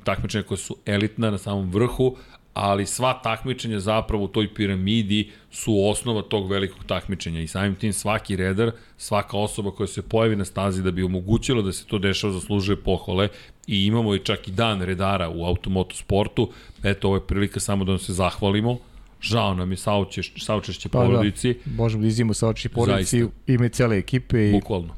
[0.04, 2.16] takmičenja koja su elitna na samom vrhu,
[2.54, 7.92] ali sva takmičenja zapravo u toj piramidi su osnova tog velikog takmičenja i samim tim
[7.92, 11.98] svaki redar, svaka osoba koja se pojavi na stazi da bi omogućilo da se to
[11.98, 13.28] dešava zaslužuje pohvale
[13.66, 16.50] i imamo i čak i dan redara u automoto sportu.
[16.82, 18.78] Eto, ovo je prilika samo da vam se zahvalimo.
[19.20, 21.04] Žao nam je saučeš, saučešće Pa da.
[21.04, 24.94] porodici, Možemo da izimo sa oči porodici ime cele ekipe i bukvalno.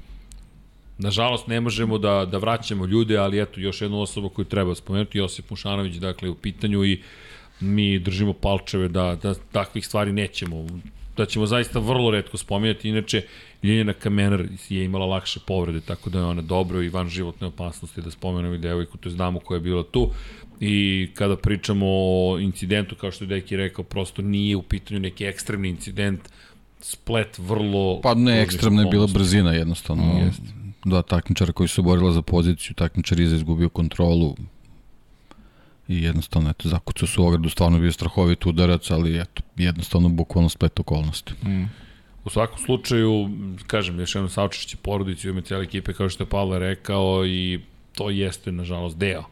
[0.98, 5.18] Nažalost, ne možemo da, da vraćamo ljude, ali eto, još jednu osobu koju treba spomenuti,
[5.18, 7.01] Josip Mušanović, dakle, u pitanju i
[7.65, 10.66] mi držimo palčeve da, da takvih stvari nećemo,
[11.16, 13.23] da ćemo zaista vrlo redko spominjati, inače
[13.62, 18.03] Ljiljana Kamenar je imala lakše povrede, tako da je ona dobro i van životne opasnosti
[18.03, 20.11] da spomenemo i devojku, to znamo koja je bila tu.
[20.61, 25.24] I kada pričamo o incidentu, kao što je Deki rekao, prosto nije u pitanju neki
[25.24, 26.20] ekstremni incident,
[26.81, 28.01] splet vrlo...
[28.03, 30.19] Pa ne, ekstremna je bila brzina jednostavno.
[30.24, 30.43] Jeste.
[30.85, 34.36] Dva takmičara koji su borila za poziciju, takmičar iza izgubio kontrolu
[35.89, 40.81] i jednostavno, eto, zakucao su ogradu, stvarno bio strahovit udarac, ali eto, jednostavno bukvalno splet
[40.81, 41.32] okolnosti.
[42.24, 43.31] U svakom slučaju,
[43.66, 47.61] kažem, još jedno saučešće porodici u ime cijele ekipe, kao što je Pavle rekao, i
[47.94, 49.24] to jeste, nažalost, deo.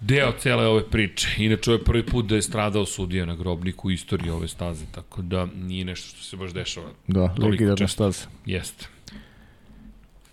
[0.00, 1.28] Deo cele ove priče.
[1.38, 4.84] Inače, ovo je prvi put da je stradao sudija na grobniku u istoriji ove staze,
[4.92, 6.90] tako da nije nešto što se baš dešava.
[7.06, 8.26] da, legendarna staza.
[8.46, 8.88] Jeste.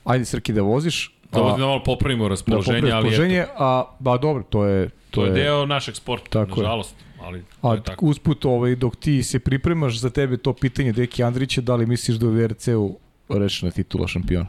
[0.04, 1.12] Ajde Srki da voziš.
[1.34, 4.90] Da, a- da malo popravimo da raspoloženje, popravi ali eto, a ba dobro, to je
[5.12, 6.64] to je deo našeg sporta, Tako je.
[6.64, 6.96] nažalost.
[7.22, 8.06] Ali to A je tako.
[8.06, 12.18] usput, ovaj, dok ti se pripremaš za tebe to pitanje Deki Andrića, da li misliš
[12.18, 12.98] da je u VRC-u
[13.30, 14.46] rešena titula šampiona?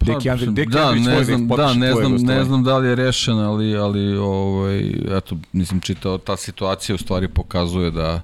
[0.00, 2.88] Deki Andrić, Deki da, Andrić ne voli znam, da, ne znam, ne znam da li
[2.88, 4.78] je rešen, ali, ali ovaj,
[5.10, 8.20] eto, nisam čitao, ta situacija u stvari pokazuje da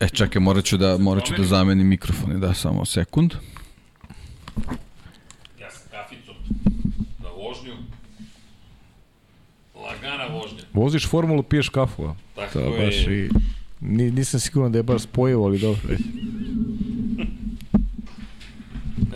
[0.00, 3.34] E, čekaj, morat ću da, morat ću da zamenim mikrofon i da, samo sekund.
[5.60, 6.34] Ja sam kaficom
[7.18, 7.72] na vožnju.
[10.20, 10.58] Lagana vožnja.
[10.72, 12.14] Voziš formulu, piješ kafu, a?
[12.34, 12.84] Tako To je.
[12.86, 13.28] baš i...
[13.80, 15.80] Ni, nisam siguran da je baš spojivo, ali dobro.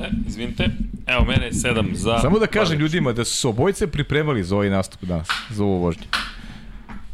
[0.01, 0.69] Ne, izvinite.
[1.07, 2.19] Evo, mene je sedam za...
[2.19, 5.79] Samo da kažem ljudima da su se obojice pripremali za ovaj nastup danas, za ovo
[5.79, 6.03] vožnje.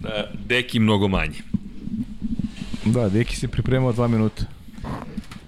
[0.01, 1.39] Da, deki mnogo manje.
[2.85, 4.45] Da, Deki se pripremao dva minuta.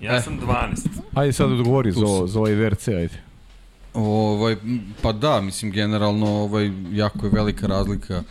[0.00, 0.76] Ja sam 12.
[1.14, 3.31] Ajde sad odgovori za, za ovaj VRC, ajde.
[3.94, 4.56] Ovaj,
[5.02, 8.22] pa da, mislim, generalno ovaj, jako je velika razlika.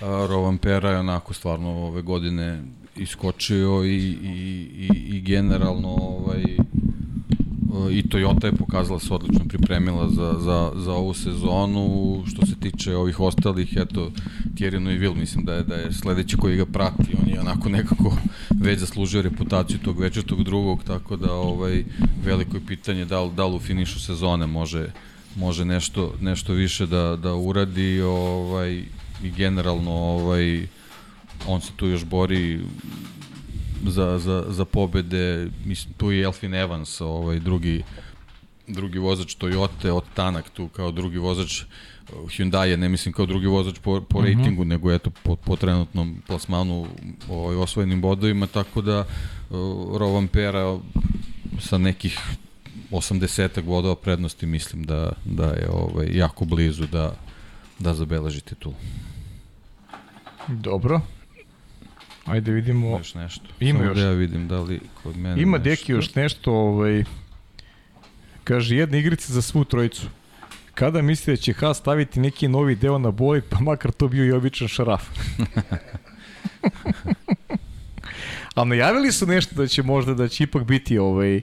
[0.00, 2.62] Rovan Pera je onako stvarno ove godine
[2.96, 6.44] iskočio i, i, i, i generalno ovaj,
[7.90, 12.22] i Toyota je pokazala se odlično pripremila za, za, za ovu sezonu.
[12.26, 14.10] Što se tiče ovih ostalih, eto,
[14.54, 18.16] Thierry Neuville, mislim da je, da je sledeći koji ga prati, on je onako nekako
[18.50, 21.84] već zaslužio reputaciju tog večetog drugog, tako da ovaj,
[22.24, 24.90] veliko je pitanje da li, da li u finišu sezone može,
[25.36, 28.84] može nešto, nešto više da, da uradi ovaj,
[29.22, 30.66] i generalno ovaj,
[31.46, 32.60] on se tu još bori
[33.84, 37.82] za, za, za pobede, mislim, tu je Elfin Evans, ovaj, drugi,
[38.66, 41.68] drugi vozač Toyota, od Tanak tu kao drugi vozač uh,
[42.30, 46.86] Hyundai, ne mislim kao drugi vozač po, po rejtingu, nego eto po, po trenutnom plasmanu
[47.28, 49.06] ovaj, osvojenim bodovima, tako da uh,
[49.98, 50.78] Rovan Pera
[51.60, 52.20] sa nekih
[52.90, 57.14] 80 bodova prednosti mislim da, da je ovaj, jako blizu da,
[57.78, 58.74] da zabeleži titulu.
[60.48, 61.00] Dobro.
[62.26, 62.98] Ajde vidimo.
[62.98, 63.44] Još nešto.
[63.60, 63.98] Ima Samo još.
[63.98, 65.70] Da ja vidim da li kod mene Ima nešto.
[65.70, 67.04] Deki još nešto, ovaj,
[68.44, 70.06] kaže jedna igrica za svu trojicu.
[70.74, 74.24] Kada mislite da će Haas staviti neki novi deo na bolid, pa makar to bio
[74.24, 75.02] i običan šaraf.
[78.54, 81.40] A najavili su nešto da će možda da će ipak biti ovaj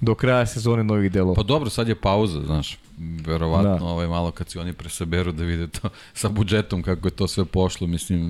[0.00, 1.34] do kraja sezone novih delova.
[1.34, 2.78] Pa dobro, sad je pauza, znaš.
[3.26, 3.84] Verovatno Da.
[3.84, 7.44] ovaj, malo kad se oni presaberu da vide to sa budžetom kako je to sve
[7.44, 8.20] pošlo, mislim,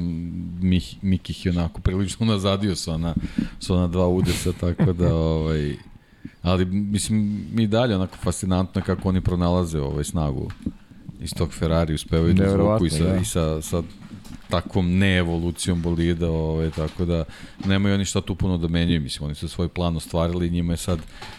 [0.60, 3.14] Mih, Mikih je onako prilično nazadio sa ona,
[3.58, 5.76] sa ona dva udesa, tako da, ovaj,
[6.42, 10.50] ali mislim, i dalje onako fascinantno kako oni pronalaze ovaj snagu
[11.20, 13.16] iz tog Ferrari, uspevaju da izvuku i sa, da.
[13.16, 13.82] i sa, sa
[14.50, 17.24] takvom neevolucijom bolida, ovaj, tako da
[17.64, 20.72] nemaju oni šta tu puno da menjaju, mislim, oni su svoj plan ostvarili i njima
[20.72, 20.98] je sad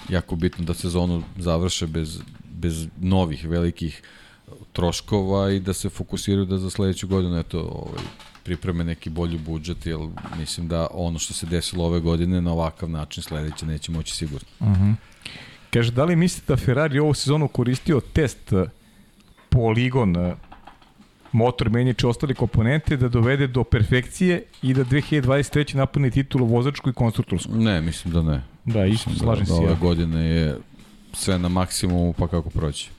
[0.10, 4.02] jako bitno da sezonu završe bez, bez novih velikih
[4.74, 8.04] troškova i da se fokusiraju da za sledeću godinu eto, ovaj,
[8.44, 10.00] pripreme neki bolji budžet, jer
[10.38, 14.48] mislim da ono što se desilo ove godine na ovakav način sledeće neće moći sigurno.
[15.70, 18.54] Kaže, da li mislite da Ferrari ovu sezonu koristio test
[19.50, 20.36] poligon
[21.32, 25.76] motor menjače ostale komponente da dovede do perfekcije i da 2023.
[25.76, 27.56] napadne titulu vozačku i konstruktorsku?
[27.56, 28.44] Ne, mislim da ne.
[28.66, 29.76] Da, isto, Mislim slažem da, se da ove ja.
[29.76, 30.58] godine je
[31.14, 32.90] sve na maksimumu pa kako proći.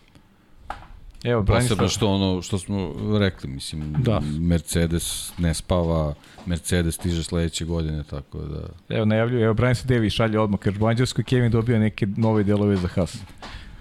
[1.24, 4.20] Evo, Posebno Branislav, što ono što smo rekli, mislim, Da.
[4.40, 6.14] Mercedes ne spava,
[6.46, 8.68] Mercedes stiže sledeće godine, tako da...
[8.96, 10.78] evo najavljuje, evo Branislav Devi šalje odmah, kaže,
[11.20, 13.16] u Kevin dobio neke nove delove za Haas.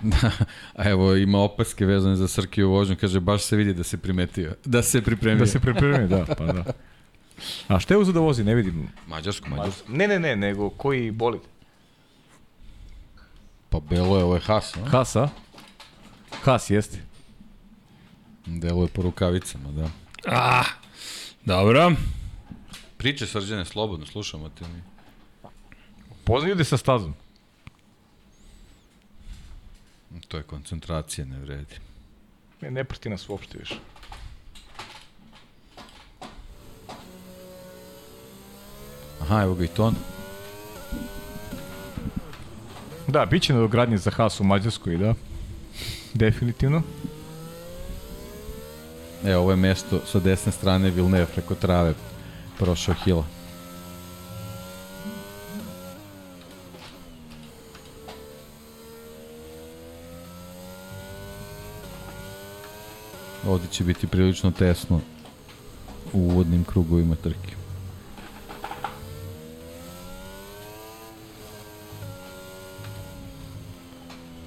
[0.01, 0.31] Da,
[0.79, 4.55] a evo ima opaske vezane za Srkiju vožnju, kaže baš se vidi da se primetio,
[4.65, 5.39] da se pripremio.
[5.39, 6.63] Da se pripremi, da, pa da.
[7.67, 8.87] A šta je uzeo da vozi, ne vidim.
[9.07, 9.91] Mađarsku, Mađarsku.
[9.91, 11.41] Ne, ne, ne, nego koji bolid?
[13.69, 14.85] Pa belo je ovo je Haas, no?
[14.85, 15.29] Haas, a?
[16.43, 16.97] Haas jeste.
[18.45, 19.89] Delo je po rukavicama, da.
[20.25, 20.65] Ah,
[21.45, 21.91] dobro.
[22.97, 24.81] Priče srđane slobodno, slušamo te mi.
[26.23, 27.13] Poznaj ljude sa stazom.
[30.27, 31.75] To je koncentracija, ne vredi.
[32.61, 33.75] Ne, ne prati nas uopšte više.
[39.21, 39.95] Aha, evo ga i ton.
[43.07, 45.13] Da, bit će nadogradnje za Haas u Mađarskoj, da.
[46.13, 46.81] Definitivno.
[49.25, 51.93] E, ovo je mesto sa desne strane Vilneve preko trave
[52.57, 53.40] prošao Hila.
[63.47, 64.99] Ovde će biti prilično tesno
[66.13, 67.55] u uvodnim krugovima trke.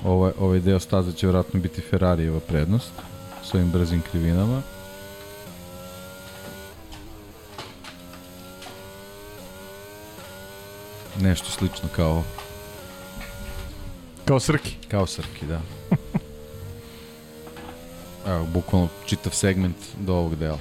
[0.05, 2.93] Ovaj, ovaj deo staze će vratno biti Ferrarijeva prednost
[3.45, 4.63] s ovim brzim krivinama.
[11.21, 12.23] Nešto slično kao
[14.25, 14.77] Kao Srki.
[14.89, 15.61] kao Srki, da.
[18.27, 20.59] Evo, bukvalno čitav segment do ovog dela.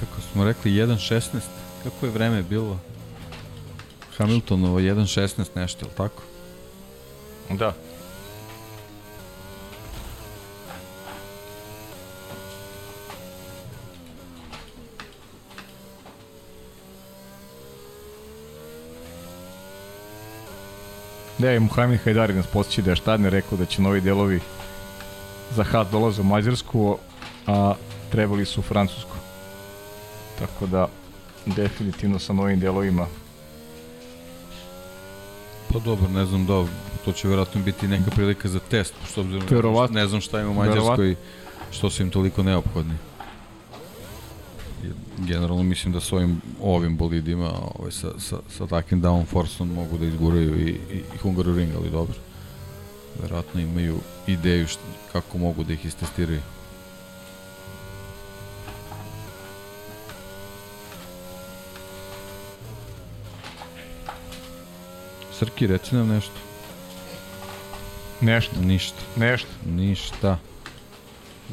[0.00, 1.40] Kako smo rekli, 1.16.
[1.82, 2.78] Kako je vreme bilo?
[4.16, 6.22] Hamiltonovo 1.16 nešto, je li tako?
[7.50, 7.85] Da.
[21.38, 24.40] Da, i Muhammed Hajdari nas posjeći da je Štadner rekao da će novi delovi
[25.54, 26.98] za Haas dolaze u Mađarsku,
[27.46, 27.74] a
[28.12, 29.16] trebali su u Francusku.
[30.38, 30.88] Tako da,
[31.46, 33.06] definitivno sa novim delovima
[35.72, 36.64] Pa dobro, ne znam da,
[37.04, 39.94] to će verovatno biti neka prilika za test, što obzirom Verovatno.
[39.94, 41.16] ne znam šta ima u Mađarskoj,
[41.70, 42.94] što su im toliko neophodni.
[45.18, 50.06] Generalno mislim da s ovim, ovim bolidima, ovaj, sa, sa, sa takvim downforceom mogu da
[50.06, 52.14] izguraju i, i, i Hungaroring, ali dobro.
[53.22, 56.40] Verovatno imaju ideju šta, kako mogu da ih istestiraju.
[65.38, 66.34] Srki, reci nam nešto.
[68.20, 68.98] nešto, Ništa.
[69.16, 69.48] nešto.
[69.66, 70.38] Ništa.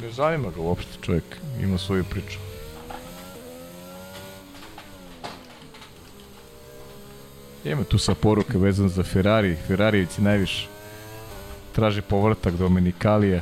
[0.01, 1.23] Ne zanima ga uopšte čovjek,
[1.61, 2.52] ima svoju priču.
[7.65, 10.67] Ima tu sa poruke vezan za Ferrari, Ferrarijevci najviše
[11.73, 13.41] traže povratak Dominikalija.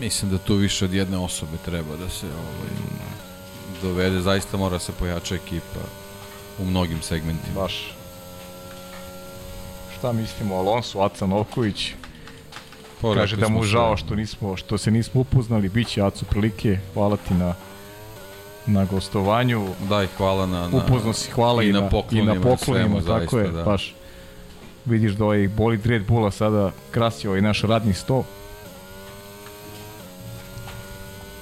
[0.00, 2.70] Mislim da tu više od jedne osobe treba da se ovaj,
[3.82, 4.20] dovede.
[4.20, 5.80] Zaista mora se pojača ekipa
[6.58, 7.54] u mnogim segmentima.
[7.54, 7.94] Baš.
[9.98, 11.92] Šta mislimo Alonso, Aca Novković?
[13.00, 16.78] Pa, Kaže da mu žao što nismo što se nismo upoznali, biće Acu prilike.
[16.94, 17.54] Hvala ti na
[18.68, 19.66] na gostovanju.
[19.88, 20.68] Da, i hvala na...
[20.68, 23.38] na Upoznao si, hvala i, i na na, poklonima, i na poklonima, svemu, tako zaista,
[23.38, 23.62] je, da.
[23.62, 23.94] baš.
[24.84, 28.24] Vidiš da ovaj bolid Red Bulla sada krasi ovaj naš radni sto.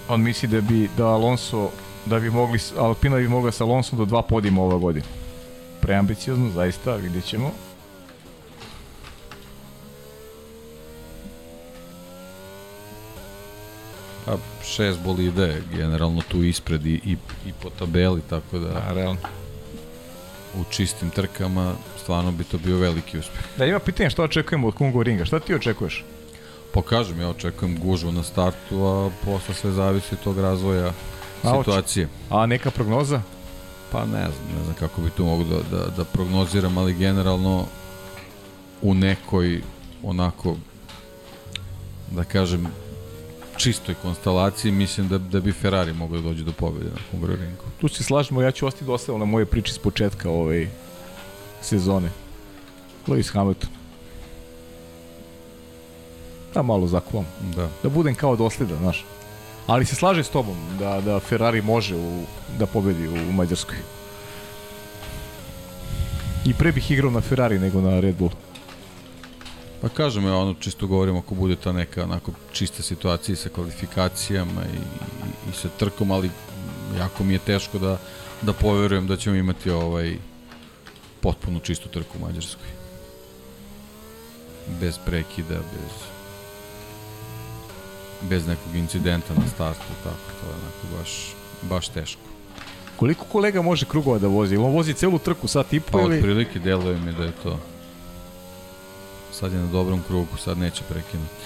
[0.08, 1.70] On misli da bi da Alonso
[2.06, 5.06] da bi mogli Alpina bi mogla sa Alonso do dva podima ova godina.
[5.80, 7.50] Preambiciozno, zaista, vidjet ćemo.
[14.26, 19.18] A šest bolide generalno tu ispred i, i, i po tabeli, tako da Da, realno.
[20.54, 23.40] u čistim trkama stvarno bi to bio veliki uspeh.
[23.58, 25.24] Da, ima pitanje šta očekujemo od Kungo Ringa.
[25.24, 26.04] Šta ti očekuješ?
[26.74, 30.92] Pa kažem, ja očekujem gužvu na startu, a posle sve zavisi od tog razvoja
[31.42, 32.08] A, situacije.
[32.30, 33.22] A neka prognoza?
[33.92, 37.64] Pa ne znam, ne znam kako bi tu mogu da, da, da prognoziram, ali generalno
[38.82, 39.62] u nekoj
[40.02, 40.56] onako
[42.10, 42.66] da kažem
[43.56, 47.64] čistoj konstelaciji mislim da, da bi Ferrari mogao da dođe do pobjede na Hungaroringu.
[47.80, 50.68] Tu se slažemo, ja ću ostati dosadno na moje priče s početka ove
[51.62, 52.10] sezone.
[53.06, 53.70] Lewis Hamilton.
[56.54, 57.26] Da malo zakuvam.
[57.56, 57.68] Da.
[57.82, 59.04] Da budem kao dosledan, znaš.
[59.66, 62.22] Ali se slaže s tobom da, da Ferrari može u,
[62.58, 63.76] da pobedi u Mađarskoj.
[66.44, 68.30] I pre bih igrao na Ferrari nego na Red Bull.
[69.80, 74.62] Pa kažem, ja ono čisto govorim ako bude ta neka onako čista situacija sa kvalifikacijama
[74.62, 76.30] i, i, i sa trkom, ali
[76.98, 77.98] jako mi je teško da,
[78.42, 80.16] da poverujem da ćemo imati ovaj
[81.20, 82.68] potpuno čistu trku u Mađarskoj.
[84.80, 86.16] Bez prekida, bez
[88.22, 92.20] bez nekog incidenta na startu, tako, to je onako baš, baš teško.
[92.96, 94.54] Koliko kolega može krugova da vozi?
[94.54, 96.16] Ili On vozi celu trku sat i Pa po ili...
[96.16, 97.58] otprilike deluje mi da je to
[99.40, 101.44] sad je na dobrom krugu, sad neće prekinuti.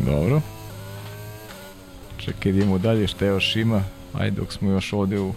[0.00, 0.40] Dobro.
[2.16, 3.84] Čekaj, idemo dalje, šta još ima?
[4.18, 5.34] Ajde, dok smo još ovde u...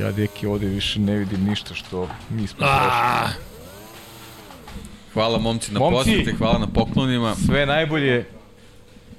[0.00, 2.76] Ja, deki, ovde više ne vidim ništa što nismo prošli.
[2.80, 3.28] Ah,
[5.12, 5.96] Hvala momci na Momci!
[5.96, 7.34] posjeti, hvala na poklonima.
[7.46, 8.26] Sve najbolje.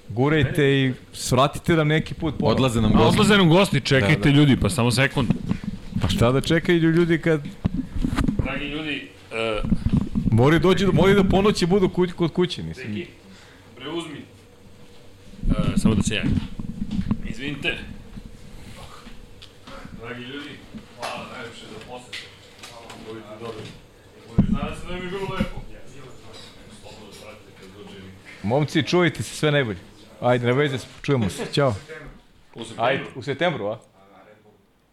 [0.10, 2.56] Gurajte i svratite nam neki put ponovo.
[2.56, 3.08] Odlaze nam gosti.
[3.08, 4.38] odlaze nam gosti, čekajte Da, da.
[4.40, 5.30] ljudi, pa samo sekund.
[6.02, 7.42] Pa šta da čekaju ljudi kad
[8.44, 9.70] Dragi ljudi, uh,
[10.32, 12.94] moraju dođu, moraju da ponoći budu kuć, kod kuće, mislim.
[12.94, 13.08] Deki,
[13.76, 14.20] preuzmi.
[15.48, 16.32] Uh, samo da se javim.
[17.30, 17.78] Izvinite.
[20.02, 20.50] Dragi ljudi,
[21.00, 22.18] hvala najviše za posete.
[22.70, 23.66] Hvala vam, budite dobri.
[24.54, 25.62] Nadam se da mi je bilo lepo.
[28.44, 28.48] Da.
[28.50, 29.80] Momci, čuvajte se, sve najbolje.
[30.24, 31.46] Ajde, na veze, čujemo se.
[31.54, 31.76] Ćao.
[32.56, 32.86] U septembru.
[32.86, 33.80] Ajde, u septembru, a?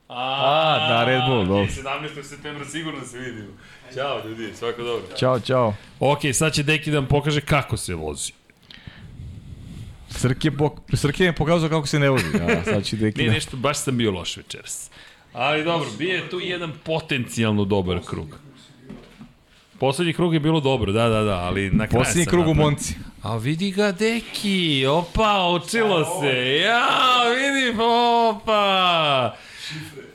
[0.08, 1.64] A, da, Red Bull, dobro.
[1.64, 2.22] 17.
[2.22, 3.48] septembra sigurno se vidimo.
[3.94, 5.16] Ćao ljudi, svako dobro.
[5.16, 5.74] Ćao, ćao.
[6.00, 8.32] Ok, sad će Deki da vam pokaže kako se vozi.
[10.08, 12.26] Srke, pok Srke je pokazao kako se ne vozi.
[12.42, 13.34] A, sad će deki Nije da...
[13.34, 14.90] nešto, baš sam bio loš večeras.
[15.32, 18.38] Ali dobro, bio je tu jedan potencijalno dobar krug.
[19.80, 22.54] Poslednji krug je bilo dobro, da, da, da, ali na kraju Posljednji sam krug u
[22.54, 22.94] Monci.
[23.22, 26.56] A vidi ga Deki, opa, učilo se.
[26.56, 26.88] Ja,
[27.30, 29.34] vidi, opa.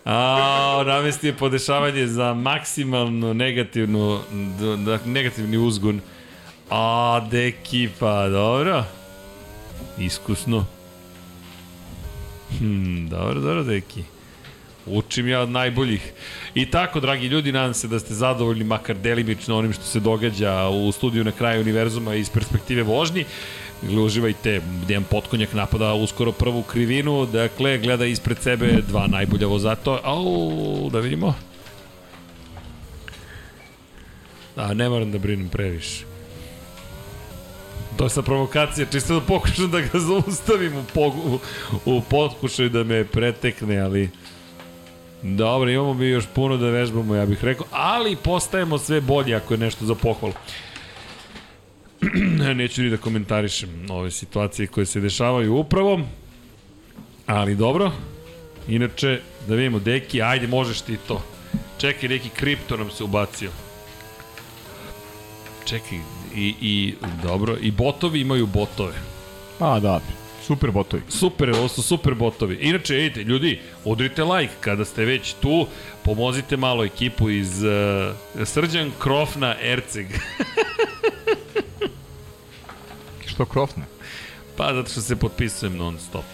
[0.05, 4.19] A, namesti je podešavanje za maksimalno negativnu,
[4.59, 6.01] d- d- negativni uzgun.
[6.69, 8.83] A, Deki, pa dobro.
[9.97, 10.65] Iskusno.
[12.59, 14.03] Hmm, dobro, dobro, Deki.
[14.85, 16.11] Učim ja od najboljih.
[16.55, 20.69] I tako, dragi ljudi, nadam se da ste zadovoljni makar delimično onim što se događa
[20.69, 23.25] u studiju na kraju univerzuma iz perspektive vožnji.
[23.83, 29.99] Uživajte, Dejan Potkonjak napada uskoro prvu krivinu, dakle, gleda ispred sebe dva najbolja vozato.
[30.03, 31.33] Au, da vidimo.
[34.55, 36.05] A, ne moram da brinem previše.
[37.97, 41.39] Dosta provokacija, čisto da pokušam da ga zaustavim u, pogu,
[41.85, 44.09] u, u potkušaju da me pretekne, ali...
[45.23, 49.53] Dobro, imamo mi još puno da vežbamo, ja bih rekao, ali postajemo sve bolji ako
[49.53, 50.33] je nešto za pohvalu.
[52.55, 55.99] Neću ni da komentarišem ove situacije koje se dešavaju upravo,
[57.25, 57.91] ali dobro.
[58.67, 61.23] Inače, da vidimo, Deki, ajde, možeš ti to.
[61.77, 63.51] Čekaj, neki kripto nam se ubacio.
[65.65, 65.97] Čekaj,
[66.35, 68.93] i, i dobro, i botovi imaju botove.
[69.59, 69.99] A, da,
[70.47, 71.03] super botovi.
[71.09, 72.57] Super, ovo su super botovi.
[72.61, 75.67] Inače, vidite, ljudi, udrite like kada ste već tu,
[76.03, 80.07] pomozite malo ekipu iz uh, Srđan Krofna Erceg.
[83.31, 83.83] Što krofne?
[84.57, 86.25] pa zato što se potpisujem non stop.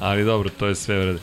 [0.00, 1.18] Ali dobro, to je sve u redu.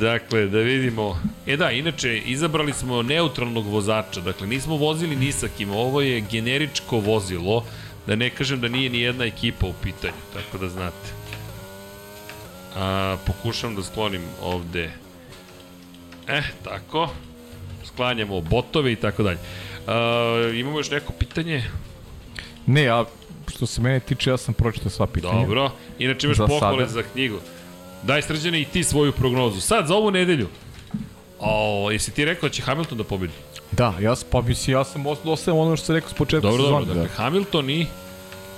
[0.00, 1.20] Dakle, da vidimo.
[1.46, 4.20] E da, inače, izabrali smo neutralnog vozača.
[4.20, 5.70] Dakle, nismo vozili ni sa kim.
[5.70, 7.64] Ovo je generičko vozilo.
[8.06, 10.12] Da ne kažem da nije ni jedna ekipa u pitanju.
[10.34, 11.08] Tako da znate.
[12.76, 14.90] A, pokušam da sklonim ovde.
[16.28, 17.08] Eh, tako.
[17.84, 19.38] Sklanjamo botove i tako dalje.
[19.86, 19.96] A,
[20.54, 21.64] imamo još neko pitanje?
[22.66, 23.04] Ne, a
[23.48, 25.40] što se mene tiče, ja sam pročitao sva pitanja.
[25.40, 25.70] Dobro.
[25.98, 26.92] Inače imaš Za pohvale sada.
[26.92, 27.38] za knjigu.
[28.02, 29.60] Daj srđane i ti svoju prognozu.
[29.60, 30.48] Sad, za ovu nedelju.
[31.40, 33.32] O, jesi ti rekao da će Hamilton da pobedi?
[33.72, 36.62] Da, ja, sam- pa mislim, ja sam ostajem ono što sam rekao s početka Dobro,
[36.62, 36.86] sezone.
[36.86, 36.94] dobro.
[37.02, 37.86] Dakle, Hamilton i...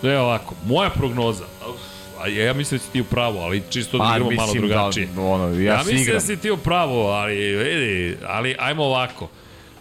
[0.03, 1.81] Da je ovako, moja prognoza, uf,
[2.21, 4.69] a ja mislim da si ti u pravu, ali čisto da Pa, igramo malo mislim
[4.69, 5.07] drugačije.
[5.07, 6.15] Da, ono, ja, Ja, ja mislim igram.
[6.17, 9.29] da si ti u pravu, ali, vidi, ali ajmo ovako.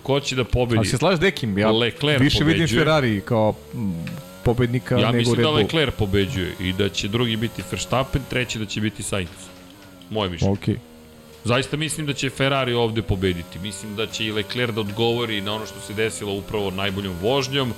[0.03, 0.77] Ko će da pobedi?
[0.77, 2.79] Ali se slažeš Dekim, ja Leclerc više vidim pobeđuje.
[2.79, 3.53] Ferrari kao
[4.43, 5.57] pobednika Ja nego mislim Red da Bull.
[5.61, 9.29] Leclerc pobeđuje i da će drugi biti Verstappen, treći da će biti Sainz.
[10.09, 10.53] Moje mišljenje.
[10.53, 10.75] Okej.
[11.43, 13.59] Zaista mislim da će Ferrari ovde pobediti.
[13.59, 17.73] Mislim da će i Leclerc da odgovori na ono što se desilo upravo najboljom vožnjom,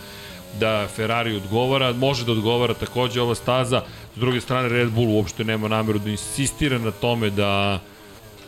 [0.59, 3.81] da Ferrari odgovara, može da odgovara takođe ova staza.
[4.15, 7.79] S druge strane, Red Bull uopšte nema nameru da insistira na tome da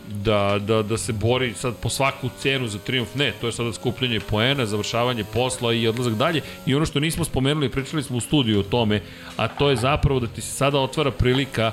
[0.09, 3.15] da, da, da se bori sad po svaku cenu za triumf.
[3.15, 6.41] Ne, to je sada skupljanje poena, završavanje posla i odlazak dalje.
[6.65, 9.01] I ono što nismo spomenuli, pričali smo u studiju o tome,
[9.37, 11.71] a to je zapravo da ti se sada otvara prilika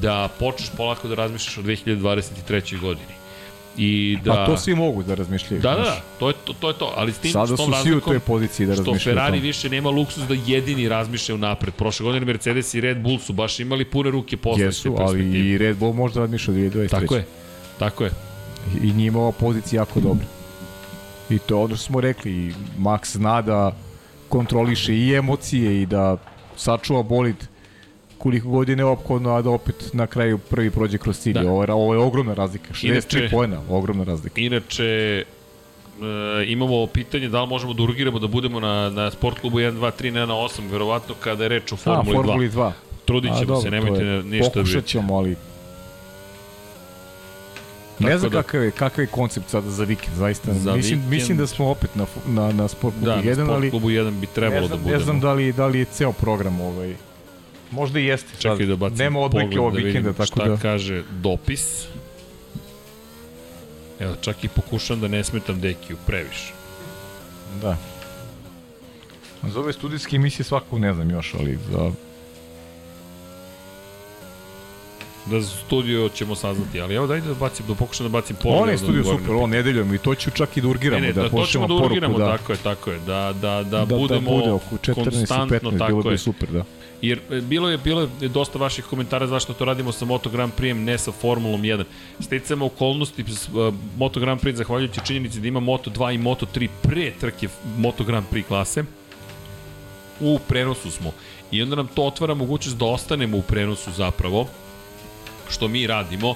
[0.00, 2.80] da počneš polako da razmišljaš o 2023.
[2.80, 3.16] godini.
[3.76, 4.32] I da...
[4.32, 5.62] A to svi mogu da razmišljaju.
[5.62, 6.92] Da, da, da, to je to, to, je to.
[6.96, 9.16] ali s tim Sada su svi u toj poziciji da što razmišljaju.
[9.16, 11.74] o Ferrari više nema luksus da jedini razmišljaju napred.
[11.74, 15.58] Prošle godine Mercedes i Red Bull su baš imali pune ruke posle Jesu, ali i
[15.58, 16.88] Red Bull može da razmišlja od 2023.
[16.90, 17.24] Tako je,
[17.78, 18.10] tako je.
[18.82, 20.26] I njima ova pozicija jako dobra.
[21.30, 23.76] I to je ono što smo rekli, i Max zna da
[24.28, 26.16] kontroliše i emocije i da
[26.56, 27.36] sačuva bolid
[28.18, 31.32] koliko god je neophodno, a da opet na kraju prvi prođe kroz cilj.
[31.32, 31.40] Da.
[31.40, 31.50] Da.
[31.50, 32.74] Ovo, je, ovo je ogromna razlika.
[32.74, 34.40] 63 Inače- pojena, ogromna razlika.
[34.40, 35.24] Inače, e,
[36.46, 39.90] imamo pitanje da li možemo da urgiramo da budemo na, na sport klubu 1, 2,
[39.92, 42.14] 3, ne na 8, verovatno kada je reč o A, Formuli 2.
[42.16, 42.72] Formuli 2.
[43.04, 45.36] Trudit A, ćemo dobro, se, nemojte je- ništa da Pokušat ćemo, ali...
[47.98, 50.52] Ne znam da- kakav je, kakav je koncept sada za vikend, zaista.
[50.54, 53.34] Za mislim, vikend- mislim da smo opet na, na, na sport klubu Da, na 1,
[53.34, 54.98] sport ali klubu 1 bi trebalo ne znam, da budemo.
[54.98, 56.94] ne znam da li, da li je ceo program ovaj...
[57.70, 58.28] Možda i jeste.
[58.38, 60.56] Čekaj da bacim Nema odlike ovog da vikenda, tako šta da...
[60.56, 61.86] kaže dopis.
[64.00, 66.52] Evo, čak i pokušam da ne smetam Dekiju previše.
[67.62, 67.76] Da.
[69.42, 71.90] Za ove studijske emisije svakog ne znam još, ali za...
[75.26, 78.62] Da za studio ćemo saznati, ali evo dajde da bacim, da pokušam da bacim pogled.
[78.62, 81.00] On je da studio odgovorim super, on nedeljom i to ću čak i da urgiramo,
[81.00, 83.62] Ne, ne, da, da, pošljemo ćemo da poruku, da, tako je, tako je, da, da,
[83.62, 86.14] da, da, budemo da bude oko 14 i konstantno, 15, tako bilo je.
[86.14, 86.64] bi super, da.
[87.02, 90.52] Jer e, bilo je bilo je dosta vaših komentara zašto to radimo sa Moto Grand
[90.52, 91.84] Prix, ne sa Formulom 1.
[92.20, 96.68] Sticamo okolnosti uh, Moto Grand Prix zahvaljujući činjenici da ima Moto 2 i Moto 3
[96.82, 98.84] pre trke Moto Grand Prix klase.
[100.20, 101.12] U prenosu smo.
[101.50, 104.46] I onda nam to otvara mogućnost da ostanemo u prenosu zapravo,
[105.50, 106.34] što mi radimo.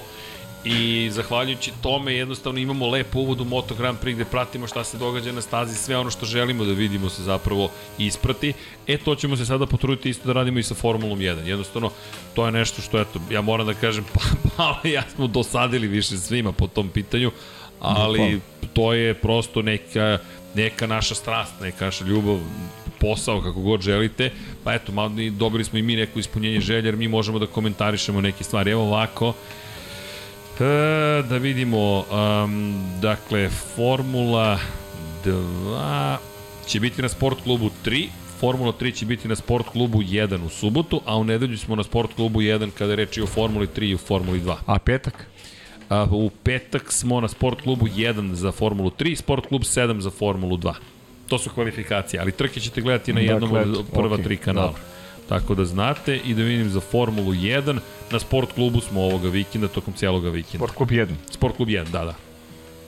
[0.65, 4.97] I zahvaljujući tome jednostavno imamo lep uvod u Moto Grand Prix gde pratimo šta se
[4.97, 8.53] događa na stazi, sve ono što želimo da vidimo se zapravo isprati.
[8.87, 11.45] E to ćemo se sada potruditi isto da radimo i sa Formulom 1.
[11.45, 11.91] Jednostavno
[12.33, 14.21] to je nešto što eto, ja moram da kažem pa,
[14.57, 17.31] pa ja smo dosadili više svima po tom pitanju,
[17.79, 18.41] ali
[18.73, 20.17] to je prosto neka,
[20.55, 22.39] neka naša strast, neka naša ljubav,
[22.99, 24.31] posao, kako god želite,
[24.63, 28.21] pa eto, malo, dobili smo i mi neko ispunjenje želja, jer mi možemo da komentarišemo
[28.21, 28.71] neke stvari.
[28.71, 29.33] Evo ovako,
[30.61, 34.59] E, da vidimo, um, dakle, Formula
[35.25, 36.17] 2
[36.67, 38.07] će biti na Sport klubu 3,
[38.39, 41.83] Formula 3 će biti na Sport klubu 1 u subotu, a u nedelju smo na
[41.83, 44.55] Sport klubu 1 kada je reč i o Formuli 3 i o Formuli 2.
[44.65, 45.27] A petak?
[45.89, 50.09] A, u petak smo na Sport klubu 1 za Formulu 3, Sport klub 7 za
[50.09, 50.73] Formulu 2.
[51.27, 54.67] To su kvalifikacije, ali trke ćete gledati na jednom Dakle, od prva okej, tri kanala.
[54.67, 54.81] dobro.
[55.31, 57.79] Tako da znate i da vidim za Formulu 1,
[58.11, 60.57] na Sport klubu smo ovoga vikenda, tokom cijeloga vikenda.
[60.57, 61.07] Sport klub 1.
[61.31, 62.15] Sport klub 1, da, da.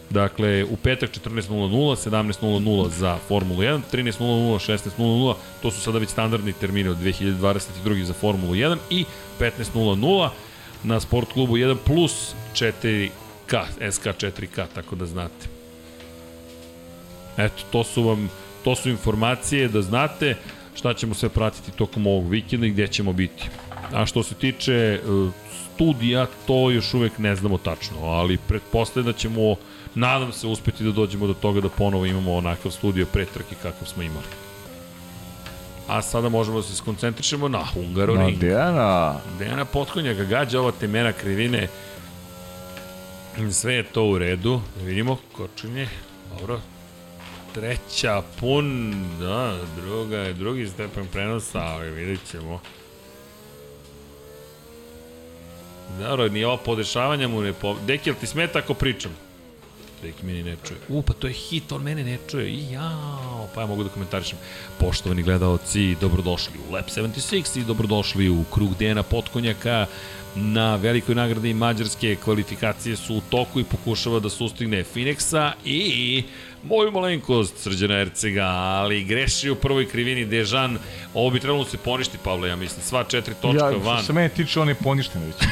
[0.10, 6.54] Dakle, u petak 14.00, 17.00 za Formulu 1, 13.00, 16.00, to su sada već standardni
[6.54, 8.04] termini od 2022.
[8.04, 9.06] za Formulu 1 i
[9.40, 10.30] 15.00
[10.84, 15.48] na Sport klubu 1 plus 4K, SK 4K, tako da znate.
[17.38, 18.30] Eto, to su vam,
[18.64, 20.36] to su informacije da znate
[20.76, 23.44] šta ćemo sve pratiti tokom ovog vikenda i gde ćemo biti.
[23.94, 25.00] A što se tiče e,
[25.74, 29.56] studija, to još uvek ne znamo tačno, ali pretpostavljam da ćemo,
[29.96, 33.88] nadam se, uspeti da dođemo do toga da ponovo imamo onakav studio pre trke kakav
[33.88, 34.26] smo imali.
[35.88, 38.38] A sada možemo da se skoncentrišemo na Hungaroring.
[38.38, 39.16] Na Dejana.
[39.40, 41.68] Dejana Potkonjaka gađa ova temena krivine.
[43.52, 44.62] Sve je to u redu.
[44.78, 45.88] Da vidimo, kočenje.
[46.40, 46.60] Dobro.
[47.54, 52.62] Treća pun, da, druga je drugi stepen prenosa, ali vidit ćemo.
[56.00, 57.76] Dobro, ni ova podešavanja mu ne po...
[57.86, 59.12] Deki, jel ti smeta ako pričam?
[60.04, 60.80] Deki meni ne čuje.
[60.90, 62.50] U, pa to je hit, on mene ne čuje.
[62.50, 64.38] I jao, pa ja mogu da komentarišem.
[64.80, 69.86] Poštovani gledalci, dobrodošli u Lab 76 i dobrodošli u krug Dejana Potkonjaka
[70.36, 76.24] na velikoj nagradi Mađarske kvalifikacije su u toku i pokušava da sustigne Finexa i
[76.64, 80.78] moju malenkost Srđana Ercega, ali greši u prvoj krivini Dežan.
[81.14, 82.86] Ovo bi trebalo da se poništi, Pavle, ja mislim.
[82.86, 83.98] Sva četiri točka ja, van.
[83.98, 85.36] Što se mene tiče, on je poništen već.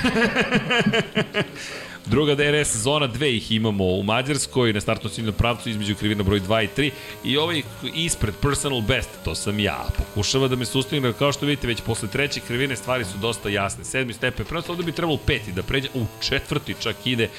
[2.06, 6.40] Druga DRS zona, dve ih imamo u Mađarskoj, na startnom ciljnom pravcu između krivina broj
[6.40, 6.92] 2 i 3
[7.24, 7.62] i ovaj
[7.96, 9.88] ispred personal best, to sam ja.
[9.98, 13.84] Pokušava da me sustigne, kao što vidite, već posle treće krivine stvari su dosta jasne.
[13.84, 17.30] Sedmi stepen, prvo ovde bi trebalo peti da pređe, u četvrti čak ide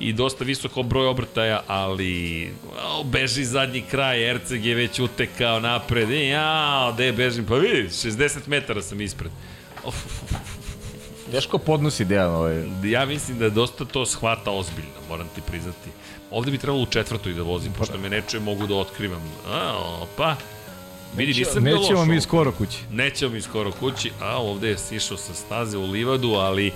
[0.00, 2.50] i dosta visoko broj obrtaja, ali
[2.98, 7.88] o, beži zadnji kraj, Erceg je već utekao napred, i jao, gde bežim, pa vidi,
[7.88, 9.30] 60 metara sam ispred.
[9.86, 10.53] Uf, uf, uf.
[11.34, 12.62] Teško podnosi Dejan ovaj.
[12.84, 15.90] Ja mislim da dosta to shvata ozbiljno, moram ti priznati.
[16.30, 19.22] Ovde bi trebalo u četvrtoj da vozim, pošto me ne čuje, mogu da otkrivam.
[19.48, 20.36] A, opa.
[21.16, 21.82] Vidi, nisam bio loš.
[21.82, 22.78] Nećemo mi skoro kući.
[22.90, 26.72] Nećemo mi skoro kući, a ovde je sišao sa staze u livadu, ali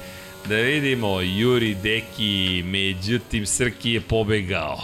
[0.48, 4.80] da vidimo, Juri Deki, međutim Srki je pobegao.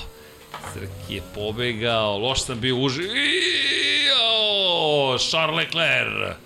[0.75, 3.03] Srki je pobegao, loš sam bio uži...
[5.19, 6.44] Charles Leclerc.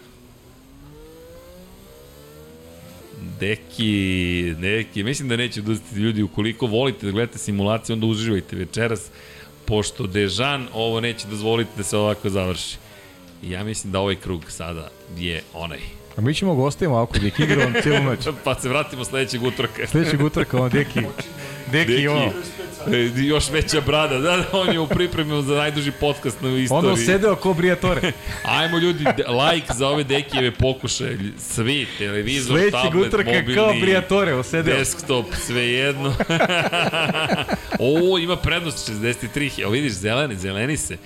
[3.41, 9.01] Deki, neki, mislim da neće odustati ljudi, ukoliko volite da gledate simulaciju, onda uživajte večeras,
[9.65, 12.77] pošto Dežan ovo neće dozvoliti da se ovako završi.
[13.43, 15.81] I ja mislim da ovaj krug sada je onaj.
[16.17, 18.19] A mi ćemo gostima ovako, Deki igra on cijelu noć.
[18.45, 19.87] Pa se vratimo sledećeg utorka.
[19.87, 21.01] Sledećeg utorka, on Deki.
[21.73, 22.33] Deki, Deki, ono.
[22.93, 24.19] E, još veća brada.
[24.19, 26.91] Da, da, on je u pripremi za najduži podcast na istoriji.
[26.91, 28.13] Onda sedeo ko Briatore.
[28.59, 31.19] Ajmo ljudi, like za ove Dekijeve pokušaje.
[31.39, 34.79] Svi, televizor, Sledećeg tablet, utorka mobilni, kao Briatore, osedeo.
[34.79, 36.15] desktop, svejedno.
[37.79, 39.63] o, ima prednost 63.
[39.63, 40.97] Evo vidiš, zeleni, zeleni se.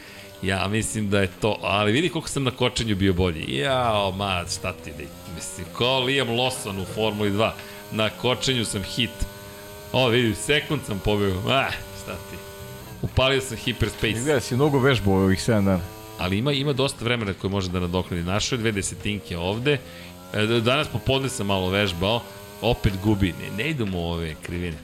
[0.43, 3.57] Ja mislim da je to, ali vidi koliko sam na kočenju bio bolji.
[3.57, 4.93] Jao, ma, šta ti
[5.35, 7.51] mislim, kao Liam Lawson u Formuli 2.
[7.93, 9.11] Na kočenju sam hit.
[9.93, 11.35] O, vidi, sekund sam pobio.
[11.49, 11.71] Ah,
[12.03, 12.37] šta ti.
[13.03, 14.11] Upalio sam hyperspace.
[14.11, 15.81] Izgleda da si mnogo vežbao ovih 7 dana.
[16.19, 18.23] Ali ima ima dosta vremena koje može da nadoknadi.
[18.23, 19.79] Našao je dve desetinke ovde.
[20.35, 22.23] E, Danas popodne sam malo vežbao.
[22.61, 23.35] Opet gubi.
[23.43, 24.77] Ne, ne idemo u ove krivine.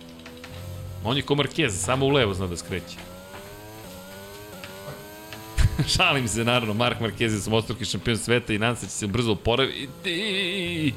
[1.04, 2.96] On je ko Marquez, samo u levo zna da skreće.
[5.96, 9.06] Šalim se, naravno, Mark Marquez je samostruki šampion sveta i nadam se da će se
[9.06, 10.92] brzo oporaviti.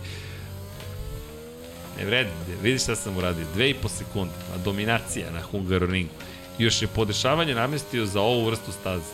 [1.97, 2.29] Ne vredi,
[2.63, 3.45] vidiš šta sam uradio.
[3.53, 6.13] Dve i po sekunde, a dominacija na Hungaroringu.
[6.57, 9.11] Još je podešavanje namestio za ovu vrstu staze.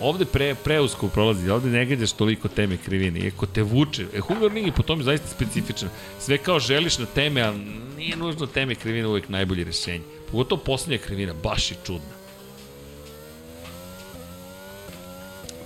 [0.00, 4.06] Ovde pre, preusko prolazi, ovde ne gađaš toliko teme krivine, iako te vuče.
[4.14, 5.88] E, Hungaroring je po tome zaista specifičan.
[6.20, 7.58] Sve kao želiš na teme, ali
[7.96, 10.04] nije nužno teme krivine uvek najbolje rešenje.
[10.30, 12.16] Pogotovo poslednja krivina, baš je čudna.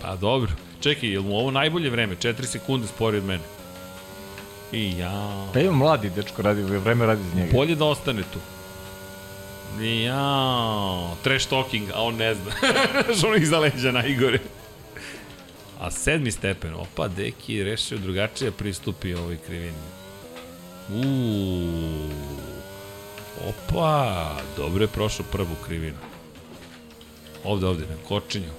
[0.02, 0.52] Pa dobro.
[0.81, 2.17] Čekaj, je li mu ovo najbolje vreme?
[2.17, 3.60] 4 sekunde spori od mene.
[4.73, 5.47] I ja.
[5.52, 7.52] Pa ima mladi dečko radi, vreme radi za njega.
[7.52, 8.39] Bolje da ostane tu.
[9.82, 11.15] Ja.
[11.23, 12.52] Trash talking, a on ne zna.
[13.18, 14.39] Što ih za leđa najgore.
[15.81, 19.78] A sedmi stepen, opa, Deki je rešio drugačije pristupi ovoj krivini.
[20.90, 22.10] Uuu.
[23.49, 25.99] Opa, dobro je prošao prvu krivinu.
[27.44, 28.50] Ovde, ovde, na kočenju.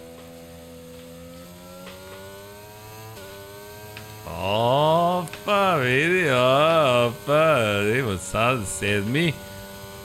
[4.40, 9.34] Opa, vidi, opa, vidimo sad sedmi.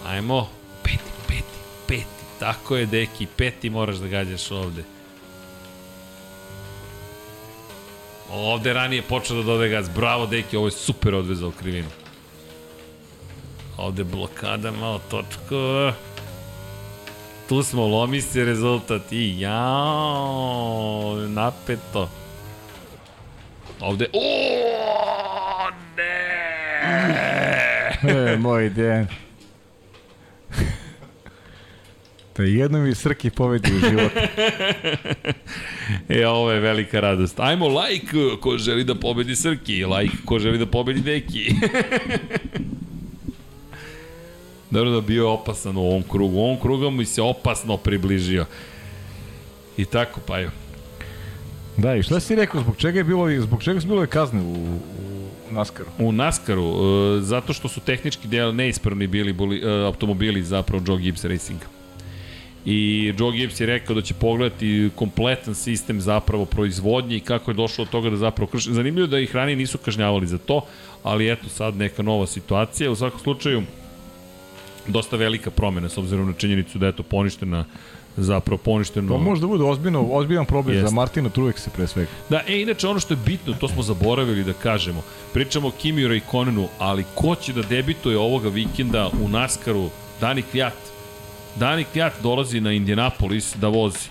[0.06, 0.48] Ajmo,
[0.82, 0.98] peti,
[1.28, 2.04] peti, peti.
[2.38, 4.84] Tako je, deki, peti moraš da gađaš ovde.
[8.32, 9.88] Ovde ranije počeo da dode gaz.
[9.88, 11.88] Bravo, deki, ovo je super odvezao krivinu.
[13.76, 15.92] Ovde blokada, malo točko.
[17.48, 22.08] Tu smo, lomi se rezultat i jao, napeto.
[23.80, 26.16] Ovde, o, ne!
[28.02, 29.06] E, moj Dejan.
[32.36, 34.20] Da jedno mi Srki pobedi u životu.
[36.08, 37.40] E, ovo je velika radost.
[37.40, 41.50] Ajmo like ko želi da pobedi Srki, like ko želi da pobedi Deki.
[44.70, 46.36] Dobro da bio opasan u ovom krugu.
[46.36, 48.46] U ovom krugu mi se opasno približio.
[49.76, 50.50] I tako, pa jo.
[51.76, 54.54] Da, i šta si rekao, zbog čega je bilo, zbog čega su bilo kazne u,
[55.50, 55.88] u Naskaru.
[55.98, 60.98] u Naskaru, e, zato što su tehnički del neispravni bili boli, e, automobili zapravo Joe
[60.98, 61.66] Gibbs Racinga.
[62.64, 67.54] I Joe Gibbs je rekao da će pogledati kompletan sistem zapravo proizvodnje i kako je
[67.54, 68.72] došlo od toga da zapravo krši.
[68.72, 70.66] Zanimljivo da ih ranije nisu kažnjavali za to,
[71.02, 72.90] ali eto sad neka nova situacija.
[72.90, 73.62] U svakom slučaju,
[74.86, 77.64] dosta velika promena s obzirom na činjenicu da je to poništena
[78.16, 79.08] zapravo poništeno.
[79.08, 80.88] To može da bude ozbiljno, ozbiljan problem Jeste.
[80.88, 82.08] za Martina Truexa pre svega.
[82.28, 85.02] Da, e, inače ono što je bitno, to smo zaboravili da kažemo.
[85.32, 89.90] Pričamo o Kimi Raikonenu, ali ko će da debituje ovoga vikenda u Naskaru?
[90.20, 90.74] Dani Kvjat.
[91.56, 94.08] Dani Kvjat dolazi na Indianapolis da vozi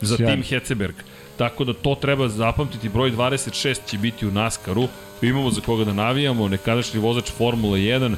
[0.00, 0.34] za Sjajno.
[0.34, 0.94] tim Heceberg.
[1.36, 4.88] Tako da to treba zapamtiti, broj 26 će biti u Naskaru.
[5.22, 8.16] Imamo za koga da navijamo, nekadašnji vozač Formule 1,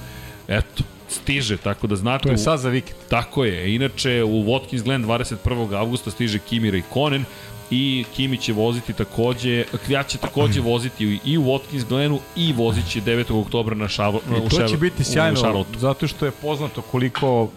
[0.48, 2.22] eto, stiže, tako da znate...
[2.22, 2.98] To je sad za vikend.
[3.08, 3.74] Tako je.
[3.74, 5.76] Inače, u Watkins Glen 21.
[5.76, 7.24] augusta stiže Kimi Raikkonen
[7.70, 12.88] i Kimi će voziti takođe, Kvjat će takođe voziti i u Watkins Glenu i vozit
[12.88, 13.40] će 9.
[13.40, 17.48] oktobra na Šavo, I u to će biti sjajno, zato što je poznato koliko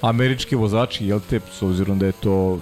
[0.00, 2.60] američki vozači, jel te, s obzirom da je to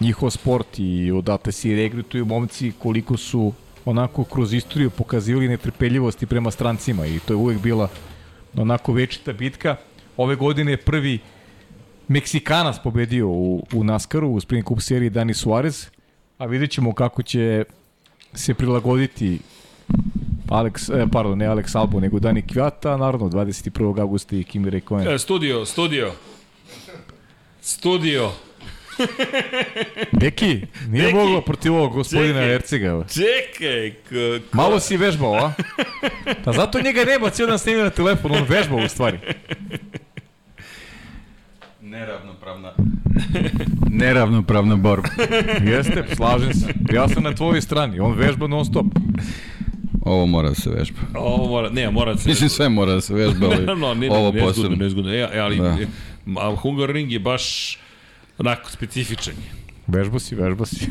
[0.00, 3.52] njihov sport i odatle se i regrutuju momci koliko su
[3.84, 7.88] onako kroz istoriju pokazivali netrpeljivosti prema strancima i to je uvek bila
[8.56, 9.76] onako večita bitka.
[10.16, 11.18] Ove godine je prvi
[12.08, 15.86] Meksikanac pobedio u, u Naskaru u Sprint Cup seriji Dani Suarez,
[16.38, 17.64] a vidjet ćemo kako će
[18.34, 19.38] se prilagoditi
[20.48, 24.00] Alex, eh, pardon, ne Alex Albo, nego Dani Kvjata, naravno 21.
[24.00, 24.82] augusta i Kimi.
[25.06, 26.12] E, studio, studio.
[27.60, 28.30] Studio.
[30.12, 30.46] Neki,
[30.88, 31.14] nije Neki.
[31.14, 32.54] moglo protiv ovog gospodina Čekaj.
[32.54, 32.86] Ercega.
[32.86, 33.04] evo.
[33.04, 34.08] Čekaj, k-
[34.40, 35.52] k- Malo si vežbao, a?
[36.44, 39.18] Pa zato njega nema, cijel dan snimio na telefon, on vežbao u stvari.
[41.82, 42.72] Neravnopravna.
[43.90, 45.08] Neravnopravna borba.
[45.62, 46.66] Jeste, slažem se.
[46.92, 48.86] Ja sam na tvojoj strani, on vežba non stop.
[50.02, 50.98] Ovo mora da se vežba.
[51.14, 52.28] ovo mora, ne, mora da se...
[52.28, 54.76] Mislim, sve mora da se vežba, ali Naravno, ne, ovo ne, nezgodno, posebno.
[54.76, 55.12] nezgodno.
[55.12, 55.76] E, ali Da.
[56.26, 56.40] da.
[56.40, 57.78] a Hungaroring je baš
[58.40, 59.34] onako specifičan.
[59.34, 59.50] je.
[59.86, 60.86] Vežba si, vežba si.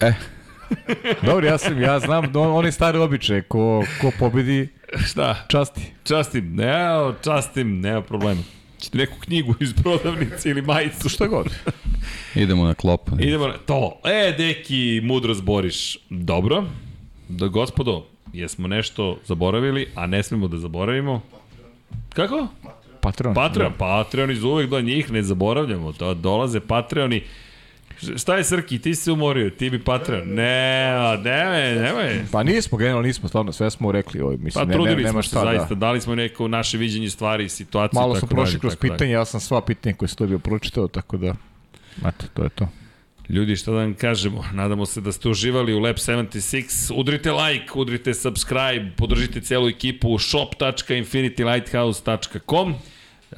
[0.00, 0.12] E.
[1.22, 4.68] Dobro, ja sam, ja znam, on, on je stari običaj, ko, ko pobedi,
[5.08, 5.44] Šta?
[5.48, 5.80] časti.
[6.04, 8.40] Častim, evo, častim, nema problema.
[8.80, 11.46] Ćete neku knjigu iz prodavnice ili majicu, šta god.
[12.34, 13.08] Idemo na klop.
[13.20, 14.00] Idemo na to.
[14.04, 15.98] E, deki, mudro zboriš.
[16.10, 16.64] Dobro.
[17.28, 21.20] Da, gospodo, jesmo nešto zaboravili, a ne smemo da zaboravimo.
[22.08, 22.48] Kako?
[23.02, 25.92] Patreon, Patreoni za uvek do njih ne zaboravljamo.
[25.92, 27.22] Da dolaze Patreoni.
[28.16, 30.28] Šta je Srki, ti si se umorio, ti bi Patreon.
[30.28, 30.92] Ne,
[31.24, 34.20] ne, ne, Pa nismo, generalno nismo, stvarno, sve smo rekli.
[34.20, 35.74] Ovaj, Pa mislim, ne, trudili ne, nema smo se šta, zaista, da.
[35.74, 38.00] dali smo neko naše viđenje stvari, situaciju.
[38.00, 41.34] Malo smo prošli kroz pitanje, ja sam sva pitanja koje sam dobio pročitao, tako da,
[42.08, 42.68] eto, to je to.
[43.32, 44.44] Ljudi, šta da vam kažemo?
[44.60, 46.92] Nadamo se da ste uživali u Lab 76.
[46.94, 52.74] Udrite like, udrite subscribe, podržite celu ekipu shop.infinitylighthouse.com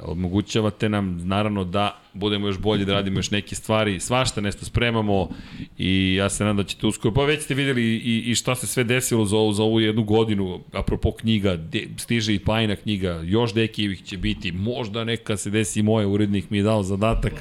[0.03, 4.01] Omogućavate nam, naravno, da budemo još bolji, da radimo još neke stvari.
[4.01, 5.29] Svašta nešto spremamo
[5.79, 7.15] i ja se nadam da ćete uskoro.
[7.15, 10.05] Pa već ste videli i, i šta se sve desilo za ovu, za ovu jednu
[10.05, 15.51] godinu, apropo knjiga, de, stiže i Pajna knjiga, još dekijevih će biti, možda neka se
[15.51, 17.33] desi i urednik mi je dao zadatak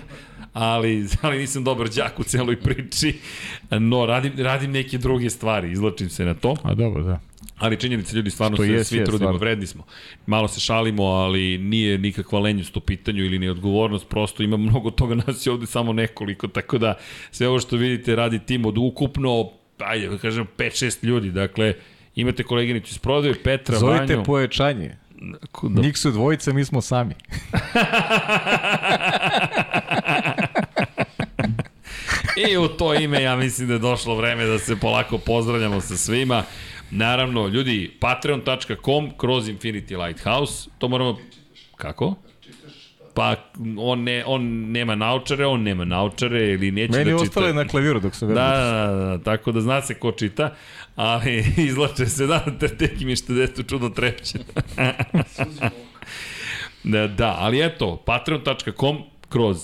[0.54, 3.20] ali, ali nisam dobar đak u celoj priči,
[3.72, 7.20] no radim, radim neke druge stvari, izlačim se na to, A dobro, da.
[7.58, 9.38] ali činjenica ljudi, stvarno Što se svi jest, trudimo, stvarno.
[9.38, 9.84] vredni smo.
[10.26, 15.16] Malo se šalimo, ali nije nikakva lenjost u pitanju ili neodgovornost, prosto ima mnogo toga,
[15.18, 16.98] nas je ovde samo nekoliko, tako da
[17.32, 19.50] sve ovo što vidite radi tim od ukupno,
[19.80, 21.74] ajde, da kažem, 5-6 ljudi, dakle,
[22.16, 24.96] imate koleginicu iz prodaju, Petra, Zovite Vanju, pojačanje.
[25.64, 27.14] da, Njih su dvojica, mi smo sami.
[32.38, 35.98] I u to ime ja mislim da je došlo vreme da se polako pozdravljamo sa
[35.98, 36.44] svima.
[36.92, 41.18] Naravno, ljudi, patreon.com kroz Infinity Lighthouse, to moramo...
[41.76, 42.16] Kako?
[43.14, 43.36] Pa
[43.78, 47.24] on, ne, on nema naučare, on nema naučare ili neće Meni da čita.
[47.24, 48.88] ostale na klaviru dok sam Da, vežbao.
[48.88, 50.56] da, da, da, tako da zna se ko čita,
[50.96, 54.40] ali izlače se da, te teki mi što deto čudno trepće.
[56.84, 58.98] da, da, ali eto, patreon.com
[59.30, 59.58] kroz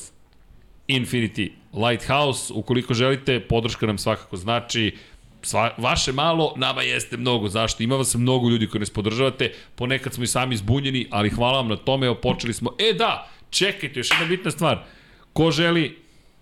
[0.88, 4.96] Infinity Lighthouse, ukoliko želite, podrška nam svakako znači,
[5.42, 7.48] Sva, vaše malo, nama jeste mnogo.
[7.48, 7.84] Zašto?
[7.84, 11.68] Ima vas mnogo ljudi koji nas podržavate, ponekad smo i sami zbunjeni, ali hvala vam
[11.68, 12.76] na tome, evo počeli smo.
[12.80, 14.84] E da, čekajte, još jedna bitna stvar.
[15.34, 15.98] Ko želi,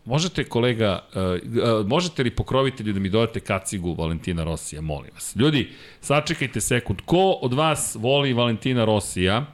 [0.05, 5.35] možete kolega, uh, uh, možete li pokrovitelju da mi dodate kacigu Valentina Rosija, molim vas.
[5.35, 5.69] Ljudi,
[6.01, 7.01] sačekajte sekund.
[7.05, 9.45] Ko od vas voli Valentina Rosija?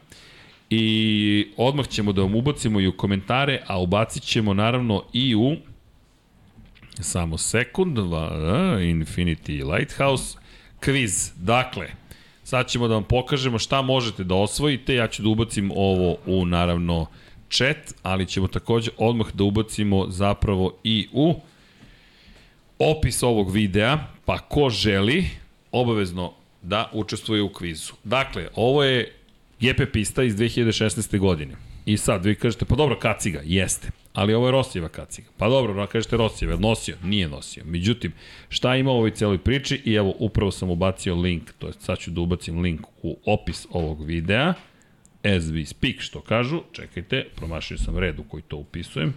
[0.76, 5.56] I odmah ćemo da vam ubacimo i u komentare, a ubacit ćemo naravno i u
[7.00, 10.38] Samo sekund, Infinity Lighthouse,
[10.80, 11.32] kviz.
[11.36, 11.88] Dakle,
[12.44, 14.96] sad ćemo da vam pokažemo šta možete da osvojite.
[14.96, 17.06] Ja ću da ubacim ovo u, naravno,
[17.50, 21.36] chat, ali ćemo takođe odmah da ubacimo zapravo i u
[22.80, 25.26] opis ovog videa, pa ko želi,
[25.72, 27.94] obavezno da učestvuje u kvizu.
[28.04, 29.23] Dakle, ovo je
[29.64, 31.20] GP pista iz 2016.
[31.20, 31.56] godine.
[31.86, 33.88] I sad vi kažete, pa dobro, kaciga, jeste.
[34.14, 35.28] Ali ovo je Rosijeva kaciga.
[35.38, 36.96] Pa dobro, kažete Rosijeva, nosio?
[37.04, 37.64] Nije nosio.
[37.66, 38.14] Međutim,
[38.50, 39.82] šta ima u ovoj celoj priči?
[39.86, 43.68] I evo, upravo sam ubacio link, to je sad ću da ubacim link u opis
[43.72, 44.54] ovog videa.
[45.24, 46.62] As we speak, što kažu.
[46.72, 49.14] Čekajte, promašio sam red u koji to upisujem.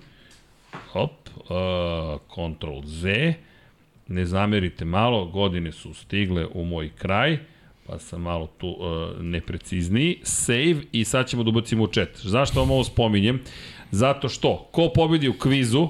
[0.93, 3.35] Hop, uh, Ctrl Z.
[4.09, 7.39] Ne zamerite malo, godine su stigle u moj kraj
[7.87, 10.19] pa sam malo tu uh, neprecizniji.
[10.23, 12.09] Save i sad ćemo da ubacimo u chat.
[12.15, 13.41] Zašto vam ovo spominjem?
[13.91, 15.89] Zato što, ko pobedi u kvizu,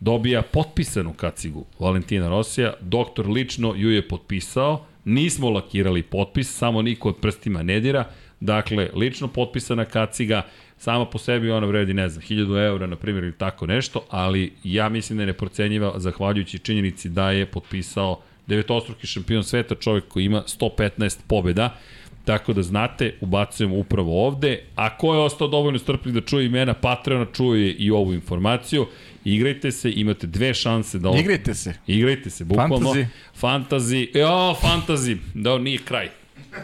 [0.00, 7.08] dobija potpisanu kacigu Valentina Rosija, doktor lično ju je potpisao, nismo lakirali potpis, samo niko
[7.08, 8.04] od prstima ne dira,
[8.40, 10.42] dakle, lično potpisana kaciga,
[10.76, 14.52] sama po sebi ona vredi, ne znam, 1000 eura, na primjer, ili tako nešto, ali
[14.64, 20.24] ja mislim da je neprocenjiva, zahvaljujući činjenici da je potpisao devetostruki šampion sveta, čovjek koji
[20.24, 21.76] ima 115 pobjeda,
[22.24, 24.62] Tako da znate, ubacujem upravo ovde.
[24.76, 28.86] A ko je ostao dovoljno strpljiv da čuje imena Patreona, čuje i ovu informaciju.
[29.24, 31.10] Igrajte se, imate dve šanse da...
[31.20, 31.74] Igrajte se.
[31.86, 32.76] Igrajte se, bukvalno.
[32.78, 33.06] Fantasy.
[33.34, 34.08] Fantazi.
[34.14, 35.16] Jo, fantazi.
[35.34, 36.08] Da, nije kraj.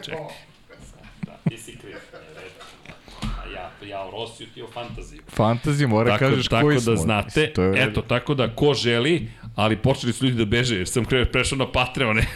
[0.05, 0.21] Čekaj.
[1.27, 1.97] Da, ti si kriv.
[3.23, 5.23] A ja, ja o Rosiju, ti o fantaziju.
[5.29, 6.97] Fantazija mora Tako, kažeš tako koji da smo.
[6.97, 11.25] znate, eto, tako da ko želi, ali počeli su ljudi da beže, jer sam kre,
[11.25, 12.27] prešao na Patreone.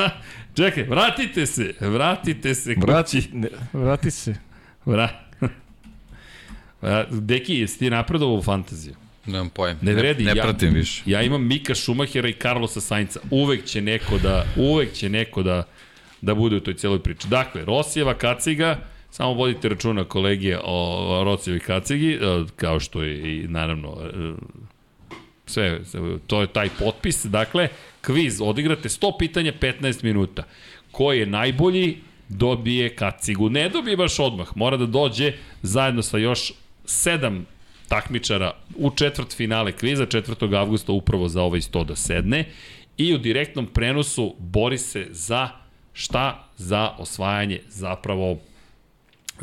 [0.56, 4.34] Čekaj, vratite se, vratite se Vrati, ne, vrati se.
[4.84, 5.08] Vra...
[7.10, 8.94] Deki, jesi ti napredovao u fantaziju?
[9.26, 9.78] Nemam pojem.
[9.82, 10.24] Ne vredi.
[10.24, 11.02] Ne, ne ja, pratim više.
[11.06, 13.20] Ja imam Mika Šumahera i Carlosa Sainca.
[13.30, 15.62] Uvek će neko da, uvek će neko da,
[16.20, 17.28] da bude u toj celoj priči.
[17.28, 18.78] Dakle, Rosijeva kaciga,
[19.10, 22.18] samo vodite računa kolegije o Rosijevoj kacigi, e,
[22.56, 24.32] kao što je i naravno e,
[25.54, 25.80] sve,
[26.26, 27.24] to je taj potpis.
[27.24, 27.68] Dakle,
[28.00, 30.44] kviz, odigrate 100 pitanja 15 minuta.
[30.90, 31.96] Ko je najbolji,
[32.28, 33.50] dobije kacigu.
[33.50, 36.52] Ne dobije baš odmah, mora da dođe zajedno sa još
[36.84, 37.46] sedam
[37.88, 40.56] takmičara u četvrt finale kviza 4.
[40.56, 42.44] avgusta upravo za ovaj 100 da sedne
[42.96, 45.48] i u direktnom prenosu bori se za
[45.92, 46.48] šta?
[46.56, 48.38] Za osvajanje zapravo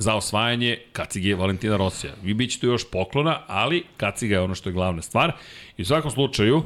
[0.02, 2.14] za osvajanje kacige Valentina Rosija.
[2.24, 5.32] Vi bit će tu još poklona, ali kaciga je ono što je glavna stvar.
[5.78, 6.64] I u svakom slučaju,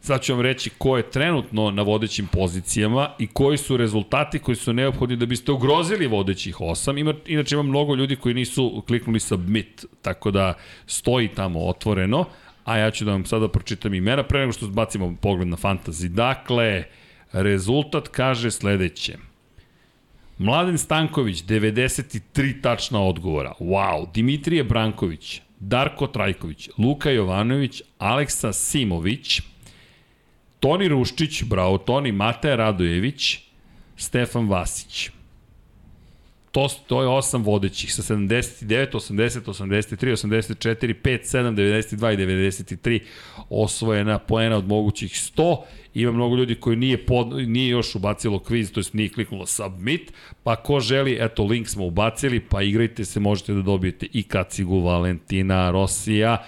[0.00, 4.56] sad ću vam reći ko je trenutno na vodećim pozicijama i koji su rezultati koji
[4.56, 6.98] su neophodni da biste ugrozili vodećih osam.
[6.98, 10.54] Ima, inače ima mnogo ljudi koji nisu kliknuli submit, tako da
[10.86, 12.24] stoji tamo otvoreno,
[12.64, 16.08] a ja ću da vam sada pročitam imena pre nego što zbacimo pogled na fantasy.
[16.08, 16.84] Dakle,
[17.32, 19.27] rezultat kaže sledeće.
[20.38, 23.52] Mladen Stanković, 93 tačna odgovora.
[23.60, 24.12] Wow.
[24.12, 29.40] Dimitrije Branković, Darko Trajković, Luka Jovanović, Aleksa Simović,
[30.60, 33.38] Toni Ruščić, bravo Toni, Mateja Radojević,
[33.96, 35.10] Stefan Vasić.
[36.58, 43.00] To, to je osam vodećih sa 79, 80, 83, 84, 5, 7, 92 i 93
[43.50, 45.56] osvojena poena od mogućih 100.
[45.94, 50.12] Ima mnogo ljudi koji nije, pod, nije još ubacilo kviz, to jest nije kliknulo submit,
[50.42, 54.80] pa ko želi, eto link smo ubacili, pa igrajte se, možete da dobijete i kacigu
[54.80, 56.44] Valentina Rosija.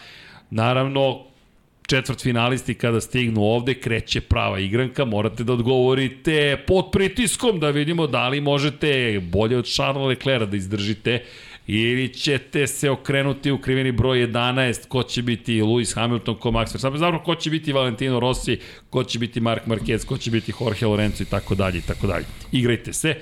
[0.51, 1.30] Naravno,
[1.91, 8.07] četvrt finalisti kada stignu ovde, kreće prava igranka, morate da odgovorite pod pritiskom da vidimo
[8.07, 11.23] da li možete bolje od Charles Leclerca da izdržite
[11.67, 16.75] ili ćete se okrenuti u kriveni broj 11, ko će biti Lewis Hamilton, ko Max
[16.75, 18.59] Verstappen, zapravo ko će biti Valentino Rossi,
[18.91, 22.07] ko će biti Mark Marquez, ko će biti Jorge Lorenzo i tako dalje i tako
[22.07, 22.25] dalje.
[22.52, 23.15] Igrajte se.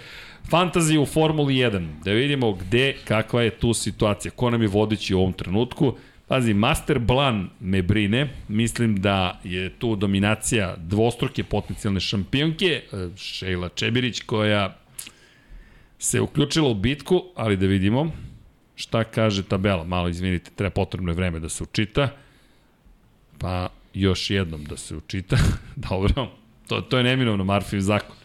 [0.50, 5.14] Fantasy u Formuli 1, da vidimo gde, kakva je tu situacija, ko nam je vodeći
[5.14, 5.94] u ovom trenutku.
[6.28, 12.82] Pazi, Master Blan me brine, mislim da je tu dominacija dvostruke potencijalne šampionke,
[13.16, 14.76] Šejla Čebirić koja
[15.98, 18.12] se uključila u bitku, ali da vidimo
[18.76, 19.84] šta kaže tabela.
[19.84, 22.08] Malo izvinite, treba potrebno je vreme da se učita.
[23.38, 25.36] Pa još jednom da se učita.
[25.90, 26.28] Dobro,
[26.68, 28.16] to, to je neminovno Marfiv zakon.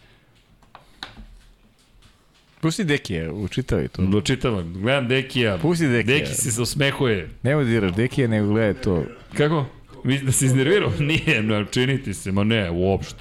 [2.63, 4.01] Pusti Dekije, učitavaj to.
[4.03, 5.57] Učitavam, gledam Dekija.
[5.57, 6.17] Pusti Dekija.
[6.17, 7.29] Deki se osmehuje.
[7.43, 9.03] Nemoj da diraš Dekije, nego gledaj to.
[9.37, 9.65] Kako?
[10.03, 10.91] Mislim da se iznervirao?
[10.99, 13.19] Nije, ne, činiti se, ma ne, uopšte.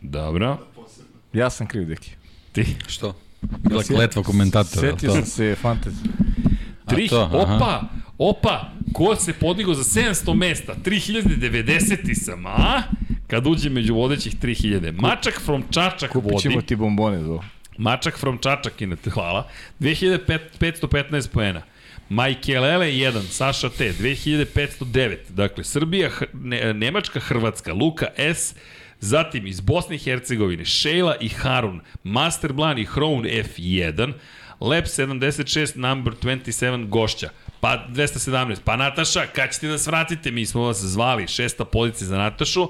[0.00, 0.58] Dobro,
[1.32, 2.16] Ja sam kriv Dekije.
[2.52, 2.64] ti.
[2.86, 3.16] Što?
[3.60, 4.90] Bila Sjet- kletva komentatora.
[4.90, 5.14] Setio to?
[5.14, 6.06] sam se fantasy.
[6.86, 7.36] Tri, to, aha.
[7.36, 7.82] opa,
[8.18, 10.74] opa, Ko se podigao za 700 mesta?
[10.84, 12.82] 3090 sam, a?
[13.26, 15.00] Kad uđe među vodećih 3000.
[15.00, 16.42] Mačak from Čačak Kupit vodi.
[16.42, 17.38] ćemo ti bombone za.
[17.78, 19.48] Mačak from Čačak, inate, hvala.
[19.80, 21.62] 2515 poena.
[22.08, 25.16] Majkelele 1, Saša T, 2509.
[25.28, 28.54] Dakle, Srbija, ne, Nemačka, Hrvatska, Luka S,
[29.00, 34.12] zatim iz Bosne i Hercegovine, Šejla i Harun, Master Blan i Hroun F1,
[34.60, 37.28] Lep 76, number 27, Gošća,
[37.64, 42.18] pa 217, pa Nataša, kad ćete nas vratite, mi smo vas zvali, šesta pozicija za
[42.18, 42.68] Natašu,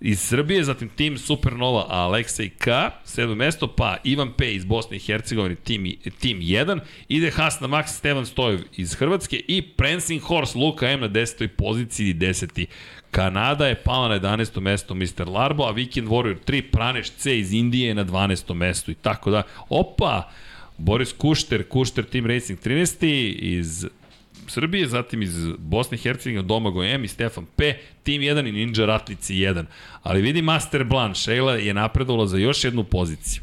[0.00, 2.70] iz Srbije, zatim tim Supernova Aleksej K,
[3.04, 7.86] sedmo mesto, pa Ivan P iz Bosne i Hercegovine, tim, tim 1, ide Hasna Max
[7.86, 11.48] Stevan Stojev iz Hrvatske i Prancing Horse Luka M na 10.
[11.48, 12.66] poziciji 10.
[13.10, 14.60] Kanada je pala na 11.
[14.60, 15.28] mesto Mr.
[15.28, 18.54] Larbo, a Weekend Warrior 3 Praneš C iz Indije na 12.
[18.54, 19.42] mestu i tako da.
[19.68, 20.30] Opa!
[20.78, 23.06] Boris Kušter, Kušter Team Racing 13.
[23.40, 23.86] iz
[24.50, 28.86] Srbije, zatim iz Bosne i Hercegovine Domagoj M i Stefan P, Tim 1 i Ninja
[28.86, 29.64] Ratlici 1.
[30.02, 33.42] Ali vidi Master Blanc, Sheila je napredovala za još jednu poziciju.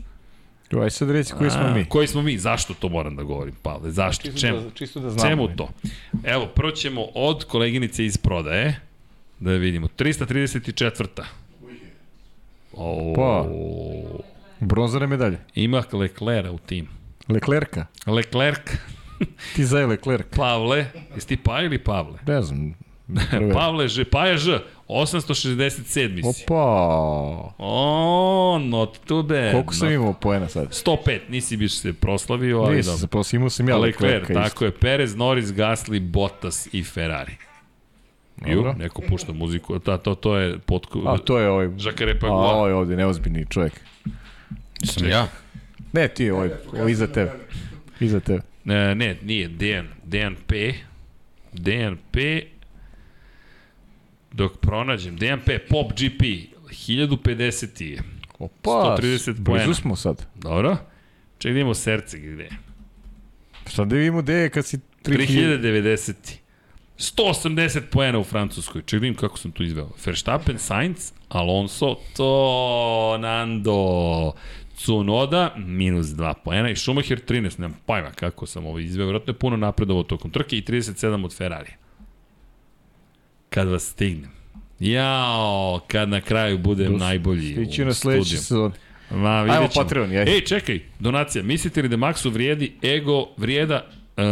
[0.84, 1.86] Aj sad reci koji smo mi.
[1.86, 2.38] Koji smo mi?
[2.38, 3.92] Zašto to moram da govorim, Pavle?
[3.92, 4.24] Zašto?
[4.24, 4.62] Čisto Čemu?
[4.62, 5.30] da, čisto da znamo.
[5.30, 5.70] Čemu to?
[6.24, 8.80] Evo, prvo ćemo od koleginice iz prodaje,
[9.40, 9.88] da je vidimo.
[9.88, 11.24] 334.
[12.74, 13.46] O, Pa.
[14.60, 15.38] Bronzane medalje.
[15.56, 16.88] Ima Leclerc u tim.
[17.28, 17.86] Leclerca.
[18.06, 18.60] Leclerc,
[19.56, 20.26] Ti za Leclerc.
[20.36, 22.20] Pavle, jesi ti Pa ili Pavle?
[22.28, 22.74] Ne znam.
[23.54, 26.44] Pavle Ž, Paja Ž, 867 si.
[26.44, 27.54] Opa.
[27.58, 29.52] O, not too bad.
[29.52, 30.68] Koliko sam imao poena sad?
[30.70, 33.00] 105, nisi biš se proslavio, ali Nisam dobro.
[33.00, 34.50] se prosim, imao sam ja Leclerc, Leclerca isto.
[34.50, 34.72] tako je.
[34.72, 37.36] Perez, Norris, Gasly, Bottas i Ferrari.
[38.46, 40.88] Ju, neko pušta muziku, ta, to, to je pod...
[41.06, 41.70] A to je ovaj...
[41.78, 43.74] Žakare A pa ovo je ovdje neozbiljni čovjek.
[44.84, 45.28] Sam ja.
[45.94, 47.32] Ne, ti je ovaj, ovaj iza tebe.
[48.00, 48.42] Iza tebe.
[48.68, 50.74] Ne, ne, nije, Dejan, Dejan P.
[51.54, 52.42] Dejan P.
[54.32, 55.60] Dok pronađem, Dejan P.
[55.60, 56.22] Pop GP,
[56.70, 58.02] 1050 je.
[58.40, 59.66] Opa, 130 poena.
[59.66, 60.26] blizu smo sad.
[60.36, 60.78] Dobro?
[61.38, 62.50] Ček da imamo srce gde.
[63.68, 65.60] Šta da vidimo gde je kad si 3000?
[65.62, 66.14] 3090.
[66.98, 68.82] 180 poena u Francuskoj.
[68.82, 69.90] Ček da vidim kako sam tu izveo.
[70.06, 74.34] Verstappen, Sainz, Alonso, to Nando,
[74.78, 79.06] Tsunoda, minus 2 poena i Schumacher 13, nemam pojma kako sam ovo izveo.
[79.06, 81.72] Vjerojatno je puno napredovao tokom trke i 37 od Ferrari.
[83.50, 84.32] Kad vas stignem.
[84.80, 88.72] Jao, kad na kraju budem Plus, najbolji Stići na sledeći sezon.
[89.12, 89.84] Ma, vidjet Ajmo ćemo.
[89.84, 90.36] Patreon, jaj.
[90.36, 91.44] Ej, čekaj, donacija.
[91.44, 93.86] Mislite li da Maxu vrijedi ego, vrijeda
[94.18, 94.24] uh,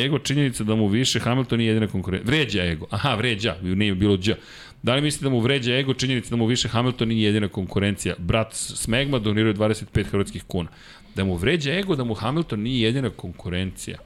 [0.00, 2.30] ego činjenica da mu više Hamilton nije jedina konkurencija.
[2.30, 2.86] Vređa ego.
[2.90, 4.32] Aha, vređa, nije bilo dž.
[4.82, 8.14] Da li mislite da mu vređa ego činjenica da mu više Hamilton nije jedina konkurencija?
[8.18, 10.68] Brat Smegma doniruje 25 hrvatskih kuna.
[11.14, 13.98] Da mu vređa ego da mu Hamilton nije jedina konkurencija.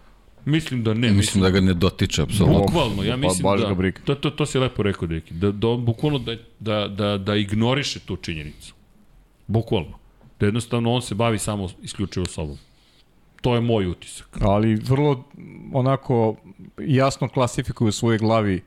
[0.45, 1.13] Mislim da ne.
[1.13, 2.61] Mislim da ga ne dotiče, apsolutno.
[2.61, 5.85] Bukvalno, ja mislim baš da, to, to, to si lepo rekao, Deki, da, da on
[5.85, 8.75] bukvalno da, da, da, da ignoriše tu činjenicu.
[9.47, 9.99] Bukvalno.
[10.41, 12.59] Da jednostavno on se bavi samo isključivo sobom.
[13.41, 14.39] To je moj utisak.
[14.41, 15.25] Ali vrlo
[15.73, 16.37] onako
[16.79, 18.63] jasno klasifikuje u svojoj glavi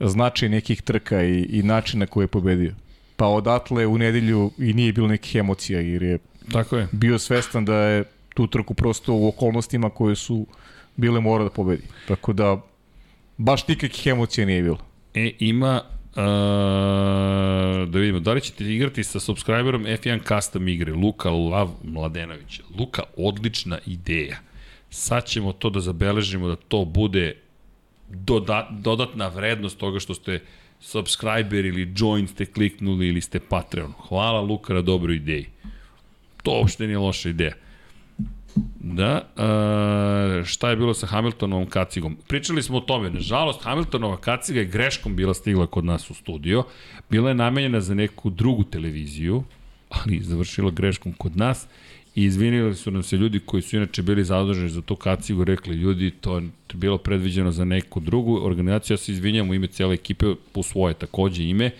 [0.00, 2.74] značaj nekih trka i, i način na koji je pobedio.
[3.16, 6.18] Pa odatle u nedelju i nije bilo nekih emocija jer je
[6.52, 6.88] Tako je.
[6.92, 10.46] bio svestan da je tu trku prosto u okolnostima koje su
[10.96, 11.82] bile mora da pobedi.
[12.08, 12.60] Tako da
[13.36, 14.78] baš nikakvih emocija nije bilo.
[15.14, 16.16] E, ima, uh,
[17.88, 22.60] da vidimo, da li ćete igrati sa subscriberom F1 Custom igre, Luka Lav Mladenović.
[22.78, 24.36] Luka, odlična ideja.
[24.90, 27.36] Sad ćemo to da zabeležimo, da to bude
[28.14, 30.40] doda, dodatna vrednost toga što ste
[30.80, 33.92] subscriber ili join ste kliknuli ili ste Patreon.
[34.08, 35.46] Hvala Luka na dobroj ideji.
[36.42, 37.52] To uopšte nije loša ideja.
[38.80, 42.16] Da, uh, šta je bilo sa Hamiltonovom kacigom?
[42.28, 46.64] Pričali smo o tome, nažalost, Hamiltonova kaciga je greškom bila stigla kod nas u studio,
[47.10, 49.42] bila je namenjena za neku drugu televiziju,
[49.88, 51.66] ali završila greškom kod nas
[52.14, 55.74] i izvinili su nam se ljudi koji su inače bili zaduženi za tu kacigu, rekli
[55.74, 59.94] ljudi, to je bilo predviđeno za neku drugu organizaciju, ja se izvinjam u ime cijele
[59.94, 61.70] ekipe, u svoje takođe ime,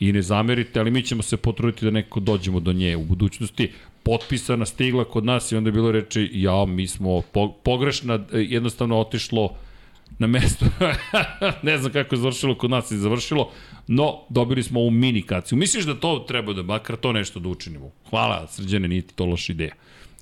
[0.00, 3.70] i ne zamerite, ali mi ćemo se potruditi da neko dođemo do nje u budućnosti.
[4.02, 8.98] Potpisana, stigla kod nas i onda je bilo reči, ja, mi smo po, pogrešna, jednostavno
[8.98, 9.56] otišlo
[10.18, 10.66] na mesto.
[11.62, 13.50] ne znam kako je završilo kod nas i završilo,
[13.92, 15.58] no dobili smo ovu mini kaciju.
[15.58, 17.90] Misliš da to treba da makar to nešto da učinimo?
[18.10, 19.74] Hvala, srđane, nije to loša ideja.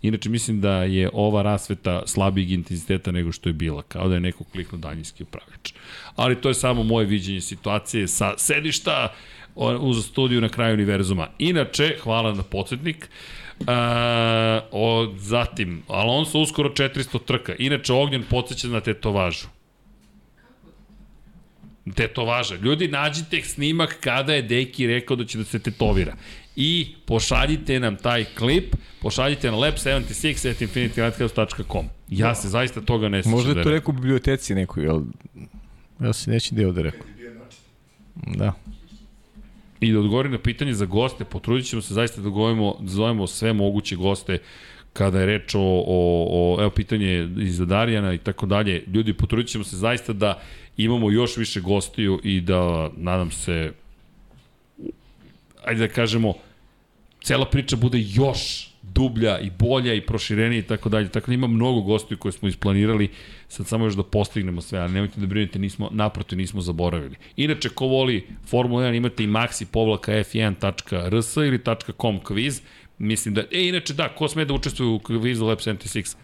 [0.03, 4.21] Inače, mislim da je ova rasveta slabijeg intenziteta nego što je bila, kao da je
[4.21, 5.73] neko kliknuo daljinski upravljač.
[6.17, 9.13] Ali to je samo moje viđenje situacije sa sedišta
[9.81, 11.29] uz studiju na kraju univerzuma.
[11.39, 13.11] Inače, hvala na podsjetnik.
[13.61, 13.67] Uh,
[14.73, 17.55] o, zatim, Alonso uskoro 400 trka.
[17.59, 19.58] Inače, Ognjen podsjeća na tetovažu.
[21.95, 22.57] Tetovaža.
[22.57, 26.15] Ljudi, nađite snimak kada je Deki rekao da će da se tetovira.
[26.57, 31.87] I pošaljite nam taj klip, pošaljite na lab76 at infinitylighthouse.com.
[32.09, 33.33] Ja se zaista toga ne sećam.
[33.33, 35.01] Možda da je to rekao u biblioteci nekoj, jel?
[36.01, 37.07] Ja se neći deo da rekao.
[38.27, 38.53] Da.
[39.81, 43.27] I da odgovori na pitanje za goste, potrudit ćemo se zaista da govorimo, da zovemo
[43.27, 44.39] sve moguće goste
[44.93, 48.85] kada je reč o, o, o evo pitanje iz Darijana i tako dalje.
[48.87, 50.41] Ljudi, potrudit ćemo se zaista da
[50.79, 53.73] imamo još više gostiju i da, nadam se,
[55.65, 56.35] ajde da kažemo,
[57.23, 61.09] cela priča bude još dublja i bolja i proširenija i tako dalje.
[61.09, 63.09] Tako da ima mnogo gostiju koje smo isplanirali,
[63.49, 67.17] sad samo još da postignemo sve, ali nemojte da brinete, nismo, naprotiv nismo zaboravili.
[67.37, 71.61] Inače, ko voli Formula 1, imate i maxi povlaka f1.rs ili
[72.01, 72.61] .com kviz,
[72.99, 76.17] mislim da, e, inače da, ko sme da učestvuje u kvizu Lab 76?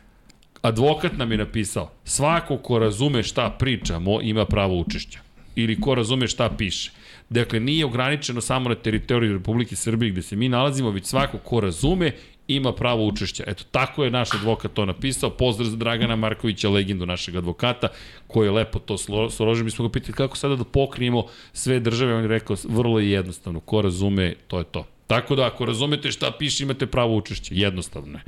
[0.65, 5.19] Advokat nam je napisao, svako ko razume šta pričamo ima pravo učešća.
[5.57, 6.91] Ili ko razume šta piše.
[7.31, 11.61] Dakle, nije ograničeno samo na teritoriju Republike Srbije gde se mi nalazimo, već svako ko
[11.61, 12.13] razume
[12.49, 13.45] ima pravo učešća.
[13.47, 15.31] Eto, tako je naš advokat to napisao.
[15.31, 17.89] Pozdrav za Dragana Markovića, legendu našeg advokata,
[18.27, 18.99] koji je lepo to
[19.31, 19.65] složio.
[19.65, 22.15] Mi smo ga pitali kako sada da pokrijemo sve države.
[22.15, 23.61] On je rekao, vrlo je jednostavno.
[23.61, 24.87] Ko razume, to je to.
[25.07, 27.55] Tako da, ako razumete šta piše, imate pravo učešće.
[27.55, 28.25] Jednostavno je.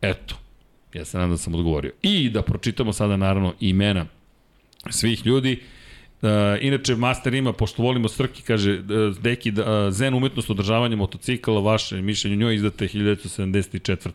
[0.00, 0.34] Eto,
[0.94, 1.92] ja se nadam da sam odgovorio.
[2.02, 4.06] I da pročitamo sada, naravno, imena
[4.90, 5.62] svih ljudi.
[6.22, 9.56] Uh, inače, Master ima, pošto volimo Srki, kaže, uh, Deki, uh,
[9.90, 14.10] Zen umetnost održavanja motocikala, vaše mišljenje njoj izdate 1974.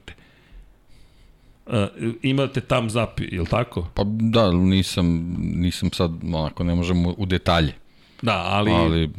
[1.65, 1.73] Uh,
[2.21, 3.87] imate tam zap, je li tako?
[3.93, 7.73] Pa da, nisam, nisam sad, onako, ne možemo u detalje.
[8.21, 8.71] Da, ali...
[8.71, 9.09] Ali,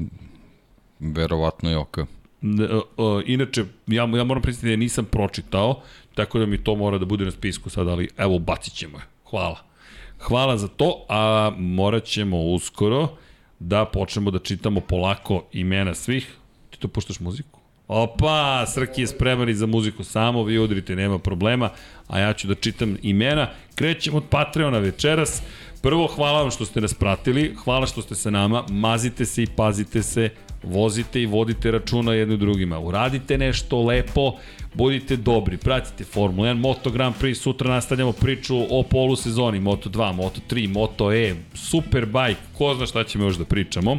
[1.01, 1.99] verovatno je ok.
[2.43, 5.83] Uh, uh, inače, ja, ja moram priznati da je nisam pročitao,
[6.15, 9.05] tako da mi to mora da bude na spisku sad, ali evo, bacit ćemo je.
[9.31, 9.59] Hvala.
[10.19, 13.09] Hvala za to, a morat ćemo uskoro
[13.59, 16.35] da počnemo da čitamo polako imena svih.
[16.71, 17.61] Ti to puštaš muziku?
[17.89, 21.71] Opa, Srki je spreman i za muziku samo, vi udrite, nema problema,
[22.09, 23.49] a ja ću da čitam imena.
[23.75, 25.43] Krećemo od Patreona večeras.
[25.83, 29.47] Prvo, hvala vam što ste nas pratili, hvala što ste sa nama, mazite se i
[29.57, 30.31] pazite se,
[30.63, 32.79] vozite i vodite računa jedno drugima.
[32.79, 34.33] Uradite nešto lepo,
[34.75, 40.13] budite dobri, pratite Formula 1, Moto Grand Prix, sutra nastavljamo priču o polusezoni, Moto 2,
[40.13, 43.99] Moto 3, Moto E, Superbike, ko zna šta ćemo još da pričamo.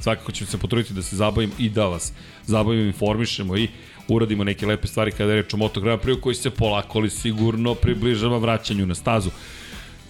[0.00, 2.12] Svakako ćemo se potruditi da se zabavim i da vas
[2.46, 3.68] zabavim, informišemo i
[4.08, 7.10] uradimo neke lepe stvari kada je reč o Moto Grand Prix koji se polako ali
[7.10, 9.30] sigurno približava vraćanju na stazu.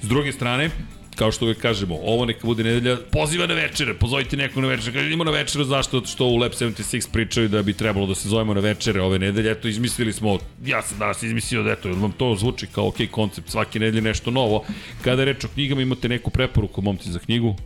[0.03, 0.71] S druge strane,
[1.17, 4.93] kao što uvek kažemo, ovo neka bude nedelja, poziva na večere, pozovite nekog na večere,
[4.93, 6.03] kaže idemo na večeru, zašto?
[6.07, 9.51] Što u Lab 76 pričaju da bi trebalo da se zovemo na večere ove nedelje,
[9.51, 13.51] eto izmislili smo, ja sam danas izmislio da eto, vam to zvuči kao ok koncept,
[13.51, 14.65] svake nedelje nešto novo.
[15.03, 17.57] Kada je reč o knjigama, imate neku preporuku, momci, za knjigu?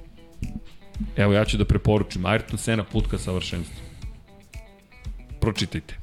[1.16, 3.76] Evo, ja ću da preporučim, Ayrton Sena, put ka savršenstvu.
[5.40, 5.94] Pročitajte.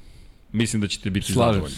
[0.51, 1.77] Mislim da ćete biti Slažem zadovoljni.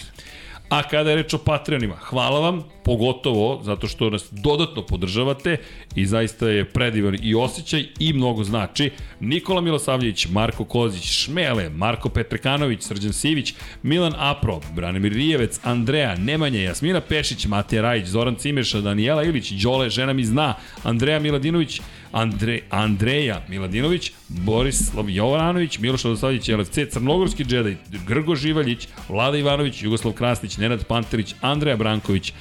[0.69, 5.57] A kada je reč o Patreonima, hvala vam, pogotovo zato što nas dodatno podržavate
[5.95, 8.91] i zaista je predivan i osjećaj i mnogo znači.
[9.19, 16.61] Nikola Milosavljević, Marko Kozić, Šmele, Marko Petrekanović, Srđan Sivić, Milan Apro, Branimir Rijevec, Andreja, Nemanja,
[16.61, 22.59] Jasmina Pešić, Matija Rajić, Zoran Cimeša, Danijela Ilić, Đole, žena mi zna, Andreja Miladinović, Andre,
[22.69, 27.75] Andreja Miladinović, Borislav Jovanović, Miloš Radosavljević, LFC, Crnogorski džedaj,
[28.07, 32.33] Grgo Živaljić, Vlada Ivanović, Jugoslav Krasnić, Nenad Panterić, Andreja Branković,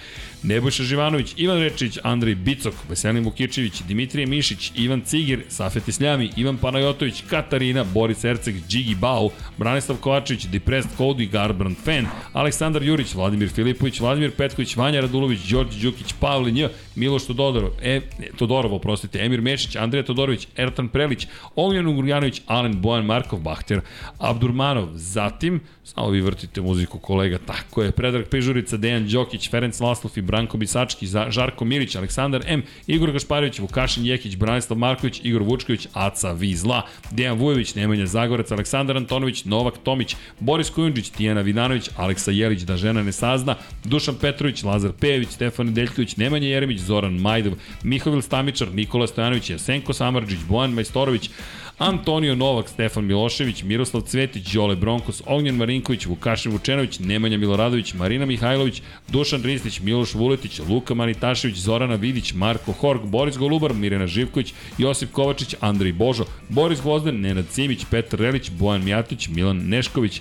[0.47, 6.57] Nebojša Živanović, Ivan Rečić, Andrej Bicok, Veselin Vukičević, Dimitrije Mišić, Ivan Cigir, Safet Isljami, Ivan
[6.57, 13.49] Panajotović, Katarina, Boris Erceg, Džigi Bau, Branislav Kovačević, Depressed Cody, Garbrand Fan, Aleksandar Jurić, Vladimir
[13.49, 18.00] Filipović, Vladimir Petković, Vanja Radulović, Đorđe Đukić, Pavle Nj, Miloš Todorov, e,
[18.39, 21.26] Todorov, oprostite, Emir Mešić, Andreja Todorović, Ertan Prelić,
[21.57, 23.81] Ognjan Ugurjanović, Alen Bojan Markov, Bahter,
[24.18, 30.12] Abdurmanov, zatim, samo vi vrtite muziku kolega, tako je, Predrag Pežurica, Dejan Đokić, Ferenc Laslov
[30.16, 35.86] i Branko Bisački, Žarko Milić, Aleksandar M, Igor Gašparović, Vukašin Jekić, Branislav Marković, Igor Vučković,
[35.92, 42.31] Aca Vizla, Dejan Vujović, Nemanja Zagorac, Aleksandar Antonović, Novak Tomić, Boris Kujundžić, Tijana Vidanović, Aleksa
[42.31, 47.52] Jelić, da žena ne sazna, Dušan Petrović, Lazar Pejević, Stefan Nedeljković, Nemanja Jeremić, Zoran Majdov,
[47.82, 51.31] Mihovil Stamičar, Nikola Stojanović, Jasenko Samarđić, Bojan Majstorović,
[51.78, 58.26] Antonio Novak, Stefan Milošević, Miroslav Cvetić, Đole Bronkos, Ognjen Marinković, Vukašin Vučenović, Nemanja Miloradović, Marina
[58.26, 64.55] Mihajlović, Dušan Ristić, Miloš Vuletić, Luka Manitašević, Zorana Vidić, Marko Horg, Boris Golubar, Mirena Živković,
[64.78, 70.20] Josip Kovačić, Andrej Božo, Boris Gvozden, Nenad Cimić, Petar Relić, Bojan Mijatović, Milan Nešković,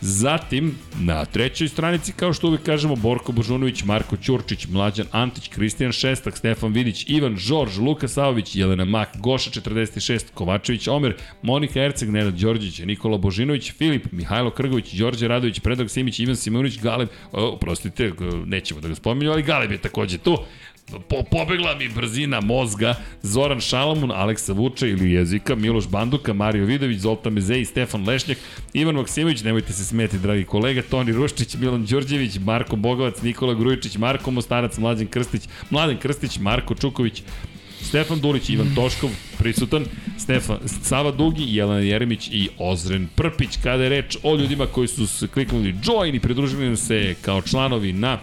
[0.00, 5.92] Zatim, na trećoj stranici, kao što uvijek kažemo, Borko Božunović, Marko Ćurčić, Mlađan Antić, Kristijan
[5.92, 12.10] Šestak, Stefan Vidić, Ivan Žorž, Luka Savović, Jelena Mak, Goša 46, Kovačević Omer, Monika Erceg,
[12.10, 17.56] Nenad Đorđić, Nikola Božinović, Filip, Mihajlo Krgović, Đorđe Radović, Predrag Simić, Ivan Simonović, Galeb, o,
[17.56, 18.12] prostite,
[18.46, 20.36] nećemo da ga spominju, ali Galeb je takođe tu.
[20.88, 26.98] Po, pobegla mi brzina mozga, Zoran Šalamun, Aleksa Vuča ili jezika, Miloš Banduka, Mario Vidović,
[26.98, 28.38] Zoltan Mezej, Stefan Lešnjak,
[28.72, 33.96] Ivan Maksimović, nemojte se smeti, dragi kolega, Toni Ruščić, Milan Đorđević, Marko Bogovac, Nikola Grujičić,
[33.96, 37.22] Marko Mostarac, Mlađan Krstić, Mladen Krstić, Marko Čuković,
[37.82, 39.84] Stefan Dulić, Ivan Toškov, prisutan,
[40.18, 43.58] Stefan, Sava Dugi, Jelena Jeremić i Ozren Prpić.
[43.62, 48.18] Kada je reč o ljudima koji su kliknuli join i pridružili se kao članovi na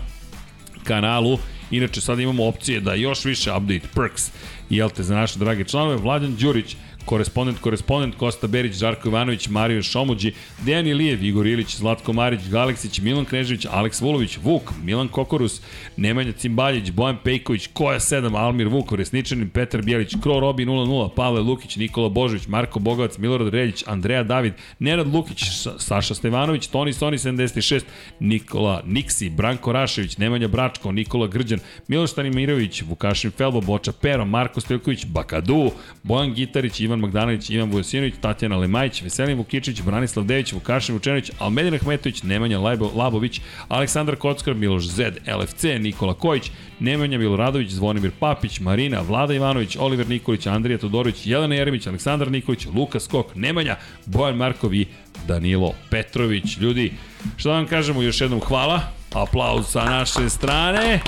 [0.83, 1.37] kanalu,
[1.71, 4.31] Inače, sada imamo opcije da još više update perks,
[4.69, 5.97] jel te, za naše drage članove.
[5.97, 10.33] Vladan Đurić, korespondent, korespondent, Kosta Berić, Žarko Ivanović, Mario Šomuđi,
[10.65, 15.61] Dejan Ilijev, Igor Ilić, Zlatko Marić, Galeksić, Milan Knežević, Aleks Vulović, Vuk, Milan Kokorus,
[15.97, 21.41] Nemanja Cimbaljić, Bojan Pejković, Koja 7, Almir Vuk, Resničanin, Petar Bjelić, Kro Robi 00, Pavle
[21.41, 25.43] Lukić, Nikola Božović, Marko Bogovac, Milorad Reljić, Andreja David, Nenad Lukić,
[25.77, 27.83] Saša Stevanović, Toni Soni 76,
[28.19, 34.61] Nikola Niksi, Branko Rašević, Nemanja Bračko, Nikola Grđan, Miloš Tanimirović, Vukašin Felbo, Boča Pero, Marko
[34.61, 35.71] Stojković, Bakadu,
[36.03, 41.73] Bojan Gitarić, Ivan Magdanović, Ivan Vujosinović, Tatjana Lemajić, Veselin Vukičić, Branislav Dević, Vukašin Vučenović, Almedin
[41.73, 48.59] Ahmetović, Nemanja Lajbo, Labović, Aleksandar Kockar, Miloš Zed, LFC, Nikola Kojić, Nemanja Miloradović, Zvonimir Papić,
[48.59, 53.75] Marina, Vlada Ivanović, Oliver Nikolić, Andrija Todorović, Jelena Jeremić, Aleksandar Nikolić, Luka Skok, Nemanja,
[54.05, 54.85] Bojan Markov i
[55.27, 56.57] Danilo Petrović.
[56.57, 56.93] Ljudi,
[57.37, 58.81] što da vam kažemo još jednom hvala,
[59.13, 60.99] aplauz sa naše strane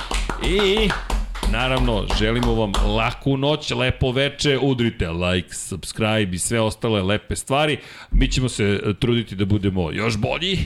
[0.46, 0.88] i
[1.52, 7.78] Naravno, želimo vam laku noć, lepo veče, udrite like, subscribe i sve ostale lepe stvari.
[8.10, 10.58] Mi ćemo se truditi da budemo još bolji,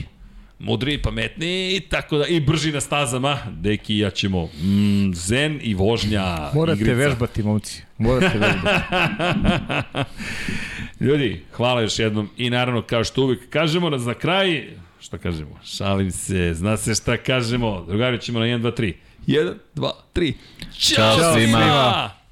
[0.59, 3.37] mudri, pametni, tako da i brži na stazama.
[3.51, 6.97] Deki i ja ćemo mm, zen i vožnja Morate igrica.
[6.97, 7.83] vežbati, momci.
[7.97, 8.83] Morate vežbati.
[11.05, 14.67] Ljudi, hvala još jednom i naravno kao što uvijek kažemo na za kraj,
[15.01, 15.59] šta kažemo?
[15.65, 17.85] Šalim se, zna se šta kažemo.
[17.87, 18.93] Drugari ćemo na 1, 2, 3.
[19.27, 20.33] 1, 2, 3.
[20.79, 21.57] Ćao, Ćao svima.
[21.57, 22.22] svima!